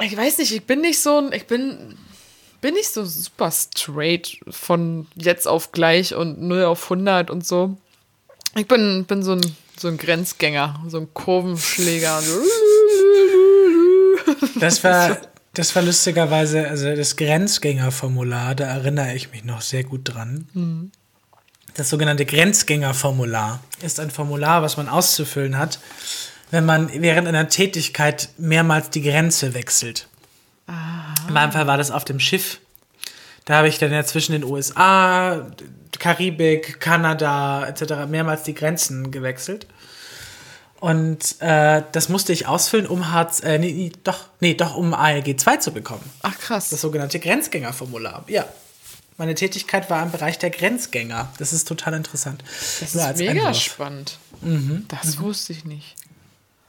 ich 0.00 0.16
weiß 0.16 0.38
nicht, 0.38 0.52
ich 0.52 0.64
bin 0.64 0.80
nicht 0.80 1.00
so 1.00 1.18
ein, 1.18 1.32
ich 1.32 1.46
bin, 1.46 1.96
bin 2.60 2.74
nicht 2.74 2.92
so 2.92 3.04
super 3.04 3.50
straight 3.50 4.38
von 4.50 5.06
jetzt 5.14 5.48
auf 5.48 5.72
gleich 5.72 6.14
und 6.14 6.40
0 6.40 6.64
auf 6.64 6.84
100 6.84 7.30
und 7.30 7.46
so. 7.46 7.76
Ich 8.56 8.66
bin, 8.68 9.04
bin 9.06 9.22
so 9.22 9.32
ein, 9.32 9.56
so 9.78 9.88
ein 9.88 9.96
Grenzgänger, 9.96 10.82
so 10.88 10.98
ein 10.98 11.12
Kurvenschläger. 11.12 12.22
Das 14.58 14.82
war, 14.82 15.18
das 15.54 15.76
war 15.76 15.82
lustigerweise, 15.82 16.66
also 16.68 16.94
das 16.96 17.16
Grenzgängerformular, 17.16 18.54
da 18.54 18.64
erinnere 18.64 19.14
ich 19.14 19.30
mich 19.30 19.44
noch 19.44 19.60
sehr 19.60 19.84
gut 19.84 20.02
dran. 20.04 20.90
Das 21.74 21.90
sogenannte 21.90 22.26
Grenzgängerformular 22.26 23.60
ist 23.82 24.00
ein 24.00 24.10
Formular, 24.10 24.62
was 24.62 24.76
man 24.76 24.88
auszufüllen 24.88 25.58
hat, 25.58 25.78
wenn 26.50 26.64
man 26.64 26.90
während 26.92 27.28
einer 27.28 27.48
Tätigkeit 27.48 28.28
mehrmals 28.38 28.90
die 28.90 29.02
Grenze 29.02 29.54
wechselt. 29.54 30.08
In 31.28 31.34
meinem 31.34 31.52
Fall 31.52 31.66
war 31.66 31.76
das 31.76 31.90
auf 31.90 32.04
dem 32.04 32.20
Schiff. 32.20 32.60
Da 33.44 33.56
habe 33.58 33.68
ich 33.68 33.78
dann 33.78 33.92
ja 33.92 34.04
zwischen 34.04 34.32
den 34.32 34.44
USA, 34.44 35.46
Karibik, 35.98 36.80
Kanada 36.80 37.66
etc. 37.66 38.08
mehrmals 38.08 38.42
die 38.42 38.54
Grenzen 38.54 39.10
gewechselt. 39.10 39.66
Und 40.78 41.40
äh, 41.40 41.82
das 41.92 42.08
musste 42.08 42.32
ich 42.32 42.46
ausfüllen, 42.46 42.86
um 42.86 43.10
Hartz, 43.10 43.40
äh, 43.40 43.58
nee, 43.58 43.92
doch, 44.04 44.26
nee, 44.40 44.54
doch, 44.54 44.76
um 44.76 44.92
ALG 44.92 45.38
2 45.38 45.56
zu 45.56 45.72
bekommen. 45.72 46.02
Ach 46.22 46.38
krass. 46.38 46.68
Das 46.68 46.80
sogenannte 46.80 47.18
Grenzgängerformular. 47.18 48.24
Ja. 48.28 48.44
Meine 49.16 49.34
Tätigkeit 49.34 49.88
war 49.88 50.02
im 50.02 50.12
Bereich 50.12 50.38
der 50.38 50.50
Grenzgänger. 50.50 51.32
Das 51.38 51.54
ist 51.54 51.66
total 51.66 51.94
interessant. 51.94 52.44
Das 52.80 52.94
ist 52.94 53.16
mega 53.16 53.54
spannend. 53.54 54.18
Mhm. 54.42 54.84
Das 54.88 55.18
wusste 55.20 55.54
ich 55.54 55.64
nicht. 55.64 55.96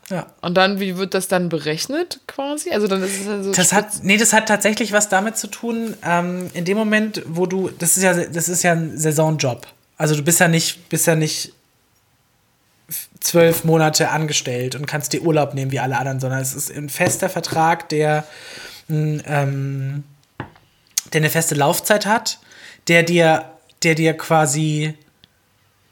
Ja. 0.10 0.28
Und 0.42 0.56
dann, 0.56 0.80
wie 0.80 0.98
wird 0.98 1.14
das 1.14 1.28
dann 1.28 1.50
berechnet 1.50 2.22
quasi? 2.28 2.72
Also 2.72 2.88
dann 2.88 3.04
ist 3.04 3.20
es 3.20 3.26
dann 3.26 3.44
so. 3.44 3.52
Das 3.52 3.74
hat, 3.74 4.04
nee, 4.04 4.18
das 4.18 4.32
hat 4.32 4.48
tatsächlich 4.48 4.94
was 4.94 5.10
damit 5.10 5.38
zu 5.38 5.48
tun, 5.48 5.96
ähm, 6.04 6.50
in 6.54 6.64
dem 6.64 6.78
Moment, 6.78 7.24
wo 7.26 7.46
du, 7.46 7.70
das 7.70 7.98
ist 7.98 8.04
ja, 8.04 8.14
das 8.14 8.48
ist 8.48 8.64
ja 8.64 8.72
ein 8.72 8.98
Saisonjob. 8.98 9.68
Also 9.98 10.16
du 10.16 10.24
bist 10.24 10.40
ja 10.40 10.48
nicht, 10.48 10.88
bist 10.90 11.08
ja 11.08 11.16
nicht 11.16 11.54
zwölf 13.20 13.66
Monate 13.66 14.10
angestellt 14.10 14.76
und 14.76 14.86
kannst 14.86 15.12
dir 15.12 15.22
Urlaub 15.22 15.54
nehmen 15.54 15.72
wie 15.72 15.80
alle 15.80 15.98
anderen, 15.98 16.20
sondern 16.22 16.40
es 16.40 16.54
ist 16.54 16.72
ein 16.72 16.88
fester 16.88 17.30
Vertrag, 17.30 17.90
der, 17.90 18.24
ähm, 18.90 20.04
der 21.12 21.22
eine 21.22 21.30
feste 21.30 21.56
Laufzeit 21.56 22.06
hat, 22.06 22.40
der 22.88 23.04
dir, 23.04 23.52
der 23.84 23.96
dir 23.96 24.16
quasi 24.16 24.94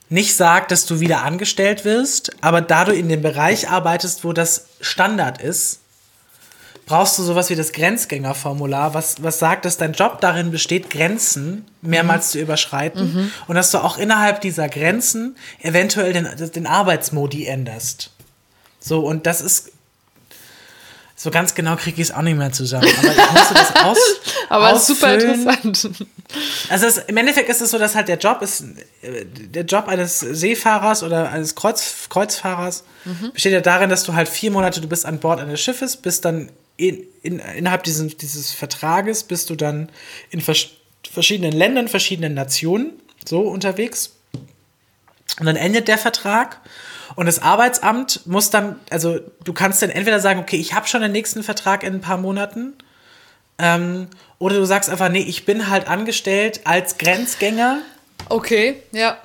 nicht 0.09 0.35
sagt, 0.35 0.71
dass 0.71 0.85
du 0.85 0.99
wieder 0.99 1.23
angestellt 1.23 1.85
wirst, 1.85 2.31
aber 2.41 2.61
da 2.61 2.85
du 2.85 2.93
in 2.93 3.09
dem 3.09 3.21
Bereich 3.21 3.69
arbeitest, 3.69 4.23
wo 4.23 4.33
das 4.33 4.67
Standard 4.79 5.41
ist, 5.41 5.79
brauchst 6.85 7.17
du 7.17 7.23
sowas 7.23 7.49
wie 7.49 7.55
das 7.55 7.71
Grenzgängerformular, 7.71 8.93
was, 8.93 9.23
was 9.23 9.39
sagt, 9.39 9.65
dass 9.65 9.77
dein 9.77 9.93
Job 9.93 10.21
darin 10.21 10.51
besteht, 10.51 10.89
Grenzen 10.89 11.65
mehrmals 11.81 12.31
zu 12.31 12.39
überschreiten 12.39 13.31
und 13.47 13.55
dass 13.55 13.71
du 13.71 13.79
auch 13.79 13.97
innerhalb 13.97 14.41
dieser 14.41 14.69
Grenzen 14.69 15.35
eventuell 15.61 16.13
den, 16.13 16.27
den 16.37 16.67
Arbeitsmodi 16.67 17.45
änderst. 17.45 18.11
So, 18.79 18.99
und 18.99 19.25
das 19.25 19.41
ist. 19.41 19.71
So 21.17 21.31
ganz 21.31 21.55
genau 21.55 21.77
kriege 21.77 22.01
ich 22.01 22.09
es 22.09 22.13
auch 22.13 22.21
nicht 22.21 22.37
mehr 22.37 22.51
zusammen. 22.51 22.89
Aber 22.97 23.11
ich 23.11 23.31
musste 23.31 23.53
das 23.53 23.75
aus. 23.83 23.97
aber 24.49 24.71
es 24.73 24.81
ist 24.81 24.87
super 24.87 25.13
interessant. 25.13 25.89
Also 26.69 26.87
es, 26.87 26.97
im 26.97 27.15
Endeffekt 27.15 27.49
ist 27.49 27.61
es 27.61 27.71
so, 27.71 27.79
dass 27.79 27.95
halt 27.95 28.09
der 28.09 28.17
Job 28.17 28.41
ist, 28.41 28.65
der 29.01 29.63
Job 29.63 29.87
eines 29.87 30.19
Seefahrers 30.19 31.03
oder 31.03 31.31
eines 31.31 31.55
Kreuz, 31.55 32.09
Kreuzfahrers 32.09 32.83
besteht 33.33 33.53
ja 33.53 33.61
darin, 33.61 33.89
dass 33.89 34.03
du 34.03 34.13
halt 34.13 34.27
vier 34.27 34.51
Monate, 34.51 34.81
du 34.81 34.89
bist 34.89 35.05
an 35.05 35.19
Bord 35.19 35.39
eines 35.39 35.61
Schiffes, 35.61 35.95
bist 35.95 36.25
dann 36.25 36.49
in, 36.75 37.03
in, 37.21 37.39
innerhalb 37.39 37.83
diesen, 37.83 38.09
dieses 38.17 38.51
Vertrages, 38.51 39.23
bist 39.23 39.49
du 39.49 39.55
dann 39.55 39.89
in 40.31 40.41
vers 40.41 40.67
verschiedenen 41.09 41.53
Ländern, 41.53 41.87
verschiedenen 41.87 42.33
Nationen 42.33 42.91
so 43.25 43.41
unterwegs. 43.41 44.15
Und 45.39 45.45
dann 45.45 45.55
endet 45.55 45.87
der 45.87 45.97
Vertrag 45.97 46.59
und 47.15 47.25
das 47.25 47.41
Arbeitsamt 47.41 48.21
muss 48.25 48.49
dann, 48.49 48.77
also 48.89 49.19
du 49.43 49.53
kannst 49.53 49.81
dann 49.81 49.89
entweder 49.89 50.19
sagen, 50.19 50.39
okay, 50.39 50.57
ich 50.57 50.73
habe 50.73 50.87
schon 50.87 51.01
den 51.01 51.11
nächsten 51.11 51.43
Vertrag 51.43 51.83
in 51.83 51.95
ein 51.95 52.01
paar 52.01 52.17
Monaten, 52.17 52.73
ähm, 53.57 54.07
oder 54.37 54.57
du 54.57 54.65
sagst 54.65 54.89
einfach, 54.89 55.09
nee, 55.09 55.21
ich 55.23 55.45
bin 55.45 55.69
halt 55.69 55.87
angestellt 55.87 56.61
als 56.65 56.97
Grenzgänger. 56.97 57.79
Okay, 58.29 58.77
ja. 58.91 58.99
ja 58.99 59.17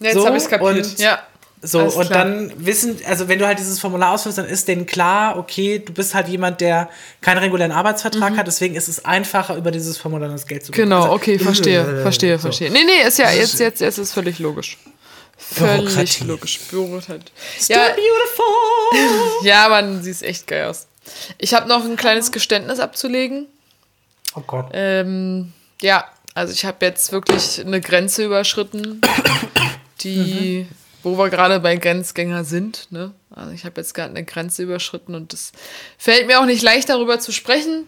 jetzt 0.00 0.14
So, 0.14 0.26
habe 0.26 0.36
ich 0.36 0.42
es 0.44 0.48
kapiert. 0.50 0.76
und- 0.86 0.98
Ja. 0.98 1.20
So, 1.66 1.78
Alles 1.80 1.94
und 1.94 2.06
klar. 2.08 2.24
dann 2.26 2.52
wissen, 2.58 2.98
also 3.08 3.26
wenn 3.26 3.38
du 3.38 3.46
halt 3.46 3.58
dieses 3.58 3.80
Formular 3.80 4.12
ausfüllst, 4.12 4.36
dann 4.36 4.44
ist 4.44 4.68
denen 4.68 4.84
klar, 4.84 5.38
okay, 5.38 5.78
du 5.78 5.94
bist 5.94 6.12
halt 6.14 6.28
jemand, 6.28 6.60
der 6.60 6.90
keinen 7.22 7.38
regulären 7.38 7.72
Arbeitsvertrag 7.72 8.36
hat, 8.36 8.46
deswegen 8.46 8.74
ist 8.74 8.86
es 8.86 9.02
einfacher, 9.06 9.56
über 9.56 9.70
dieses 9.70 9.96
Formular 9.96 10.28
das 10.28 10.46
Geld 10.46 10.62
zu 10.66 10.72
bekommen. 10.72 10.88
Mhm. 10.88 10.90
Genau, 10.90 11.02
Also, 11.04 11.14
okay, 11.14 11.38
verstehe, 11.38 12.02
verstehe, 12.02 12.36
so. 12.36 12.42
verstehe. 12.42 12.70
Nee, 12.70 12.84
nee, 12.84 13.08
ist 13.08 13.18
ja 13.18 13.30
jetzt, 13.30 13.58
jetzt, 13.60 13.80
jetzt 13.80 13.96
ist 13.96 14.12
völlig 14.12 14.38
logisch. 14.40 14.76
Völlig 15.36 16.20
logisch. 16.20 16.60
Bürokratie. 16.70 17.20
Still 17.58 17.76
Ja, 17.76 17.88
beautiful. 17.88 19.42
ja, 19.46 19.68
Mann, 19.68 20.02
sie 20.02 20.10
ist 20.10 20.22
echt 20.22 20.46
geil 20.46 20.68
aus. 20.68 20.86
Ich 21.38 21.54
habe 21.54 21.68
noch 21.68 21.84
ein 21.84 21.96
kleines 21.96 22.32
Geständnis 22.32 22.78
abzulegen. 22.78 23.46
Oh 24.34 24.42
Gott. 24.46 24.70
Ähm, 24.72 25.52
ja, 25.80 26.04
also 26.34 26.52
ich 26.52 26.64
habe 26.64 26.84
jetzt 26.84 27.12
wirklich 27.12 27.60
eine 27.64 27.80
Grenze 27.80 28.24
überschritten, 28.24 29.00
die, 30.00 30.66
wo 31.02 31.16
wir 31.16 31.30
gerade 31.30 31.60
bei 31.60 31.76
Grenzgänger 31.76 32.44
sind. 32.44 32.88
Ne? 32.90 33.12
Also 33.30 33.52
ich 33.52 33.64
habe 33.64 33.80
jetzt 33.80 33.94
gerade 33.94 34.10
eine 34.10 34.24
Grenze 34.24 34.62
überschritten 34.62 35.14
und 35.14 35.32
es 35.32 35.52
fällt 35.98 36.26
mir 36.26 36.40
auch 36.40 36.46
nicht 36.46 36.62
leicht, 36.62 36.88
darüber 36.88 37.20
zu 37.20 37.32
sprechen. 37.32 37.86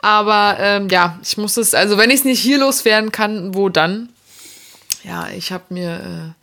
Aber 0.00 0.56
ähm, 0.60 0.88
ja, 0.88 1.18
ich 1.22 1.36
muss 1.36 1.56
es, 1.56 1.74
also 1.74 1.96
wenn 1.96 2.10
ich 2.10 2.20
es 2.20 2.24
nicht 2.24 2.40
hier 2.40 2.58
loswerden 2.58 3.10
kann, 3.10 3.54
wo 3.54 3.68
dann? 3.68 4.10
Ja, 5.04 5.28
ich 5.28 5.52
habe 5.52 5.64
mir 5.68 6.34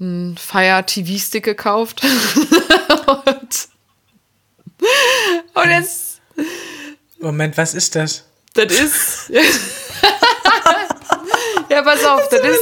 äh, 0.00 0.02
einen 0.02 0.36
Fire 0.38 0.84
TV-Stick 0.86 1.44
gekauft. 1.44 2.02
und, 3.06 3.68
und 5.54 5.70
jetzt 5.70 6.12
Moment, 7.22 7.56
was 7.56 7.74
ist 7.74 7.94
das? 7.94 8.24
das 8.54 8.72
ist. 8.72 9.30
ja, 11.84 11.94
pass 11.94 12.04
auf, 12.04 12.28
das 12.30 12.40
ist, 12.40 12.60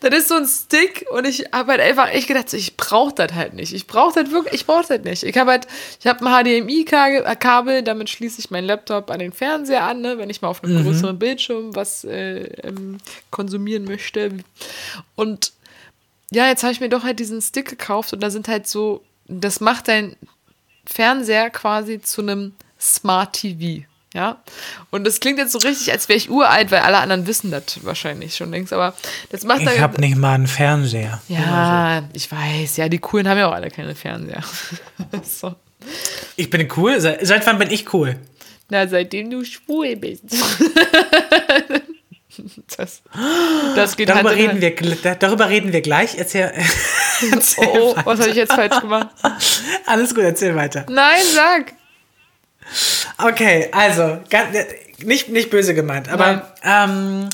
das 0.00 0.14
ist 0.14 0.28
so 0.28 0.34
ein 0.36 0.46
Stick 0.46 1.06
und 1.10 1.26
ich 1.26 1.46
habe 1.52 1.72
halt 1.72 1.80
einfach 1.80 2.08
echt 2.08 2.28
gedacht, 2.28 2.52
ich 2.52 2.76
brauche 2.76 3.14
das 3.14 3.32
halt 3.32 3.54
nicht. 3.54 3.72
Ich 3.72 3.86
brauche 3.86 4.20
das 4.22 4.30
wirklich, 4.30 4.54
ich 4.54 4.66
brauche 4.66 4.86
das 4.86 5.04
nicht. 5.04 5.22
Ich 5.22 5.36
habe 5.36 5.50
halt, 5.50 5.66
ich 6.00 6.06
habe 6.06 6.24
ein 6.26 6.44
HDMI-Kabel, 6.44 7.82
damit 7.82 8.10
schließe 8.10 8.40
ich 8.40 8.50
meinen 8.50 8.66
Laptop 8.66 9.10
an 9.10 9.18
den 9.18 9.32
Fernseher 9.32 9.84
an, 9.84 10.00
ne, 10.00 10.18
wenn 10.18 10.30
ich 10.30 10.42
mal 10.42 10.48
auf 10.48 10.62
einem 10.62 10.82
größeren 10.82 11.18
Bildschirm 11.18 11.74
was 11.74 12.04
äh, 12.04 12.44
ähm, 12.62 12.98
konsumieren 13.30 13.84
möchte. 13.84 14.38
Und 15.14 15.52
ja, 16.30 16.48
jetzt 16.48 16.62
habe 16.62 16.72
ich 16.72 16.80
mir 16.80 16.88
doch 16.88 17.04
halt 17.04 17.18
diesen 17.18 17.42
Stick 17.42 17.68
gekauft 17.68 18.12
und 18.12 18.22
da 18.22 18.30
sind 18.30 18.48
halt 18.48 18.66
so, 18.66 19.02
das 19.28 19.60
macht 19.60 19.88
dein 19.88 20.16
Fernseher 20.86 21.50
quasi 21.50 22.00
zu 22.00 22.22
einem 22.22 22.52
Smart 22.80 23.34
TV. 23.34 23.86
Ja, 24.14 24.42
und 24.90 25.04
das 25.04 25.20
klingt 25.20 25.38
jetzt 25.38 25.52
so 25.52 25.58
richtig, 25.58 25.90
als 25.90 26.08
wäre 26.08 26.18
ich 26.18 26.28
uralt, 26.28 26.70
weil 26.70 26.80
alle 26.80 26.98
anderen 26.98 27.26
wissen 27.26 27.50
das 27.50 27.82
wahrscheinlich 27.82 28.36
schon 28.36 28.50
längst, 28.50 28.74
aber 28.74 28.94
das 29.30 29.44
macht 29.44 29.62
Ich 29.62 29.80
habe 29.80 29.98
nicht 30.00 30.16
mal 30.16 30.34
einen 30.34 30.46
Fernseher. 30.46 31.22
ja, 31.28 32.02
ich 32.12 32.30
weiß, 32.30 32.76
ja, 32.76 32.90
die 32.90 32.98
Coolen 32.98 33.26
haben 33.26 33.38
ja 33.38 33.48
auch 33.48 33.54
alle 33.54 33.70
keine 33.70 33.94
Fernseher. 33.94 34.42
so. 35.22 35.54
Ich 36.36 36.50
bin 36.50 36.68
cool. 36.76 37.00
Seit, 37.00 37.26
seit 37.26 37.46
wann 37.46 37.58
bin 37.58 37.70
ich 37.70 37.92
cool? 37.94 38.16
Na, 38.68 38.86
seitdem 38.86 39.30
du 39.30 39.44
schwul 39.44 39.96
bist. 39.96 40.24
das, 42.76 43.02
das 43.74 43.96
geht 43.96 44.08
Darüber 44.08 44.32
in 44.32 44.50
reden, 44.50 44.60
wir, 44.60 45.14
darüber 45.16 45.48
reden 45.48 45.72
wir 45.72 45.80
gleich. 45.82 46.16
Erzähl, 46.16 46.52
erzähl. 47.32 47.66
Oh, 47.66 47.78
oh, 47.78 47.96
weiter. 47.96 48.06
was 48.06 48.20
habe 48.20 48.30
ich 48.30 48.36
jetzt 48.36 48.52
falsch 48.52 48.80
gemacht? 48.80 49.08
Alles 49.86 50.14
gut, 50.14 50.24
erzähl 50.24 50.54
weiter. 50.54 50.86
Nein, 50.88 51.22
sag. 51.34 51.74
Okay, 53.22 53.68
also, 53.72 54.18
ganz, 54.30 54.56
nicht, 55.02 55.28
nicht 55.28 55.50
böse 55.50 55.74
gemeint, 55.74 56.08
aber 56.08 56.52
ähm, 56.62 57.28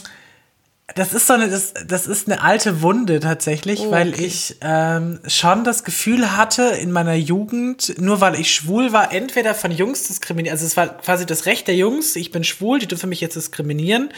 das 0.94 1.12
ist 1.12 1.26
so 1.26 1.34
eine, 1.34 1.48
das, 1.50 1.74
das 1.86 2.06
ist 2.06 2.28
eine 2.28 2.42
alte 2.42 2.82
Wunde 2.82 3.20
tatsächlich, 3.20 3.80
Oh, 3.80 3.90
weil 3.90 4.10
okay. 4.10 4.24
ich 4.24 4.56
ähm, 4.62 5.20
schon 5.26 5.64
das 5.64 5.84
Gefühl 5.84 6.36
hatte 6.36 6.62
in 6.62 6.90
meiner 6.90 7.14
Jugend, 7.14 8.00
nur 8.00 8.20
weil 8.20 8.40
ich 8.40 8.54
schwul 8.54 8.92
war, 8.92 9.12
entweder 9.12 9.54
von 9.54 9.70
Jungs 9.70 10.08
diskriminiert, 10.08 10.52
also 10.52 10.64
es 10.66 10.76
war 10.76 10.88
quasi 10.98 11.26
das 11.26 11.46
Recht 11.46 11.68
der 11.68 11.76
Jungs, 11.76 12.16
ich 12.16 12.30
bin 12.30 12.42
schwul, 12.42 12.78
die 12.78 12.86
dürfen 12.86 13.10
mich 13.10 13.20
jetzt 13.20 13.36
diskriminieren 13.36 14.10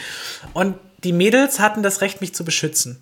und 0.53 0.75
die 1.03 1.13
Mädels 1.13 1.59
hatten 1.59 1.83
das 1.83 2.01
Recht, 2.01 2.21
mich 2.21 2.33
zu 2.33 2.45
beschützen. 2.45 3.01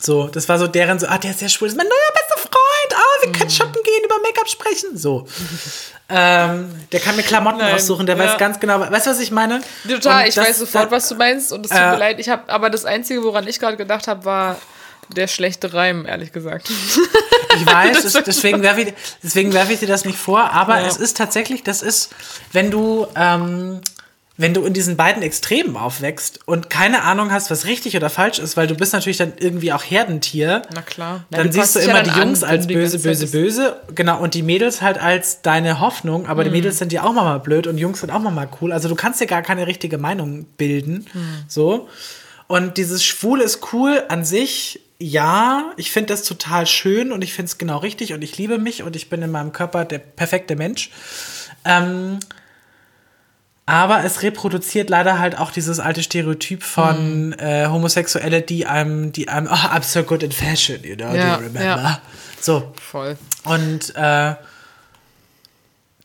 So, 0.00 0.28
das 0.28 0.48
war 0.48 0.58
so 0.58 0.66
deren 0.66 0.98
so, 0.98 1.06
ah, 1.08 1.18
der 1.18 1.30
ist 1.30 1.40
ja 1.40 1.48
schwul, 1.48 1.68
das 1.68 1.74
ist 1.74 1.78
mein 1.78 1.86
neuer 1.86 2.12
ah, 2.12 2.27
wir 3.22 3.28
Mhm. 3.28 3.32
können 3.32 3.50
shoppen 3.50 3.82
gehen, 3.82 4.04
über 4.04 4.16
Make-up 4.22 4.48
sprechen, 4.48 4.96
so. 4.96 5.26
ähm, 6.08 6.70
der 6.92 7.00
kann 7.00 7.16
mir 7.16 7.22
Klamotten 7.22 7.58
Nein, 7.58 7.74
aussuchen, 7.74 8.06
der 8.06 8.16
ja. 8.16 8.24
weiß 8.24 8.38
ganz 8.38 8.58
genau, 8.60 8.80
weißt 8.80 9.06
du, 9.06 9.10
was 9.10 9.20
ich 9.20 9.30
meine? 9.30 9.60
Total, 9.88 10.22
Und 10.22 10.28
ich 10.28 10.34
das- 10.34 10.48
weiß 10.48 10.58
sofort, 10.60 10.86
da- 10.86 10.90
was 10.90 11.08
du 11.08 11.14
meinst 11.16 11.52
und 11.52 11.66
es 11.66 11.70
tut 11.70 11.78
Äh, 11.80 11.90
mir 11.90 11.98
leid. 11.98 12.20
Ich 12.20 12.28
habe, 12.28 12.48
aber 12.50 12.70
das 12.70 12.84
Einzige, 12.84 13.22
woran 13.24 13.46
ich 13.46 13.60
gerade 13.60 13.76
gedacht 13.76 14.08
habe, 14.08 14.24
war 14.24 14.56
der 15.14 15.26
schlechte 15.26 15.72
Reim, 15.74 16.06
ehrlich 16.06 16.32
gesagt. 16.32 16.70
Ich 17.56 17.64
weiß, 17.66 18.02
das, 18.02 18.12
deswegen 18.24 18.62
werfe 18.62 18.82
ich, 18.82 18.94
deswegen 19.22 19.52
werfe 19.54 19.72
ich 19.72 19.80
dir 19.80 19.88
das 19.88 20.04
nicht 20.04 20.18
vor, 20.18 20.52
aber 20.52 20.80
Ja. 20.80 20.86
es 20.86 20.96
ist 20.98 21.16
tatsächlich, 21.16 21.64
das 21.64 21.82
ist, 21.82 22.10
wenn 22.52 22.70
du, 22.70 23.06
ähm, 23.16 23.80
wenn 24.40 24.54
du 24.54 24.64
in 24.64 24.72
diesen 24.72 24.96
beiden 24.96 25.20
Extremen 25.22 25.76
aufwächst 25.76 26.40
und 26.46 26.70
keine 26.70 27.02
Ahnung 27.02 27.32
hast, 27.32 27.50
was 27.50 27.66
richtig 27.66 27.96
oder 27.96 28.08
falsch 28.08 28.38
ist, 28.38 28.56
weil 28.56 28.68
du 28.68 28.76
bist 28.76 28.92
natürlich 28.92 29.16
dann 29.16 29.32
irgendwie 29.38 29.72
auch 29.72 29.82
Herdentier. 29.82 30.62
Na 30.72 30.80
klar. 30.80 31.24
Ja, 31.30 31.38
Dann 31.38 31.48
du 31.48 31.52
siehst 31.52 31.74
du 31.74 31.80
ja 31.80 31.86
immer 31.86 31.94
dann 31.94 32.04
die 32.04 32.10
an, 32.12 32.28
Jungs 32.28 32.42
wenn 32.42 32.48
als 32.48 32.66
böse, 32.68 32.98
böse, 33.00 33.26
böse, 33.26 33.76
genau, 33.96 34.20
und 34.20 34.34
die 34.34 34.42
Mädels 34.42 34.80
halt 34.80 34.98
als 35.02 35.42
deine 35.42 35.80
Hoffnung, 35.80 36.26
aber 36.28 36.42
Mhm. 36.42 36.44
die 36.46 36.50
Mädels 36.52 36.78
sind 36.78 36.92
ja 36.92 37.02
auch 37.02 37.12
mal 37.12 37.38
blöd 37.40 37.66
und 37.66 37.78
Jungs 37.78 38.00
sind 38.00 38.10
auch 38.10 38.20
mal 38.20 38.48
cool. 38.60 38.72
Also 38.72 38.88
du 38.88 38.94
kannst 38.94 39.20
dir 39.20 39.26
gar 39.26 39.42
keine 39.42 39.66
richtige 39.66 39.98
Meinung 39.98 40.44
bilden. 40.56 41.04
Mhm. 41.12 41.28
So. 41.48 41.88
Und 42.46 42.78
dieses 42.78 43.04
Schwul 43.04 43.40
ist 43.40 43.72
cool 43.72 44.04
an 44.08 44.24
sich, 44.24 44.80
ja, 45.00 45.72
ich 45.76 45.90
finde 45.92 46.12
das 46.14 46.22
total 46.22 46.66
schön 46.66 47.10
und 47.12 47.22
ich 47.22 47.32
finde 47.32 47.50
es 47.50 47.58
genau 47.58 47.78
richtig 47.78 48.14
und 48.14 48.22
ich 48.22 48.38
liebe 48.38 48.58
mich 48.58 48.82
und 48.84 48.94
ich 48.96 49.10
bin 49.10 49.20
in 49.20 49.30
meinem 49.30 49.52
Körper 49.52 49.84
der 49.84 49.98
perfekte 49.98 50.54
Mensch. 50.56 50.90
Ähm, 51.64 52.18
aber 53.68 54.02
es 54.04 54.22
reproduziert 54.22 54.88
leider 54.90 55.18
halt 55.18 55.36
auch 55.38 55.50
dieses 55.50 55.78
alte 55.78 56.02
Stereotyp 56.02 56.62
von 56.62 57.28
Mhm. 57.28 57.32
äh, 57.34 57.66
Homosexuelle, 57.66 58.40
die 58.42 58.66
einem, 58.66 59.12
die 59.12 59.28
einem, 59.28 59.46
oh, 59.50 59.54
I'm 59.54 59.82
so 59.84 60.02
good 60.02 60.22
in 60.22 60.32
fashion, 60.32 60.82
you 60.82 60.96
know, 60.96 61.14
Ja, 61.14 61.36
do 61.36 61.42
you 61.42 61.48
remember? 61.48 61.60
ja. 61.64 62.00
So. 62.40 62.72
Voll. 62.80 63.18
Und 63.44 63.94
äh, 63.96 64.34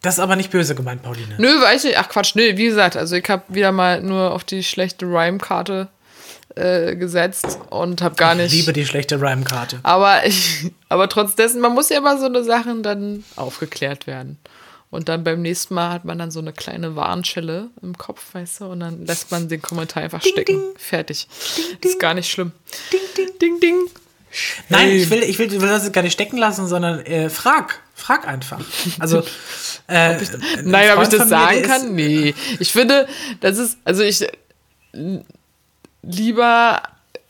das 0.01 0.15
ist 0.15 0.19
aber 0.19 0.35
nicht 0.35 0.51
böse 0.51 0.75
gemeint, 0.75 1.01
Pauline. 1.03 1.35
Nö, 1.37 1.61
weiß 1.61 1.85
ich. 1.85 1.97
Ach 1.97 2.09
Quatsch, 2.09 2.35
nö, 2.35 2.57
wie 2.57 2.65
gesagt, 2.65 2.97
also 2.97 3.15
ich 3.15 3.29
habe 3.29 3.43
wieder 3.47 3.71
mal 3.71 4.01
nur 4.01 4.33
auf 4.33 4.43
die 4.43 4.63
schlechte 4.63 5.05
Rhyme-Karte 5.05 5.87
äh, 6.55 6.95
gesetzt 6.97 7.59
und 7.69 8.01
habe 8.01 8.15
gar 8.15 8.35
nicht. 8.35 8.47
Ich 8.51 8.59
liebe 8.59 8.73
die 8.73 8.85
schlechte 8.85 9.21
Rhyme-Karte. 9.21 9.79
Aber 9.83 10.25
ich, 10.25 10.71
aber 10.89 11.07
trotz 11.07 11.35
dessen, 11.35 11.61
man 11.61 11.73
muss 11.73 11.87
ja 11.89 11.97
immer 11.99 12.19
so 12.19 12.25
eine 12.25 12.43
Sachen 12.43 12.83
dann 12.83 13.23
aufgeklärt 13.37 14.05
werden. 14.05 14.37
Und 14.93 15.09
dann 15.09 15.23
beim 15.23 15.41
nächsten 15.41 15.73
Mal 15.73 15.91
hat 15.91 16.05
man 16.05 16.19
dann 16.19 16.29
so 16.29 16.39
eine 16.39 16.53
kleine 16.53 16.95
Warnschelle 16.95 17.69
im 17.81 17.97
Kopf, 17.97 18.33
weißt 18.33 18.61
du, 18.61 18.65
und 18.65 18.79
dann 18.81 19.05
lässt 19.05 19.31
man 19.31 19.49
den 19.49 19.61
Kommentar 19.61 20.03
einfach 20.03 20.21
stecken. 20.21 20.61
Fertig. 20.77 21.27
ist 21.81 21.99
gar 21.99 22.13
nicht 22.13 22.29
schlimm. 22.29 22.51
Ding, 22.91 22.99
ding, 23.17 23.39
ding, 23.39 23.59
ding. 23.59 23.75
Nein, 24.69 24.87
Hey. 24.89 24.97
ich 25.03 25.09
will, 25.09 25.23
ich 25.23 25.37
will, 25.39 25.51
ich 25.53 25.61
will 25.61 25.67
das 25.67 25.91
gar 25.91 26.01
nicht 26.03 26.13
stecken 26.13 26.37
lassen, 26.37 26.67
sondern 26.67 26.99
äh, 27.05 27.29
frag. 27.29 27.81
Frag 27.95 28.27
einfach. 28.27 28.61
Also, 28.99 29.19
äh, 29.87 30.17
Nein, 30.63 30.91
ob 30.95 31.03
ich 31.03 31.09
Freund 31.09 31.13
das 31.13 31.19
von 31.19 31.23
mir, 31.23 31.27
sagen 31.29 31.53
der 31.59 31.67
kann? 31.67 31.81
ist- 31.81 31.89
Nee. 31.91 32.35
Ich 32.59 32.71
finde, 32.71 33.07
das 33.41 33.57
ist, 33.57 33.77
also 33.85 34.03
ich, 34.03 34.25
lieber 36.01 36.81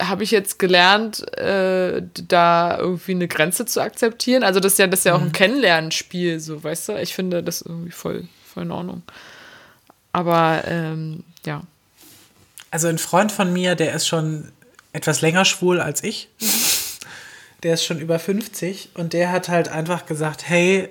habe 0.02 0.24
ich 0.24 0.32
jetzt 0.32 0.60
gelernt, 0.60 1.28
äh, 1.38 2.02
da 2.28 2.78
irgendwie 2.78 3.12
eine 3.12 3.28
Grenze 3.28 3.66
zu 3.66 3.82
akzeptieren. 3.82 4.44
Also 4.44 4.60
das 4.60 4.74
ist 4.74 4.80
ja, 4.80 4.88
das 4.88 5.00
ist 5.00 5.06
ja 5.06 5.16
auch 5.16 5.22
ein 5.22 5.28
Mhm. 5.28 5.34
Kennenlernspiel, 5.34 6.40
so, 6.40 6.64
weißt 6.64 6.90
du? 6.90 7.02
Ich 7.02 7.14
finde 7.14 7.44
das 7.44 7.62
irgendwie 7.62 7.92
voll, 7.92 8.28
voll 8.54 8.64
in 8.64 8.72
Ordnung. 8.72 9.04
Aber, 10.12 10.64
ähm, 10.68 11.24
ja. 11.46 11.64
Also 12.72 12.88
ein 12.88 12.98
Freund 12.98 13.32
von 13.32 13.54
mir, 13.54 13.76
der 13.76 13.94
ist 13.94 14.08
schon 14.08 14.52
etwas 14.94 15.22
länger 15.22 15.46
schwul 15.46 15.80
als 15.80 16.04
ich. 16.04 16.30
Der 17.64 17.76
ist 17.76 17.86
schon 17.86 18.00
über 18.00 18.20
50 18.20 18.90
und 18.96 19.14
der 19.14 19.32
hat 19.32 19.48
halt 19.48 19.70
einfach 19.70 20.06
gesagt, 20.06 20.48
hey, 20.50 20.90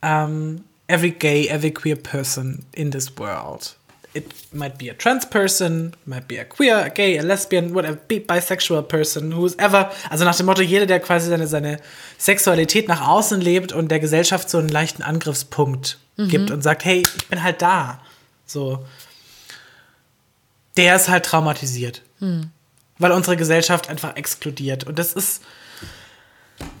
um, 0.00 0.62
every 0.86 1.10
gay, 1.10 1.48
every 1.48 1.70
queer 1.72 1.96
person 1.96 2.64
in 2.72 2.90
this 2.90 3.18
world. 3.18 3.76
It 4.14 4.26
might 4.52 4.76
be 4.78 4.90
a 4.90 4.94
trans 4.94 5.24
person, 5.24 5.94
might 6.04 6.28
be 6.28 6.38
a 6.38 6.44
queer, 6.44 6.84
a 6.84 6.90
gay, 6.90 7.16
a 7.18 7.22
lesbian, 7.22 7.74
whatever, 7.74 7.96
bi- 7.96 8.18
bisexual 8.20 8.82
person, 8.82 9.32
who's 9.34 9.54
ever. 9.56 9.90
Also 10.10 10.24
nach 10.26 10.36
dem 10.36 10.44
Motto, 10.46 10.60
jeder, 10.60 10.84
der 10.86 11.00
quasi 11.00 11.30
seine, 11.30 11.46
seine 11.46 11.78
Sexualität 12.18 12.88
nach 12.88 13.08
außen 13.08 13.40
lebt 13.40 13.72
und 13.72 13.88
der 13.88 14.00
Gesellschaft 14.00 14.50
so 14.50 14.58
einen 14.58 14.68
leichten 14.68 15.02
Angriffspunkt 15.02 15.98
gibt 16.28 16.50
und 16.50 16.62
sagt, 16.62 16.84
hey, 16.84 17.02
ich 17.16 17.26
bin 17.28 17.42
halt 17.42 17.62
da. 17.62 18.00
So 18.44 18.84
der 20.76 20.96
ist 20.96 21.08
halt 21.08 21.24
traumatisiert. 21.26 22.02
Weil 22.98 23.12
unsere 23.12 23.36
Gesellschaft 23.36 23.88
einfach 23.88 24.16
exkludiert. 24.16 24.84
Und 24.84 24.98
das 24.98 25.12
ist. 25.12 25.42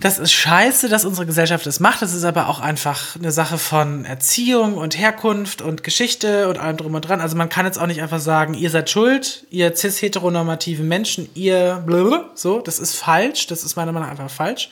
Das 0.00 0.18
ist 0.18 0.32
scheiße, 0.32 0.88
dass 0.88 1.04
unsere 1.04 1.26
Gesellschaft 1.26 1.64
das 1.64 1.78
macht. 1.78 2.02
Das 2.02 2.12
ist 2.12 2.24
aber 2.24 2.48
auch 2.48 2.58
einfach 2.58 3.14
eine 3.14 3.30
Sache 3.30 3.56
von 3.56 4.04
Erziehung 4.04 4.76
und 4.76 4.98
Herkunft 4.98 5.62
und 5.62 5.84
Geschichte 5.84 6.48
und 6.48 6.58
allem 6.58 6.76
drum 6.76 6.94
und 6.94 7.02
dran. 7.02 7.20
Also 7.20 7.36
man 7.36 7.48
kann 7.48 7.66
jetzt 7.66 7.78
auch 7.78 7.86
nicht 7.86 8.02
einfach 8.02 8.18
sagen, 8.18 8.54
ihr 8.54 8.70
seid 8.70 8.90
schuld, 8.90 9.46
ihr 9.50 9.76
cis-heteronormativen 9.76 10.88
Menschen, 10.88 11.28
ihr 11.34 11.82
blablabla. 11.86 12.30
so, 12.34 12.60
das 12.60 12.80
ist 12.80 12.96
falsch. 12.96 13.46
Das 13.46 13.62
ist 13.62 13.76
meiner 13.76 13.92
Meinung 13.92 14.08
nach 14.08 14.18
einfach 14.18 14.34
falsch. 14.34 14.70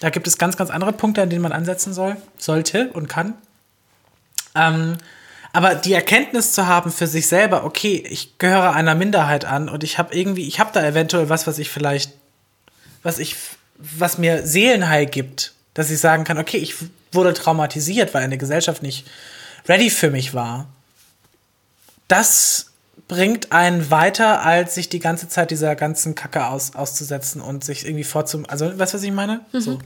Da 0.00 0.08
gibt 0.08 0.26
es 0.26 0.38
ganz, 0.38 0.56
ganz 0.56 0.70
andere 0.70 0.92
Punkte, 0.92 1.20
an 1.20 1.28
denen 1.28 1.42
man 1.42 1.52
ansetzen 1.52 1.92
soll, 1.92 2.16
sollte 2.38 2.90
und 2.94 3.08
kann. 3.08 3.34
Ähm, 4.54 4.96
aber 5.52 5.74
die 5.74 5.92
Erkenntnis 5.92 6.52
zu 6.52 6.66
haben 6.66 6.90
für 6.90 7.06
sich 7.06 7.28
selber, 7.28 7.64
okay, 7.64 8.02
ich 8.08 8.38
gehöre 8.38 8.72
einer 8.72 8.94
Minderheit 8.94 9.44
an 9.44 9.68
und 9.68 9.84
ich 9.84 9.98
habe 9.98 10.14
irgendwie, 10.14 10.48
ich 10.48 10.58
habe 10.58 10.70
da 10.72 10.84
eventuell 10.84 11.28
was, 11.28 11.46
was 11.46 11.58
ich 11.58 11.70
vielleicht, 11.70 12.12
was 13.02 13.18
ich 13.18 13.36
was 13.76 14.18
mir 14.18 14.46
Seelenheil 14.46 15.06
gibt, 15.06 15.52
dass 15.74 15.90
ich 15.90 15.98
sagen 15.98 16.24
kann, 16.24 16.38
okay, 16.38 16.58
ich 16.58 16.74
wurde 17.12 17.34
traumatisiert, 17.34 18.14
weil 18.14 18.22
eine 18.22 18.38
Gesellschaft 18.38 18.82
nicht 18.82 19.06
ready 19.68 19.90
für 19.90 20.10
mich 20.10 20.34
war. 20.34 20.66
Das 22.08 22.70
bringt 23.08 23.52
einen 23.52 23.90
weiter, 23.90 24.42
als 24.42 24.74
sich 24.74 24.88
die 24.88 25.00
ganze 25.00 25.28
Zeit 25.28 25.50
dieser 25.50 25.74
ganzen 25.76 26.14
Kacke 26.14 26.46
aus, 26.46 26.74
auszusetzen 26.74 27.40
und 27.40 27.64
sich 27.64 27.84
irgendwie 27.84 28.04
vorzum. 28.04 28.46
Also, 28.48 28.66
weißt 28.66 28.94
du, 28.94 28.98
was 28.98 29.02
ich 29.02 29.12
meine? 29.12 29.40
Mhm. 29.52 29.60
So. 29.60 29.78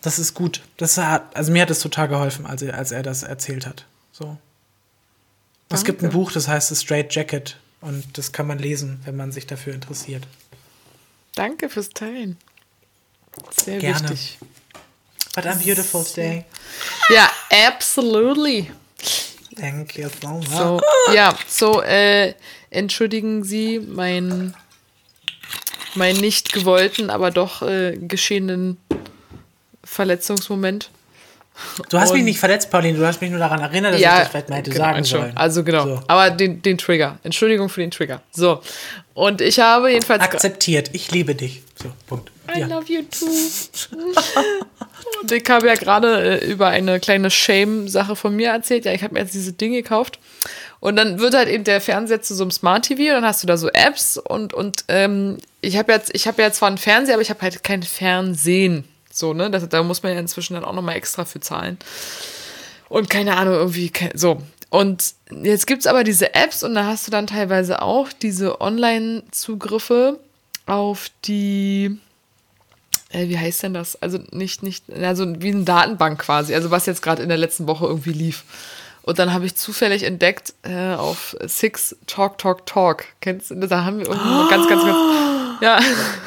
Das 0.00 0.18
ist 0.18 0.34
gut. 0.34 0.62
Das 0.76 0.98
hat, 0.98 1.34
also 1.36 1.50
mir 1.50 1.62
hat 1.62 1.70
es 1.70 1.80
total 1.80 2.08
geholfen, 2.08 2.46
als 2.46 2.62
er, 2.62 2.76
als 2.76 2.92
er 2.92 3.02
das 3.02 3.22
erzählt 3.22 3.66
hat. 3.66 3.86
So. 4.12 4.36
Es 5.70 5.84
gibt 5.84 6.02
ein 6.02 6.10
Buch, 6.10 6.30
das 6.30 6.46
heißt 6.46 6.68
The 6.68 6.76
Straight 6.76 7.14
Jacket. 7.14 7.56
Und 7.80 8.16
das 8.16 8.32
kann 8.32 8.46
man 8.46 8.58
lesen, 8.58 9.00
wenn 9.04 9.16
man 9.16 9.32
sich 9.32 9.46
dafür 9.46 9.74
interessiert. 9.74 10.26
Danke 11.34 11.68
fürs 11.68 11.90
Teilen. 11.90 12.38
Sehr 13.64 13.78
Gerne. 13.78 14.00
wichtig. 14.00 14.38
What 15.34 15.46
a 15.46 15.54
beautiful 15.54 16.04
day. 16.14 16.44
Ja, 17.10 17.30
absolutely. 17.66 18.70
Thank 19.58 19.96
you 19.96 20.08
so 20.20 20.28
much. 20.28 20.48
So, 20.48 20.80
ja, 21.12 21.36
so, 21.48 21.82
äh, 21.82 22.34
entschuldigen 22.70 23.44
Sie 23.44 23.80
mein, 23.80 24.54
mein 25.94 26.16
nicht 26.16 26.52
gewollten, 26.52 27.10
aber 27.10 27.30
doch 27.30 27.62
äh, 27.62 27.96
geschehenen 27.96 28.78
Verletzungsmoment. 29.82 30.90
Du 31.88 32.00
hast 32.00 32.10
und, 32.10 32.16
mich 32.16 32.24
nicht 32.24 32.40
verletzt, 32.40 32.70
Pauline, 32.70 32.98
du 32.98 33.06
hast 33.06 33.20
mich 33.20 33.30
nur 33.30 33.38
daran 33.38 33.60
erinnert, 33.60 33.94
dass 33.94 34.00
ja, 34.00 34.14
ich 34.14 34.18
das 34.22 34.28
vielleicht 34.28 34.48
mal 34.48 34.56
hätte 34.56 34.70
genau, 34.70 34.84
sagen 34.84 35.04
sollen. 35.04 35.36
Also 35.36 35.62
genau, 35.62 35.84
so. 35.84 36.02
aber 36.08 36.30
den, 36.30 36.62
den 36.62 36.78
Trigger. 36.78 37.18
Entschuldigung 37.22 37.68
für 37.68 37.80
den 37.80 37.92
Trigger. 37.92 38.22
So, 38.32 38.60
und 39.14 39.40
ich 39.40 39.60
habe 39.60 39.90
jedenfalls... 39.92 40.22
Akzeptiert, 40.22 40.90
ich 40.92 41.12
liebe 41.12 41.36
dich. 41.36 41.62
So, 41.80 41.92
Punkt. 42.08 42.32
I 42.52 42.60
ja. 42.60 42.66
love 42.66 42.92
you 42.92 43.02
too. 43.02 43.26
und 45.22 45.32
ich 45.32 45.48
habe 45.48 45.66
ja 45.66 45.74
gerade 45.74 46.40
äh, 46.40 46.50
über 46.50 46.68
eine 46.68 47.00
kleine 47.00 47.30
Shame-Sache 47.30 48.16
von 48.16 48.36
mir 48.36 48.50
erzählt. 48.50 48.84
Ja, 48.84 48.92
ich 48.92 49.02
habe 49.02 49.14
mir 49.14 49.20
jetzt 49.20 49.34
diese 49.34 49.52
Dinge 49.52 49.82
gekauft. 49.82 50.18
Und 50.80 50.96
dann 50.96 51.18
wird 51.18 51.34
halt 51.34 51.48
eben 51.48 51.64
der 51.64 51.80
Fernseher 51.80 52.20
zu 52.20 52.34
so 52.34 52.44
einem 52.44 52.50
Smart 52.50 52.84
TV 52.84 53.04
und 53.04 53.22
dann 53.22 53.24
hast 53.24 53.42
du 53.42 53.46
da 53.46 53.56
so 53.56 53.70
Apps 53.70 54.18
und, 54.18 54.52
und 54.52 54.84
ähm, 54.88 55.38
ich 55.62 55.78
habe 55.78 55.92
jetzt, 55.92 56.14
ich 56.14 56.26
habe 56.26 56.42
ja 56.42 56.52
zwar 56.52 56.68
einen 56.68 56.76
Fernseher, 56.76 57.14
aber 57.14 57.22
ich 57.22 57.30
habe 57.30 57.40
halt 57.40 57.64
kein 57.64 57.82
Fernsehen. 57.82 58.84
So, 59.10 59.32
ne? 59.32 59.50
Das, 59.50 59.66
da 59.68 59.82
muss 59.82 60.02
man 60.02 60.12
ja 60.12 60.18
inzwischen 60.18 60.54
dann 60.54 60.64
auch 60.64 60.74
nochmal 60.74 60.96
extra 60.96 61.24
für 61.24 61.40
zahlen. 61.40 61.78
Und 62.90 63.08
keine 63.08 63.36
Ahnung, 63.36 63.54
irgendwie, 63.54 63.90
so. 64.12 64.42
Und 64.68 65.14
jetzt 65.30 65.66
gibt 65.66 65.80
es 65.80 65.86
aber 65.86 66.04
diese 66.04 66.34
Apps 66.34 66.62
und 66.62 66.74
da 66.74 66.84
hast 66.84 67.06
du 67.06 67.10
dann 67.10 67.28
teilweise 67.28 67.80
auch 67.80 68.12
diese 68.12 68.60
Online-Zugriffe 68.60 70.18
auf 70.66 71.10
die 71.24 71.98
äh, 73.14 73.28
wie 73.28 73.38
heißt 73.38 73.62
denn 73.62 73.74
das? 73.74 74.00
Also 74.02 74.18
nicht, 74.32 74.62
nicht, 74.62 74.84
also 74.92 75.26
wie 75.40 75.52
eine 75.52 75.64
Datenbank 75.64 76.20
quasi, 76.20 76.54
also 76.54 76.70
was 76.70 76.86
jetzt 76.86 77.02
gerade 77.02 77.22
in 77.22 77.28
der 77.28 77.38
letzten 77.38 77.66
Woche 77.66 77.86
irgendwie 77.86 78.12
lief. 78.12 78.44
Und 79.02 79.18
dann 79.18 79.32
habe 79.32 79.44
ich 79.44 79.54
zufällig 79.54 80.02
entdeckt 80.02 80.54
äh, 80.62 80.94
auf 80.94 81.36
Six 81.46 81.94
Talk 82.06 82.38
Talk 82.38 82.66
Talk. 82.66 83.04
Kennst 83.20 83.50
du? 83.50 83.54
Da 83.54 83.84
haben 83.84 83.98
wir 83.98 84.06
irgendwie 84.06 84.28
oh. 84.28 84.48
ganz, 84.48 84.66
ganz, 84.66 84.82
ganz. 84.82 84.98
Ja. 85.60 85.78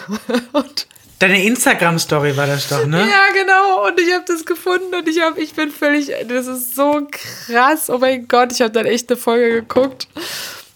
und 0.54 0.88
Deine 1.20 1.44
Instagram-Story 1.44 2.38
war 2.38 2.46
das 2.46 2.70
doch, 2.70 2.86
ne? 2.86 3.00
Ja, 3.00 3.34
genau. 3.34 3.88
Und 3.88 4.00
ich 4.00 4.14
habe 4.14 4.24
das 4.28 4.46
gefunden 4.46 4.94
und 4.94 5.08
ich, 5.08 5.20
hab, 5.20 5.40
ich 5.40 5.54
bin 5.56 5.72
völlig. 5.72 6.12
Das 6.28 6.46
ist 6.46 6.76
so 6.76 7.08
krass. 7.10 7.90
Oh 7.90 7.98
mein 7.98 8.28
Gott, 8.28 8.52
ich 8.52 8.62
habe 8.62 8.72
dann 8.72 8.86
echt 8.86 9.10
eine 9.10 9.18
Folge 9.18 9.62
geguckt 9.62 10.08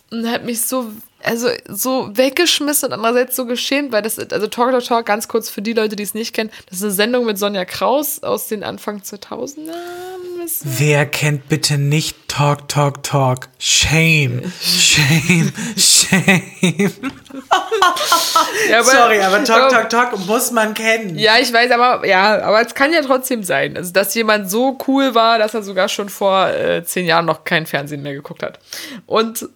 und 0.10 0.28
hat 0.28 0.44
mich 0.44 0.62
so 0.62 0.92
also 1.24 1.50
so 1.68 2.10
weggeschmissen 2.16 2.88
und 2.88 2.94
andererseits 2.94 3.36
so 3.36 3.46
geschämt, 3.46 3.92
weil 3.92 4.02
das, 4.02 4.18
also 4.18 4.48
Talk 4.48 4.72
Talk 4.72 4.84
Talk, 4.84 5.06
ganz 5.06 5.28
kurz 5.28 5.50
für 5.50 5.62
die 5.62 5.74
Leute, 5.74 5.96
die 5.96 6.04
es 6.04 6.14
nicht 6.14 6.34
kennen, 6.34 6.50
das 6.70 6.80
ist 6.80 6.84
eine 6.84 6.92
Sendung 6.92 7.26
mit 7.26 7.38
Sonja 7.38 7.66
Kraus 7.66 8.24
aus 8.24 8.48
den 8.48 8.64
Anfang 8.64 9.00
2000ern. 9.00 9.72
Wer 10.64 11.06
kennt 11.06 11.50
bitte 11.50 11.78
nicht 11.78 12.28
Talk 12.28 12.68
Talk 12.68 13.04
Talk? 13.04 13.50
Shame, 13.60 14.52
shame, 14.62 15.54
shame. 15.78 16.92
ja, 18.70 18.80
aber, 18.80 18.90
Sorry, 18.90 19.20
aber 19.22 19.44
Talk 19.44 19.70
Talk 19.70 19.90
Talk 19.90 20.20
muss 20.26 20.52
man 20.52 20.74
kennen. 20.74 21.18
Ja, 21.18 21.38
ich 21.40 21.54
weiß, 21.54 21.72
aber 21.72 22.08
ja, 22.08 22.42
aber 22.42 22.62
es 22.66 22.74
kann 22.74 22.92
ja 22.92 23.02
trotzdem 23.02 23.44
sein, 23.44 23.78
also 23.78 23.94
dass 23.94 24.16
jemand 24.16 24.50
so 24.50 24.78
cool 24.88 25.14
war, 25.14 25.38
dass 25.38 25.54
er 25.54 25.62
sogar 25.62 25.90
schon 25.90 26.10
vor 26.10 26.50
äh, 26.50 26.84
zehn 26.84 27.06
Jahren 27.06 27.26
noch 27.26 27.44
kein 27.44 27.66
Fernsehen 27.66 28.02
mehr 28.02 28.14
geguckt 28.14 28.42
hat. 28.42 28.60
Und 29.06 29.48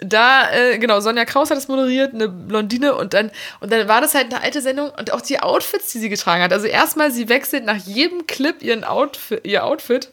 da, 0.00 0.50
äh, 0.52 0.78
genau, 0.78 1.00
Sonja 1.00 1.24
Kraus 1.24 1.50
hat 1.50 1.56
das 1.56 1.68
moderiert, 1.68 2.14
eine 2.14 2.28
Blondine 2.28 2.94
und 2.94 3.14
dann, 3.14 3.30
und 3.60 3.72
dann 3.72 3.88
war 3.88 4.00
das 4.00 4.14
halt 4.14 4.32
eine 4.32 4.42
alte 4.42 4.62
Sendung 4.62 4.90
und 4.98 5.12
auch 5.12 5.20
die 5.20 5.40
Outfits, 5.40 5.92
die 5.92 5.98
sie 5.98 6.08
getragen 6.08 6.42
hat. 6.42 6.52
Also 6.52 6.66
erstmal, 6.66 7.10
sie 7.10 7.28
wechselt 7.28 7.64
nach 7.64 7.76
jedem 7.76 8.26
Clip 8.26 8.62
ihren 8.62 8.84
Outfit, 8.84 9.40
ihr 9.44 9.64
Outfit 9.64 10.10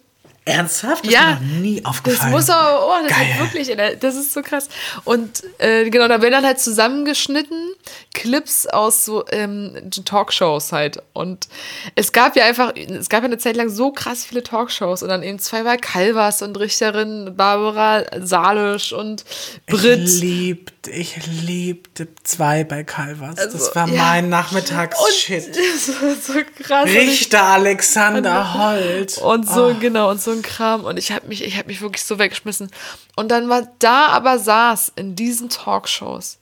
Ernsthaft? 0.47 1.05
Das 1.05 1.13
ja, 1.13 1.33
ist 1.33 1.41
mir 1.41 1.47
noch 1.47 1.61
nie 1.61 1.85
aufgefallen. 1.85 2.31
Das 2.31 2.47
muss 2.47 2.55
auch, 2.55 2.89
oh, 2.89 3.03
das 3.07 3.17
Geil. 3.17 3.27
ist 3.31 3.39
wirklich, 3.39 3.99
das 3.99 4.15
ist 4.15 4.33
so 4.33 4.41
krass. 4.41 4.69
Und 5.03 5.43
äh, 5.57 5.89
genau, 5.89 6.07
da 6.07 6.21
werden 6.21 6.31
dann 6.31 6.45
halt 6.45 6.59
zusammengeschnitten 6.59 7.73
Clips 8.13 8.65
aus 8.65 9.05
so 9.05 9.25
ähm, 9.29 9.75
Talkshows 10.05 10.71
halt. 10.71 11.01
Und 11.13 11.47
es 11.95 12.11
gab 12.11 12.35
ja 12.35 12.45
einfach, 12.45 12.73
es 12.75 13.09
gab 13.09 13.21
ja 13.21 13.25
eine 13.25 13.37
Zeit 13.37 13.55
lang 13.55 13.69
so 13.69 13.91
krass 13.91 14.25
viele 14.25 14.43
Talkshows 14.43 15.03
und 15.03 15.09
dann 15.09 15.23
eben 15.23 15.39
zweimal 15.39 15.77
Calvas 15.77 16.41
und 16.41 16.57
Richterin 16.57 17.33
Barbara 17.35 18.03
Salisch 18.19 18.93
und 18.93 19.25
Brit. 19.65 19.99
Ich 19.99 20.21
liebte, 20.21 20.91
ich 20.91 21.17
liebte 21.25 22.07
zwei 22.23 22.63
bei 22.63 22.83
Calvas. 22.83 23.37
Also, 23.37 23.57
das 23.57 23.75
war 23.75 23.87
ja. 23.89 24.01
mein 24.01 24.29
Nachmittags-Shit. 24.29 25.55
so 26.21 26.33
krass. 26.63 26.85
Richter 26.89 27.43
Alexander 27.43 28.53
Holt. 28.53 29.17
Und 29.17 29.47
so, 29.47 29.67
oh. 29.67 29.75
genau, 29.79 30.09
und 30.11 30.21
so 30.21 30.36
ein 30.37 30.41
Kram. 30.41 30.85
Und 30.85 30.97
ich 30.97 31.11
habe 31.11 31.27
mich, 31.27 31.43
ich 31.43 31.57
habe 31.57 31.67
mich 31.67 31.81
wirklich 31.81 32.03
so 32.03 32.19
weggeschmissen. 32.19 32.71
Und 33.15 33.29
dann 33.29 33.49
war 33.49 33.67
da 33.79 34.07
aber 34.07 34.39
saß 34.39 34.93
in 34.95 35.15
diesen 35.15 35.49
Talkshows. 35.49 36.39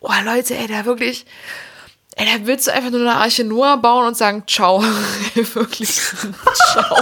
Oh, 0.00 0.12
Leute, 0.24 0.56
ey, 0.56 0.66
da 0.66 0.84
wirklich. 0.84 1.26
Ey, 2.16 2.26
da 2.26 2.46
willst 2.46 2.66
du 2.66 2.72
einfach 2.72 2.90
nur 2.90 3.00
eine 3.00 3.14
Arche 3.14 3.44
Noah 3.44 3.76
bauen 3.76 4.06
und 4.06 4.16
sagen, 4.16 4.44
ciao. 4.46 4.82
wirklich. 5.34 6.00
ciao. 6.72 6.96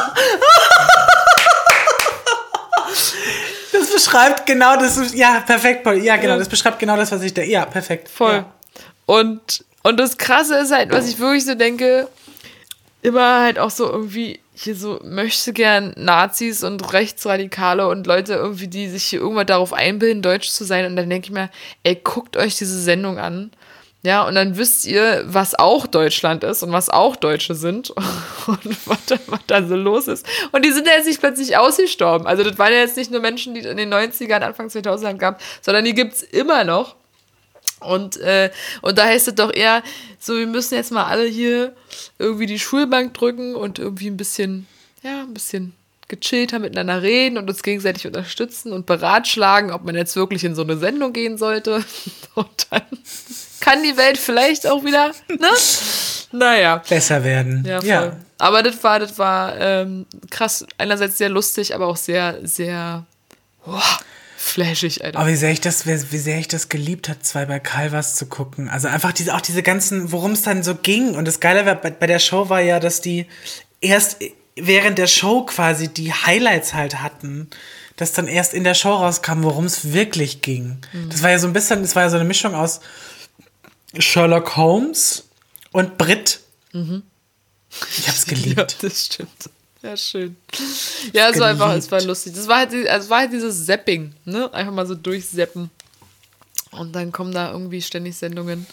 Das 3.72 3.92
beschreibt 3.92 4.46
genau 4.46 4.76
das. 4.76 5.14
Ja, 5.14 5.40
perfekt, 5.40 5.84
Paul. 5.84 6.02
Ja, 6.02 6.16
genau, 6.16 6.38
das 6.38 6.48
beschreibt 6.48 6.78
genau 6.78 6.96
das, 6.96 7.12
was 7.12 7.22
ich 7.22 7.34
da. 7.34 7.42
Ja, 7.42 7.64
perfekt. 7.64 8.08
Voll. 8.08 8.34
Ja. 8.34 8.52
Und, 9.06 9.64
und 9.82 9.98
das 9.98 10.16
Krasse 10.16 10.56
ist 10.58 10.72
halt, 10.72 10.90
was 10.90 11.08
ich 11.08 11.18
wirklich 11.18 11.44
so 11.44 11.54
denke, 11.54 12.08
immer 13.04 13.42
halt 13.42 13.58
auch 13.58 13.70
so 13.70 13.88
irgendwie 13.90 14.40
hier 14.54 14.74
so 14.74 14.98
möchte 15.04 15.52
gern 15.52 15.92
Nazis 15.96 16.64
und 16.64 16.92
Rechtsradikale 16.92 17.86
und 17.86 18.06
Leute 18.06 18.32
irgendwie, 18.34 18.66
die 18.66 18.88
sich 18.88 19.04
hier 19.04 19.20
irgendwann 19.20 19.46
darauf 19.46 19.74
einbilden, 19.74 20.22
deutsch 20.22 20.48
zu 20.48 20.64
sein. 20.64 20.86
Und 20.86 20.96
dann 20.96 21.10
denke 21.10 21.26
ich 21.26 21.32
mir, 21.32 21.50
ey, 21.82 22.00
guckt 22.02 22.36
euch 22.36 22.56
diese 22.56 22.80
Sendung 22.80 23.18
an. 23.18 23.50
Ja, 24.02 24.26
und 24.26 24.34
dann 24.34 24.56
wisst 24.56 24.86
ihr, 24.86 25.22
was 25.26 25.54
auch 25.54 25.86
Deutschland 25.86 26.44
ist 26.44 26.62
und 26.62 26.72
was 26.72 26.88
auch 26.88 27.16
Deutsche 27.16 27.54
sind 27.54 27.90
und 28.46 28.86
was 28.86 29.04
da, 29.06 29.16
was 29.26 29.40
da 29.46 29.62
so 29.66 29.76
los 29.76 30.08
ist. 30.08 30.26
Und 30.52 30.64
die 30.64 30.70
sind 30.70 30.86
ja 30.86 30.94
jetzt 30.94 31.06
nicht 31.06 31.20
plötzlich 31.20 31.58
ausgestorben. 31.58 32.26
Also 32.26 32.42
das 32.42 32.58
waren 32.58 32.72
ja 32.72 32.78
jetzt 32.78 32.96
nicht 32.96 33.10
nur 33.10 33.20
Menschen, 33.20 33.52
die 33.52 33.60
es 33.60 33.66
in 33.66 33.76
den 33.76 33.92
90ern, 33.92 34.40
Anfang 34.40 34.70
2000 34.70 35.18
gab, 35.18 35.42
sondern 35.60 35.84
die 35.84 35.94
gibt 35.94 36.14
es 36.14 36.22
immer 36.22 36.64
noch. 36.64 36.96
Und, 37.84 38.16
äh, 38.18 38.50
und 38.82 38.98
da 38.98 39.04
heißt 39.04 39.28
es 39.28 39.34
doch 39.34 39.52
eher, 39.52 39.82
so, 40.18 40.36
wir 40.36 40.46
müssen 40.46 40.74
jetzt 40.74 40.92
mal 40.92 41.04
alle 41.04 41.26
hier 41.26 41.74
irgendwie 42.18 42.46
die 42.46 42.58
Schulbank 42.58 43.14
drücken 43.14 43.54
und 43.54 43.78
irgendwie 43.78 44.08
ein 44.08 44.16
bisschen, 44.16 44.66
ja, 45.02 45.22
ein 45.22 45.34
bisschen 45.34 45.74
gechillter 46.08 46.58
miteinander 46.58 47.02
reden 47.02 47.38
und 47.38 47.48
uns 47.48 47.62
gegenseitig 47.62 48.06
unterstützen 48.06 48.72
und 48.72 48.86
beratschlagen, 48.86 49.70
ob 49.70 49.84
man 49.84 49.94
jetzt 49.94 50.16
wirklich 50.16 50.44
in 50.44 50.54
so 50.54 50.62
eine 50.62 50.76
Sendung 50.76 51.12
gehen 51.12 51.38
sollte. 51.38 51.84
Und 52.34 52.66
dann 52.70 52.82
kann 53.60 53.82
die 53.82 53.96
Welt 53.96 54.18
vielleicht 54.18 54.66
auch 54.66 54.84
wieder, 54.84 55.12
ne? 55.28 55.48
Naja. 56.32 56.82
Besser 56.88 57.22
werden. 57.22 57.64
Ja, 57.64 57.80
ja. 57.82 58.16
Aber 58.38 58.62
das 58.62 58.82
war, 58.82 58.98
das 58.98 59.18
war 59.18 59.56
ähm, 59.58 60.06
krass, 60.30 60.66
einerseits 60.76 61.16
sehr 61.16 61.28
lustig, 61.28 61.74
aber 61.74 61.86
auch 61.86 61.96
sehr, 61.96 62.38
sehr, 62.42 63.06
oh, 63.64 63.78
flashig, 64.44 65.02
Alter. 65.02 65.18
Aber 65.18 65.28
wie 65.28 65.36
sehr 65.36 65.50
ich 65.50 65.60
das, 65.60 65.86
wie, 65.86 66.12
wie 66.12 66.18
sehr 66.18 66.38
ich 66.38 66.48
das 66.48 66.68
geliebt 66.68 67.08
hat, 67.08 67.24
zwei 67.24 67.44
bei 67.46 67.58
Calvas 67.58 68.14
zu 68.14 68.26
gucken. 68.26 68.68
Also 68.68 68.88
einfach 68.88 69.12
diese, 69.12 69.34
auch 69.34 69.40
diese 69.40 69.62
ganzen, 69.62 70.12
worum 70.12 70.32
es 70.32 70.42
dann 70.42 70.62
so 70.62 70.74
ging. 70.74 71.14
Und 71.14 71.26
das 71.26 71.40
Geile 71.40 71.66
war, 71.66 71.74
bei, 71.74 71.90
bei 71.90 72.06
der 72.06 72.18
Show 72.18 72.48
war 72.48 72.60
ja, 72.60 72.80
dass 72.80 73.00
die 73.00 73.26
erst 73.80 74.18
während 74.56 74.98
der 74.98 75.06
Show 75.06 75.44
quasi 75.44 75.88
die 75.88 76.12
Highlights 76.12 76.74
halt 76.74 77.02
hatten. 77.02 77.48
Dass 77.96 78.12
dann 78.12 78.26
erst 78.26 78.54
in 78.54 78.64
der 78.64 78.74
Show 78.74 78.92
rauskam, 78.92 79.44
worum 79.44 79.66
es 79.66 79.92
wirklich 79.92 80.42
ging. 80.42 80.78
Das 81.10 81.22
war 81.22 81.30
ja 81.30 81.38
so 81.38 81.46
ein 81.46 81.52
bisschen, 81.52 81.82
das 81.82 81.94
war 81.94 82.02
ja 82.02 82.10
so 82.10 82.16
eine 82.16 82.24
Mischung 82.24 82.52
aus 82.54 82.80
Sherlock 83.96 84.56
Holmes 84.56 85.28
und 85.70 85.96
Brit. 85.96 86.40
Ich 87.98 88.08
hab's 88.08 88.26
geliebt. 88.26 88.76
Ja, 88.82 88.88
das 88.88 89.06
stimmt. 89.06 89.50
Ja, 89.84 89.98
schön. 89.98 90.36
Ja, 91.12 91.28
es 91.28 91.38
war 91.38 91.48
einfach, 91.48 91.74
es 91.74 91.90
war 91.92 92.00
lustig. 92.00 92.32
Das 92.34 92.48
war 92.48 92.56
halt, 92.56 92.72
also 92.88 93.10
war 93.10 93.20
halt 93.20 93.32
dieses 93.32 93.66
Zapping, 93.66 94.14
ne? 94.24 94.52
Einfach 94.54 94.72
mal 94.72 94.86
so 94.86 94.94
durchseppen. 94.94 95.70
Und 96.70 96.96
dann 96.96 97.12
kommen 97.12 97.32
da 97.32 97.52
irgendwie 97.52 97.82
ständig 97.82 98.16
Sendungen. 98.16 98.66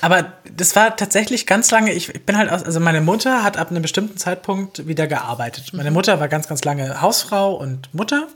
Aber 0.00 0.34
das 0.54 0.76
war 0.76 0.96
tatsächlich 0.96 1.46
ganz 1.46 1.70
lange, 1.72 1.92
ich, 1.92 2.10
ich 2.10 2.24
bin 2.24 2.38
halt 2.38 2.50
aus, 2.50 2.62
also 2.62 2.78
meine 2.78 3.00
Mutter 3.00 3.42
hat 3.42 3.56
ab 3.56 3.70
einem 3.70 3.82
bestimmten 3.82 4.16
Zeitpunkt 4.16 4.86
wieder 4.86 5.08
gearbeitet. 5.08 5.72
Meine 5.72 5.90
Mutter 5.90 6.20
war 6.20 6.28
ganz, 6.28 6.46
ganz 6.46 6.62
lange 6.62 7.00
Hausfrau 7.00 7.54
und 7.54 7.92
Mutter, 7.92 8.28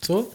so. 0.00 0.32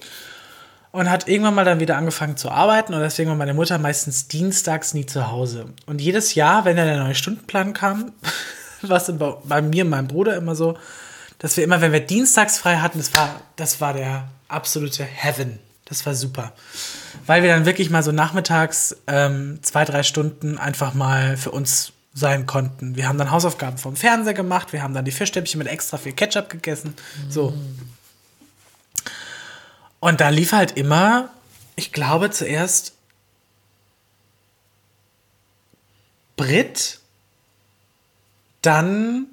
Und 0.91 1.10
hat 1.10 1.28
irgendwann 1.28 1.56
mal 1.56 1.66
dann 1.66 1.80
wieder 1.80 1.98
angefangen 1.98 2.38
zu 2.38 2.52
arbeiten 2.52 2.94
und 2.94 3.02
deswegen 3.02 3.30
war 3.30 3.38
meine 3.38 3.54
Mutter 3.54 3.78
meistens 3.80 4.28
dienstags 4.28 4.94
nie 4.94 5.06
zu 5.06 5.32
Hause. 5.32 5.68
Und 5.86 6.02
jedes 6.02 6.36
Jahr, 6.36 6.66
wenn 6.66 6.78
dann 6.78 6.88
der 6.88 6.98
neue 6.98 7.16
Stundenplan 7.16 7.74
kam, 7.74 8.12
dann 9.08 9.18
bei, 9.18 9.34
bei 9.44 9.62
mir 9.62 9.84
und 9.84 9.90
meinem 9.90 10.08
Bruder 10.08 10.36
immer 10.36 10.56
so, 10.56 10.78
dass 11.40 11.58
wir 11.58 11.64
immer, 11.64 11.82
wenn 11.82 11.91
wir 11.91 11.99
dienstags 11.99 12.58
frei 12.58 12.78
hatten, 12.78 12.98
das 12.98 13.14
war, 13.14 13.41
das 13.56 13.82
war 13.82 13.94
der 13.94 14.28
absolute 14.48 15.04
Heaven. 15.04 15.60
Das 15.86 16.06
war 16.06 16.16
super. 16.16 16.52
Weil 17.26 17.44
wir 17.44 17.49
dann 17.49 17.66
wirklich 17.66 17.90
mal 17.90 18.04
so 18.04 18.12
nachmittags 18.12 18.98
ähm, 19.08 19.60
zwei, 19.62 19.86
drei 19.86 20.04
Stunden 20.04 20.58
einfach 20.58 20.94
mal 20.94 21.38
für 21.38 21.52
uns 21.52 21.94
sein 22.14 22.45
konnten. 22.45 22.95
Wir 22.95 23.08
haben 23.08 23.18
dann 23.18 23.32
Hausaufgaben 23.32 23.78
vom 23.78 23.95
Fernseher 23.95 24.34
gemacht, 24.34 24.74
wir 24.74 24.82
haben 24.82 24.94
dann 24.94 25.06
die 25.06 25.12
Fischstäbchen 25.12 25.60
mit 25.60 25.68
extra 25.68 25.98
viel 25.98 26.14
Ketchup 26.14 26.49
gegessen. 26.49 26.95
So. 27.30 27.54
Und 29.99 30.20
da 30.20 30.30
lief 30.30 30.52
halt 30.52 30.78
immer, 30.78 31.30
ich 31.76 31.91
glaube 31.91 32.32
zuerst 32.32 32.94
Brit, 36.36 36.99
dann 38.68 39.27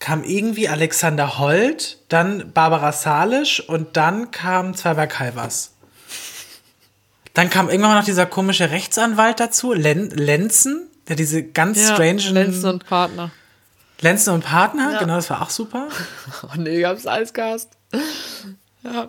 kam 0.00 0.24
irgendwie 0.24 0.68
Alexander 0.68 1.38
Holt, 1.38 1.98
dann 2.08 2.52
Barbara 2.52 2.90
Salisch 2.92 3.60
und 3.60 3.96
dann 3.96 4.32
kam 4.32 4.74
Zweiber 4.74 5.06
Calvas. 5.06 5.70
Dann 7.34 7.48
kam 7.48 7.70
irgendwann 7.70 7.96
noch 7.96 8.04
dieser 8.04 8.26
komische 8.26 8.70
Rechtsanwalt 8.70 9.38
dazu, 9.40 9.72
Len 9.72 10.10
Lenzen, 10.10 10.88
der 11.08 11.14
diese 11.16 11.44
ganz 11.44 11.80
strange 11.88 12.28
Lenzen 12.30 12.68
und 12.68 12.84
Partner. 12.86 13.30
Lenzen 14.00 14.34
und 14.34 14.44
Partner, 14.44 14.94
Ja. 14.94 14.98
genau, 14.98 15.14
das 15.14 15.30
war 15.30 15.40
auch 15.42 15.50
super. 15.50 15.88
Oh 16.42 16.56
nee, 16.56 16.80
gab's 16.80 17.06
alles 17.06 17.32
Gast. 17.32 17.70
Ja. 18.82 19.08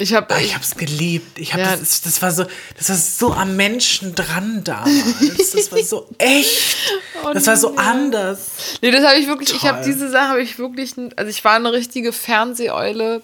Ich 0.00 0.14
hab, 0.14 0.32
Ah, 0.32 0.38
ich 0.40 0.54
hab's 0.54 0.74
geliebt. 0.76 1.38
Ich 1.38 1.52
hab 1.52 1.60
Ja. 1.60 1.76
das, 1.76 2.00
das 2.00 2.22
war 2.22 2.30
so, 2.30 2.44
das 2.78 2.88
war 2.88 2.96
so 2.96 3.32
am 3.34 3.54
Menschen 3.56 4.14
dran 4.14 4.64
damals. 4.64 5.50
Das 5.52 5.70
war 5.70 5.82
so 5.82 6.08
echt. 6.18 6.76
Das 7.34 7.46
war 7.46 7.56
so 7.58 7.76
anders. 7.76 8.46
Nee, 8.80 8.90
das 8.90 9.06
habe 9.06 9.18
ich 9.18 9.26
wirklich, 9.26 9.52
ich 9.54 9.66
habe 9.66 9.82
Toll. 9.82 9.92
diese 9.92 10.08
Sache 10.08 10.28
habe 10.30 10.42
ich 10.42 10.58
wirklich, 10.58 10.94
also 11.16 11.28
ich 11.28 11.44
war 11.44 11.52
eine 11.52 11.70
richtige 11.70 12.12
Fernseheule 12.14 13.20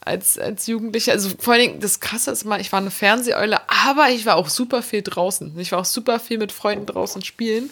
als, 0.00 0.38
als 0.38 0.68
Jugendliche. 0.68 1.10
Also 1.10 1.30
vor 1.36 1.54
allen 1.54 1.62
Dingen, 1.62 1.80
das 1.80 1.98
Krasse 1.98 2.30
ist 2.30 2.44
mal, 2.44 2.60
ich 2.60 2.70
war 2.70 2.78
eine 2.80 2.92
Fernseheule, 2.92 3.58
aber 3.84 4.10
ich 4.10 4.26
war 4.26 4.36
auch 4.36 4.48
super 4.48 4.80
viel 4.82 5.02
draußen. 5.02 5.58
Ich 5.58 5.72
war 5.72 5.80
auch 5.80 5.84
super 5.84 6.20
viel 6.20 6.38
mit 6.38 6.52
Freunden 6.52 6.86
draußen 6.86 7.24
spielen, 7.24 7.68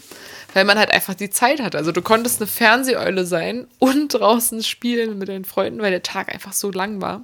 weil 0.55 0.65
man 0.65 0.77
halt 0.77 0.91
einfach 0.91 1.15
die 1.15 1.31
Zeit 1.31 1.61
hatte. 1.61 1.79
Also 1.79 1.93
du 1.93 2.03
konntest 2.03 2.41
eine 2.41 2.49
Fernseheule 2.49 3.25
sein 3.25 3.69
und 3.79 4.09
draußen 4.09 4.65
spielen 4.65 5.19
mit 5.19 5.29
deinen 5.29 5.45
Freunden, 5.45 5.81
weil 5.81 5.93
der 5.93 6.03
Tag 6.03 6.33
einfach 6.35 6.53
so 6.53 6.73
lang 6.73 7.01
war. 7.01 7.23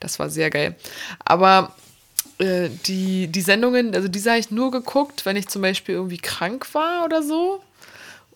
Das 0.00 0.18
war 0.18 0.30
sehr 0.30 0.50
geil. 0.50 0.76
Aber 1.24 1.74
äh, 2.38 2.70
die, 2.86 3.28
die 3.28 3.40
Sendungen, 3.42 3.94
also 3.94 4.08
diese 4.08 4.30
habe 4.30 4.40
ich 4.40 4.50
nur 4.50 4.70
geguckt, 4.70 5.26
wenn 5.26 5.36
ich 5.36 5.48
zum 5.48 5.62
Beispiel 5.62 5.94
irgendwie 5.94 6.18
krank 6.18 6.74
war 6.74 7.04
oder 7.04 7.22
so 7.22 7.62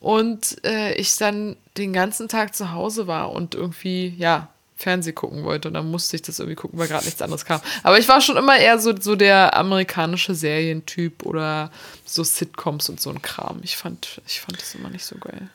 und 0.01 0.63
äh, 0.65 0.95
ich 0.95 1.17
dann 1.17 1.57
den 1.79 1.93
ganzen 1.93 2.29
Tag 2.29 2.55
zu 2.55 2.73
Hause 2.73 3.07
war 3.07 3.33
und 3.33 3.55
irgendwie, 3.55 4.15
ja, 4.19 4.49
Fernseh 4.77 5.13
gucken 5.13 5.45
wollte. 5.45 5.69
Und 5.69 5.75
dann 5.75 5.91
musste 5.91 6.17
ich 6.17 6.23
das 6.23 6.39
irgendwie 6.39 6.57
gucken, 6.57 6.79
weil 6.79 6.89
gerade 6.89 7.05
nichts 7.05 7.23
anderes 7.23 7.45
kam. 7.45 7.61
Aber 7.83 7.99
ich 7.99 8.09
war 8.09 8.21
schon 8.21 8.37
immer 8.37 8.59
eher 8.59 8.79
so, 8.79 8.95
so 9.01 9.17
der 9.17 9.57
amerikanische 9.57 10.35
Serientyp 10.35 11.25
oder 11.25 11.71
so 12.05 12.23
Sitcoms 12.23 12.89
und 12.91 13.01
so 13.01 13.11
ein 13.11 13.23
Kram. 13.23 13.61
Ich 13.63 13.77
fand, 13.77 14.21
ich 14.27 14.41
fand 14.41 14.61
das 14.61 14.75
immer 14.75 14.91
nicht 14.91 15.05
so 15.05 15.17
geil. 15.17 15.49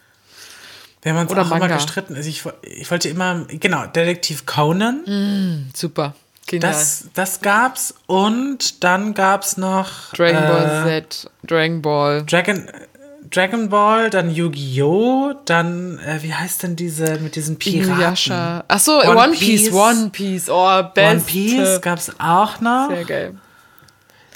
Wir 1.01 1.13
haben 1.13 1.19
uns 1.21 1.31
Oder 1.31 1.43
auch 1.43 1.47
immer 1.47 1.59
Manga. 1.59 1.75
gestritten. 1.75 2.15
Also 2.15 2.29
ich, 2.29 2.43
ich 2.63 2.91
wollte 2.91 3.07
immer, 3.09 3.45
genau, 3.47 3.85
Detektiv 3.85 4.45
Conan, 4.45 5.69
Super. 5.73 6.13
Genial. 6.47 6.71
das, 6.71 7.05
das 7.13 7.41
gab's. 7.41 7.93
Und 8.07 8.83
dann 8.83 9.13
gab's 9.13 9.55
noch 9.57 10.11
Dragon 10.13 10.43
äh, 10.43 10.47
Ball 10.47 10.83
Z, 10.85 11.29
Dragon 11.47 11.81
Ball. 11.81 12.23
Dragon, 12.25 12.67
Dragon 13.29 13.69
Ball, 13.69 14.09
dann 14.09 14.33
Yu-Gi-Oh!, 14.33 15.35
dann, 15.45 15.99
äh, 15.99 16.21
wie 16.23 16.33
heißt 16.33 16.63
denn 16.63 16.75
diese 16.75 17.19
mit 17.19 17.35
diesen 17.35 17.57
Piraten? 17.59 17.93
Inuyasha. 17.93 18.63
Achso, 18.67 18.99
One 18.99 19.15
One, 19.15 19.31
Piece. 19.33 19.65
Piece. 19.65 19.73
One 19.73 20.09
Piece. 20.09 20.49
Oh, 20.49 20.83
beste. 20.93 21.11
One 21.11 21.19
Piece 21.21 21.81
gab's 21.81 22.11
auch 22.17 22.59
noch. 22.59 22.89
Sehr 22.89 23.05
geil. 23.05 23.35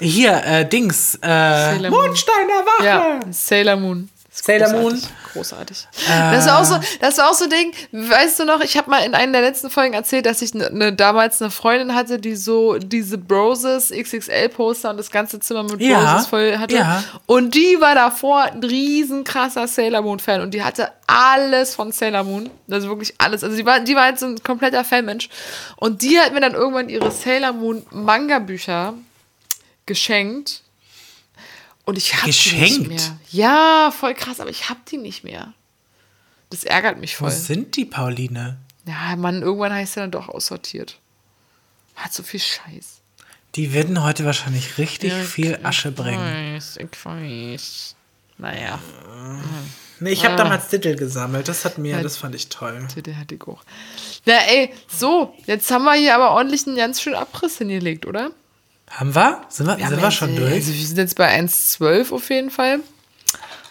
Hier, 0.00 0.42
äh, 0.44 0.68
Dings, 0.68 1.18
äh, 1.22 1.78
Moon. 1.78 1.90
Mondstein 1.90 2.48
Erwache. 2.48 2.84
Ja, 2.84 3.20
Sailor 3.32 3.76
Moon. 3.76 4.08
Sailor 4.36 4.66
großartig. 4.72 4.82
Moon. 4.82 5.02
Großartig. 5.32 5.88
Das 6.08 6.46
war 6.46 6.60
auch 6.60 6.64
so, 6.64 6.80
das 7.00 7.18
war 7.18 7.30
auch 7.30 7.34
so 7.34 7.44
ein 7.44 7.50
Ding. 7.50 7.72
Weißt 7.92 8.40
du 8.40 8.44
noch, 8.44 8.60
ich 8.62 8.76
habe 8.76 8.90
mal 8.90 8.98
in 9.04 9.14
einer 9.14 9.30
der 9.30 9.42
letzten 9.42 9.70
Folgen 9.70 9.94
erzählt, 9.94 10.26
dass 10.26 10.42
ich 10.42 10.54
ne, 10.54 10.70
ne, 10.72 10.92
damals 10.92 11.40
eine 11.40 11.52
Freundin 11.52 11.94
hatte, 11.94 12.18
die 12.18 12.34
so 12.34 12.76
diese 12.78 13.16
Broses 13.16 13.90
XXL 13.90 14.48
Poster 14.48 14.90
und 14.90 14.96
das 14.96 15.12
ganze 15.12 15.38
Zimmer 15.38 15.62
mit 15.62 15.80
Ja, 15.80 16.00
Broses 16.14 16.26
voll 16.26 16.58
hatte. 16.58 16.74
ja. 16.74 17.04
Und 17.26 17.54
die 17.54 17.76
war 17.80 17.94
davor 17.94 18.42
ein 18.42 18.64
riesen 18.64 19.22
krasser 19.22 19.68
Sailor 19.68 20.02
Moon 20.02 20.18
Fan 20.18 20.40
und 20.40 20.52
die 20.52 20.64
hatte 20.64 20.90
alles 21.06 21.76
von 21.76 21.92
Sailor 21.92 22.24
Moon, 22.24 22.50
also 22.68 22.88
wirklich 22.88 23.14
alles. 23.18 23.44
Also 23.44 23.56
die 23.56 23.64
war, 23.64 23.78
die 23.80 23.94
war 23.94 24.02
halt 24.02 24.18
so 24.18 24.26
ein 24.26 24.42
kompletter 24.42 24.82
Fanmensch 24.84 25.28
und 25.76 26.02
die 26.02 26.18
hat 26.18 26.32
mir 26.34 26.40
dann 26.40 26.54
irgendwann 26.54 26.88
ihre 26.88 27.12
Sailor 27.12 27.52
Moon 27.52 27.86
Manga 27.92 28.40
Bücher 28.40 28.94
geschenkt. 29.86 30.62
Und 31.84 31.98
ich 31.98 32.14
habe 32.14 32.22
die 32.22 32.28
nicht 32.28 32.44
Geschenkt? 32.50 32.88
mehr. 32.88 33.18
Ja, 33.30 33.90
voll 33.96 34.14
krass, 34.14 34.40
aber 34.40 34.50
ich 34.50 34.68
habe 34.70 34.80
die 34.90 34.96
nicht 34.96 35.24
mehr. 35.24 35.52
Das 36.50 36.64
ärgert 36.64 36.98
mich 36.98 37.14
Wo 37.20 37.26
voll. 37.26 37.30
sind 37.32 37.76
die, 37.76 37.84
Pauline? 37.84 38.58
Ja, 38.86 39.16
Mann, 39.16 39.42
irgendwann 39.42 39.72
heißt 39.72 39.96
er 39.96 40.04
dann 40.04 40.10
doch 40.10 40.28
aussortiert. 40.28 40.98
Hat 41.96 42.12
so 42.12 42.22
viel 42.22 42.40
Scheiß. 42.40 43.00
Die 43.54 43.72
werden 43.72 44.02
heute 44.02 44.24
wahrscheinlich 44.24 44.78
richtig 44.78 45.12
Ja, 45.12 45.22
viel 45.22 45.58
Asche 45.62 45.90
bringen. 45.92 46.56
Ich 46.56 46.76
weiß, 46.76 46.76
ich 46.78 47.04
weiß. 47.04 47.94
Naja, 48.38 48.78
Nee, 50.00 50.10
ich 50.10 50.24
habe 50.24 50.34
damals 50.36 50.68
Titel 50.68 50.96
gesammelt. 50.96 51.46
Das 51.48 51.64
hat 51.64 51.78
mir, 51.78 51.96
Ja. 51.96 52.02
das 52.02 52.16
fand 52.16 52.34
ich 52.34 52.48
toll. 52.48 52.86
der 52.96 53.16
hatte 53.16 53.36
ich 53.36 53.42
auch. 53.42 53.62
Na 54.26 54.34
ey, 54.48 54.74
so, 54.88 55.34
jetzt 55.46 55.70
haben 55.70 55.84
wir 55.84 55.94
hier 55.94 56.16
aber 56.16 56.32
ordentlich 56.32 56.66
einen 56.66 56.76
ganz 56.76 57.00
schönen 57.00 57.14
Abriss 57.16 57.58
hingelegt, 57.58 58.04
oder? 58.04 58.32
Haben 58.94 59.14
wir? 59.14 59.42
Sind 59.48 59.66
wir, 59.66 59.76
sind 59.76 59.96
wir 59.96 60.04
jetzt, 60.04 60.14
schon 60.14 60.36
äh, 60.36 60.36
durch? 60.38 60.52
Also 60.52 60.72
wir 60.72 60.86
sind 60.86 60.98
jetzt 60.98 61.16
bei 61.16 61.28
1,12 61.36 62.12
auf 62.12 62.30
jeden 62.30 62.50
Fall. 62.50 62.80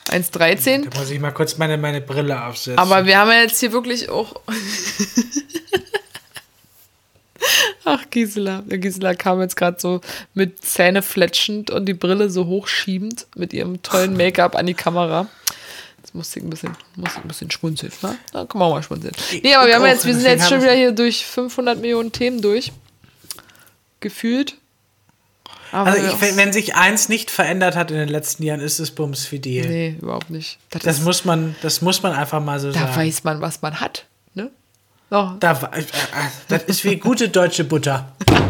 1,13. 0.09 0.89
Da 0.89 0.99
muss 0.99 1.09
ich 1.11 1.19
mal 1.19 1.31
kurz 1.31 1.57
meine, 1.57 1.77
meine 1.77 2.01
Brille 2.01 2.43
aufsetzen. 2.43 2.77
Aber 2.77 3.05
wir 3.05 3.17
haben 3.17 3.31
ja 3.31 3.41
jetzt 3.41 3.59
hier 3.61 3.71
wirklich 3.71 4.09
auch. 4.09 4.35
Ach, 7.85 8.03
Gisela. 8.09 8.63
Gisela 8.67 9.13
kam 9.13 9.39
jetzt 9.39 9.55
gerade 9.55 9.77
so 9.79 10.01
mit 10.33 10.63
Zähne 10.63 11.01
fletschend 11.01 11.71
und 11.71 11.85
die 11.85 11.93
Brille 11.93 12.29
so 12.29 12.45
hochschiebend 12.47 13.27
mit 13.35 13.53
ihrem 13.53 13.81
tollen 13.81 14.17
Make-up 14.17 14.55
an 14.55 14.65
die 14.65 14.73
Kamera. 14.73 15.27
Jetzt 15.99 16.13
musste 16.13 16.39
ich 16.39 16.45
ein 16.45 16.49
bisschen, 16.49 16.75
musste 16.97 17.19
ich 17.19 17.25
ein 17.25 17.27
bisschen 17.29 17.51
schmunzeln. 17.51 17.93
Ne? 18.01 18.17
Man 18.33 18.47
auch 18.49 18.55
mal 18.55 18.83
schmunzeln. 18.83 19.13
Nee, 19.41 19.55
aber 19.55 19.67
wir, 19.67 19.75
haben 19.75 19.85
jetzt, 19.85 20.05
wir 20.05 20.15
sind 20.15 20.25
jetzt 20.25 20.49
schon 20.49 20.61
wieder 20.61 20.73
hier 20.73 20.91
durch 20.91 21.25
500 21.25 21.79
Millionen 21.79 22.11
Themen 22.11 22.41
durch. 22.41 22.73
Gefühlt. 24.01 24.57
Aber 25.73 25.91
also 25.91 26.07
ich, 26.07 26.21
wenn, 26.21 26.37
wenn 26.37 26.53
sich 26.53 26.75
eins 26.75 27.09
nicht 27.09 27.31
verändert 27.31 27.75
hat 27.75 27.91
in 27.91 27.97
den 27.97 28.07
letzten 28.09 28.43
Jahren, 28.43 28.59
ist 28.59 28.79
es 28.79 28.91
Bums 28.91 29.25
Fidel. 29.25 29.67
Nee, 29.67 29.97
überhaupt 30.01 30.29
nicht. 30.29 30.59
Das, 30.69 30.83
Das 30.83 31.01
muss 31.01 31.25
man, 31.25 31.55
das 31.61 31.81
muss 31.81 32.03
man 32.03 32.13
einfach 32.13 32.41
mal 32.43 32.59
so 32.59 32.71
da 32.71 32.79
sagen. 32.79 32.95
weiß 32.95 33.23
man, 33.23 33.41
was 33.41 33.61
man 33.61 33.79
hat. 33.79 34.05
Ne? 34.35 34.51
Oh, 35.11 35.31
Da, 35.39 35.51
äh, 35.73 35.79
äh, 35.79 35.83
das 36.47 36.63
ist 36.63 36.83
wie 36.85 36.97
gute 36.97 37.29
deutsche 37.29 37.63
Butter. 37.63 38.11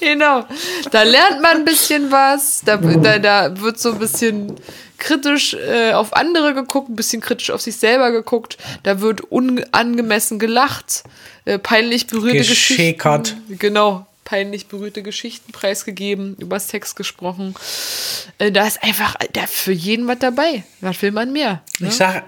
Genau. 0.00 0.46
Da 0.90 1.02
lernt 1.02 1.42
man 1.42 1.58
ein 1.58 1.64
bisschen 1.66 2.10
was. 2.10 2.62
Da, 2.64 2.78
da, 2.78 3.18
da 3.18 3.60
wird 3.60 3.78
so 3.78 3.92
ein 3.92 3.98
bisschen, 3.98 4.56
kritisch 5.00 5.54
äh, 5.54 5.92
auf 5.92 6.14
andere 6.14 6.54
geguckt, 6.54 6.88
ein 6.88 6.94
bisschen 6.94 7.20
kritisch 7.20 7.50
auf 7.50 7.60
sich 7.60 7.76
selber 7.76 8.12
geguckt. 8.12 8.56
Da 8.84 9.00
wird 9.00 9.22
unangemessen 9.22 10.38
gelacht, 10.38 11.02
äh, 11.44 11.58
peinlich 11.58 12.06
berührte. 12.06 12.38
Geschichten. 12.38 12.76
Genau, 13.58 14.06
peinlich 14.30 14.68
berührte 14.68 15.02
Geschichten 15.02 15.50
preisgegeben, 15.50 16.36
über 16.38 16.60
Sex 16.60 16.94
gesprochen. 16.94 17.56
Äh, 18.38 18.52
da 18.52 18.64
ist 18.64 18.80
einfach 18.80 19.16
da 19.32 19.44
für 19.48 19.72
jeden 19.72 20.06
was 20.06 20.20
dabei. 20.20 20.62
Was 20.80 21.02
will 21.02 21.10
man 21.10 21.32
mehr? 21.32 21.62
Ne? 21.80 21.88
Ich 21.88 21.94
sag, 21.94 22.22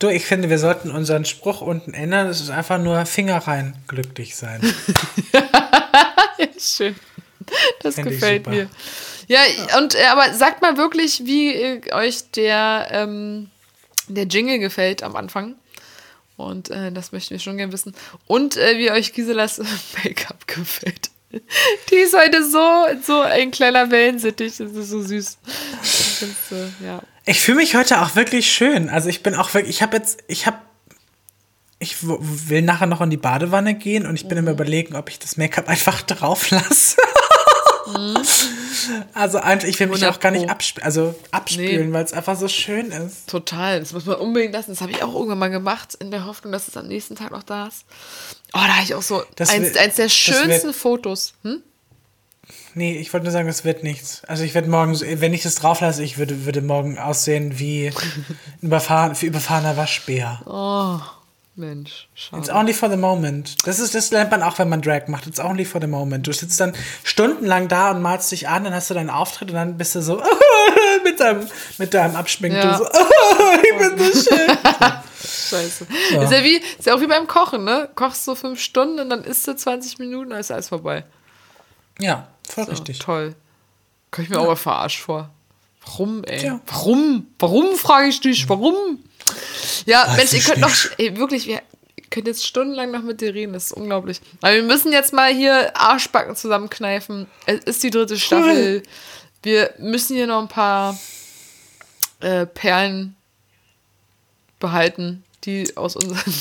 du, 0.00 0.08
ich 0.08 0.26
finde, 0.26 0.50
wir 0.50 0.58
sollten 0.58 0.90
unseren 0.90 1.24
Spruch 1.24 1.60
unten 1.60 1.94
ändern. 1.94 2.26
Es 2.26 2.40
ist 2.40 2.50
einfach 2.50 2.78
nur 2.78 3.06
Finger 3.06 3.38
rein, 3.38 3.76
glücklich 3.86 4.34
sein. 4.34 4.60
Schön. 6.58 6.96
Das 7.82 7.94
Find 7.94 8.08
gefällt 8.08 8.48
mir. 8.48 8.68
Ja, 9.28 9.40
und 9.78 9.94
äh, 9.94 10.06
aber 10.06 10.34
sagt 10.34 10.60
mal 10.60 10.76
wirklich, 10.76 11.22
wie 11.24 11.54
äh, 11.54 11.92
euch 11.92 12.32
der, 12.32 12.88
ähm, 12.90 13.48
der 14.08 14.24
Jingle 14.24 14.58
gefällt 14.58 15.04
am 15.04 15.14
Anfang. 15.14 15.54
Und 16.36 16.70
äh, 16.70 16.90
das 16.90 17.12
möchten 17.12 17.30
wir 17.30 17.38
schon 17.38 17.58
gerne 17.58 17.72
wissen. 17.72 17.94
Und 18.26 18.56
äh, 18.56 18.76
wie 18.76 18.90
euch 18.90 19.12
Giselas 19.12 19.58
Make-up 20.04 20.48
gefällt. 20.48 21.13
Die 21.90 21.94
ist 21.96 22.14
heute 22.16 22.48
so, 22.48 22.86
so 23.02 23.20
ein 23.20 23.50
kleiner 23.50 23.90
Wellensittich. 23.90 24.56
Das 24.58 24.70
ist 24.72 24.88
so 24.90 25.02
süß. 25.02 25.38
Äh, 26.52 26.84
ja. 26.86 27.02
Ich 27.26 27.40
fühle 27.40 27.58
mich 27.58 27.74
heute 27.74 28.00
auch 28.02 28.16
wirklich 28.16 28.52
schön. 28.52 28.88
Also 28.90 29.08
ich 29.08 29.22
bin 29.22 29.34
auch 29.34 29.52
wirklich, 29.54 29.76
ich 29.76 29.82
habe 29.82 29.96
jetzt, 29.96 30.20
ich 30.28 30.46
habe, 30.46 30.58
ich 31.78 31.96
will 32.02 32.62
nachher 32.62 32.86
noch 32.86 33.00
in 33.00 33.10
die 33.10 33.16
Badewanne 33.16 33.74
gehen 33.74 34.06
und 34.06 34.14
ich 34.16 34.28
bin 34.28 34.38
Mhm. 34.38 34.48
im 34.48 34.54
Überlegen, 34.54 34.94
ob 34.96 35.08
ich 35.10 35.18
das 35.18 35.36
Make-up 35.36 35.68
einfach 35.68 36.02
drauf 36.02 36.50
lasse. 36.50 36.96
Also 39.12 39.38
einfach, 39.38 39.68
ich 39.68 39.78
will 39.80 39.86
mich 39.88 39.96
100 40.02 40.14
auch 40.16 40.20
gar 40.20 40.30
nicht 40.30 40.48
absp 40.50 40.80
also 40.82 41.14
abspülen, 41.30 41.88
Nee. 41.88 41.92
weil 41.92 42.04
es 42.04 42.12
einfach 42.12 42.36
so 42.38 42.48
schön 42.48 42.90
ist. 42.90 43.28
Total. 43.28 43.80
Das 43.80 43.92
muss 43.92 44.06
man 44.06 44.16
unbedingt 44.16 44.52
lassen. 44.54 44.70
Das 44.70 44.80
habe 44.80 44.92
ich 44.92 45.02
auch 45.02 45.14
irgendwann 45.14 45.38
mal 45.38 45.50
gemacht, 45.50 45.94
in 45.94 46.10
der 46.10 46.26
Hoffnung, 46.26 46.52
dass 46.52 46.68
es 46.68 46.76
am 46.76 46.86
nächsten 46.88 47.16
Tag 47.16 47.30
noch 47.30 47.42
da 47.42 47.66
ist. 47.66 47.84
Oh, 48.52 48.58
da 48.58 48.68
habe 48.76 48.84
ich 48.84 48.94
auch 48.94 49.02
so 49.02 49.22
Das 49.36 49.50
eins, 49.50 49.64
wird- 49.64 49.78
eins 49.78 49.96
der 49.96 50.08
schönsten 50.08 50.66
wird- 50.68 50.76
Fotos. 50.76 51.34
Hm? 51.42 51.62
Nee, 52.74 52.98
ich 52.98 53.12
wollte 53.12 53.24
nur 53.24 53.32
sagen, 53.32 53.46
das 53.46 53.64
wird 53.64 53.84
nichts. 53.84 54.22
Also 54.26 54.42
ich 54.42 54.52
werde 54.54 54.68
morgen, 54.68 54.98
wenn 55.00 55.32
ich 55.32 55.42
das 55.44 55.54
drauf 55.54 55.80
lasse, 55.80 56.02
ich 56.02 56.18
würde, 56.18 56.44
würde 56.44 56.60
morgen 56.60 56.98
aussehen 56.98 57.58
wie 57.58 57.88
ein 57.88 58.38
überfahren, 58.60 59.16
wie 59.20 59.26
überfahrener 59.26 59.76
Waschbär. 59.76 60.42
Oh, 60.44 61.00
Mensch, 61.56 62.08
It's 62.14 62.48
schade. 62.48 62.50
only 62.52 62.72
for 62.74 62.90
the 62.90 62.96
moment. 62.96 63.64
Das 63.66 63.78
ist, 63.78 63.94
das 63.94 64.10
lernt 64.10 64.30
man 64.32 64.42
auch, 64.42 64.58
wenn 64.58 64.68
man 64.68 64.82
Drag 64.82 65.06
macht. 65.06 65.26
It's 65.28 65.38
only 65.38 65.64
for 65.64 65.80
the 65.80 65.86
moment. 65.86 66.26
Du 66.26 66.32
sitzt 66.32 66.58
dann 66.58 66.72
stundenlang 67.04 67.68
da 67.68 67.92
und 67.92 68.02
malst 68.02 68.32
dich 68.32 68.48
an, 68.48 68.64
dann 68.64 68.74
hast 68.74 68.90
du 68.90 68.94
deinen 68.94 69.10
Auftritt 69.10 69.50
und 69.50 69.54
dann 69.54 69.76
bist 69.76 69.94
du 69.94 70.02
so 70.02 70.20
mit 71.04 71.20
deinem, 71.20 71.46
mit 71.78 71.94
deinem 71.94 72.16
Abschminken. 72.16 72.60
Ja. 72.60 72.76
Du 72.78 72.84
so, 72.84 72.90
ich 73.62 73.78
bin 73.78 73.98
so 74.12 74.20
schön. 74.30 74.58
Scheiße. 75.24 75.86
Ist, 76.22 76.32
ja 76.32 76.42
wie, 76.42 76.56
ist 76.56 76.86
ja 76.86 76.94
auch 76.94 77.00
wie 77.00 77.06
beim 77.06 77.26
Kochen, 77.28 77.64
ne? 77.64 77.88
Kochst 77.94 78.24
so 78.24 78.34
fünf 78.34 78.60
Stunden 78.60 78.98
und 78.98 79.10
dann 79.10 79.22
isst 79.22 79.46
du 79.46 79.54
20 79.54 79.98
Minuten, 80.00 80.30
dann 80.30 80.40
ist 80.40 80.50
alles 80.50 80.68
vorbei. 80.68 81.04
Ja, 82.00 82.26
voll 82.48 82.64
So, 82.64 82.70
richtig. 82.72 82.98
Toll. 82.98 83.36
Komm 84.10 84.24
ich 84.24 84.30
mir 84.30 84.40
auch 84.40 84.46
mal 84.46 84.56
verarscht 84.56 85.00
vor. 85.00 85.30
Warum, 85.86 86.24
ey? 86.24 86.52
Warum? 86.66 87.26
Warum, 87.38 87.76
frage 87.76 88.08
ich 88.08 88.20
dich. 88.20 88.48
Warum? 88.48 88.98
Ja, 89.86 90.06
Weiß 90.08 90.16
Mensch, 90.16 90.32
ihr 90.32 90.40
könnt 90.40 90.60
noch, 90.60 90.74
ey, 90.98 91.16
wirklich, 91.16 91.46
wir 91.46 91.60
könnt 92.10 92.26
jetzt 92.26 92.46
stundenlang 92.46 92.90
noch 92.90 93.02
mit 93.02 93.20
dir 93.20 93.34
reden, 93.34 93.52
das 93.52 93.64
ist 93.66 93.72
unglaublich. 93.72 94.20
Aber 94.40 94.54
wir 94.54 94.62
müssen 94.62 94.92
jetzt 94.92 95.12
mal 95.12 95.32
hier 95.34 95.76
Arschbacken 95.76 96.36
zusammenkneifen. 96.36 97.26
Es 97.46 97.64
ist 97.64 97.82
die 97.82 97.90
dritte 97.90 98.18
Staffel. 98.18 98.82
Wir 99.42 99.74
müssen 99.78 100.16
hier 100.16 100.26
noch 100.26 100.40
ein 100.40 100.48
paar 100.48 100.98
äh, 102.20 102.46
Perlen 102.46 103.16
behalten, 104.60 105.24
die 105.44 105.76
aus 105.76 105.96
unseren, 105.96 106.18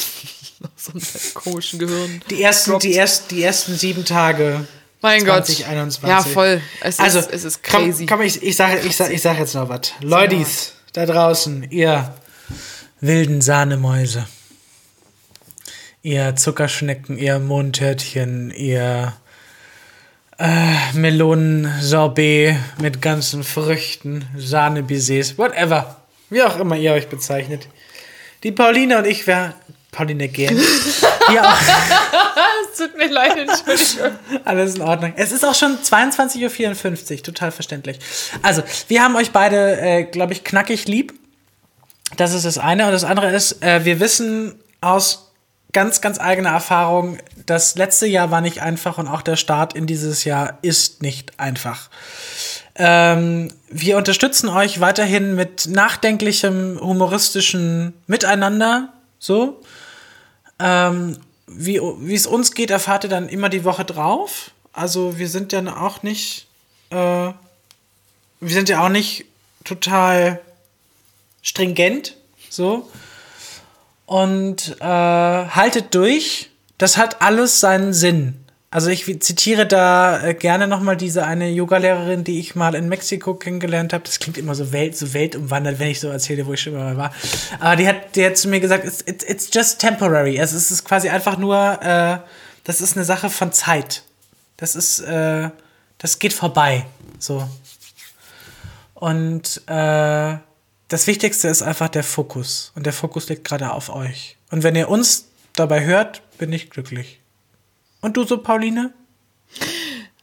aus 0.77 0.89
unseren 0.93 1.33
komischen 1.33 1.79
Gehirn. 1.79 2.21
Die 2.29 2.41
ersten, 2.41 2.71
droppt. 2.71 2.83
die, 2.83 2.93
erst, 2.93 3.31
die 3.31 3.43
ersten 3.43 3.75
sieben 3.75 4.05
Tage. 4.05 4.65
Mein 5.01 5.25
Gott. 5.25 5.45
2021. 5.47 6.07
Ja, 6.07 6.23
voll. 6.23 6.61
Es 6.79 6.99
Also, 6.99 7.19
ist, 7.19 7.31
es 7.31 7.43
ist 7.43 7.63
crazy. 7.63 8.05
Komm, 8.05 8.19
komm 8.19 8.21
ich, 8.27 8.41
ich 8.41 8.55
sage 8.55 8.79
ich 8.87 8.95
sag, 8.95 9.11
ich 9.11 9.21
sag 9.21 9.37
jetzt 9.37 9.53
noch 9.53 9.67
was. 9.67 9.91
Leutis, 9.99 10.73
da 10.93 11.05
draußen, 11.05 11.69
ihr 11.71 12.13
wilden 13.01 13.41
Sahnemäuse. 13.41 14.27
Ihr 16.01 16.35
Zuckerschnecken, 16.35 17.17
ihr 17.17 17.39
Mondtörtchen, 17.39 18.51
ihr 18.51 19.13
äh, 20.37 20.93
Melonen-Sorbet 20.93 22.55
mit 22.81 23.01
ganzen 23.01 23.43
Früchten, 23.43 24.25
Sahnebisets, 24.37 25.37
whatever. 25.37 26.01
Wie 26.29 26.41
auch 26.41 26.59
immer 26.59 26.75
ihr 26.75 26.93
euch 26.93 27.07
bezeichnet. 27.07 27.67
Die 28.43 28.51
Pauline 28.51 28.97
und 28.97 29.05
ich, 29.05 29.27
wir. 29.27 29.53
Pauline 29.91 30.27
gehen. 30.27 30.57
Wir 31.29 31.47
auch. 31.47 31.57
Es 32.73 32.79
tut 32.79 32.97
mir 32.97 33.07
leid, 33.07 33.37
Entschuldigung. 33.37 34.17
Alles 34.45 34.75
in 34.75 34.81
Ordnung. 34.81 35.13
Es 35.15 35.31
ist 35.31 35.45
auch 35.45 35.53
schon 35.53 35.77
22.54 35.77 37.17
Uhr, 37.17 37.23
total 37.23 37.51
verständlich. 37.51 37.99
Also, 38.41 38.63
wir 38.87 39.03
haben 39.03 39.15
euch 39.15 39.29
beide, 39.29 39.79
äh, 39.79 40.03
glaube 40.05 40.33
ich, 40.33 40.43
knackig 40.43 40.87
lieb. 40.87 41.13
Das 42.17 42.33
ist 42.33 42.45
das 42.45 42.57
eine. 42.57 42.85
Und 42.85 42.91
das 42.91 43.03
andere 43.03 43.31
ist, 43.31 43.63
äh, 43.63 43.85
wir 43.85 43.99
wissen 43.99 44.55
aus 44.81 45.31
ganz, 45.73 46.01
ganz 46.01 46.19
eigener 46.19 46.49
Erfahrung, 46.49 47.17
das 47.45 47.75
letzte 47.75 48.05
Jahr 48.05 48.31
war 48.31 48.41
nicht 48.41 48.61
einfach 48.61 48.97
und 48.97 49.07
auch 49.07 49.21
der 49.21 49.35
Start 49.35 49.73
in 49.73 49.87
dieses 49.87 50.23
Jahr 50.23 50.59
ist 50.61 51.01
nicht 51.01 51.39
einfach. 51.39 51.89
Ähm, 52.75 53.51
wir 53.69 53.97
unterstützen 53.97 54.49
euch 54.49 54.79
weiterhin 54.79 55.35
mit 55.35 55.67
nachdenklichem, 55.67 56.79
humoristischen 56.79 57.93
Miteinander. 58.07 58.93
So. 59.19 59.61
Ähm, 60.59 61.17
wie, 61.47 61.79
wie 61.81 62.15
es 62.15 62.27
uns 62.27 62.53
geht, 62.53 62.71
erfahrt 62.71 63.03
ihr 63.03 63.09
dann 63.09 63.29
immer 63.29 63.49
die 63.49 63.63
Woche 63.63 63.85
drauf. 63.85 64.51
Also 64.71 65.17
wir 65.17 65.27
sind 65.27 65.51
ja 65.51 65.61
auch 65.77 66.01
nicht, 66.03 66.47
äh, 66.89 66.95
wir 66.95 67.33
sind 68.41 68.69
ja 68.69 68.83
auch 68.83 68.89
nicht 68.89 69.25
total 69.63 70.39
stringent, 71.43 72.17
so. 72.49 72.89
Und 74.07 74.77
äh, 74.79 74.83
haltet 74.85 75.93
durch. 75.93 76.49
Das 76.79 76.97
hat 76.97 77.21
alles 77.21 77.59
seinen 77.59 77.93
Sinn. 77.93 78.43
Also 78.73 78.89
ich 78.89 79.05
zitiere 79.21 79.67
da 79.67 80.23
äh, 80.23 80.33
gerne 80.33 80.67
nochmal 80.67 80.97
diese 80.97 81.25
eine 81.25 81.51
Yogalehrerin, 81.51 82.23
die 82.23 82.39
ich 82.39 82.55
mal 82.55 82.73
in 82.73 82.89
Mexiko 82.89 83.35
kennengelernt 83.35 83.93
habe. 83.93 84.03
Das 84.03 84.17
klingt 84.17 84.39
immer 84.39 84.55
so, 84.55 84.71
Welt, 84.71 84.97
so 84.97 85.13
weltumwandert, 85.13 85.77
wenn 85.77 85.89
ich 85.89 85.99
so 85.99 86.07
erzähle, 86.07 86.47
wo 86.47 86.53
ich 86.53 86.61
schon 86.61 86.73
mal 86.73 86.97
war. 86.97 87.13
Aber 87.59 87.75
die 87.75 87.87
hat, 87.87 88.15
die 88.15 88.25
hat 88.25 88.35
zu 88.35 88.47
mir 88.47 88.59
gesagt, 88.59 88.83
it's, 88.83 89.03
it's, 89.05 89.23
it's 89.25 89.49
just 89.53 89.79
temporary. 89.79 90.39
Also 90.39 90.57
es 90.57 90.71
ist 90.71 90.85
quasi 90.85 91.09
einfach 91.09 91.37
nur, 91.37 91.55
äh, 91.83 92.17
das 92.63 92.81
ist 92.81 92.97
eine 92.97 93.05
Sache 93.05 93.29
von 93.29 93.51
Zeit. 93.51 94.01
Das 94.57 94.75
ist, 94.75 95.01
äh, 95.01 95.51
das 95.99 96.17
geht 96.17 96.33
vorbei. 96.33 96.87
So. 97.19 97.47
Und 98.95 99.61
äh, 99.67 100.37
das 100.93 101.07
Wichtigste 101.07 101.47
ist 101.47 101.63
einfach 101.63 101.89
der 101.89 102.03
Fokus. 102.03 102.71
Und 102.75 102.85
der 102.85 102.93
Fokus 102.93 103.27
liegt 103.27 103.43
gerade 103.45 103.71
auf 103.71 103.89
euch. 103.89 104.37
Und 104.51 104.61
wenn 104.61 104.75
ihr 104.75 104.89
uns 104.89 105.25
dabei 105.55 105.83
hört, 105.83 106.21
bin 106.37 106.53
ich 106.53 106.69
glücklich. 106.69 107.19
Und 108.01 108.15
du 108.15 108.25
so, 108.25 108.37
Pauline? 108.37 108.93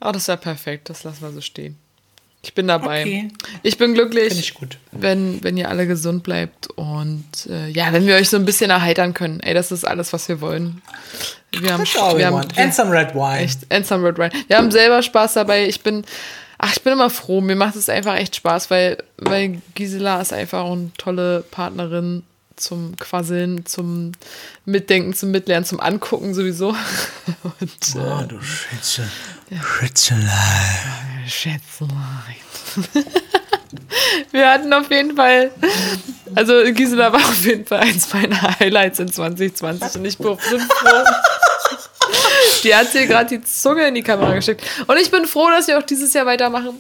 Oh, 0.00 0.12
das 0.12 0.28
wäre 0.28 0.38
perfekt. 0.38 0.88
Das 0.88 1.02
lassen 1.02 1.22
wir 1.22 1.32
so 1.32 1.40
stehen. 1.40 1.76
Ich 2.42 2.54
bin 2.54 2.68
dabei. 2.68 3.00
Okay. 3.00 3.28
Ich 3.64 3.78
bin 3.78 3.94
glücklich, 3.94 4.38
ich 4.38 4.54
gut. 4.54 4.78
wenn, 4.92 5.42
wenn 5.42 5.56
ihr 5.56 5.68
alle 5.68 5.88
gesund 5.88 6.22
bleibt 6.22 6.68
und 6.68 7.46
äh, 7.50 7.68
ja, 7.68 7.92
wenn 7.92 8.06
wir 8.06 8.14
euch 8.14 8.30
so 8.30 8.36
ein 8.36 8.44
bisschen 8.44 8.70
erheitern 8.70 9.12
können. 9.12 9.40
Ey, 9.40 9.54
das 9.54 9.72
ist 9.72 9.84
alles, 9.84 10.12
was 10.12 10.28
wir 10.28 10.40
wollen. 10.40 10.82
Wir 11.50 11.72
haben, 11.72 11.84
That's 11.84 11.98
all 11.98 12.14
we 12.14 12.18
wir 12.18 12.26
haben 12.26 12.36
want. 12.36 12.56
And 12.56 12.72
some 12.72 12.92
red 12.92 13.12
wine. 13.12 13.40
echt 13.40 13.66
and 13.70 13.84
some 13.84 14.06
red 14.06 14.18
wine. 14.18 14.30
Wir 14.46 14.56
haben 14.56 14.70
selber 14.70 15.02
Spaß 15.02 15.34
dabei. 15.34 15.66
Ich 15.66 15.82
bin, 15.82 16.04
ach, 16.60 16.72
ich 16.72 16.82
bin 16.82 16.92
immer 16.92 17.10
froh. 17.10 17.40
Mir 17.40 17.56
macht 17.56 17.74
es 17.76 17.88
einfach 17.88 18.16
echt 18.16 18.36
Spaß, 18.36 18.70
weil, 18.70 19.02
weil 19.16 19.60
Gisela 19.74 20.20
ist 20.20 20.32
einfach 20.32 20.64
eine 20.64 20.90
tolle 20.98 21.42
Partnerin 21.50 22.22
zum 22.56 22.94
Quasseln, 22.98 23.64
zum 23.64 24.12
Mitdenken, 24.66 25.14
zum 25.14 25.30
Mitlernen, 25.30 25.64
zum 25.64 25.80
Angucken 25.80 26.34
sowieso. 26.34 26.68
Und, 27.60 27.94
äh, 27.94 27.98
Oh, 27.98 28.22
du 28.28 28.40
Schätze. 28.42 29.08
Schätzelein. 29.78 31.26
Schätzelein. 31.26 32.36
Wir 34.32 34.50
hatten 34.50 34.72
auf 34.72 34.90
jeden 34.90 35.16
Fall, 35.16 35.50
also 36.34 36.52
Gisela 36.72 37.12
war 37.12 37.20
auf 37.20 37.44
jeden 37.44 37.64
Fall 37.66 37.78
eins 37.80 38.12
meiner 38.12 38.58
Highlights 38.58 38.98
in 38.98 39.10
2020 39.10 39.96
und 39.96 40.04
ich 40.04 40.18
bin 40.18 40.36
froh. 40.36 40.38
Die 42.64 42.74
hat 42.74 42.92
hier 42.92 43.06
gerade 43.06 43.38
die 43.38 43.42
Zunge 43.44 43.86
in 43.88 43.94
die 43.94 44.02
Kamera 44.02 44.34
gesteckt. 44.34 44.62
Und 44.86 44.98
ich 44.98 45.10
bin 45.10 45.24
froh, 45.24 45.48
dass 45.48 45.66
wir 45.66 45.78
auch 45.78 45.82
dieses 45.82 46.12
Jahr 46.12 46.26
weitermachen. 46.26 46.78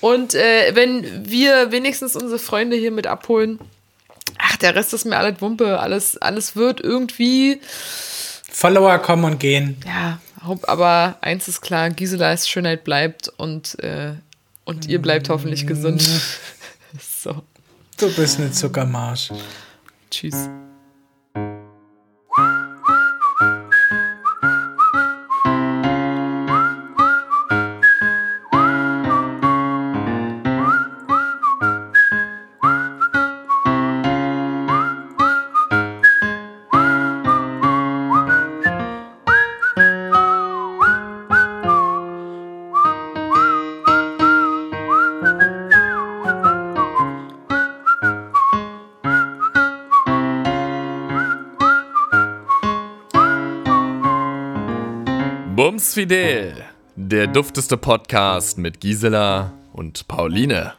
Und 0.00 0.34
äh, 0.34 0.74
wenn 0.74 1.28
wir 1.28 1.72
wenigstens 1.72 2.16
unsere 2.16 2.38
Freunde 2.38 2.76
hier 2.76 2.90
mit 2.90 3.06
abholen, 3.06 3.58
ach, 4.38 4.56
der 4.56 4.74
Rest 4.74 4.92
ist 4.92 5.04
mir 5.04 5.16
alles 5.16 5.40
Wumpe. 5.40 5.78
Alles, 5.80 6.16
alles 6.18 6.56
wird 6.56 6.80
irgendwie 6.80 7.60
Follower 8.50 8.98
kommen 8.98 9.24
und 9.24 9.40
gehen. 9.40 9.76
ja, 9.86 10.20
aber 10.62 11.16
eins 11.22 11.48
ist 11.48 11.60
klar, 11.60 11.90
Giselas 11.90 12.48
Schönheit 12.48 12.84
bleibt 12.84 13.28
und, 13.36 13.78
äh, 13.82 14.12
und 14.64 14.86
ihr 14.86 15.00
bleibt 15.00 15.28
hoffentlich 15.28 15.66
gesund. 15.66 16.02
so. 17.22 17.42
Du 17.96 18.12
bist 18.14 18.38
eine 18.38 18.52
Zuckermarsch. 18.52 19.30
Tschüss. 20.10 20.48
Fidel, 55.94 56.56
der 56.96 57.28
dufteste 57.28 57.76
Podcast 57.76 58.58
mit 58.58 58.80
Gisela 58.80 59.52
und 59.72 60.08
Pauline. 60.08 60.72